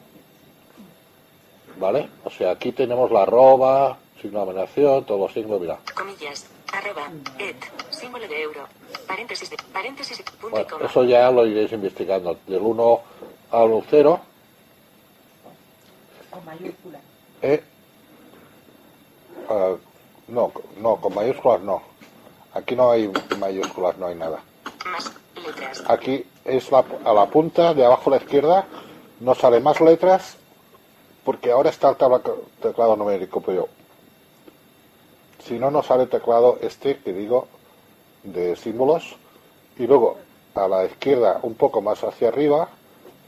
¿Vale? 1.78 2.08
O 2.24 2.30
sea, 2.30 2.52
aquí 2.52 2.72
tenemos 2.72 3.10
la 3.10 3.22
arroba, 3.22 3.98
signo 4.20 4.46
de 4.46 4.66
todos 5.02 5.20
los 5.20 5.32
signos, 5.32 5.60
mira. 5.60 5.78
Comillas. 5.94 6.46
Arroba. 6.72 7.08
Et. 7.38 7.56
Símbolo 7.90 8.26
de 8.28 8.42
euro. 8.42 8.60
Paréntesis 9.06 9.48
de. 9.50 9.56
Paréntesis. 9.72 10.20
Punto 10.40 10.48
y 10.48 10.50
Bueno, 10.62 10.68
coma. 10.68 10.86
eso 10.86 11.04
ya 11.04 11.30
lo 11.30 11.46
iréis 11.46 11.72
investigando. 11.72 12.36
Del 12.46 12.60
1 12.62 13.00
al 13.50 13.84
0, 13.90 14.20
Con 16.30 16.44
mayúscula. 16.44 17.00
eh, 17.42 17.62
no, 20.28 20.52
no, 20.78 20.96
con 20.96 21.14
mayúsculas 21.14 21.60
no. 21.62 21.82
Aquí 22.52 22.76
no 22.76 22.90
hay 22.90 23.10
mayúsculas, 23.38 23.96
no 23.98 24.06
hay 24.06 24.14
nada. 24.14 24.40
Más. 24.86 25.10
Letras. 25.44 25.84
Aquí 25.88 26.24
es 26.44 26.70
la, 26.70 26.84
a 27.04 27.12
la 27.14 27.26
punta 27.26 27.72
de 27.72 27.84
abajo 27.84 28.10
a 28.10 28.16
la 28.16 28.22
izquierda, 28.22 28.66
no 29.20 29.34
sale 29.34 29.60
más 29.60 29.80
letras, 29.80 30.36
porque 31.24 31.50
ahora 31.52 31.70
está 31.70 31.90
el 31.90 31.96
tabla- 31.96 32.20
teclado 32.60 32.96
numérico, 32.96 33.40
pero 33.40 33.68
si 35.48 35.58
no, 35.58 35.70
no 35.70 35.82
sale 35.82 36.04
el 36.04 36.08
teclado 36.08 36.58
este 36.60 36.98
que 36.98 37.12
digo 37.12 37.48
de 38.22 38.54
símbolos. 38.56 39.16
Y 39.78 39.86
luego 39.86 40.18
a 40.54 40.68
la 40.68 40.84
izquierda, 40.84 41.40
un 41.42 41.54
poco 41.54 41.80
más 41.80 42.02
hacia 42.02 42.28
arriba, 42.28 42.68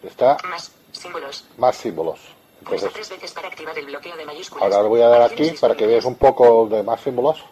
está 0.02 0.36
Más. 0.48 0.72
Símbolos. 0.92 1.46
más 1.56 1.76
símbolos. 1.76 2.18
Entonces, 2.60 2.92
tres 2.92 3.08
veces 3.08 3.32
para 3.32 3.48
activar 3.48 3.78
el 3.78 3.86
bloqueo 3.86 4.16
de 4.16 4.24
mayúsculas. 4.24 4.64
ahora 4.64 4.82
le 4.82 4.88
voy 4.88 5.00
a 5.00 5.08
dar 5.08 5.22
aquí 5.22 5.50
para 5.60 5.76
que 5.76 5.86
veas 5.86 6.04
un 6.04 6.16
poco 6.16 6.66
de 6.66 6.82
más 6.82 7.00
símbolos. 7.00 7.44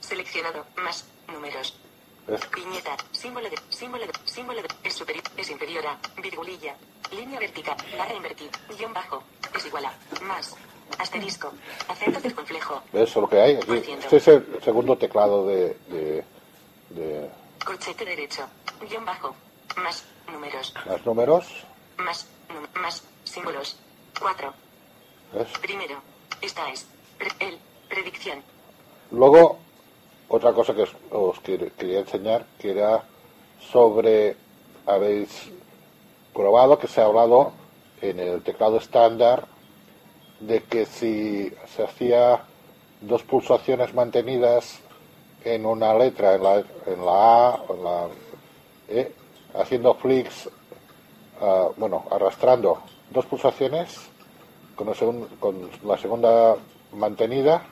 Seleccionado. 0.00 0.64
Más. 0.76 1.04
Números. 1.32 1.74
¿Ves? 2.26 2.40
Viñeta. 2.54 2.96
Símbolo 3.12 3.48
de. 3.50 3.56
Símbolo 3.68 4.06
de. 4.06 4.12
Símbolo 4.24 4.62
de. 4.62 4.68
Es 4.82 4.94
superior. 4.94 5.24
Es 5.36 5.50
inferior 5.50 5.84
a. 5.86 5.98
Virgulilla. 6.20 6.74
Línea 7.12 7.38
vertical. 7.38 7.76
Barra 7.96 8.14
invertida. 8.14 8.50
Guión 8.76 8.92
bajo. 8.92 9.22
Es 9.54 9.66
igual 9.66 9.84
a. 9.84 9.94
Más. 10.22 10.56
Asterisco. 10.98 11.52
Acento 11.88 12.20
circunflejo. 12.20 12.82
¿Ves 12.92 13.14
lo 13.16 13.28
que 13.28 13.40
hay? 13.40 13.56
Aquí, 13.56 13.72
este 13.92 14.16
es 14.16 14.28
el 14.28 14.60
segundo 14.62 14.96
teclado 14.96 15.46
de, 15.46 15.76
de, 15.88 16.24
de 16.90 17.30
Corchete 17.64 18.04
derecho. 18.04 18.42
Guión 18.88 19.04
bajo. 19.04 19.34
Más. 19.76 20.04
Números. 20.30 20.72
más 20.86 21.06
números. 21.06 21.64
Más. 21.98 22.26
más. 22.74 23.02
Símbolos. 23.24 23.76
4. 24.20 24.52
¿ves? 25.34 25.48
Primero. 25.60 26.00
Esta 26.40 26.68
es. 26.70 26.86
pre- 27.18 27.46
el. 27.46 27.58
Predicción. 27.88 28.42
Luego, 29.12 29.58
otra 30.28 30.52
cosa 30.52 30.74
que 30.74 30.82
os, 30.82 30.90
os 31.10 31.36
quer- 31.42 31.70
quería 31.72 32.00
enseñar, 32.00 32.44
que 32.58 32.72
era 32.72 33.04
sobre, 33.70 34.36
habéis 34.86 35.50
probado 36.34 36.78
que 36.78 36.88
se 36.88 37.00
ha 37.00 37.04
hablado 37.04 37.52
en 38.00 38.18
el 38.20 38.42
teclado 38.42 38.78
estándar 38.78 39.46
de 40.40 40.62
que 40.62 40.86
si 40.86 41.52
se 41.74 41.84
hacía 41.84 42.42
dos 43.00 43.22
pulsaciones 43.22 43.94
mantenidas 43.94 44.80
en 45.44 45.64
una 45.64 45.94
letra, 45.94 46.34
en 46.34 46.42
la, 46.42 46.56
en 46.86 47.06
la 47.06 47.48
A, 47.48 47.60
en 47.68 47.84
la 47.84 48.08
E, 48.88 49.12
haciendo 49.54 49.94
flicks, 49.94 50.48
ah, 51.40 51.68
bueno, 51.76 52.04
arrastrando 52.10 52.82
dos 53.10 53.26
pulsaciones 53.26 54.08
con, 54.74 54.88
la 55.84 55.96
segunda 55.96 56.56
mantenida 56.92 57.62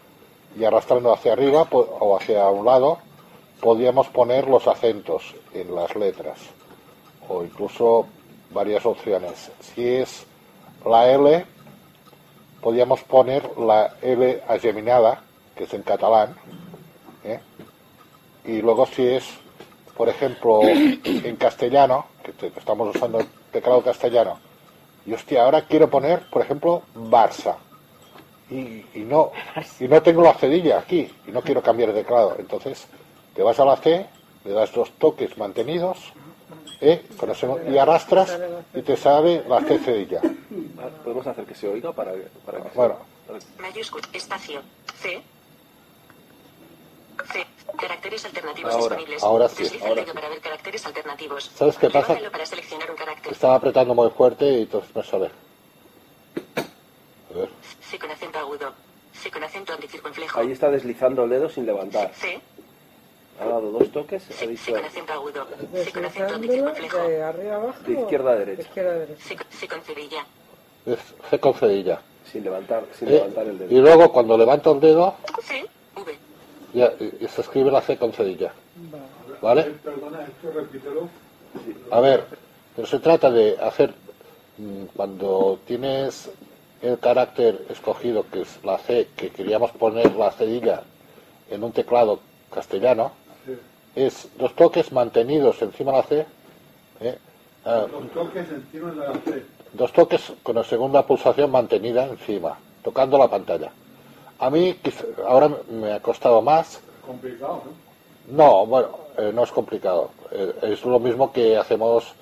y 0.58 0.64
arrastrando 0.64 1.12
hacia 1.12 1.32
arriba 1.32 1.66
o 1.70 2.16
hacia 2.16 2.48
un 2.48 2.64
lado, 2.64 2.98
podíamos 3.60 4.08
poner 4.08 4.48
los 4.48 4.66
acentos 4.66 5.34
en 5.52 5.74
las 5.74 5.94
letras 5.96 6.38
o 7.28 7.42
incluso 7.42 8.06
varias 8.50 8.84
opciones. 8.86 9.50
Si 9.60 9.86
es 9.86 10.26
la 10.84 11.10
L, 11.10 11.46
podíamos 12.64 13.02
poner 13.02 13.58
la 13.58 13.92
L 14.00 14.42
ageminada, 14.48 15.22
que 15.54 15.64
es 15.64 15.74
en 15.74 15.82
catalán, 15.82 16.34
¿eh? 17.22 17.38
y 18.46 18.62
luego 18.62 18.86
si 18.86 19.06
es, 19.06 19.24
por 19.94 20.08
ejemplo, 20.08 20.62
en 20.64 21.36
castellano, 21.36 22.06
que 22.22 22.46
estamos 22.46 22.96
usando 22.96 23.20
el 23.20 23.26
teclado 23.52 23.82
castellano, 23.82 24.38
y 25.04 25.12
hostia, 25.12 25.44
ahora 25.44 25.66
quiero 25.66 25.90
poner, 25.90 26.22
por 26.30 26.40
ejemplo, 26.40 26.82
Barça, 26.94 27.56
y, 28.48 28.86
y 28.94 29.04
no 29.06 29.32
y 29.78 29.86
no 29.86 30.02
tengo 30.02 30.22
la 30.22 30.34
cedilla 30.34 30.78
aquí 30.78 31.10
y 31.26 31.30
no 31.32 31.42
quiero 31.42 31.62
cambiar 31.62 31.92
de 31.92 32.02
teclado. 32.02 32.36
Entonces 32.38 32.86
te 33.34 33.42
vas 33.42 33.58
a 33.58 33.64
la 33.64 33.76
C 33.76 34.06
le 34.44 34.52
das 34.52 34.72
dos 34.72 34.90
toques 34.98 35.36
mantenidos 35.38 36.12
¿eh? 36.80 37.04
Con 37.16 37.30
el 37.30 37.36
segundo- 37.36 37.70
y 37.70 37.78
arrastras 37.78 38.38
y 38.74 38.82
te 38.82 38.96
sale 38.96 39.44
la 39.48 39.60
C 39.60 39.78
cedilla 39.78 40.20
Podemos 41.02 41.26
hacer 41.26 41.44
que 41.44 41.54
se 41.54 41.68
oiga 41.68 41.92
para, 41.92 42.12
para 42.44 42.62
que 42.62 42.70
se- 42.70 42.76
Bueno. 42.76 42.96
Mayúscula. 43.58 44.06
Espacio. 44.12 44.60
C. 45.00 45.22
C. 47.32 47.46
Caracteres 47.78 48.24
alternativos 48.24 48.72
Ahora, 48.74 48.96
disponibles. 48.96 49.22
ahora 49.22 49.48
sí, 49.48 49.62
Desliza 49.62 49.88
ahora 49.88 50.00
el 50.00 50.06
dedo 50.06 50.14
para 50.14 50.28
ver 50.28 50.40
caracteres 50.40 50.86
alternativos. 50.86 51.50
¿Sabes 51.54 51.76
qué 51.78 51.90
pasa? 51.90 52.16
Para 52.30 52.46
seleccionar 52.46 52.90
un 52.90 52.96
carácter. 52.96 53.32
estaba 53.32 53.54
apretando 53.56 53.94
muy 53.94 54.10
fuerte 54.10 54.44
y 54.46 54.62
entonces 54.62 54.94
me 54.94 55.02
sale 55.02 55.26
a 55.26 55.30
ver 57.38 57.48
C 57.80 57.98
con 57.98 58.10
acento 58.10 58.38
agudo. 58.38 58.72
C 59.12 59.30
con 59.30 59.42
acento 59.42 59.72
anticircunflejo. 59.72 60.40
Ahí 60.40 60.52
está 60.52 60.70
deslizando 60.70 61.24
el 61.24 61.30
dedo 61.30 61.48
sin 61.48 61.66
levantar. 61.66 62.12
C. 62.14 62.40
Ha 63.40 63.44
dado 63.46 63.70
dos 63.72 63.90
toques, 63.90 64.22
ha 64.30 64.46
dicho 64.46 64.74
de 67.08 67.22
arriba 67.22 67.56
abajo. 67.56 67.78
de 67.84 67.92
izquierda 68.00 68.30
a 68.30 68.34
De 68.34 68.38
derecha. 68.44 68.62
izquierda 68.62 68.90
a 68.90 68.94
derecha. 68.94 69.22
C, 69.24 69.36
con- 69.36 69.46
C 69.50 69.68
con 69.68 69.80
es 70.86 70.98
Sin 72.30 72.44
levantar, 72.44 72.84
sin 72.98 73.08
¿eh? 73.08 73.12
levantar 73.12 73.46
el 73.46 73.58
dedo. 73.58 73.74
y 73.74 73.80
luego 73.80 74.12
cuando 74.12 74.36
levanto 74.38 74.72
el 74.72 74.80
dedo. 74.80 75.14
V. 75.96 76.18
ya, 76.74 76.92
y- 77.00 77.24
y 77.24 77.28
se 77.28 77.40
escribe 77.40 77.70
la 77.70 77.80
C 77.80 77.96
con 77.96 78.12
cedilla 78.12 78.52
¿vale? 79.40 79.62
Perdona, 79.82 80.22
esto 80.22 80.50
repítelo. 80.52 81.08
A 81.90 82.00
ver, 82.00 82.24
pero 82.74 82.86
se 82.88 82.98
trata 82.98 83.30
de 83.30 83.56
hacer, 83.60 83.94
mm, 84.58 84.84
cuando 84.96 85.58
tienes 85.66 86.30
el 86.82 86.98
carácter 86.98 87.64
escogido, 87.70 88.26
que 88.30 88.42
es 88.42 88.58
la 88.64 88.78
C, 88.78 89.08
que 89.16 89.30
queríamos 89.30 89.70
poner 89.72 90.14
la 90.16 90.30
cedilla 90.32 90.82
en 91.50 91.62
un 91.64 91.72
teclado 91.72 92.20
castellano. 92.52 93.12
Es 93.96 94.28
dos 94.38 94.54
toques 94.54 94.92
mantenidos 94.92 95.60
encima 95.62 95.92
de 95.92 95.96
la 95.98 96.02
C, 96.04 96.26
¿eh? 97.00 97.18
Ah, 97.64 97.86
Los 97.90 98.10
toques 98.12 98.46
encima 98.50 98.90
de 98.90 98.96
la 98.96 99.12
C. 99.14 99.42
dos 99.72 99.92
toques 99.92 100.32
con 100.42 100.56
la 100.56 100.64
segunda 100.64 101.06
pulsación 101.06 101.50
mantenida 101.50 102.04
encima, 102.06 102.58
tocando 102.82 103.16
la 103.18 103.28
pantalla. 103.28 103.70
A 104.38 104.50
mí 104.50 104.76
ahora 105.26 105.50
me 105.70 105.92
ha 105.92 106.00
costado 106.00 106.42
más, 106.42 106.80
Complicado, 107.06 107.62
¿no? 108.28 108.44
no, 108.44 108.66
bueno, 108.66 108.88
eh, 109.18 109.30
no 109.34 109.44
es 109.44 109.52
complicado. 109.52 110.10
Eh, 110.32 110.52
es 110.62 110.84
lo 110.84 110.98
mismo 110.98 111.32
que 111.32 111.56
hacemos 111.56 112.12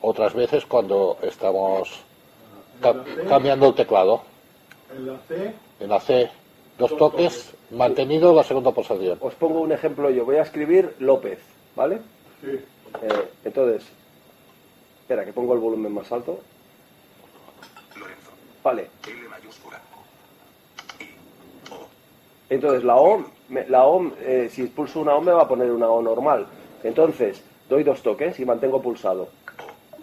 otras 0.00 0.32
veces 0.34 0.64
cuando 0.66 1.18
estamos 1.22 1.90
ca- 2.80 2.94
cambiando 3.28 3.66
el 3.68 3.74
teclado. 3.74 4.22
En 4.96 5.06
la 5.06 5.18
C, 5.28 5.54
En 5.80 5.88
la 5.90 6.00
C, 6.00 6.30
dos 6.78 6.96
toques, 6.96 7.52
mantenido 7.70 8.34
la 8.34 8.42
segunda 8.44 8.72
pulsación. 8.72 9.18
Os 9.20 9.34
pongo 9.34 9.60
un 9.60 9.72
ejemplo 9.72 10.10
yo. 10.10 10.24
Voy 10.24 10.36
a 10.36 10.42
escribir 10.42 10.94
López, 10.98 11.38
¿vale? 11.76 12.00
sí. 12.40 12.58
Eh, 13.02 13.28
entonces, 13.44 13.84
espera, 15.00 15.24
que 15.24 15.32
pongo 15.32 15.52
el 15.54 15.60
volumen 15.60 15.92
más 15.92 16.10
alto. 16.10 16.40
Lorenzo. 17.96 18.30
Vale. 18.64 18.88
L 19.06 19.28
mayúscula. 19.28 19.78
Entonces 22.50 22.82
la 22.84 22.96
O, 22.96 23.24
me- 23.48 23.68
la 23.68 23.86
O 23.86 24.10
eh, 24.20 24.48
si 24.50 24.64
pulso 24.68 25.00
una 25.00 25.14
O 25.14 25.20
me 25.20 25.32
va 25.32 25.42
a 25.42 25.48
poner 25.48 25.70
una 25.70 25.88
O 25.88 26.00
normal. 26.00 26.46
Entonces, 26.82 27.42
doy 27.68 27.82
dos 27.82 28.02
toques 28.02 28.38
y 28.40 28.44
mantengo 28.46 28.80
pulsado. 28.80 29.28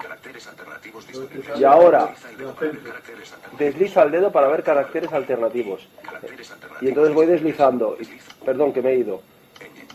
Caracteres 0.08 0.48
alternativos 0.48 1.08
disponibles. 1.08 1.60
Y 1.60 1.64
ahora, 1.64 2.04
Utiliza 2.06 2.30
el 2.30 2.38
dedo 2.38 2.54
para 2.54 2.68
ver 2.68 2.84
caracteres 2.84 3.34
alternativos. 3.34 3.60
desliza 3.60 4.04
el 4.04 4.12
dedo 4.12 4.32
para 4.32 4.48
ver 4.48 4.64
caracteres 4.64 5.14
alternativos. 5.14 5.88
Caracteres 6.04 6.52
alternativos. 6.52 6.84
Y 6.84 6.88
entonces 6.90 7.14
voy 7.16 7.26
deslizando. 7.26 7.98
Perdón, 8.46 8.74
que 8.74 8.82
me 8.82 8.92
he 8.92 8.96
ido. 8.98 9.22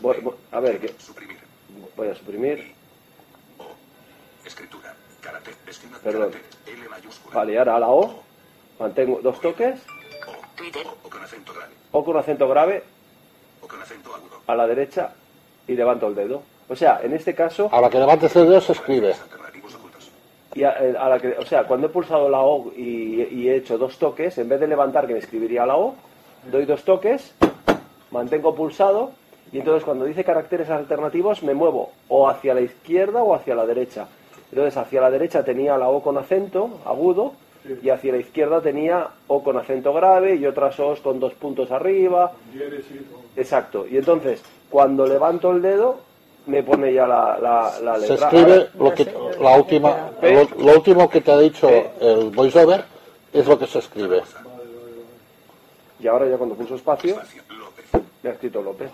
Voy- 0.01 0.17
voy- 0.21 0.35
a 0.51 0.59
ver, 0.59 0.79
que 0.79 0.93
voy 1.95 2.07
a 2.09 2.15
suprimir. 2.15 2.73
Escritura. 4.45 4.93
Carácter. 5.21 5.53
Esquema. 5.67 5.97
Perdón. 6.03 6.31
Carácter. 6.31 6.73
L 6.73 6.89
mayúscula. 6.89 7.35
Vale, 7.35 7.53
y 7.53 7.57
ahora 7.57 7.75
a 7.75 7.79
la 7.79 7.87
O. 7.89 8.23
Mantengo 8.79 9.19
dos 9.21 9.39
toques. 9.39 9.79
O 11.01 11.09
con 11.09 11.23
acento 11.23 11.53
grave. 11.53 11.73
O 11.91 12.03
con 12.03 12.17
acento 12.17 12.47
grave 12.47 12.83
O 13.61 13.67
con 13.67 13.81
acento 13.81 14.13
agudo. 14.15 14.41
a 14.47 14.55
la 14.55 14.67
derecha. 14.67 15.13
y 15.67 15.75
levanto 15.75 16.07
el 16.07 16.15
dedo. 16.15 16.43
O 16.67 16.75
sea, 16.75 16.99
en 17.03 17.13
este 17.13 17.33
caso, 17.35 17.69
A 17.71 17.79
la 17.79 17.89
que 17.89 17.99
levantes 17.99 18.35
el 18.35 18.47
dedo 18.49 18.59
se 18.59 18.71
escribe. 18.73 19.15
Y 20.53 20.63
a, 20.63 20.71
eh, 20.79 20.95
a 20.97 21.09
la 21.09 21.19
que, 21.19 21.29
o 21.37 21.45
sea, 21.45 21.63
cuando 21.65 21.87
he 21.87 21.89
pulsado 21.89 22.29
la 22.29 22.41
O 22.41 22.71
y, 22.75 23.21
y 23.21 23.49
he 23.49 23.55
hecho 23.55 23.77
dos 23.77 23.97
toques, 23.97 24.37
en 24.37 24.49
vez 24.49 24.59
de 24.59 24.67
levantar 24.67 25.07
que 25.07 25.13
me 25.13 25.19
escribiría 25.19 25.65
la 25.65 25.77
O, 25.77 25.95
doy 26.51 26.65
dos 26.65 26.83
toques, 26.83 27.33
mantengo 28.11 28.53
pulsado 28.55 29.11
y 29.51 29.59
entonces 29.59 29.83
cuando 29.83 30.05
dice 30.05 30.23
caracteres 30.23 30.69
alternativos 30.69 31.43
me 31.43 31.53
muevo 31.53 31.91
o 32.07 32.29
hacia 32.29 32.53
la 32.53 32.61
izquierda 32.61 33.21
o 33.23 33.35
hacia 33.35 33.55
la 33.55 33.65
derecha. 33.65 34.07
Entonces 34.51 34.77
hacia 34.77 35.01
la 35.01 35.09
derecha 35.09 35.43
tenía 35.43 35.77
la 35.77 35.89
O 35.89 36.01
con 36.01 36.17
acento 36.17 36.79
agudo 36.85 37.33
y 37.81 37.89
hacia 37.89 38.13
la 38.13 38.19
izquierda 38.19 38.61
tenía 38.61 39.07
O 39.27 39.43
con 39.43 39.57
acento 39.57 39.93
grave 39.93 40.35
y 40.35 40.45
otras 40.45 40.79
O's 40.79 40.99
con 41.01 41.19
dos 41.19 41.33
puntos 41.33 41.71
arriba. 41.71 42.31
Exacto. 43.35 43.85
Y 43.87 43.97
entonces 43.97 44.43
cuando 44.69 45.05
levanto 45.05 45.51
el 45.51 45.61
dedo 45.61 45.99
me 46.47 46.63
pone 46.63 46.93
ya 46.93 47.05
la, 47.07 47.37
la, 47.39 47.79
la 47.81 47.95
Se 47.99 48.09
letra. 48.09 48.27
escribe 48.27 48.53
Ahora- 48.53 48.69
lo 48.79 48.93
que 48.93 49.15
la 49.39 49.55
última 49.57 50.11
lo, 50.21 50.63
lo 50.65 50.73
último 50.77 51.09
que 51.09 51.21
te 51.21 51.31
ha 51.31 51.37
dicho 51.37 51.69
el 51.99 52.29
voiceover 52.31 52.83
es 53.33 53.45
lo 53.47 53.57
que 53.59 53.67
se 53.67 53.79
escribe. 53.79 54.21
Y 55.99 56.07
ahora 56.07 56.27
ya 56.27 56.37
cuando 56.37 56.55
pulso 56.55 56.75
espacio 56.75 57.17
me 58.23 58.29
ha 58.29 58.33
escrito 58.33 58.61
López. 58.61 58.89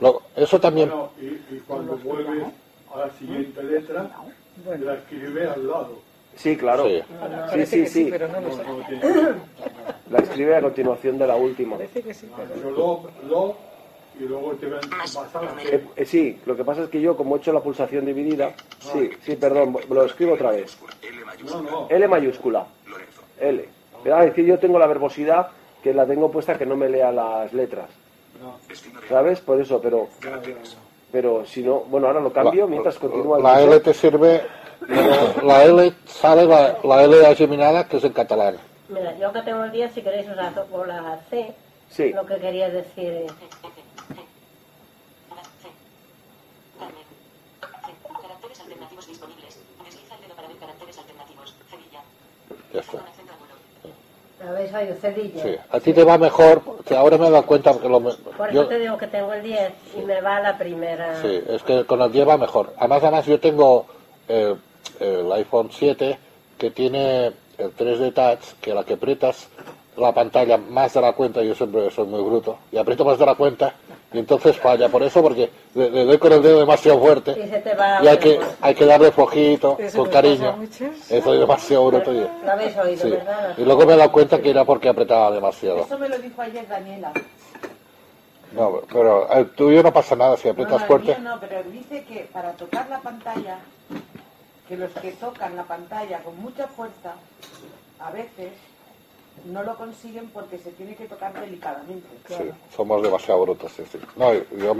Lo- 0.00 0.22
eso 0.34 0.58
también 0.60 0.88
Bueno, 0.90 1.10
y, 1.20 1.56
y 1.56 1.62
cuando 1.66 1.96
vuelves 1.98 2.44
a 2.94 2.98
la 3.00 3.10
siguiente 3.18 3.62
letra, 3.62 4.10
la 4.80 4.94
escribe 4.94 5.48
al 5.48 5.66
lado. 5.68 5.98
Sí, 6.36 6.56
claro. 6.56 6.84
Sí. 6.86 6.98
Sí, 7.00 7.04
Parece 7.48 7.66
sí, 7.66 7.82
que 7.82 7.88
sí, 7.88 8.04
sí. 8.04 8.10
pero 8.10 8.28
no 8.28 8.40
lo 8.42 8.54
sé. 8.54 8.62
La 10.10 10.18
escribe 10.18 10.56
a 10.56 10.60
continuación 10.60 11.16
de 11.18 11.26
la 11.26 11.36
última. 11.36 11.76
Pero 11.78 12.70
lo, 12.70 13.08
lo, 13.28 13.56
y 14.18 14.24
luego 14.24 14.52
te 14.52 14.66
ven, 14.66 14.80
la 14.90 15.62
Eh, 15.64 15.86
eh, 15.96 16.04
sí, 16.04 16.40
lo 16.46 16.56
que 16.56 16.64
pasa 16.64 16.84
es 16.84 16.88
que 16.88 17.00
yo, 17.00 17.16
como 17.16 17.36
he 17.36 17.38
hecho 17.38 17.52
la 17.52 17.60
pulsación 17.60 18.04
dividida, 18.06 18.54
sí, 18.78 19.10
sí, 19.22 19.36
perdón, 19.36 19.76
lo 19.88 20.04
escribo 20.04 20.34
otra 20.34 20.50
vez. 20.50 20.78
No, 21.44 21.62
no. 21.62 21.86
L 21.90 22.08
mayúscula. 22.08 22.66
L. 23.38 23.68
Pero, 24.02 24.20
es 24.20 24.26
decir, 24.26 24.46
yo 24.46 24.58
tengo 24.58 24.78
la 24.78 24.86
verbosidad 24.86 25.48
que 25.82 25.92
la 25.92 26.06
tengo 26.06 26.30
puesta 26.30 26.56
que 26.56 26.66
no 26.66 26.76
me 26.76 26.88
lea 26.88 27.12
las 27.12 27.52
letras. 27.52 27.90
¿Sabes? 29.08 29.40
Por 29.40 29.60
eso, 29.60 29.80
pero. 29.80 30.08
Pero 31.12 31.46
si 31.46 31.62
no, 31.62 31.80
bueno, 31.80 32.08
ahora 32.08 32.20
lo 32.20 32.32
cambio 32.32 32.66
mientras 32.66 32.98
continúa 32.98 33.38
la. 33.38 33.62
L 33.62 33.80
te 33.80 33.94
sirve 33.94 34.42
la 35.42 35.64
L 35.64 35.92
sale 36.04 36.44
la, 36.44 36.78
la 36.82 37.04
L 37.04 37.34
geminada 37.34 37.86
que 37.88 37.96
es 37.98 38.04
en 38.04 38.12
catalán. 38.12 38.56
Mira, 38.88 39.16
yo 39.18 39.32
que 39.32 39.42
tengo 39.42 39.64
el 39.64 39.72
día, 39.72 39.90
si 39.90 40.02
queréis 40.02 40.28
usar 40.28 40.52
o 40.70 40.84
la 40.84 41.18
C, 41.30 41.54
Sí. 41.88 42.12
lo 42.12 42.26
que 42.26 42.36
quería 42.38 42.68
decir 42.68 43.12
es... 43.12 43.32
Caracteres 47.60 48.60
alternativos 48.60 49.06
disponibles. 49.08 49.58
Desliza 49.84 50.14
el 50.16 50.20
dedo 50.22 50.34
para 50.34 50.48
ver 50.48 50.56
caracteres 50.58 50.98
alternativos. 50.98 51.54
Cedilla. 51.70 52.02
Ya 52.76 52.82
está. 52.82 52.98
¿Habéis 54.46 54.74
oído? 54.74 54.94
Cedilla. 55.00 55.42
Sí. 55.42 55.56
A 55.70 55.80
ti 55.80 55.94
te 55.94 56.04
va 56.04 56.18
mejor, 56.18 56.60
que 56.84 56.94
ahora 56.94 57.16
me 57.16 57.30
dado 57.30 57.46
cuenta 57.46 57.72
porque 57.72 57.88
lo 57.88 58.00
me- 58.00 58.12
Por 58.12 58.48
eso 58.50 58.52
yo, 58.52 58.66
te 58.66 58.78
digo 58.78 58.98
que 58.98 59.06
tengo 59.06 59.32
el 59.32 59.42
10 59.42 59.72
y 59.96 60.02
me 60.02 60.20
va 60.20 60.40
la 60.40 60.58
primera. 60.58 61.22
sí, 61.22 61.42
es 61.48 61.62
que 61.62 61.86
con 61.86 62.02
el 62.02 62.12
10 62.12 62.28
va 62.28 62.36
mejor. 62.36 62.74
Además, 62.76 63.02
además 63.02 63.24
yo 63.24 63.40
tengo 63.40 63.86
el, 64.28 64.56
el 65.00 65.32
iPhone 65.32 65.70
7 65.72 66.18
que 66.58 66.70
tiene 66.70 67.28
el 67.56 67.74
3D 67.74 68.12
Touch, 68.12 68.60
que 68.60 68.74
la 68.74 68.84
que 68.84 68.92
aprietas 68.94 69.48
la 69.96 70.12
pantalla 70.12 70.58
más 70.58 70.92
de 70.92 71.00
la 71.00 71.14
cuenta, 71.14 71.42
yo 71.42 71.54
siempre 71.54 71.90
soy 71.90 72.04
muy 72.06 72.20
bruto, 72.22 72.58
y 72.70 72.76
aprieto 72.76 73.06
más 73.06 73.18
de 73.18 73.24
la 73.24 73.34
cuenta, 73.36 73.72
y 74.16 74.20
entonces 74.20 74.56
falla. 74.56 74.88
Por 74.88 75.02
eso, 75.02 75.20
porque 75.22 75.50
le, 75.74 75.90
le 75.90 76.04
doy 76.06 76.16
con 76.18 76.32
el 76.32 76.42
dedo 76.42 76.60
demasiado 76.60 76.98
fuerte, 76.98 77.32
Y 77.38 77.48
se 77.48 77.58
te 77.58 77.74
va 77.74 78.02
y 78.02 78.08
hay 78.08 78.16
que, 78.18 78.40
hay 78.60 78.74
que 78.74 78.86
darle 78.86 79.12
flojito, 79.12 79.76
Eso 79.78 79.98
con 79.98 80.10
cariño. 80.10 80.56
muchos. 80.56 80.96
Soy 81.22 81.38
demasiado 81.38 81.86
bruto. 81.86 82.12
y- 82.12 82.26
Lo 82.44 82.50
habéis 82.52 82.76
oído, 82.78 83.02
sí. 83.02 83.10
¿verdad? 83.10 83.54
Y 83.58 83.64
luego 83.64 83.84
me 83.86 83.92
he 83.92 83.96
dado 83.96 84.10
cuenta 84.12 84.40
que 84.40 84.50
era 84.50 84.64
porque 84.64 84.88
apretaba 84.88 85.30
demasiado. 85.30 85.80
Eso 85.80 85.98
me 85.98 86.08
lo 86.08 86.18
dijo 86.18 86.40
ayer 86.40 86.66
Daniela. 86.66 87.12
No, 88.52 88.80
pero 88.90 89.30
el 89.32 89.50
tuyo 89.50 89.82
no 89.82 89.92
pasa 89.92 90.16
nada 90.16 90.36
si 90.36 90.48
aprietas 90.48 90.80
no, 90.80 90.86
fuerte. 90.86 91.18
no, 91.18 91.38
pero 91.40 91.62
dice 91.64 92.04
que 92.04 92.28
para 92.32 92.52
tocar 92.52 92.88
la 92.88 93.00
pantalla, 93.00 93.58
que 94.68 94.76
los 94.76 94.90
que 94.92 95.12
tocan 95.12 95.56
la 95.56 95.64
pantalla 95.64 96.20
con 96.20 96.40
mucha 96.40 96.66
fuerza, 96.68 97.14
a 98.00 98.10
veces 98.12 98.52
no 99.44 99.62
lo 99.62 99.76
consiguen 99.76 100.28
porque 100.30 100.58
se 100.58 100.72
tiene 100.72 100.94
que 100.96 101.06
tocar 101.06 101.38
delicadamente. 101.38 102.08
Sí, 102.28 102.50
somos 102.74 103.02
demasiado 103.02 103.42
brutos, 103.42 103.72
sí, 103.72 103.84
sí. 103.90 103.98
No, 104.16 104.32
yo 104.32 104.74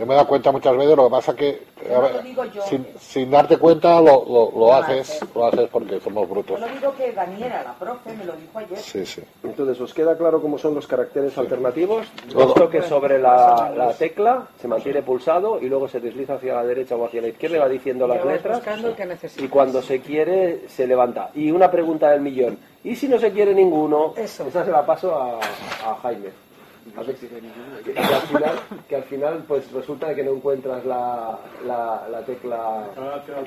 yo 0.00 0.06
me 0.06 0.14
he 0.14 0.16
dado 0.16 0.26
cuenta 0.28 0.50
muchas 0.50 0.76
veces, 0.76 0.96
lo 0.96 1.04
que 1.04 1.10
pasa 1.10 1.36
que 1.36 1.62
No 1.88 2.00
ver, 2.02 2.22
digo 2.22 2.44
yo. 2.46 2.62
sin, 2.62 2.86
sin 2.98 3.30
darte 3.30 3.58
cuenta 3.58 4.00
lo, 4.00 4.24
lo, 4.24 4.50
lo 4.58 4.74
haces, 4.74 5.20
lo 5.34 5.46
haces 5.46 5.68
porque 5.70 6.00
somos 6.00 6.28
brutos. 6.28 6.58
Yo 6.58 6.66
lo 6.66 6.72
digo 6.72 6.94
que 6.96 7.12
Daniela, 7.12 7.62
la 7.62 7.74
profe, 7.74 8.12
me 8.14 8.24
lo 8.24 8.32
dijo 8.32 8.58
ayer. 8.58 8.78
Sí, 8.78 9.04
sí. 9.04 9.22
Entonces, 9.44 9.78
¿os 9.80 9.92
queda 9.92 10.16
claro 10.16 10.40
cómo 10.40 10.56
son 10.58 10.74
los 10.74 10.86
caracteres 10.86 11.36
alternativos? 11.36 12.06
Luego- 12.32 12.46
Dos 12.46 12.54
toques 12.54 12.86
sobre 12.86 13.18
la, 13.18 13.72
la 13.76 13.92
tecla, 13.92 14.46
se 14.60 14.66
mantiene 14.66 15.02
pulsado 15.02 15.60
y 15.60 15.68
luego 15.68 15.86
se 15.86 16.00
desliza 16.00 16.34
hacia 16.34 16.54
la 16.54 16.64
derecha 16.64 16.96
o 16.96 17.04
hacia 17.04 17.20
la 17.20 17.28
izquierda 17.28 17.56
y 17.56 17.60
va 17.60 17.68
diciendo 17.68 18.08
las 18.08 18.24
letras. 18.24 18.62
Y 19.36 19.48
cuando 19.48 19.82
se 19.82 20.00
quiere, 20.00 20.66
se 20.68 20.86
levanta. 20.86 21.30
Y 21.34 21.50
una 21.50 21.70
pregunta 21.70 22.10
del 22.10 22.22
millón. 22.22 22.58
¿Y 22.82 22.96
si 22.96 23.06
no 23.08 23.18
se 23.18 23.30
quiere 23.30 23.54
ninguno? 23.54 24.14
Esa 24.16 24.64
se 24.64 24.70
la 24.70 24.86
paso 24.86 25.14
a, 25.14 25.38
a 25.38 25.94
Jaime. 26.02 26.30
A 26.96 27.04
que, 27.04 27.92
que 27.92 28.00
al 28.00 28.22
final, 28.22 28.60
que 28.88 28.96
al 28.96 29.04
final, 29.04 29.44
pues 29.46 29.70
resulta 29.72 30.14
que 30.14 30.22
no 30.24 30.32
encuentras 30.32 30.84
la, 30.84 31.38
la, 31.66 32.08
la 32.10 32.20
tecla. 32.24 32.86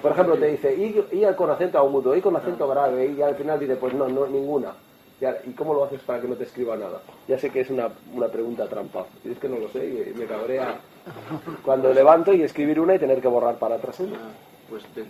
Por 0.02 0.12
ejemplo, 0.12 0.38
te 0.38 0.48
dice, 0.48 0.74
y, 0.76 1.06
y 1.20 1.26
con 1.36 1.50
acento 1.50 1.78
agudo, 1.78 2.16
y 2.16 2.22
con 2.22 2.36
acento 2.36 2.68
grave, 2.68 3.08
y 3.08 3.22
al 3.22 3.36
final 3.36 3.60
dice, 3.60 3.76
pues 3.76 3.94
no, 3.94 4.08
no, 4.08 4.26
ninguna. 4.28 4.74
¿Y 5.46 5.52
cómo 5.52 5.74
lo 5.74 5.86
haces 5.86 6.02
para 6.02 6.20
que 6.22 6.28
no 6.28 6.36
te 6.36 6.44
escriba 6.44 6.76
nada? 6.76 7.00
Ya 7.28 7.38
sé 7.40 7.50
que 7.50 7.62
es 7.62 7.70
una, 7.70 7.90
una 8.14 8.28
pregunta 8.28 8.68
trampa. 8.68 9.06
Y 9.24 9.32
es 9.32 9.40
que 9.40 9.48
no 9.48 9.58
lo 9.58 9.70
sé, 9.70 9.86
y 9.86 10.14
me 10.18 10.26
cabrea 10.26 10.80
cuando 11.64 11.94
levanto 11.94 12.34
y 12.34 12.42
escribir 12.44 12.80
una 12.80 12.96
y 12.96 13.00
tener 13.00 13.22
que 13.22 13.28
borrar 13.30 13.56
para 13.56 13.76
atrás 13.76 14.00
una. 14.02 14.18
Pues 14.70 14.84
del- 14.96 15.06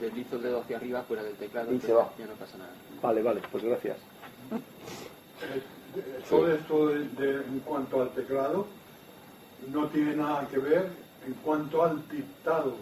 deslizo 0.00 0.36
el 0.36 0.42
dedo 0.42 0.60
hacia 0.60 0.76
arriba 0.76 1.02
fuera 1.02 1.22
del 1.22 1.34
teclado 1.36 1.72
Y 1.72 1.80
se 1.80 1.92
va. 1.92 2.10
ya 2.18 2.26
no 2.26 2.32
pasa 2.34 2.58
nada. 2.58 2.70
Vale, 3.00 3.22
vale, 3.22 3.40
pues 3.50 3.64
gracias. 3.64 3.96
Todo 6.28 6.52
esto 6.52 6.86
de- 6.88 7.04
de- 7.10 7.44
en 7.44 7.60
cuanto 7.64 8.02
al 8.02 8.08
teclado 8.10 8.66
no 9.68 9.86
tiene 9.88 10.16
nada 10.16 10.46
que 10.50 10.58
ver 10.58 10.88
en 11.26 11.34
cuanto 11.44 11.82
al 11.84 12.06
dictado. 12.08 12.74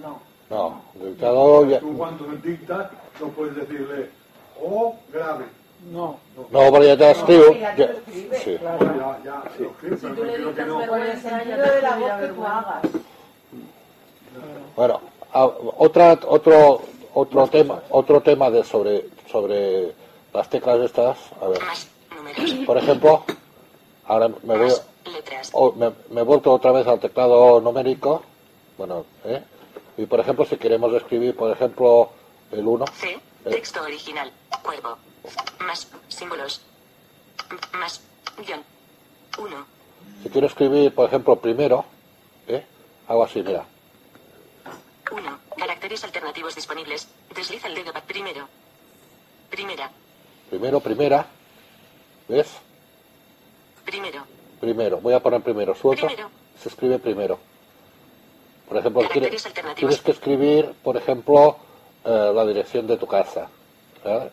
No. 0.00 0.20
No, 0.48 0.82
dictado 0.94 1.66
ya- 1.66 1.80
Tú 1.80 1.96
cuando 1.98 2.26
dictas 2.36 2.90
no 3.20 3.28
puedes 3.30 3.56
decirle 3.56 4.10
o 4.62 4.94
grave. 5.12 5.46
No. 5.92 6.18
No, 6.36 6.72
pero 6.72 6.84
ya 6.84 6.96
te 6.96 7.10
escribo. 7.10 7.44
No, 7.46 7.52
ya 7.54 7.76
ya- 7.76 7.86
te 7.88 7.92
lo 7.92 7.98
escribe. 7.98 8.38
sí. 8.38 8.58
Ya, 8.62 8.78
ya, 9.24 9.42
lo 9.58 9.70
escribe, 9.70 9.96
pero 10.00 10.14
Tú 10.14 10.24
le 10.24 10.38
no 10.38 10.46
dictas 10.48 10.66
no. 10.68 10.86
con 10.86 11.02
el 11.02 11.20
sentido 11.20 11.62
de 11.62 11.82
la 11.82 11.96
voz 11.96 12.12
que 12.20 12.28
tú 12.28 12.44
hagas. 12.46 12.82
Bueno, 14.76 15.00
a- 15.32 15.46
otra, 15.46 16.18
otro, 16.26 16.82
otro 17.14 17.46
tema, 17.48 17.82
otro 17.90 18.20
tema 18.20 18.50
de 18.50 18.62
sobre, 18.64 19.06
sobre 19.30 19.92
las 20.36 20.50
teclas 20.50 20.78
estas, 20.80 21.18
a 21.40 21.48
ver. 21.48 21.60
Por 22.66 22.76
ejemplo, 22.76 23.24
ahora 24.04 24.28
me 24.28 24.58
voy, 24.58 24.72
oh, 25.52 25.72
me, 25.72 25.92
me 26.10 26.22
vuelto 26.22 26.52
otra 26.52 26.72
vez 26.72 26.86
al 26.86 27.00
teclado 27.00 27.58
numérico, 27.62 28.22
bueno, 28.76 29.06
¿eh? 29.24 29.42
Y 29.96 30.04
por 30.04 30.20
ejemplo, 30.20 30.44
si 30.44 30.58
queremos 30.58 30.92
escribir, 30.92 31.34
por 31.34 31.50
ejemplo, 31.50 32.10
el 32.52 32.66
1, 32.66 32.84
C. 32.94 33.18
Texto 33.44 33.82
original. 33.82 34.30
Cuervo. 34.62 34.98
Más. 35.60 35.88
Símbolos. 36.08 36.60
Más. 37.72 38.02
Guión. 38.36 38.62
1. 39.38 39.66
si 40.22 40.28
quiero 40.28 40.46
escribir, 40.48 40.94
por 40.94 41.06
ejemplo, 41.06 41.36
primero, 41.36 41.84
¿eh? 42.46 42.66
Hago 43.08 43.24
así, 43.24 43.42
mira. 43.42 43.64
1. 45.10 45.38
Caracteres 45.56 46.04
alternativos 46.04 46.54
disponibles. 46.54 47.08
Desliza 47.34 47.68
el 47.68 47.74
dedo 47.74 47.92
para 47.94 48.04
primero. 48.04 48.46
Primera. 49.48 49.90
Primero, 50.50 50.80
primera, 50.80 51.26
¿ves? 52.28 52.48
Primero. 53.84 54.24
Primero, 54.60 54.98
voy 55.00 55.14
a 55.14 55.20
poner 55.20 55.42
primero, 55.42 55.74
suelto, 55.74 56.06
Primero. 56.06 56.28
se 56.60 56.68
escribe 56.68 56.98
primero. 56.98 57.38
Por 58.68 58.78
ejemplo, 58.78 59.02
alternativos. 59.02 59.74
tienes 59.76 60.00
que 60.00 60.10
escribir, 60.12 60.72
por 60.82 60.96
ejemplo, 60.96 61.56
eh, 62.04 62.32
la 62.34 62.44
dirección 62.46 62.86
de 62.86 62.96
tu 62.96 63.06
casa. 63.06 63.48
¿verdad? 64.04 64.30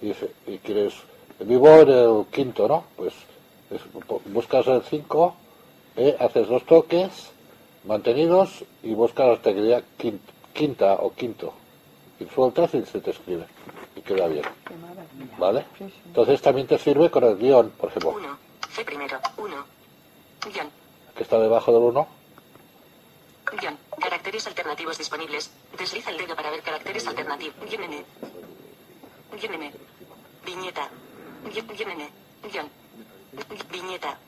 Y, 0.00 0.58
quieres, 0.58 0.94
vivo 1.40 1.68
en 1.80 1.88
el 1.90 2.24
quinto, 2.32 2.66
¿no? 2.68 2.84
Pues 2.96 3.12
es- 3.70 3.82
bu- 3.92 4.20
buscas 4.26 4.66
el 4.66 4.82
5, 4.82 5.34
haces 6.18 6.48
dos 6.48 6.64
toques 6.66 7.30
mantenidos 7.84 8.64
y 8.82 8.94
buscas 8.94 9.26
la 9.28 9.36
tecla 9.42 9.82
quin- 9.98 10.18
quinta 10.52 10.94
o 10.94 11.12
quinto. 11.14 11.52
Y 12.20 12.24
sueltas 12.34 12.72
y 12.74 12.84
se 12.86 13.00
te 13.00 13.10
escribe. 13.10 13.46
Y 13.94 14.00
queda 14.00 14.26
bien. 14.28 14.44
¿Vale? 15.38 15.64
Entonces 16.06 16.40
también 16.42 16.66
te 16.66 16.78
sirve 16.78 17.10
con 17.10 17.24
el 17.24 17.36
guion, 17.36 17.70
por 17.70 17.90
ejemplo. 17.90 18.10
1. 18.10 18.38
C 18.70 18.84
primero. 18.84 19.18
1. 19.36 19.64
Guión. 20.52 20.70
que 21.16 21.22
está 21.22 21.38
debajo 21.38 21.72
del 21.72 21.82
1. 21.82 22.06
Guión. 23.60 23.78
Caracteres 24.00 24.46
alternativos 24.46 24.98
disponibles. 24.98 25.50
Desliza 25.78 26.10
el 26.10 26.18
dedo 26.18 26.34
para 26.36 26.50
ver 26.50 26.62
caracteres 26.62 27.06
alternativos. 27.06 27.54
Guión 27.68 27.84
N. 27.84 28.04
Guión 29.40 29.54
N. 29.54 29.72
Viñeta. 30.44 30.88
Guión 31.52 31.90
N. 31.90 32.10
Guión. 32.50 32.68
Viñeta. 33.70 34.18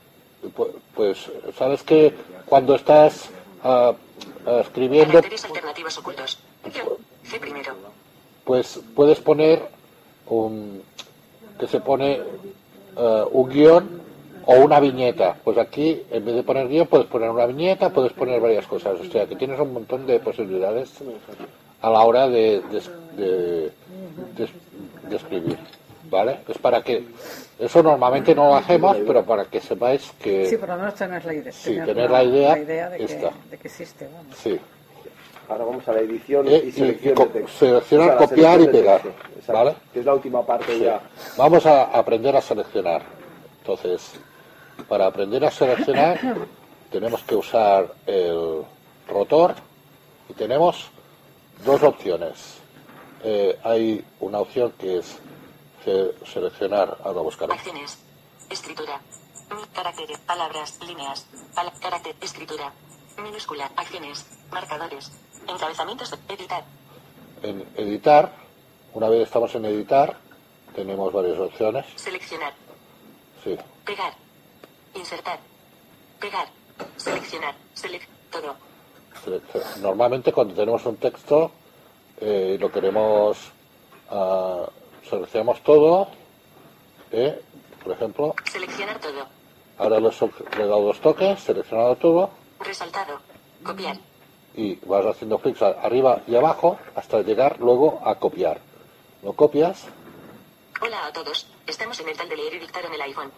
Pu- 0.55 0.73
Pues, 0.95 1.29
¿sabes 1.57 1.83
que 1.83 2.13
Cuando 2.45 2.75
estás 2.75 3.29
ah, 3.63 3.93
ah, 4.45 4.59
escribiendo, 4.61 5.13
Caracteres 5.13 5.45
alternativos 5.45 5.97
ocultos. 5.97 6.39
C 7.23 7.39
primero. 7.39 7.73
pues 8.43 8.79
puedes 8.95 9.19
poner 9.19 9.61
un 10.27 10.81
que 11.59 11.67
se 11.67 11.79
pone 11.79 12.19
eh, 12.97 13.23
un 13.31 13.49
guion 13.49 14.01
o 14.45 14.55
una 14.55 14.79
viñeta. 14.79 15.35
Pues 15.43 15.57
aquí, 15.57 16.01
en 16.09 16.25
vez 16.25 16.35
de 16.35 16.43
poner 16.43 16.67
guion, 16.67 16.87
puedes 16.87 17.07
poner 17.07 17.29
una 17.29 17.45
viñeta, 17.45 17.89
puedes 17.89 18.13
poner 18.13 18.39
varias 18.41 18.65
cosas. 18.65 18.99
O 18.99 19.03
sea, 19.11 19.25
que 19.27 19.35
tienes 19.35 19.59
un 19.59 19.73
montón 19.73 20.07
de 20.07 20.19
posibilidades 20.19 20.91
a 21.81 21.89
la 21.89 22.01
hora 22.01 22.27
de, 22.27 22.61
de, 22.71 22.81
de- 23.17 23.71
de- 24.37 24.49
de 25.09 25.15
escribir. 25.15 25.57
¿Vale? 26.09 26.39
Es 26.47 26.57
para 26.57 26.81
que... 26.81 27.03
Eso 27.59 27.83
normalmente 27.83 28.33
no 28.33 28.47
lo 28.47 28.55
hacemos, 28.55 28.97
pero 29.05 29.23
para 29.23 29.45
que 29.45 29.59
sepáis 29.61 30.11
que... 30.19 30.47
Sí, 30.47 30.57
por 30.57 30.69
lo 30.69 30.77
menos 30.77 30.95
tener 30.95 31.23
la 31.23 31.33
idea. 31.35 31.51
Sí, 31.51 31.75
tener 31.85 32.09
la 32.09 32.23
idea 32.23 32.55
de, 32.55 32.97
que, 32.97 33.03
esta. 33.03 33.31
de 33.51 33.57
que 33.57 33.67
existe. 33.67 34.07
Vamos. 34.11 34.35
Sí. 34.41 34.57
Ahora 35.49 35.65
vamos 35.65 35.87
a 35.87 35.93
la 35.93 35.99
edición 36.01 36.47
Eh, 36.47 36.63
y 36.67 36.71
selección 36.71 37.13
y 37.13 37.15
co- 37.15 37.25
de 37.25 37.29
texto. 37.41 37.57
seleccionar, 37.65 38.07
O 38.09 38.11
sea, 38.11 38.19
la 38.21 38.27
copiar 38.27 38.61
y 38.61 38.67
pegar. 38.67 39.01
texto, 39.01 39.53
¿Vale? 39.53 39.75
Que 39.91 39.99
es 39.99 40.05
la 40.05 40.13
última 40.13 40.45
parte 40.45 40.73
Sí. 40.73 40.79
ya. 40.83 41.01
Vamos 41.37 41.65
a 41.65 41.85
aprender 41.85 42.35
a 42.35 42.41
seleccionar. 42.41 43.01
Entonces, 43.61 44.11
para 44.87 45.07
aprender 45.07 45.43
a 45.43 45.49
seleccionar, 45.51 46.19
tenemos 46.91 47.23
que 47.23 47.35
usar 47.35 47.93
el 48.05 48.63
rotor 49.07 49.55
y 50.29 50.33
tenemos 50.33 50.89
dos 51.65 51.81
opciones. 51.83 52.57
Eh, 53.23 53.57
hay 53.63 54.05
una 54.19 54.39
opción 54.39 54.71
que 54.77 54.99
es 54.99 55.17
se- 55.83 56.13
seleccionar, 56.31 56.95
ahora 57.03 57.21
buscaré. 57.21 57.53
Acciones. 57.53 57.97
Escritura. 58.51 59.01
Mi- 59.49 59.67
Caracteres. 59.73 60.17
Palabras. 60.19 60.77
Líneas. 60.85 61.25
Pala- 61.55 61.73
carácter. 61.81 62.15
Escritura. 62.21 62.71
Minúscula. 63.17 63.71
Acciones. 63.75 64.25
Marcadores. 64.51 65.11
Encabezamientos. 65.47 66.11
de- 66.11 66.33
Editar. 66.33 66.63
En 67.41 67.65
editar, 67.77 68.31
una 68.93 69.09
vez 69.09 69.23
estamos 69.23 69.53
en 69.55 69.65
editar, 69.65 70.17
tenemos 70.75 71.11
varias 71.13 71.37
opciones. 71.39 71.85
Seleccionar. 71.95 72.53
Sí. 73.43 73.57
Pegar. 73.85 74.13
Insertar. 74.95 75.39
Pegar. 76.19 76.47
Seleccionar. 76.97 77.55
Select. 77.73 78.09
Todo. 78.31 78.55
Normalmente 79.81 80.31
cuando 80.31 80.53
tenemos 80.53 80.85
un 80.85 80.97
texto 80.97 81.51
eh, 82.21 82.53
y 82.55 82.57
lo 82.57 82.71
queremos, 82.71 83.37
ah, 84.11 84.65
seleccionamos 85.09 85.61
todo, 85.63 86.07
eh, 87.11 87.41
por 87.83 87.93
ejemplo, 87.93 88.35
Seleccionar 88.51 88.99
todo. 88.99 89.25
ahora 89.77 89.99
le 89.99 90.09
he 90.09 90.67
dado 90.67 90.81
dos 90.83 90.99
toques, 91.01 91.39
seleccionado 91.39 91.95
todo 91.95 92.29
Resaltado. 92.59 93.19
Copiar. 93.63 93.97
Y 94.55 94.75
vas 94.85 95.05
haciendo 95.05 95.39
clics 95.39 95.61
arriba 95.61 96.21
y 96.27 96.35
abajo 96.35 96.77
hasta 96.95 97.21
llegar 97.21 97.59
luego 97.59 98.01
a 98.03 98.15
copiar. 98.15 98.59
Lo 99.23 99.33
copias, 99.33 99.87
Hola 100.81 101.07
a 101.07 101.11
todos. 101.11 101.45
Estamos 101.67 101.99
en 101.99 102.07
el 102.07 102.15
tal 102.15 102.29
de 102.29 102.37
leer 102.37 102.53
y 102.53 102.59
dictar 102.59 102.85
en 102.85 102.93
el 102.93 103.01
iPhone. 103.01 103.29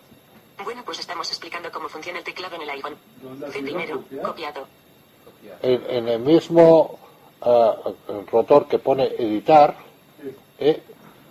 Bueno, 0.63 0.83
pues 0.85 0.99
estamos 0.99 1.27
explicando 1.29 1.71
cómo 1.71 1.89
funciona 1.89 2.19
el 2.19 2.23
teclado 2.23 2.55
en 2.55 2.61
el 2.61 2.69
iPhone. 2.69 2.95
C 3.51 3.63
primero. 3.63 4.03
Copiado. 4.23 4.67
en, 5.63 5.83
en 5.89 6.07
el 6.07 6.19
mismo 6.19 6.99
ah, 7.41 7.75
rotor 8.31 8.67
que 8.67 8.77
pone 8.77 9.05
editar, 9.17 9.75
eh, 10.59 10.83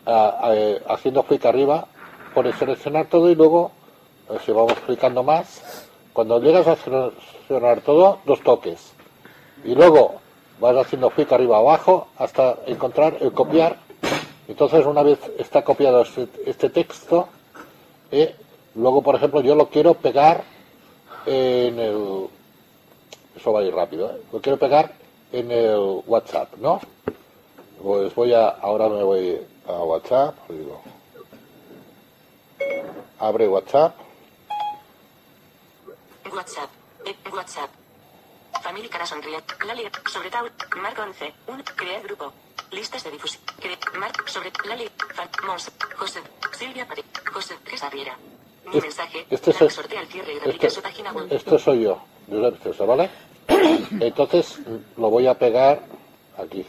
ah, 0.05 0.51
eh, 0.53 0.83
haciendo 0.89 1.23
clic 1.23 1.45
arriba, 1.47 1.87
pone 2.35 2.53
seleccionar 2.55 3.07
todo 3.07 3.31
y 3.31 3.37
luego, 3.37 3.71
eh, 4.31 4.39
si 4.45 4.51
vamos 4.51 4.75
clicando 4.85 5.23
más, 5.23 5.87
cuando 6.13 6.41
llegas 6.41 6.67
a 6.67 6.75
seleccionar 6.75 7.83
todo, 7.83 8.19
dos 8.25 8.41
toques. 8.43 8.90
Y 9.65 9.75
luego 9.75 10.21
vas 10.61 10.77
haciendo 10.77 11.11
clic 11.11 11.33
arriba 11.33 11.59
abajo 11.59 12.09
hasta 12.19 12.59
encontrar 12.67 13.17
el 13.21 13.33
copiar. 13.33 13.79
Entonces, 14.49 14.85
una 14.85 15.03
vez 15.03 15.19
está 15.39 15.63
copiado 15.63 16.03
este, 16.03 16.29
este 16.45 16.71
texto, 16.71 17.29
eh, 18.11 18.35
luego, 18.75 19.03
por 19.03 19.15
ejemplo, 19.15 19.41
yo 19.41 19.55
lo 19.55 19.69
quiero 19.69 19.95
pegar 19.95 20.43
en 21.27 21.79
el, 21.79 22.27
eso 23.37 23.53
va 23.53 23.61
a 23.61 23.63
ir 23.63 23.75
rápido, 23.75 24.11
¿eh? 24.11 24.21
Lo 24.33 24.41
quiero 24.41 24.59
pegar 24.59 24.93
en 25.33 25.51
el 25.51 26.03
WhatsApp, 26.07 26.55
¿no? 26.57 26.81
Pues 27.83 28.15
voy 28.15 28.35
a, 28.35 28.49
ahora 28.49 28.89
me 28.89 29.03
voy 29.03 29.41
a 29.67 29.73
WhatsApp, 29.73 30.35
digo, 30.49 30.83
abre 33.19 33.49
WhatsApp. 33.49 33.95
Eh, 37.05 37.15
WhatsApp. 37.33 37.80
Familia 38.63 38.91
cara 38.91 39.07
sonríe. 39.07 39.41
Lali. 39.67 39.89
Sobre 40.13 40.31
Taul. 40.31 40.51
Marco 40.83 41.03
11. 41.03 41.35
1. 41.47 41.65
Crear 41.77 42.03
grupo. 42.03 42.33
Listas 42.71 43.03
de 43.05 43.11
difusión. 43.11 43.43
Marc. 43.99 44.27
Sobre. 44.29 44.53
Lali. 44.67 44.89
Fan. 45.15 45.29
Mons. 45.47 45.71
José. 45.97 46.21
Silvia 46.59 46.87
Pari. 46.87 47.05
José. 47.33 47.57
Gesaviera. 47.67 48.17
Mi 48.65 48.77
Este- 48.77 48.81
mensaje. 48.83 49.27
este 49.31 49.51
es 49.51 49.73
sortea 49.75 50.01
el 50.01 50.07
cierre 50.09 50.33
y 50.35 50.39
replica 50.39 50.67
este, 50.69 50.71
su 50.71 50.83
página 50.83 51.13
web. 51.13 51.27
esto 51.33 51.59
soy 51.59 51.83
yo, 51.85 52.05
Josep 52.31 52.63
César, 52.63 52.87
¿vale? 52.87 53.11
Entonces 54.01 54.59
lo 54.97 55.11
voy 55.11 55.27
a 55.27 55.35
pegar 55.37 55.83
aquí. 56.39 56.65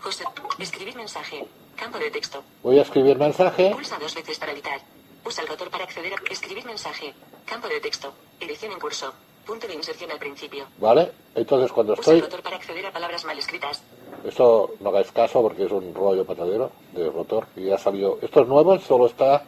José. 0.00 0.24
Escribir 0.58 0.96
mensaje. 0.96 1.46
Campo 1.74 1.98
de 1.98 2.10
texto. 2.10 2.42
Voy 2.62 2.78
a 2.78 2.82
escribir 2.82 3.18
mensaje, 3.18 3.70
Pulsa 3.70 3.98
dos 3.98 4.14
veces 4.14 4.38
para 4.38 4.52
editar. 4.52 4.80
Usa 5.26 5.42
el 5.42 5.48
rotor 5.48 5.68
para 5.68 5.84
acceder 5.84 6.14
a 6.14 6.16
escribir 6.32 6.64
mensaje. 6.64 7.12
Campo 7.44 7.68
de 7.68 7.80
texto. 7.80 8.14
Edición 8.40 8.72
en 8.72 8.78
curso. 8.80 9.12
Punto 9.46 9.66
de 9.66 9.74
inserción 9.74 10.10
al 10.10 10.18
principio. 10.18 10.66
¿vale? 10.78 11.12
Entonces 11.34 11.70
cuando 11.72 11.92
Usa 11.92 12.00
estoy, 12.00 12.20
rotor 12.20 12.42
para 12.42 12.56
acceder 12.56 12.86
a 12.86 12.92
palabras 12.92 13.24
mal 13.24 13.38
escritas. 13.38 13.82
esto 14.24 14.74
no 14.80 14.90
hagáis 14.90 15.12
caso 15.12 15.40
porque 15.40 15.64
es 15.64 15.72
un 15.72 15.94
rollo 15.94 16.24
patadero 16.24 16.72
de 16.92 17.08
rotor 17.10 17.46
y 17.54 17.66
ya 17.66 17.78
salió. 17.78 18.18
Esto 18.22 18.42
es 18.42 18.48
nuevo, 18.48 18.78
solo 18.80 19.06
está 19.06 19.44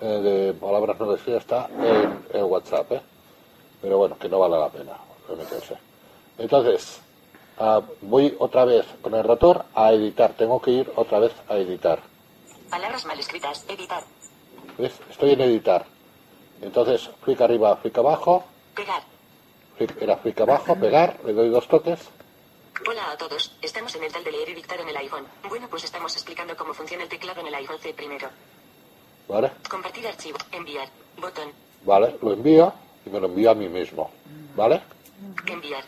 eh, 0.00 0.04
de 0.04 0.52
palabras 0.54 0.98
no 1.00 1.14
escritas, 1.14 1.42
está 1.42 1.68
en, 1.78 2.26
en 2.32 2.44
WhatsApp, 2.44 2.92
¿eh? 2.92 3.02
Pero 3.80 3.98
bueno, 3.98 4.18
que 4.18 4.28
no 4.28 4.38
vale 4.38 4.58
la 4.58 4.68
pena 4.68 4.92
meterse. 5.36 5.76
Entonces, 6.38 7.00
ah, 7.58 7.80
voy 8.02 8.34
otra 8.38 8.64
vez 8.64 8.86
con 9.00 9.14
el 9.14 9.24
rotor 9.24 9.64
a 9.74 9.92
editar. 9.92 10.32
Tengo 10.34 10.60
que 10.60 10.70
ir 10.70 10.92
otra 10.96 11.18
vez 11.18 11.32
a 11.48 11.56
editar. 11.56 12.00
Palabras 12.70 13.04
mal 13.06 13.18
escritas. 13.18 13.64
Editar. 13.68 14.04
¿Ves? 14.78 14.92
Estoy 15.10 15.32
en 15.32 15.40
editar. 15.42 15.84
Entonces, 16.60 17.10
clic 17.24 17.40
arriba, 17.40 17.78
clic 17.80 17.96
abajo, 17.98 18.44
Pegar. 18.74 19.02
Era 19.78 20.18
clic 20.20 20.40
abajo, 20.40 20.76
pegar, 20.76 21.20
le 21.24 21.32
doy 21.32 21.48
dos 21.48 21.66
toques. 21.68 22.00
Hola 22.86 23.12
a 23.12 23.16
todos, 23.16 23.56
estamos 23.62 23.94
en 23.94 24.04
el 24.04 24.12
tal 24.12 24.24
de 24.24 24.32
leer 24.32 24.48
y 24.48 24.54
dictar 24.54 24.80
en 24.80 24.88
el 24.88 24.96
iPhone. 24.96 25.26
Bueno, 25.48 25.68
pues 25.68 25.84
estamos 25.84 26.14
explicando 26.14 26.56
cómo 26.56 26.74
funciona 26.74 27.04
el 27.04 27.08
teclado 27.08 27.40
en 27.40 27.46
el 27.46 27.54
iPhone 27.54 27.78
C 27.78 27.94
primero. 27.94 28.28
¿Vale? 29.28 29.52
Compartir 29.68 30.06
archivo, 30.06 30.38
enviar, 30.50 30.88
botón, 31.16 31.52
¿Vale? 31.84 32.16
Lo 32.22 32.32
envío 32.32 32.72
y 33.04 33.10
me 33.10 33.20
lo 33.20 33.26
envío 33.26 33.50
a 33.50 33.54
mí 33.54 33.68
mismo. 33.68 34.10
¿Vale? 34.56 34.82
enviar. 35.46 35.84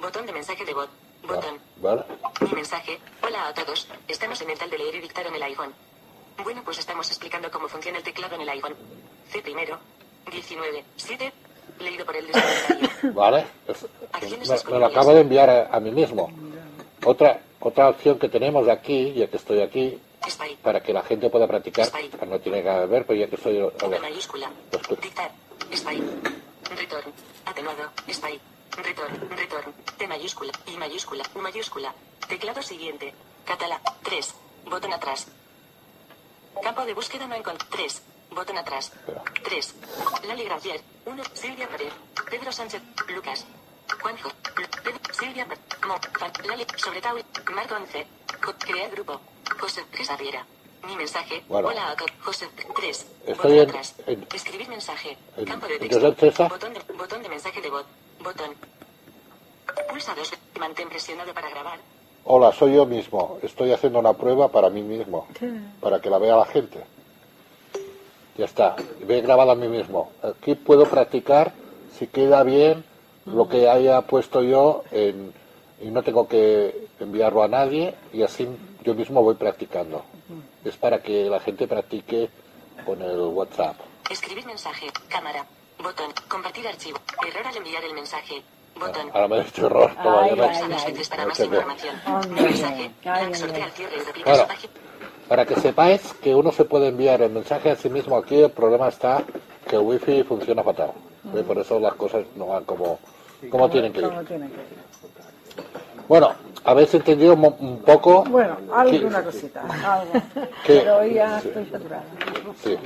Botón 0.00 0.26
de 0.26 0.32
mensaje 0.32 0.64
de 0.64 0.74
bot, 0.74 0.90
botón, 1.22 1.58
¿Vale? 1.76 2.04
mi 2.40 2.52
mensaje. 2.52 2.98
Hola 3.22 3.48
a 3.48 3.54
todos, 3.54 3.88
estamos 4.06 4.40
en 4.42 4.50
el 4.50 4.58
tal 4.58 4.70
de 4.70 4.78
leer 4.78 4.94
y 4.96 5.00
dictar 5.00 5.26
en 5.26 5.34
el 5.34 5.42
iPhone. 5.42 5.74
Bueno, 6.42 6.62
pues 6.64 6.78
estamos 6.78 7.08
explicando 7.08 7.50
cómo 7.50 7.68
funciona 7.68 7.98
el 7.98 8.04
teclado 8.04 8.36
en 8.36 8.42
el 8.42 8.48
iPhone. 8.48 8.76
C 9.28 9.42
primero, 9.42 9.78
19, 10.30 10.84
7, 10.96 11.32
leído 11.80 12.04
por 12.04 12.16
el. 12.16 12.26
¿Vale? 13.14 13.44
Me, 14.22 14.72
me 14.72 14.78
lo 14.78 14.86
acabo 14.86 15.14
de 15.14 15.20
enviar 15.20 15.48
a, 15.50 15.66
a 15.68 15.80
mí 15.80 15.90
mismo. 15.90 16.30
Otra, 17.04 17.40
otra 17.60 17.88
opción 17.88 18.18
que 18.18 18.28
tenemos 18.28 18.68
aquí, 18.68 19.12
ya 19.14 19.28
que 19.28 19.36
estoy 19.36 19.60
aquí, 19.60 19.98
para 20.62 20.82
que 20.82 20.92
la 20.92 21.02
gente 21.02 21.30
pueda 21.30 21.46
practicar, 21.46 21.88
no 22.26 22.38
tiene 22.40 22.62
que 22.62 22.68
ver, 22.86 23.06
pero 23.06 23.18
ya 23.18 23.28
que 23.28 23.36
estoy... 23.36 23.58
a 23.58 23.86
ver, 23.86 24.00
return, 26.76 27.12
atenuado, 27.46 27.90
spy, 28.10 28.40
return, 28.76 29.30
return, 29.30 29.72
T 29.96 30.06
mayúscula, 30.06 30.52
I 30.66 30.76
mayúscula, 30.76 31.24
U 31.34 31.38
mayúscula, 31.40 31.94
teclado 32.28 32.62
siguiente, 32.62 33.14
catalá, 33.44 33.80
3, 34.02 34.34
botón 34.66 34.92
atrás, 34.92 35.28
campo 36.62 36.84
de 36.84 36.94
búsqueda 36.94 37.26
no 37.26 37.34
encontré, 37.34 37.66
3, 37.70 38.02
botón 38.30 38.56
atrás, 38.58 38.92
3, 39.44 39.74
Lali 40.26 40.44
Gracier, 40.44 40.80
1, 41.06 41.22
Silvia 41.34 41.68
Pérez, 41.68 41.92
Pedro 42.30 42.52
Sánchez, 42.52 42.82
Lucas, 43.14 43.46
Juanjo, 44.02 44.30
Pedro, 44.84 45.00
Silvia 45.12 45.46
Pérez, 45.46 45.64
Mo, 45.86 45.94
Fan, 46.18 46.32
Lali, 46.46 46.66
sobre 46.76 47.00
Taul, 47.00 47.24
Marco 47.54 47.74
11, 47.74 48.06
Co- 48.44 48.54
crear 48.58 48.90
grupo, 48.90 49.20
José, 49.58 49.84
Gesaviera. 49.92 50.44
Mi 50.86 50.94
mensaje, 50.96 51.42
Bueno. 51.48 51.68
hola 51.68 51.90
a 51.90 51.96
todos, 51.96 52.10
José, 52.22 52.48
3, 52.76 53.06
Estoy 53.26 53.34
botón 53.34 53.52
en- 53.52 53.68
atrás, 53.68 53.94
escribir 54.32 54.68
mensaje, 54.68 55.18
en- 55.36 55.44
campo 55.44 55.66
de 55.66 55.74
en 55.74 55.80
texto, 56.16 56.48
botón 56.48 56.72
de, 56.72 56.80
botón 56.94 57.22
de 57.22 57.28
mensaje 57.28 57.60
de 57.60 57.68
bot, 57.70 57.86
botón, 58.20 58.54
Mantén 60.58 60.88
presionado 60.88 61.32
para 61.34 61.50
grabar. 61.50 61.78
Hola, 62.24 62.52
soy 62.52 62.74
yo 62.74 62.84
mismo. 62.86 63.38
Estoy 63.42 63.72
haciendo 63.72 63.98
una 64.00 64.12
prueba 64.12 64.48
para 64.48 64.68
mí 64.70 64.82
mismo, 64.82 65.26
para 65.80 66.00
que 66.00 66.10
la 66.10 66.18
vea 66.18 66.36
la 66.36 66.46
gente. 66.46 66.84
Ya 68.38 68.44
está. 68.44 68.76
Me 69.06 69.18
he 69.18 69.20
grabado 69.20 69.50
a 69.50 69.54
mí 69.56 69.66
mismo. 69.68 70.12
Aquí 70.22 70.54
puedo 70.54 70.84
practicar 70.86 71.52
si 71.98 72.06
queda 72.06 72.44
bien 72.44 72.84
lo 73.26 73.48
que 73.48 73.68
haya 73.68 74.00
puesto 74.02 74.42
yo 74.42 74.84
en, 74.92 75.32
y 75.82 75.90
no 75.90 76.02
tengo 76.02 76.28
que 76.28 76.86
enviarlo 77.00 77.42
a 77.42 77.48
nadie 77.48 77.94
y 78.12 78.22
así 78.22 78.48
yo 78.84 78.94
mismo 78.94 79.22
voy 79.22 79.34
practicando. 79.34 80.04
Es 80.64 80.76
para 80.76 81.02
que 81.02 81.24
la 81.28 81.40
gente 81.40 81.66
practique 81.66 82.30
con 82.86 83.02
el 83.02 83.18
WhatsApp. 83.18 83.76
Escribir 84.08 84.46
mensaje. 84.46 84.86
Cámara. 85.08 85.44
Botón. 85.82 86.12
Compartir 86.28 86.66
archivo. 86.66 86.98
Error 87.26 87.46
al 87.46 87.56
enviar 87.56 87.84
el 87.84 87.94
mensaje. 87.94 88.42
Botón. 88.78 89.10
Ahora 89.12 89.28
me 89.28 89.38
he 89.38 89.44
dicho 89.44 89.66
error. 89.66 89.92
todavía 90.00 90.36
no. 90.36 90.46
Pulsa 90.46 90.68
dos 90.68 90.84
veces 90.86 91.08
para 91.08 91.22
No 91.24 91.28
más 91.30 91.40
información. 91.40 91.96
Mensaje. 92.30 92.90
Ay, 93.04 93.24
ay, 93.26 93.34
Sortea 93.34 93.64
ay. 93.64 93.70
el 93.70 93.72
cierre 93.72 93.96
y 93.96 94.00
replica 94.00 94.30
Bueno, 94.30 94.42
su 94.44 94.48
página. 94.48 94.72
Para 95.28 95.44
que 95.44 95.56
sepáis 95.56 96.14
que 96.22 96.34
uno 96.34 96.50
se 96.52 96.64
puede 96.64 96.88
enviar 96.88 97.20
el 97.22 97.30
mensaje 97.30 97.70
a 97.70 97.76
sí 97.76 97.88
mismo 97.88 98.16
aquí, 98.16 98.36
el 98.42 98.50
problema 98.50 98.88
está 98.88 99.22
que 99.68 99.76
el 99.76 99.82
wifi 99.82 100.22
funciona 100.24 100.62
fatal. 100.62 100.92
Por 101.46 101.58
eso 101.58 101.78
las 101.78 101.94
cosas 101.94 102.24
no 102.36 102.46
van 102.46 102.64
como, 102.64 102.98
como 103.50 103.68
tienen 103.68 103.92
que 103.92 104.00
ir. 104.00 104.08
Como 104.08 104.22
tienen 104.24 104.48
que 104.48 104.54
ir. 104.56 104.88
Bueno, 106.08 106.32
habéis 106.64 106.94
entendido 106.94 107.34
un 107.34 107.82
poco. 107.84 108.24
Bueno, 108.24 108.56
que- 108.56 108.72
alguna 108.96 109.22
cosita. 109.22 109.62
Pero 110.66 110.96
hoy 110.98 111.14
ya 111.14 111.38
Sí. 111.40 111.48
estoy 111.48 111.66
saturada. 111.66 112.04
Sí. 112.64 112.76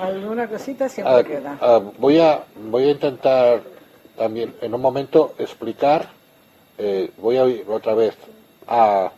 Alguna 0.00 0.46
cosita 0.48 0.88
siempre 0.88 1.24
queda. 1.24 1.58
voy, 1.98 2.20
a, 2.20 2.44
voy 2.70 2.84
a 2.84 2.90
intentar 2.92 3.62
también 4.16 4.54
en 4.60 4.72
un 4.74 4.80
momento 4.80 5.34
explicar, 5.38 6.08
eh, 6.78 7.10
voy 7.18 7.36
a 7.36 7.44
ir 7.46 7.64
otra 7.68 7.94
vez 7.94 8.14
a 8.68 9.10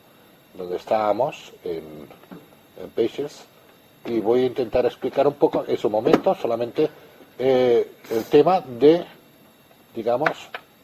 donde 0.54 0.76
estábamos, 0.76 1.52
en, 1.64 1.82
en 2.82 2.90
Pages, 2.90 3.44
y 4.06 4.20
voy 4.20 4.42
a 4.42 4.46
intentar 4.46 4.84
explicar 4.86 5.26
un 5.26 5.34
poco 5.34 5.64
en 5.66 5.76
su 5.78 5.88
momento 5.88 6.34
solamente 6.34 6.90
eh, 7.38 7.90
el 8.10 8.24
tema 8.24 8.60
de, 8.60 9.04
digamos, 9.94 10.30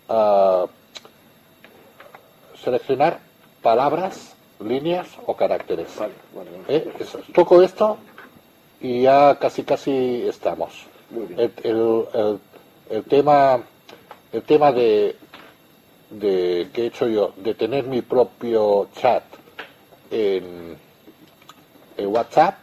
ah, 0.08 0.66
seleccionar 2.62 3.20
palabras, 3.62 4.34
líneas 4.60 5.06
o 5.26 5.34
caracteres. 5.36 5.88
¿Eh? 6.68 6.92
Es- 6.98 7.16
Toco 7.32 7.62
esto 7.62 7.98
y 8.80 9.02
ya 9.02 9.36
casi 9.40 9.62
casi 9.64 10.22
estamos. 10.28 10.86
El, 11.36 11.52
el- 11.62 12.04
el- 12.14 12.38
el 12.90 13.04
tema, 13.04 13.60
el 14.32 14.42
tema 14.42 14.72
de, 14.72 15.16
de 16.10 16.68
que 16.72 16.82
he 16.82 16.86
hecho 16.86 17.06
yo, 17.08 17.32
de 17.36 17.54
tener 17.54 17.84
mi 17.84 18.02
propio 18.02 18.88
chat 18.96 19.22
en, 20.10 20.76
en 21.98 22.06
WhatsApp, 22.06 22.54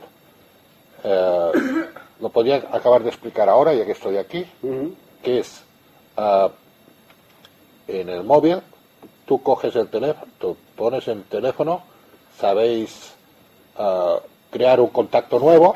eh, 1.04 1.52
lo 2.20 2.30
podría 2.30 2.56
acabar 2.72 3.04
de 3.04 3.10
explicar 3.10 3.50
ahora, 3.50 3.74
ya 3.74 3.86
que 3.86 3.92
estoy 3.92 4.18
aquí, 4.18 4.46
que 5.22 5.40
es 5.40 5.62
ah, 6.18 6.50
en 7.88 8.10
el 8.10 8.24
móvil, 8.24 8.62
tú 9.26 9.44
coges 9.44 9.76
el 9.76 9.90
teléfono, 9.90 10.32
tú 10.40 10.58
pones 10.76 11.08
el 11.08 11.24
teléfono, 11.26 11.84
sabéis 12.40 13.14
ah, 13.78 14.20
crear 14.50 14.80
un 14.80 14.90
contacto 14.90 15.40
nuevo, 15.40 15.76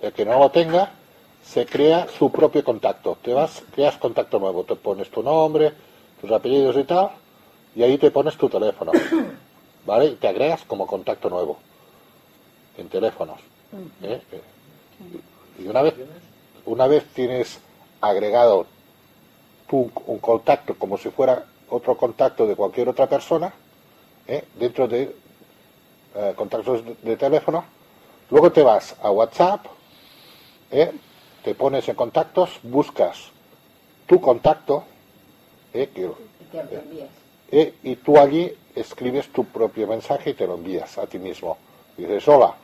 el 0.00 0.12
que 0.12 0.24
no 0.24 0.38
lo 0.38 0.50
tenga, 0.50 0.92
se 1.42 1.66
crea 1.66 2.06
su 2.16 2.30
propio 2.30 2.62
contacto. 2.62 3.18
Te 3.22 3.34
vas, 3.34 3.62
creas 3.74 3.96
contacto 3.96 4.38
nuevo, 4.38 4.62
te 4.64 4.76
pones 4.76 5.10
tu 5.10 5.22
nombre, 5.22 5.72
tus 6.20 6.30
apellidos 6.30 6.76
y 6.76 6.84
tal, 6.84 7.10
y 7.74 7.82
ahí 7.82 7.98
te 7.98 8.10
pones 8.12 8.36
tu 8.36 8.48
teléfono, 8.48 8.92
¿vale? 9.86 10.06
Y 10.06 10.14
te 10.14 10.28
agregas 10.28 10.62
como 10.64 10.86
contacto 10.86 11.28
nuevo 11.28 11.58
en 12.80 12.88
teléfonos. 12.88 13.40
¿eh? 14.02 14.20
Y 15.58 15.66
una 15.68 15.82
vez, 15.82 15.94
una 16.66 16.86
vez 16.86 17.04
tienes 17.14 17.58
agregado 18.00 18.66
tú 19.68 19.90
un 20.06 20.18
contacto 20.18 20.74
como 20.74 20.96
si 20.98 21.10
fuera 21.10 21.44
otro 21.68 21.96
contacto 21.96 22.46
de 22.46 22.56
cualquier 22.56 22.88
otra 22.88 23.08
persona, 23.08 23.52
¿eh? 24.26 24.44
dentro 24.58 24.88
de 24.88 25.14
eh, 26.16 26.32
contactos 26.34 26.84
de, 26.84 26.96
de 27.02 27.16
teléfono, 27.16 27.64
luego 28.30 28.50
te 28.50 28.62
vas 28.62 28.96
a 29.02 29.10
WhatsApp, 29.10 29.66
te 31.44 31.54
pones 31.54 31.88
en 31.88 31.94
contactos, 31.94 32.58
buscas 32.62 33.30
tu 34.06 34.20
contacto, 34.20 34.84
que- 35.86 36.10
y 37.82 37.96
tú 37.96 38.18
allí 38.18 38.52
escribes 38.74 39.28
tu 39.32 39.44
propio 39.44 39.86
mensaje 39.86 40.30
y 40.30 40.34
te 40.34 40.46
lo 40.46 40.54
envías 40.54 40.98
a 40.98 41.06
ti 41.06 41.18
mismo. 41.18 41.56
Dices, 41.96 42.26
hola. 42.28 42.54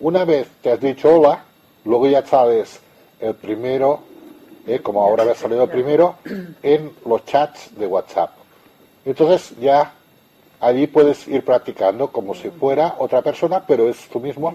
Una 0.00 0.24
vez 0.24 0.48
te 0.60 0.72
has 0.72 0.80
dicho 0.80 1.14
hola, 1.14 1.44
luego 1.84 2.08
ya 2.08 2.26
sabes 2.26 2.80
el 3.20 3.34
primero, 3.34 4.00
¿eh? 4.66 4.80
como 4.80 5.00
ahora 5.00 5.24
me 5.24 5.30
ha 5.30 5.34
salido 5.36 5.62
el 5.62 5.70
primero, 5.70 6.16
en 6.62 6.92
los 7.06 7.24
chats 7.24 7.78
de 7.78 7.86
WhatsApp. 7.86 8.30
Entonces 9.04 9.54
ya 9.60 9.94
allí 10.58 10.88
puedes 10.88 11.28
ir 11.28 11.44
practicando 11.44 12.08
como 12.10 12.34
si 12.34 12.50
fuera 12.50 12.96
otra 12.98 13.22
persona, 13.22 13.64
pero 13.64 13.88
es 13.88 14.08
tú 14.08 14.18
mismo. 14.18 14.52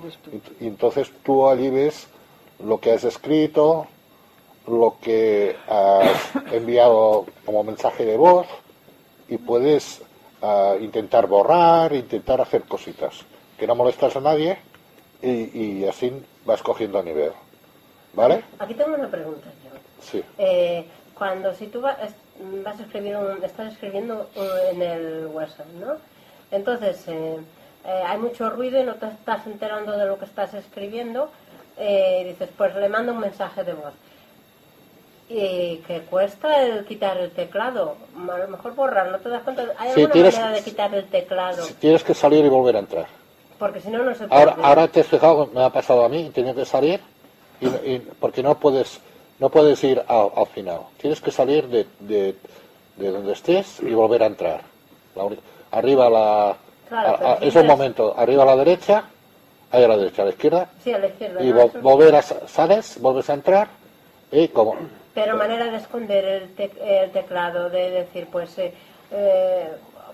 Y 0.59 0.67
entonces 0.67 1.09
tú 1.23 1.47
allí 1.47 1.69
ves 1.69 2.07
lo 2.61 2.81
que 2.81 2.91
has 2.91 3.05
escrito, 3.05 3.87
lo 4.67 4.97
que 5.01 5.55
has 5.69 6.31
enviado 6.51 7.25
como 7.45 7.63
mensaje 7.63 8.03
de 8.03 8.17
voz 8.17 8.45
y 9.29 9.37
puedes 9.37 10.01
ah, 10.41 10.75
intentar 10.81 11.27
borrar, 11.27 11.93
intentar 11.93 12.41
hacer 12.41 12.63
cositas 12.63 13.21
que 13.57 13.65
no 13.65 13.75
molestas 13.75 14.17
a 14.17 14.19
nadie 14.19 14.68
y, 15.21 15.59
y 15.81 15.87
así 15.87 16.11
vas 16.45 16.61
cogiendo 16.61 17.01
nivel. 17.03 17.31
¿Vale? 18.13 18.43
Aquí 18.59 18.73
tengo 18.73 18.95
una 18.95 19.07
pregunta 19.07 19.47
yo. 19.63 19.69
Sí. 20.01 20.23
Eh, 20.37 20.85
cuando 21.13 21.53
si 21.53 21.67
tú 21.67 21.81
vas 21.81 21.97
a 21.99 22.81
escribir 22.83 23.17
un- 23.17 23.43
estás 23.43 23.73
escribiendo 23.73 24.29
en 24.71 24.81
el 24.81 25.27
WhatsApp, 25.27 25.67
¿no? 25.79 25.93
Entonces 26.51 27.03
eh, 27.07 27.37
eh, 27.85 28.01
hay 28.05 28.17
mucho 28.17 28.49
ruido 28.49 28.81
y 28.81 28.83
no 28.85 28.95
te 28.95 29.07
estás 29.07 29.45
enterando 29.45 29.91
de 29.97 30.05
lo 30.05 30.17
que 30.17 30.25
estás 30.25 30.53
escribiendo. 30.53 31.29
eh, 31.77 32.25
dices, 32.27 32.49
pues 32.57 32.75
le 32.75 32.89
mando 32.89 33.13
un 33.13 33.19
mensaje 33.19 33.63
de 33.63 33.73
voz. 33.73 33.93
Y 35.29 35.77
que 35.87 36.01
cuesta 36.09 36.63
el 36.63 36.85
quitar 36.85 37.17
el 37.17 37.29
teclado. 37.31 37.95
A 38.31 38.37
lo 38.39 38.47
mejor 38.47 38.73
borrar, 38.73 39.09
¿no 39.11 39.19
te 39.19 39.29
das 39.29 39.43
cuenta? 39.43 39.63
¿Hay 39.77 39.89
Sí, 39.93 40.01
alguna 40.01 40.13
tienes- 40.13 40.33
manera 40.35 40.51
de 40.55 40.63
quitar 40.63 40.93
el 40.95 41.05
teclado? 41.05 41.65
Tienes 41.79 42.03
que 42.03 42.13
salir 42.15 42.43
y 42.43 42.49
volver 42.49 42.75
a 42.77 42.79
entrar. 42.79 43.07
Porque 43.59 43.81
si 43.81 43.89
no, 43.89 44.03
no 44.03 44.15
se 44.15 44.27
puede. 44.27 44.41
Ahora, 44.41 44.55
ahora 44.63 44.87
te 44.87 45.01
has 45.01 45.07
fijado, 45.07 45.47
me 45.53 45.63
ha 45.63 45.69
pasado 45.69 46.05
a 46.05 46.09
mí, 46.09 46.31
tenido 46.33 46.55
que 46.55 46.65
salir 46.65 46.99
y, 47.61 47.67
y- 47.67 48.07
porque 48.19 48.41
no 48.41 48.57
puedes 48.57 48.99
no 49.39 49.49
puedes 49.49 49.81
ir 49.83 50.01
al, 50.07 50.29
al 50.35 50.47
final. 50.47 50.81
Tienes 50.97 51.21
que 51.21 51.31
salir 51.31 51.67
de, 51.67 51.85
de, 51.99 52.35
de 52.97 53.09
donde 53.11 53.31
estés 53.33 53.79
y 53.81 53.93
volver 53.93 54.23
a 54.23 54.25
entrar. 54.25 54.61
La 55.15 55.27
arriba 55.71 56.07
a 56.07 56.09
la... 56.09 56.57
Claro, 56.89 57.09
a- 57.09 57.17
pero 57.17 57.29
a- 57.31 57.39
si 57.39 57.47
es 57.47 57.55
un 57.55 57.67
momento, 57.67 58.13
arriba 58.17 58.43
a 58.43 58.45
la 58.47 58.55
derecha, 58.57 59.03
ahí 59.71 59.83
a 59.83 59.87
la 59.87 59.95
derecha, 59.97 60.23
a 60.23 60.25
la 60.25 60.31
izquierda, 60.31 60.69
Sí, 60.83 60.91
a 60.91 60.97
la 60.99 61.07
izquierda. 61.07 61.41
y 61.41 61.51
volver 61.81 62.15
a 62.15 62.21
sa- 62.21 62.47
sales, 62.49 62.97
vuelves 62.99 63.29
a 63.29 63.33
entrar 63.33 63.67
y 64.31 64.47
como 64.49 64.75
Pero 65.13 65.37
manera 65.37 65.65
de 65.71 65.77
esconder 65.77 66.25
el, 66.25 66.55
tec- 66.57 66.77
el 66.81 67.11
teclado, 67.11 67.69
de 67.69 67.91
decir, 67.91 68.27
pues, 68.31 68.57
eh, 68.57 68.73
eh, 69.11 69.69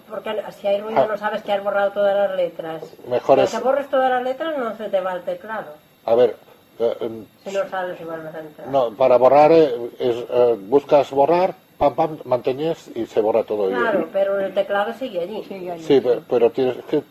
porque 0.09 0.41
si 0.59 0.67
hay 0.67 0.81
ruido 0.81 1.01
Ah. 1.01 1.07
no 1.09 1.17
sabes 1.17 1.41
que 1.43 1.51
has 1.51 1.63
borrado 1.63 1.91
todas 1.91 2.15
las 2.29 2.35
letras. 2.37 2.83
Mejor 3.07 3.39
es- 3.39 3.63
borres 3.63 3.89
todas 3.89 4.09
las 4.09 4.23
letras 4.23 4.57
no 4.57 4.75
se 4.77 4.89
te 4.89 5.01
va 5.01 5.13
el 5.13 5.23
teclado. 5.23 5.73
a 6.05 6.15
ver 6.15 6.35
eh, 6.77 6.97
em, 7.01 7.25
Si 7.43 7.51
no 7.51 7.67
sales 7.69 7.99
entrar. 8.35 8.67
no, 8.67 8.91
para 8.95 9.17
borrar 9.17 9.51
eh, 9.51 9.73
es, 9.97 10.15
eh, 10.29 10.55
buscas 10.59 11.09
borrar 11.11 11.55
pam 11.77 11.93
pam 11.95 12.17
mantienes 12.23 12.89
y 12.95 13.05
se 13.05 13.19
borra 13.21 13.43
todo 13.43 13.69
y- 13.69 13.73
Claro, 13.73 14.07
pero 14.13 14.39
el 14.39 14.53
teclado 14.53 14.93
sigue 14.93 15.19
allí. 15.21 15.43
Sí, 15.83 15.99
pero, 16.01 16.21
pero 16.29 16.49
tienes 16.51 16.75
que, 16.85 17.03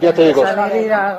ya 0.00 0.12
te 0.12 0.26
digo, 0.26 0.42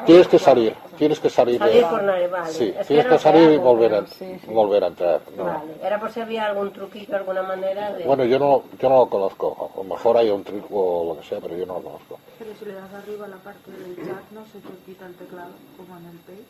tienes 0.06 0.28
que 0.28 0.40
salir, 0.40 0.74
tienes 0.98 1.20
que 1.20 1.30
salir. 1.30 1.58
Salir 1.60 1.86
por 1.86 2.04
nadie, 2.04 2.28
vale. 2.28 2.50
Sí, 2.52 2.70
Es 2.70 2.78
que 2.80 2.84
tienes 2.86 3.06
no 3.06 3.12
que 3.12 3.20
salir 3.20 3.52
y 3.52 3.58
volver 3.58 3.94
a, 3.94 3.98
pero 4.02 4.08
sí, 4.08 4.40
sí. 4.44 4.52
volver 4.54 4.84
a 4.84 4.88
entrar. 4.88 5.22
no. 5.38 5.44
Vale. 5.46 5.74
Era 5.84 6.00
por 6.00 6.12
si 6.12 6.20
había 6.22 6.46
algún 6.48 6.72
truquillo, 6.74 7.16
alguna 7.16 7.44
manera 7.44 7.94
de... 7.94 8.04
Bueno, 8.06 8.26
yo 8.26 8.38
no, 8.40 8.64
yo 8.80 8.90
no 8.90 8.98
lo 8.98 9.06
conozco. 9.10 9.72
A 9.74 9.78
lo 9.78 9.84
mejor 9.86 10.18
hay 10.18 10.30
un 10.30 10.44
truco 10.44 10.76
o 10.76 11.14
lo 11.14 11.22
que 11.22 11.28
sea, 11.28 11.40
pero 11.40 11.56
yo 11.56 11.66
no 11.66 11.76
lo 11.76 11.82
conozco. 11.82 12.20
Pero 12.40 12.52
si 12.60 12.66
le 12.66 12.74
das 12.74 12.94
arriba 12.94 13.26
a 13.26 13.30
la 13.30 13.38
parte 13.38 13.72
del 13.72 13.96
chat, 13.96 14.24
no 14.32 14.44
se 14.46 14.60
te 14.60 14.74
quita 14.86 15.06
el 15.06 15.16
teclado, 15.16 15.52
como 15.78 15.98
en 15.98 16.06
el 16.08 16.18
Page. 16.20 16.44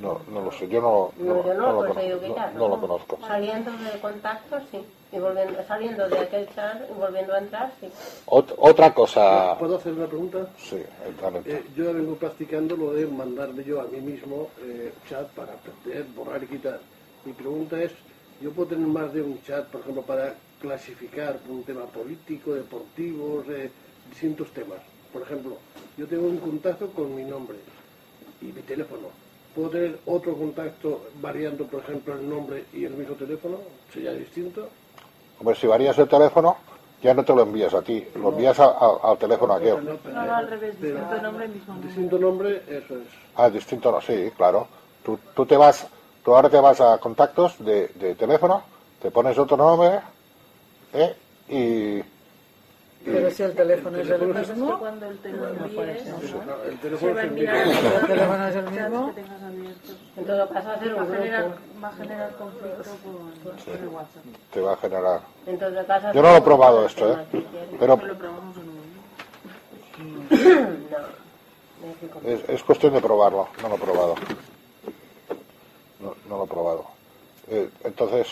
No, 0.00 0.20
no 0.28 0.42
lo 0.42 0.50
sé. 0.52 0.68
Yo 0.68 0.80
no, 0.80 1.12
No, 1.16 1.34
no, 1.34 1.44
yo 1.46 1.54
no, 1.54 1.60
no 1.60 1.72
lo, 1.72 1.78
conozco, 1.78 1.94
conseguido 1.94 2.20
no- 2.20 2.26
quitar. 2.28 2.54
no 2.54 2.68
lo 2.68 2.80
conozco. 2.80 3.18
Saliendo 3.20 3.70
de 3.72 4.00
contacto, 4.00 4.60
sí. 4.70 4.86
Y 5.12 5.18
volviendo, 5.18 5.62
saliendo 5.64 6.08
de 6.08 6.18
aquel 6.18 6.48
chat 6.54 6.82
y 6.90 6.92
volviendo 6.92 7.34
a 7.34 7.38
entrar, 7.38 7.72
sí. 7.80 7.88
Ot- 8.26 8.54
otra 8.58 8.92
cosa. 8.92 9.56
¿Puedo 9.58 9.76
hacer 9.76 9.92
una 9.92 10.08
pregunta? 10.08 10.52
Sí, 10.58 10.76
exactamente. 10.76 11.54
Eh, 11.54 11.64
yo 11.74 11.84
ya 11.84 11.92
vengo 11.92 12.16
practicando 12.18 12.76
lo 12.76 12.92
de 12.92 13.06
mandarme 13.06 13.64
yo 13.64 13.80
a 13.80 13.84
mí 13.84 14.00
mismo 14.00 14.50
eh, 14.58 14.92
chat 15.06 15.32
para 15.32 15.54
aprender, 15.54 16.04
borrar 16.06 16.42
y 16.42 16.48
quitar. 16.48 16.80
Mi 17.24 17.32
pregunta 17.32 17.80
es, 17.82 17.92
¿yo 18.40 18.52
puedo 18.52 18.68
tener 18.68 18.86
más 18.88 19.12
de 19.12 19.22
un 19.22 19.40
chat, 19.42 19.70
por 19.70 19.80
ejemplo, 19.80 20.04
para 20.04 20.36
clasificar 20.58 21.40
un 21.48 21.64
tema 21.64 21.86
político, 21.90 22.52
deportivo, 22.54 23.42
eh, 23.48 23.72
distintos 24.04 24.52
temas. 24.52 24.82
Por 25.12 25.22
ejemplo, 25.22 25.62
yo 25.96 26.06
tengo 26.08 26.26
un 26.26 26.38
contacto 26.38 26.92
con 26.92 27.14
mi 27.14 27.24
nombre 27.24 27.58
y 28.40 28.52
mi 28.52 28.62
teléfono. 28.62 29.25
¿Puedo 29.56 29.70
tener 29.70 29.98
otro 30.04 30.34
contacto 30.36 31.06
variando, 31.20 31.64
por 31.66 31.80
ejemplo, 31.80 32.12
el 32.14 32.28
nombre 32.28 32.66
y 32.74 32.84
el 32.84 32.92
mismo 32.92 33.14
teléfono? 33.16 33.56
¿Sería 33.92 34.12
distinto? 34.12 34.68
Hombre, 35.40 35.54
si 35.56 35.66
varías 35.66 35.96
el 35.98 36.06
teléfono, 36.08 36.58
ya 37.02 37.14
no 37.14 37.24
te 37.24 37.34
lo 37.34 37.42
envías 37.42 37.72
a 37.72 37.80
ti, 37.80 38.06
lo 38.16 38.28
envías 38.28 38.60
a- 38.60 38.66
a- 38.66 38.98
al 39.02 39.16
teléfono 39.18 39.54
aquel. 39.54 39.82
No, 39.84 39.96
pero- 39.96 40.14
No, 40.14 40.26
no, 40.26 40.34
al 40.34 40.48
revés, 40.50 40.74
pero- 40.78 40.98
distinto 40.98 41.22
nombre, 41.22 41.48
mismo 41.48 41.72
nombre. 41.72 41.86
Distinto 41.88 42.18
nombre, 42.18 42.62
eso 42.68 42.94
es. 42.96 43.08
Ah, 43.34 43.48
distinto 43.48 43.90
no, 43.90 44.00
sí, 44.02 44.30
claro. 44.36 44.68
Tú, 45.02 45.18
tú 45.34 45.46
te 45.46 45.56
vas, 45.56 45.86
tú 46.22 46.34
ahora 46.36 46.50
te 46.50 46.60
vas 46.60 46.80
a 46.82 46.98
contactos 46.98 47.56
de, 47.64 47.88
de 47.88 48.14
teléfono, 48.14 48.62
te 49.00 49.10
pones 49.10 49.38
otro 49.38 49.56
nombre, 49.56 50.00
¿eh? 50.92 51.14
Y, 51.48 52.15
Pero 53.06 53.30
si 53.30 53.42
el 53.44 53.54
teléfono 53.54 53.98
es 53.98 54.10
el 54.10 54.18
teléfono 54.18 54.40
Es 54.40 54.46
que 54.48 54.52
mismo, 54.54 54.78
cuando 54.80 55.06
el 55.06 55.14
no 55.14 55.20
teléfono 55.22 55.54
va 55.76 55.82
a 55.84 55.90
es 55.92 56.06
el 56.06 56.14
mismo. 56.16 56.42
¿El 56.66 56.78
teléfono 58.06 58.46
es 58.48 58.56
el 58.56 58.64
mismo? 58.64 59.14
En 60.16 60.24
todo 60.24 60.48
caso, 60.48 60.70
hacer 60.70 60.96
Va 60.96 61.00
a 61.00 61.04
un 61.04 61.12
generar, 61.12 61.44
grupo. 61.44 61.58
va 61.82 61.88
a 61.88 61.92
generar 61.92 62.30
conflicto 62.36 62.82
con, 63.04 63.12
con 63.14 63.74
el 63.82 63.88
WhatsApp. 63.88 64.24
te 64.52 64.60
va 64.60 64.72
a 64.72 64.76
generar. 64.76 65.20
En 65.46 65.58
todo 65.58 65.86
caso, 65.86 66.12
Yo 66.12 66.22
no 66.22 66.30
lo 66.30 66.36
he 66.36 66.42
probado 66.42 66.86
esto, 66.86 67.12
¿eh? 67.12 67.26
Pero 67.78 67.96
Lo 67.96 68.18
probamos 68.18 68.56
en 68.56 68.68
un 68.68 68.76
No. 72.24 72.30
es, 72.30 72.48
es 72.48 72.62
cuestión 72.64 72.92
de 72.94 73.00
probarlo, 73.00 73.48
no 73.62 73.68
lo 73.68 73.74
he 73.76 73.78
probado. 73.78 74.14
No, 76.00 76.14
no 76.28 76.36
lo 76.38 76.44
he 76.44 76.48
probado. 76.48 76.84
Eh, 77.48 77.70
entonces, 77.84 78.26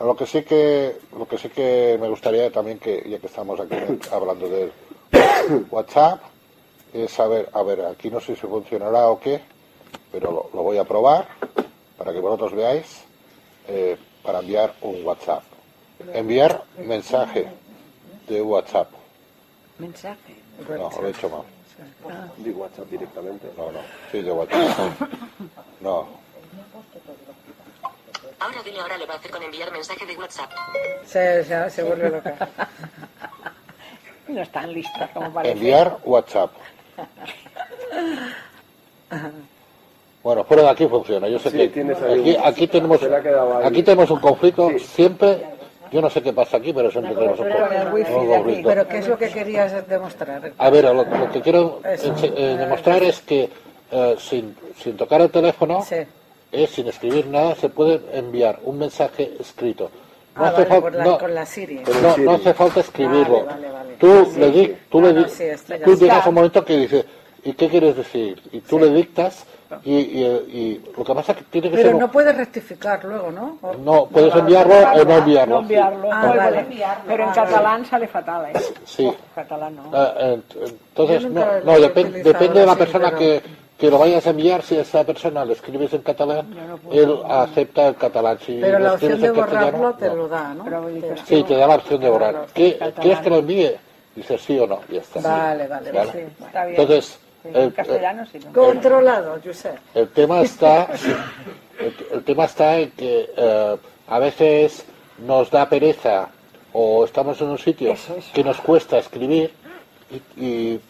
lo 0.00 0.16
que 0.16 0.26
sí 0.26 0.42
que 0.42 0.96
lo 1.16 1.26
que 1.26 1.38
sí 1.38 1.48
que 1.48 1.98
me 2.00 2.08
gustaría 2.08 2.50
también 2.50 2.78
que 2.78 3.02
ya 3.08 3.18
que 3.18 3.26
estamos 3.26 3.58
aquí 3.60 3.76
hablando 4.12 4.48
de 4.48 4.70
WhatsApp 5.70 6.20
es 6.92 7.10
saber, 7.10 7.48
a 7.52 7.62
ver, 7.62 7.84
aquí 7.84 8.10
no 8.10 8.20
sé 8.20 8.36
si 8.36 8.46
funcionará 8.46 9.08
o 9.08 9.20
qué, 9.20 9.40
pero 10.10 10.30
lo, 10.30 10.50
lo 10.54 10.62
voy 10.62 10.78
a 10.78 10.84
probar 10.84 11.28
para 11.98 12.12
que 12.12 12.20
vosotros 12.20 12.54
veáis 12.54 13.04
eh, 13.68 13.96
para 14.22 14.40
enviar 14.40 14.74
un 14.82 15.04
WhatsApp. 15.04 15.42
Enviar 16.12 16.64
mensaje 16.78 17.48
de 18.28 18.42
WhatsApp. 18.42 18.88
mensaje. 19.78 20.36
No, 20.68 20.90
lo 20.90 21.06
he 21.06 21.10
hecho 21.10 21.28
mal. 21.28 21.42
Di 22.38 22.50
WhatsApp 22.50 22.88
directamente. 22.88 23.48
No, 23.56 23.70
no, 23.70 23.80
sí, 24.10 24.22
de 24.22 24.32
WhatsApp. 24.32 25.00
No, 25.78 26.08
Ahora 28.46 28.62
dile 28.64 28.78
ahora 28.80 28.96
le 28.96 29.06
va 29.06 29.14
a 29.14 29.16
hacer 29.16 29.30
con 29.32 29.42
enviar 29.42 29.72
mensaje 29.72 30.06
de 30.06 30.16
WhatsApp. 30.16 30.50
Se, 31.04 31.44
se, 31.44 31.70
se 31.70 31.82
vuelve 31.82 32.10
loca. 32.10 32.34
No 34.28 34.42
es 34.42 34.50
tan 34.50 34.72
lista 34.72 35.08
como 35.14 35.32
parece. 35.32 35.52
enviar 35.56 35.98
WhatsApp. 36.04 36.50
Bueno, 40.22 40.44
fuera 40.44 40.62
de 40.64 40.70
aquí 40.70 40.86
funciona. 40.88 41.28
Yo 41.28 41.38
sé 41.38 41.50
Sí, 41.50 41.56
que 41.56 41.64
aquí, 41.64 41.80
un- 41.80 42.36
aquí 42.44 42.66
tenemos 42.66 43.00
aquí 43.64 43.82
tenemos 43.84 44.10
un 44.10 44.18
conflicto 44.20 44.70
siempre. 44.80 45.44
Yo 45.92 46.00
no 46.02 46.10
sé 46.10 46.20
qué 46.22 46.32
pasa 46.32 46.56
aquí, 46.56 46.72
pero 46.72 46.90
siempre 46.90 47.14
tenemos 47.14 47.38
un 47.38 47.48
Con 47.48 47.56
el 47.56 47.82
conflicto. 47.84 47.94
wifi 47.94 48.12
un 48.12 48.28
de 48.28 48.36
aquí. 48.54 48.62
Pero 48.64 48.88
¿qué 48.88 48.98
es 48.98 49.08
lo 49.08 49.16
que 49.18 49.28
querías 49.30 49.88
demostrar? 49.88 50.52
A 50.58 50.70
ver, 50.70 50.84
lo, 50.84 50.94
lo 51.04 51.30
que 51.30 51.40
quiero 51.40 51.80
eh, 51.84 52.56
demostrar 52.58 53.02
es 53.04 53.20
que 53.20 53.48
eh, 53.92 54.16
sin, 54.18 54.56
sin 54.82 54.96
tocar 54.96 55.20
el 55.20 55.30
teléfono, 55.30 55.84
eh, 56.52 56.66
sin 56.66 56.88
escribir 56.88 57.26
nada, 57.26 57.54
se 57.54 57.68
puede 57.68 58.00
enviar 58.12 58.58
un 58.64 58.78
mensaje 58.78 59.32
escrito. 59.40 59.90
No 60.36 60.44
Ah, 60.44 60.48
hace 60.48 60.64
vale, 60.64 60.70
fal- 60.70 60.80
por 60.80 60.94
la- 60.94 61.04
no- 61.04 61.18
con 61.18 61.34
la 61.34 61.46
Siri. 61.46 61.82
no, 62.02 62.16
no 62.18 62.30
hace 62.32 62.52
falta 62.54 62.80
escribirlo. 62.80 63.44
Vale, 63.46 63.68
vale, 63.68 63.70
vale. 63.72 63.94
Tú 63.98 64.28
Sí, 64.32 64.40
le 64.40 64.50
di, 64.50 64.64
sí. 64.66 64.76
tú 64.90 65.00
No, 65.00 65.06
le 65.08 65.12
no, 65.14 65.24
di- 65.24 65.30
sí, 65.30 65.42
esto 65.44 65.74
ya 65.76 65.84
tú 65.84 65.92
está. 65.92 66.04
llegas 66.04 66.26
a 66.26 66.28
un 66.28 66.34
momento 66.34 66.64
que 66.64 66.76
dices, 66.76 67.04
¿y 67.44 67.52
qué 67.54 67.68
quieres 67.68 67.96
decir? 67.96 68.42
Y 68.52 68.60
tú 68.60 68.78
le 68.78 68.90
dictas 68.92 69.46
y, 69.82 69.94
y, 69.94 70.22
y 70.24 70.84
lo 70.96 71.02
que 71.04 71.14
pasa 71.14 71.32
es 71.32 71.38
que 71.38 71.44
tiene 71.44 71.70
que 71.70 71.76
Pero 71.76 71.88
ser... 71.88 71.98
no 71.98 72.12
puedes 72.12 72.36
rectificar 72.36 73.02
luego, 73.04 73.32
¿no? 73.32 73.58
O- 73.62 73.74
No, 73.74 74.06
puedes 74.06 74.34
enviarlo 74.34 74.74
o 74.74 75.04
no 75.06 75.16
enviarlo. 75.18 75.54
No 75.56 75.60
enviarlo. 75.62 76.12
Ah, 76.12 76.20
Ah, 76.22 76.36
vale. 76.36 76.66
Pero 77.06 77.24
en 77.24 77.30
Ah, 77.30 77.32
catalán 77.32 77.84
sale 77.86 78.06
fatal, 78.06 78.46
¿eh? 78.54 78.60
Sí. 78.84 79.10
Catalán 79.34 79.74
no. 79.76 79.90
Ah, 79.94 80.14
ent- 80.18 80.42
entonces, 80.90 81.22
no, 81.22 81.28
nunca 81.30 81.60
no 81.64 81.78
lo 81.78 81.84
he 81.84 81.88
depen- 81.94 82.08
utilizado 82.10 82.32
depende 82.34 82.60
de 82.60 82.66
la 82.66 82.76
persona 82.76 83.06
pero- 83.08 83.18
que, 83.18 83.42
que 83.78 83.90
lo 83.90 83.98
vayas 83.98 84.26
a 84.26 84.30
enviar. 84.30 84.62
Si 84.62 84.76
a 84.76 84.82
esa 84.82 85.04
persona 85.04 85.44
le 85.44 85.52
escribes 85.54 85.92
en 85.92 86.02
catalán, 86.02 86.46
él 86.90 87.18
acepta 87.28 87.88
el 87.88 87.96
catalán. 87.96 88.38
Si 88.44 88.58
Pero 88.60 88.78
lo 88.78 88.84
la 88.86 88.92
opción 88.94 89.20
de 89.20 89.30
borrarlo 89.30 89.94
te 89.94 90.08
no. 90.08 90.14
lo 90.16 90.28
da, 90.28 90.54
¿no? 90.54 90.64
Sí, 91.26 91.42
te 91.44 91.56
da 91.56 91.66
la 91.66 91.74
opción 91.76 92.00
de 92.00 92.08
borrar. 92.10 92.30
Claro, 92.32 92.46
¿Qué-. 92.54 92.78
¿Quieres 93.00 93.18
que 93.20 93.30
lo 93.30 93.36
envíe? 93.36 93.76
Dices 94.14 94.40
sí 94.40 94.58
o 94.58 94.66
no, 94.66 94.80
y 94.88 94.94
ya 94.94 95.00
está. 95.02 95.20
Vale, 95.20 95.68
vale, 95.68 95.92
vale. 95.92 96.12
Sí, 96.12 96.18
está 96.44 96.64
bien. 96.64 96.80
Entonces, 96.80 97.18
Sí, 97.42 97.48
el, 97.54 97.62
en 97.64 97.70
castellano 97.70 98.26
sí. 98.32 98.38
Controlado, 98.52 99.38
Josep. 99.44 99.76
el 99.94 100.08
tema 100.08 100.40
está, 100.40 100.88
el, 101.78 101.94
el 102.12 102.24
tema 102.24 102.44
está 102.46 102.78
en 102.78 102.90
que 102.92 103.30
eh, 103.36 103.76
a 104.08 104.18
veces 104.18 104.84
nos 105.18 105.50
da 105.50 105.68
pereza 105.68 106.28
o 106.72 107.04
estamos 107.04 107.40
en 107.42 107.48
un 107.48 107.58
sitio 107.58 107.94
que 108.34 108.42
nos 108.42 108.60
cuesta 108.60 108.98
escribir 108.98 109.52
y, 110.10 110.42
y 110.44 110.80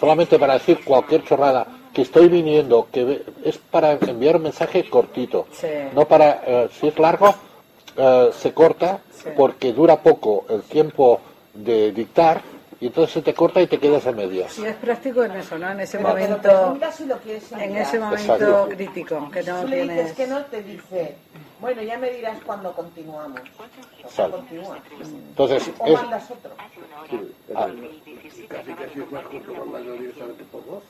solamente 0.00 0.38
para 0.38 0.54
decir 0.54 0.82
cualquier 0.84 1.24
chorrada 1.24 1.66
que 1.92 2.02
estoy 2.02 2.28
viniendo, 2.28 2.88
que 2.92 3.04
ve- 3.04 3.24
es 3.44 3.58
para 3.58 3.92
enviar 3.92 4.36
un 4.36 4.42
mensaje 4.42 4.88
cortito, 4.88 5.46
no 5.94 6.06
para, 6.06 6.42
eh, 6.46 6.68
si 6.78 6.88
es 6.88 6.98
largo, 6.98 7.34
eh, 7.96 8.30
se 8.38 8.52
corta 8.52 9.00
Sí. 9.12 9.30
porque 9.36 9.72
dura 9.72 9.96
poco 10.02 10.44
el 10.48 10.62
tiempo 10.62 11.20
de 11.54 11.90
dictar 11.92 12.40
y 12.80 12.86
entonces 12.86 13.12
se 13.14 13.22
te 13.22 13.34
corta 13.34 13.60
y 13.60 13.66
te 13.66 13.78
quedas 13.78 14.06
a 14.06 14.12
medias. 14.12 14.52
Sí, 14.52 14.64
es 14.64 14.76
práctico 14.76 15.24
en 15.24 15.32
eso, 15.32 15.58
¿no? 15.58 15.68
En 15.72 15.80
ese 15.80 15.96
Pero 15.98 16.10
momento, 16.10 16.78
si 16.96 17.04
lo 17.06 17.18
en 17.60 17.76
ese 17.76 17.98
momento 17.98 18.34
Exacto. 18.34 18.68
crítico, 18.68 19.30
que 19.32 19.42
no 19.42 19.60
Tú 19.62 19.66
le 19.68 19.76
dices 19.82 19.94
tienes... 19.96 20.12
que 20.12 20.26
no, 20.28 20.44
te 20.44 20.62
dice, 20.62 21.16
bueno, 21.60 21.82
ya 21.82 21.98
me 21.98 22.10
dirás 22.10 22.38
cuando 22.46 22.72
continuamos. 22.72 23.40
Exacto. 24.00 24.36
Continúa. 24.36 24.78
Entonces, 25.00 25.70
o 25.80 25.86
es- 25.88 25.94
mandas 25.94 26.30
otro. 26.30 26.50
Ah. 27.56 27.66
Casi 28.48 28.72
casi 28.72 29.00
es 29.00 29.44
que 29.44 29.52
mandarlo 29.58 29.92
directamente 29.94 30.44
por 30.52 30.64
voz. 30.64 30.82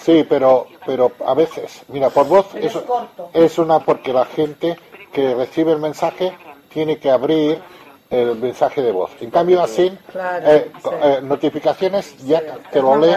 Sí, 0.00 0.24
pero, 0.28 0.66
pero 0.86 1.12
a 1.24 1.34
veces, 1.34 1.82
mira, 1.88 2.10
por 2.10 2.26
voz 2.26 2.54
es, 2.54 2.78
es 3.34 3.58
una 3.58 3.80
porque 3.80 4.12
la 4.12 4.24
gente 4.24 4.76
que 5.12 5.34
recibe 5.34 5.72
el 5.72 5.78
mensaje 5.78 6.32
tiene 6.68 6.98
que 6.98 7.10
abrir 7.10 7.60
el 8.10 8.36
mensaje 8.36 8.80
de 8.82 8.92
voz. 8.92 9.10
En 9.20 9.30
cambio, 9.30 9.60
así, 9.62 9.92
Claro, 10.12 10.46
eh, 10.48 10.70
sí. 10.82 10.88
eh, 11.02 11.20
notificaciones 11.22 12.16
ya 12.26 12.42
te 12.70 12.80
lo 12.80 12.96
lee 12.98 13.14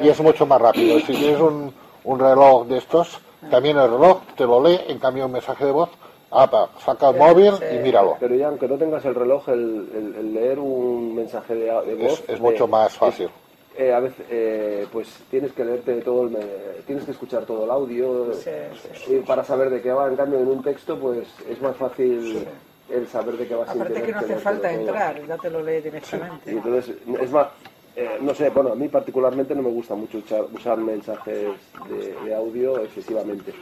y 0.00 0.08
es 0.08 0.20
mucho 0.20 0.46
más 0.46 0.60
rápido. 0.60 0.98
Si 1.00 1.12
tienes 1.14 1.40
un, 1.40 1.72
un 2.04 2.18
reloj 2.18 2.66
de 2.66 2.78
estos, 2.78 3.18
también 3.50 3.76
el 3.78 3.90
reloj 3.90 4.22
te 4.36 4.44
lo 4.44 4.62
lee, 4.66 4.80
en 4.88 4.98
cambio 4.98 5.26
un 5.26 5.32
mensaje 5.32 5.64
de 5.66 5.70
voz, 5.72 5.90
ah, 6.30 6.48
pa, 6.50 6.68
saca 6.84 7.10
el 7.10 7.16
móvil 7.16 7.52
y 7.70 7.78
míralo. 7.78 8.16
Pero 8.18 8.34
ya, 8.34 8.48
aunque 8.48 8.66
no 8.66 8.76
tengas 8.76 9.04
el 9.04 9.14
reloj, 9.14 9.48
el, 9.50 9.88
el- 9.94 10.14
el 10.18 10.34
leer 10.34 10.58
un 10.58 11.14
mensaje 11.14 11.54
de, 11.54 11.66
de 11.66 11.94
voz... 11.94 12.20
Es, 12.20 12.28
es 12.28 12.40
mucho 12.40 12.64
eh, 12.64 12.68
más 12.68 12.92
fácil. 12.96 13.28
Eh, 13.76 13.92
a 13.92 14.00
veces, 14.00 14.24
eh, 14.30 14.86
pues 14.92 15.08
tienes 15.30 15.52
que 15.52 15.64
leerte 15.64 16.00
todo 16.02 16.24
el... 16.24 16.30
me- 16.30 16.82
tienes 16.86 17.04
que 17.04 17.10
escuchar 17.12 17.44
todo 17.44 17.64
el 17.64 17.70
audio 17.70 18.34
Sí, 18.34 18.50
eh, 18.50 19.22
para 19.26 19.42
saber 19.44 19.70
de 19.70 19.80
qué 19.82 19.92
va. 19.92 20.08
En 20.08 20.16
cambio, 20.16 20.38
en 20.40 20.48
un 20.48 20.62
texto, 20.62 20.98
pues 20.98 21.26
es 21.48 21.60
más 21.60 21.76
fácil 21.76 22.46
el 22.90 23.08
saber 23.08 23.36
de 23.36 23.46
qué 23.48 23.54
va 23.54 23.64
Aparte 23.64 24.02
que 24.02 24.12
no 24.12 24.18
hace 24.18 24.36
falta 24.36 24.72
entrar, 24.72 25.26
ya 25.26 25.38
te 25.38 25.50
lo 25.50 25.62
lee 25.62 25.80
directamente. 25.80 26.52
Y 26.52 26.56
entonces, 26.56 26.96
es 27.20 27.30
más, 27.30 27.48
eh, 27.96 28.18
no 28.20 28.34
sé, 28.34 28.50
bueno, 28.50 28.72
a 28.72 28.74
mí 28.74 28.88
particularmente 28.88 29.54
no 29.54 29.62
me 29.62 29.70
gusta 29.70 29.94
mucho 29.94 30.18
usar, 30.18 30.44
usar 30.52 30.76
mensajes 30.78 31.48
de, 31.88 32.14
de 32.28 32.34
audio 32.34 32.80
excesivamente. 32.82 33.52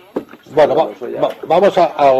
Bueno, 0.55 0.74
va- 0.74 0.90
eso 0.90 1.09
ya- 1.09 1.20
va- 1.20 1.34
vamos 1.47 1.78
a, 1.78 1.84
a 1.84 2.12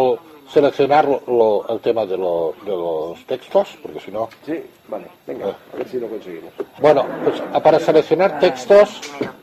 seleccionar 0.49 1.05
lo- 1.05 1.21
lo- 1.27 1.65
el 1.69 1.79
tema 1.79 2.05
de, 2.05 2.17
lo- 2.17 2.53
de 2.63 2.71
los 2.71 3.25
textos, 3.25 3.77
porque 3.81 3.99
si 3.99 4.11
no... 4.11 4.29
Sí, 4.45 4.63
vale, 4.87 5.07
venga, 5.25 5.47
a 5.73 5.77
ver 5.77 5.87
si 5.89 5.99
lo 5.99 6.07
conseguimos. 6.07 6.53
Bueno, 6.79 7.05
pues 7.23 7.41
para 7.63 7.79
seleccionar 7.79 8.39
textos 8.39 9.01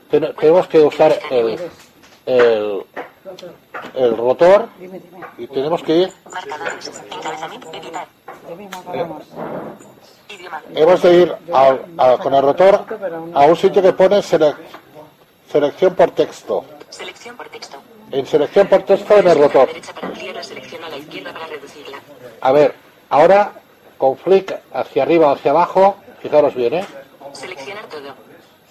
ten- 0.09 0.33
tenemos 0.39 0.67
que 0.67 0.79
usar 0.79 1.17
el, 1.29 1.59
el, 2.25 2.85
el 3.95 4.17
rotor 4.17 4.67
y 5.37 5.47
tenemos 5.47 5.81
que 5.83 5.95
ir, 5.97 6.13
hemos 10.75 11.01
de 11.01 11.13
ir 11.13 11.35
al- 11.53 11.85
a- 11.97 12.17
con 12.17 12.33
el 12.33 12.41
rotor 12.41 12.85
a 13.33 13.45
un 13.45 13.55
sitio 13.55 13.81
que 13.81 13.93
pone 13.93 14.21
sele- 14.21 14.55
selección 15.51 15.95
por 15.95 16.11
texto. 16.11 16.63
Selección 16.89 17.35
por 17.37 17.47
texto. 17.49 17.77
En 18.11 18.25
selección 18.25 18.67
por 18.67 18.83
texto 18.83 19.15
en 19.17 19.27
el 19.27 19.37
rotor. 19.37 19.69
a 22.41 22.51
ver, 22.51 22.73
ahora 23.09 23.53
con 23.97 24.17
flick 24.17 24.53
hacia 24.73 25.03
arriba 25.03 25.27
o 25.27 25.31
hacia 25.35 25.51
abajo, 25.51 25.95
fijaros 26.21 26.53
bien, 26.55 26.73
¿eh? 26.75 26.85
Seleccionar 27.33 27.85
todo. 27.87 28.13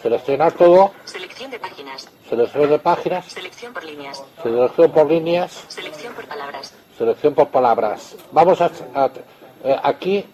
Seleccionar 0.03 0.53
todo, 0.53 0.93
Selección 1.05 1.51
de 1.51 1.59
páginas. 1.59 2.09
selección 2.29 2.71
de 2.71 2.79
páginas, 2.79 3.27
Selección 3.27 3.73
por 3.73 3.85
líneas. 3.85 4.23
selección 4.43 4.91
por 4.93 5.07
líneas, 5.11 5.65
Selección 5.69 6.15
por 6.15 6.25
palabras. 6.27 6.73
selección 6.99 7.35
por 7.35 7.49
palabras. 7.49 8.17
Vamos 8.33 8.61
a, 8.61 8.71
a- 8.95 9.11
eh, 9.65 9.77
aquí 9.83 10.25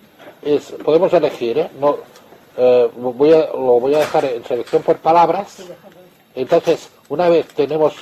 es, 0.43 0.73
podemos 0.85 1.13
elegir, 1.13 1.59
¿eh? 1.59 1.71
No, 1.81 1.99
eh, 2.57 2.91
voy 2.95 3.33
a- 3.33 3.47
lo 3.53 3.81
voy 3.81 3.95
a 3.95 3.99
dejar 3.99 4.25
en 4.25 4.45
selección 4.45 4.83
por 4.83 4.97
palabras. 4.99 5.63
Entonces, 6.35 6.89
una 7.09 7.29
vez 7.29 7.47
tenemos 7.49 7.95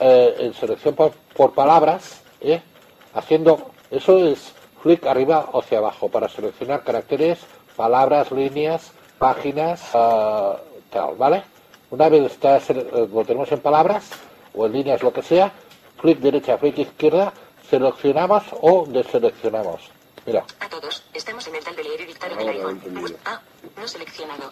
eh, 0.00 0.36
en 0.38 0.54
selección 0.54 0.94
por, 0.94 1.12
por 1.34 1.52
palabras, 1.52 2.22
¿eh? 2.40 2.62
haciendo, 3.14 3.70
eso 3.90 4.18
es 4.18 4.52
flick 4.82 5.06
arriba 5.06 5.48
o 5.52 5.60
hacia 5.60 5.78
abajo 5.78 6.08
para 6.08 6.28
seleccionar 6.28 6.84
caracteres, 6.84 7.38
palabras, 7.76 8.30
líneas, 8.30 8.92
páginas, 9.18 9.82
ah, 9.94 10.56
tal, 10.90 11.16
¿vale? 11.16 11.42
Una 11.90 12.08
vez 12.08 12.32
está, 12.32 12.58
eh, 12.58 13.08
lo 13.12 13.24
tenemos 13.24 13.50
en 13.52 13.60
palabras 13.60 14.10
o 14.54 14.66
en 14.66 14.72
líneas, 14.72 15.02
lo 15.02 15.12
que 15.12 15.22
sea, 15.22 15.52
flick 16.00 16.18
derecha, 16.18 16.58
flick 16.58 16.78
izquierda, 16.78 17.32
seleccionamos 17.68 18.44
o 18.60 18.86
deseleccionamos. 18.86 19.90
Mira, 20.26 20.44
A 20.58 20.68
todos, 20.68 21.04
estamos 21.14 21.46
en 21.46 21.54
el 21.54 21.64
tal 21.64 21.76
de 21.76 21.84
leer 21.84 22.00
y 22.00 22.06
dictar 22.06 22.32
en 22.32 22.40
el. 22.40 23.16
Ah, 23.24 23.40
no 23.76 23.86
seleccionado. 23.86 24.50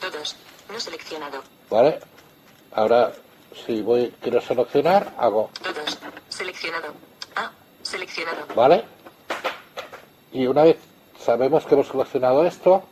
Todos, 0.00 0.36
no 0.68 0.80
seleccionado. 0.80 1.42
¿vale? 1.70 2.00
Ahora, 2.72 3.12
si 3.66 3.80
voy, 3.82 4.14
quiero 4.20 4.40
seleccionar, 4.40 5.14
hago, 5.18 5.50
Todos, 5.62 5.98
seleccionado. 6.28 6.88
Ah, 7.36 7.50
seleccionado. 7.82 8.46
¿vale? 8.54 8.84
Y 10.32 10.46
una 10.46 10.64
vez 10.64 10.78
sabemos 11.18 11.64
que 11.66 11.74
hemos 11.74 11.88
seleccionado 11.88 12.44
esto, 12.46 12.82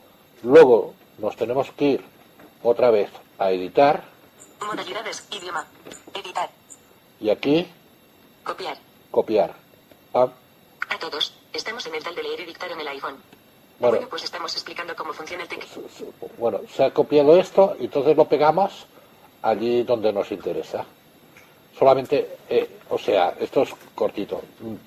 luego 0.42 0.94
nos 1.18 1.36
tenemos 1.36 1.70
que 1.72 1.84
ir 1.84 2.04
otra 2.62 2.90
vez 2.90 3.10
a 3.38 3.50
editar 3.50 4.04
Modalidades, 4.60 5.26
idioma. 5.30 5.66
Editar, 6.14 6.50
y 7.20 7.30
aquí 7.30 7.66
copiar. 8.44 8.76
copiar. 9.10 9.54
Pam. 10.12 10.30
A 10.90 10.98
todos, 10.98 11.32
estamos 11.52 11.86
en 11.86 11.94
el 11.94 12.02
tal 12.04 12.14
de 12.14 12.22
leer 12.22 12.40
y 12.40 12.44
dictar 12.46 12.70
en 12.70 12.80
el 12.80 12.88
iPhone. 12.88 13.16
Bueno, 13.78 13.96
Bueno, 13.96 14.08
pues 14.10 14.24
estamos 14.24 14.52
explicando 14.54 14.94
cómo 14.94 15.14
funciona 15.14 15.44
el 15.44 15.48
teclado. 15.48 15.80
bueno, 16.38 16.60
se 16.74 16.84
ha 16.84 16.90
copiado 16.92 17.38
esto 17.38 17.76
y 17.80 17.84
entonces 17.84 18.14
lo 18.16 18.26
pegamos 18.26 18.86
allí 19.42 19.82
donde 19.82 20.12
nos 20.12 20.30
interesa. 20.32 20.84
Solamente, 21.78 22.36
eh, 22.48 22.68
o 22.90 22.98
sea, 22.98 23.34
esto 23.40 23.62
es 23.62 23.70
cortito. 23.94 24.42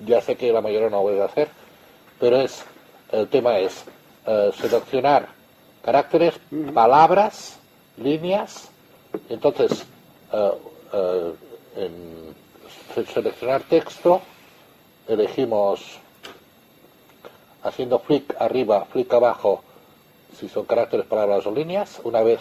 Ya 0.06 0.20
sé 0.20 0.36
que 0.36 0.52
la 0.52 0.60
mayoría 0.60 0.88
no 0.90 0.98
lo 0.98 1.02
voy 1.02 1.18
a 1.18 1.24
hacer, 1.24 1.48
pero 2.20 2.36
es 2.36 2.64
el 3.10 3.28
tema 3.28 3.58
es 3.58 3.84
eh, 4.26 4.50
seleccionar 4.60 5.28
caracteres, 5.82 6.34
palabras, 6.72 7.58
líneas. 7.96 8.68
Entonces, 9.28 9.84
eh, 10.32 11.32
en 11.76 12.34
se- 12.94 13.06
seleccionar 13.12 13.62
texto, 13.62 14.20
elegimos 15.08 15.98
haciendo 17.62 17.98
flick 17.98 18.34
arriba, 18.40 18.84
flick 18.86 19.12
abajo, 19.12 19.62
si 20.38 20.48
son 20.48 20.64
caracteres, 20.64 21.06
palabras 21.06 21.46
o 21.46 21.50
líneas. 21.50 22.00
Una 22.04 22.22
vez 22.22 22.40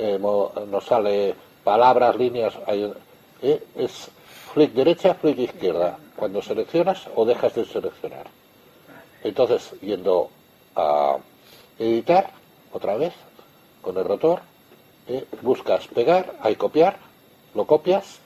eh, 0.00 0.18
nos 0.18 0.84
sale 0.84 1.34
palabras, 1.62 2.16
líneas, 2.16 2.54
hay- 2.66 2.92
eh, 3.42 3.62
es 3.76 4.08
flick 4.52 4.72
derecha, 4.72 5.14
flick 5.14 5.38
izquierda, 5.38 5.98
cuando 6.16 6.40
seleccionas 6.42 7.06
o 7.14 7.24
dejas 7.24 7.54
de 7.54 7.64
seleccionar. 7.66 8.26
Entonces, 9.22 9.72
yendo 9.82 10.30
a 10.74 11.18
editar, 11.78 12.30
otra 12.72 12.96
vez, 12.96 13.12
con 13.82 13.96
el 13.98 14.04
rotor, 14.04 14.40
eh, 15.06 15.26
buscas 15.42 15.86
pegar, 15.88 16.34
hay 16.40 16.56
copiar, 16.56 16.96
lo 17.54 17.66
copias 17.66 18.18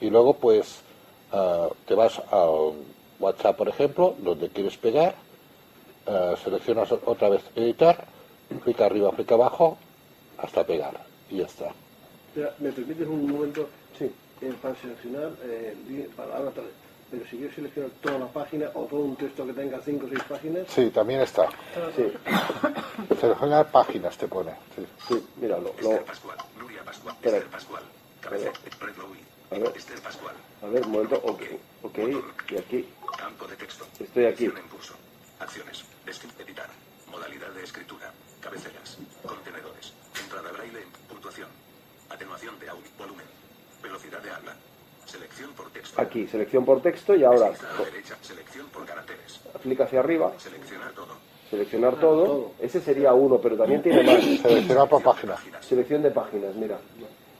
y 0.00 0.08
luego 0.10 0.34
pues 0.34 0.80
ah, 1.32 1.68
te 1.86 1.94
vas 1.94 2.20
al 2.30 2.72
WhatsApp, 3.18 3.56
por 3.56 3.68
ejemplo, 3.68 4.14
donde 4.18 4.48
quieres 4.48 4.76
pegar, 4.78 5.14
ah, 6.06 6.34
seleccionas 6.42 6.90
otra 6.92 7.28
vez 7.28 7.42
editar, 7.54 8.06
clic 8.64 8.80
arriba, 8.80 9.10
clic 9.12 9.30
abajo, 9.32 9.76
hasta 10.38 10.64
pegar 10.64 11.09
y 11.30 11.38
ya 11.38 11.46
está. 11.46 11.72
Mira, 12.34 12.54
¿Me 12.58 12.70
permites 12.72 13.06
un 13.08 13.30
momento? 13.30 13.68
Sí. 13.98 14.10
para 14.62 14.74
seleccionar 14.76 15.32
eh, 15.42 16.08
palabras, 16.16 16.54
tal, 16.54 16.64
pero 17.10 17.24
si 17.26 17.36
quiero 17.38 17.54
seleccionar 17.54 17.90
toda 18.00 18.18
la 18.20 18.26
página 18.28 18.70
o 18.74 18.84
todo 18.86 19.00
un 19.00 19.16
texto 19.16 19.44
que 19.46 19.52
tenga 19.52 19.80
cinco 19.84 20.06
o 20.06 20.08
seis 20.08 20.22
páginas, 20.28 20.66
Sí, 20.68 20.90
también 20.90 21.20
está. 21.20 21.48
Sí. 21.96 22.04
Seleccionar 23.20 23.70
páginas 23.70 24.16
te 24.16 24.28
pone. 24.28 24.52
Sí, 24.76 24.86
sí 25.08 25.26
mira, 25.36 25.56
lo, 25.58 25.64
lo- 25.64 25.70
Esther 25.72 26.04
Pascual, 26.04 26.36
Nuria 26.58 26.82
Pascual, 26.84 27.14
Espera. 27.16 27.36
Esther 27.38 27.50
Pascual, 27.50 27.82
Cabeza, 28.20 28.50
Red 28.80 28.96
Louis, 28.96 29.20
A 29.50 29.54
ver. 29.58 29.76
Esther 29.76 30.00
Pascual, 30.00 30.34
A 30.62 30.66
ver, 30.66 30.86
un 30.86 30.92
momento. 30.92 31.16
Ok, 31.24 31.42
ok, 31.82 31.98
y 32.50 32.56
aquí. 32.56 32.88
campo 33.18 33.46
de 33.46 33.56
texto, 33.56 33.84
Estoy 33.98 34.24
aquí. 34.26 34.46
acción 34.46 34.62
en 34.64 34.68
curso, 34.70 34.94
acciones, 35.40 35.84
editar, 36.38 36.68
modalidad 37.10 37.48
de 37.50 37.64
escritura, 37.64 38.12
cabeceras, 38.40 38.98
contenedores, 39.26 39.92
entrada 40.20 40.50
braille, 40.52 40.86
puntuación, 41.08 41.48
atenuación 42.08 42.58
de 42.58 42.68
audio, 42.68 42.84
volumen, 42.98 43.26
velocidad 43.82 44.20
de 44.20 44.30
habla, 44.30 44.54
selección 45.06 45.50
por 45.52 45.70
texto, 45.70 46.00
Aquí, 46.00 46.26
selección 46.26 46.64
por 46.64 46.80
texto 46.82 47.14
y 47.14 47.24
ahora 47.24 47.46
a 47.46 47.50
la 47.50 47.84
derecha, 47.84 48.16
selección 48.20 48.66
por 48.68 48.84
caracteres, 48.86 49.40
clic 49.62 49.80
hacia 49.80 50.00
arriba, 50.00 50.32
seleccionar 50.38 50.92
todo, 50.92 51.16
seleccionar 51.50 51.94
todo. 51.96 52.52
Ese 52.60 52.80
sería 52.80 53.12
uno, 53.12 53.38
pero 53.38 53.56
también 53.56 53.82
tiene 53.82 54.02
más. 54.02 54.22
Seleccionar 54.42 54.88
por 54.88 55.02
página. 55.02 55.36
Selección 55.60 56.02
de 56.02 56.10
páginas, 56.10 56.54
mira. 56.54 56.78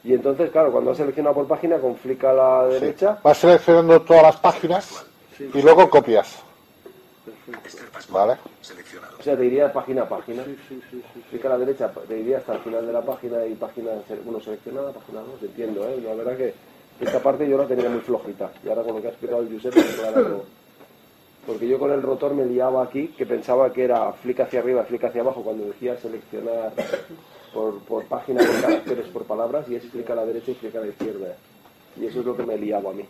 Y 0.03 0.13
entonces, 0.13 0.49
claro, 0.49 0.71
cuando 0.71 0.91
has 0.91 0.97
seleccionado 0.97 1.35
por 1.35 1.47
página, 1.47 1.77
con 1.77 1.95
flick 1.95 2.23
a 2.23 2.33
la 2.33 2.65
derecha, 2.65 3.19
Vas 3.23 3.37
seleccionando 3.37 4.01
todas 4.01 4.23
las 4.23 4.37
páginas 4.37 5.05
y 5.39 5.61
luego 5.61 5.89
copias. 5.89 6.43
¿Vale? 8.09 8.33
o 9.19 9.23
sea, 9.23 9.37
te 9.37 9.45
iría 9.45 9.71
página 9.71 10.03
a 10.03 10.09
página. 10.09 10.43
Clic 11.29 11.45
a 11.45 11.49
la 11.49 11.57
derecha, 11.57 11.91
te 12.07 12.19
iría 12.19 12.39
hasta 12.39 12.55
el 12.55 12.59
final 12.61 12.85
de 12.85 12.93
la 12.93 13.01
página 13.01 13.45
y 13.45 13.55
página, 13.55 13.91
bueno, 14.23 14.39
seleccionada, 14.39 14.91
página 14.91 15.21
2, 15.21 15.43
entiendo, 15.43 15.87
¿eh? 15.87 16.01
La 16.01 16.13
verdad 16.15 16.37
que 16.37 16.53
esta 16.99 17.21
parte 17.21 17.47
yo 17.47 17.57
la 17.57 17.67
tenía 17.67 17.89
muy 17.89 18.01
flojita. 18.01 18.51
Y 18.63 18.69
ahora 18.69 18.83
con 18.83 18.95
lo 18.95 19.01
que 19.01 19.07
ha 19.07 19.11
explicado 19.11 19.41
el 19.41 19.59
claro. 19.59 20.45
Porque 21.45 21.67
yo 21.67 21.79
con 21.79 21.91
el 21.91 22.01
rotor 22.01 22.35
me 22.35 22.45
liaba 22.45 22.83
aquí, 22.83 23.07
que 23.09 23.25
pensaba 23.25 23.73
que 23.73 23.83
era 23.83 24.13
flick 24.13 24.41
hacia 24.41 24.59
arriba, 24.59 24.83
flick 24.83 25.03
hacia 25.05 25.21
abajo, 25.21 25.43
cuando 25.43 25.65
decía 25.65 25.97
seleccionar 25.97 26.71
por, 27.53 27.79
por 27.79 28.05
página, 28.05 28.43
por 28.45 28.61
caracteres, 28.61 29.07
por 29.07 29.23
palabras, 29.25 29.67
y 29.67 29.75
es 29.75 29.83
flick 29.89 30.09
a 30.11 30.15
la 30.15 30.25
derecha 30.25 30.51
y 30.51 30.55
flick 30.55 30.75
a 30.75 30.81
la 30.81 30.87
izquierda. 30.87 31.35
Y 31.99 32.05
eso 32.05 32.19
es 32.19 32.25
lo 32.25 32.37
que 32.37 32.43
me 32.43 32.57
liaba 32.57 32.91
a 32.91 32.93
mí. 32.93 33.05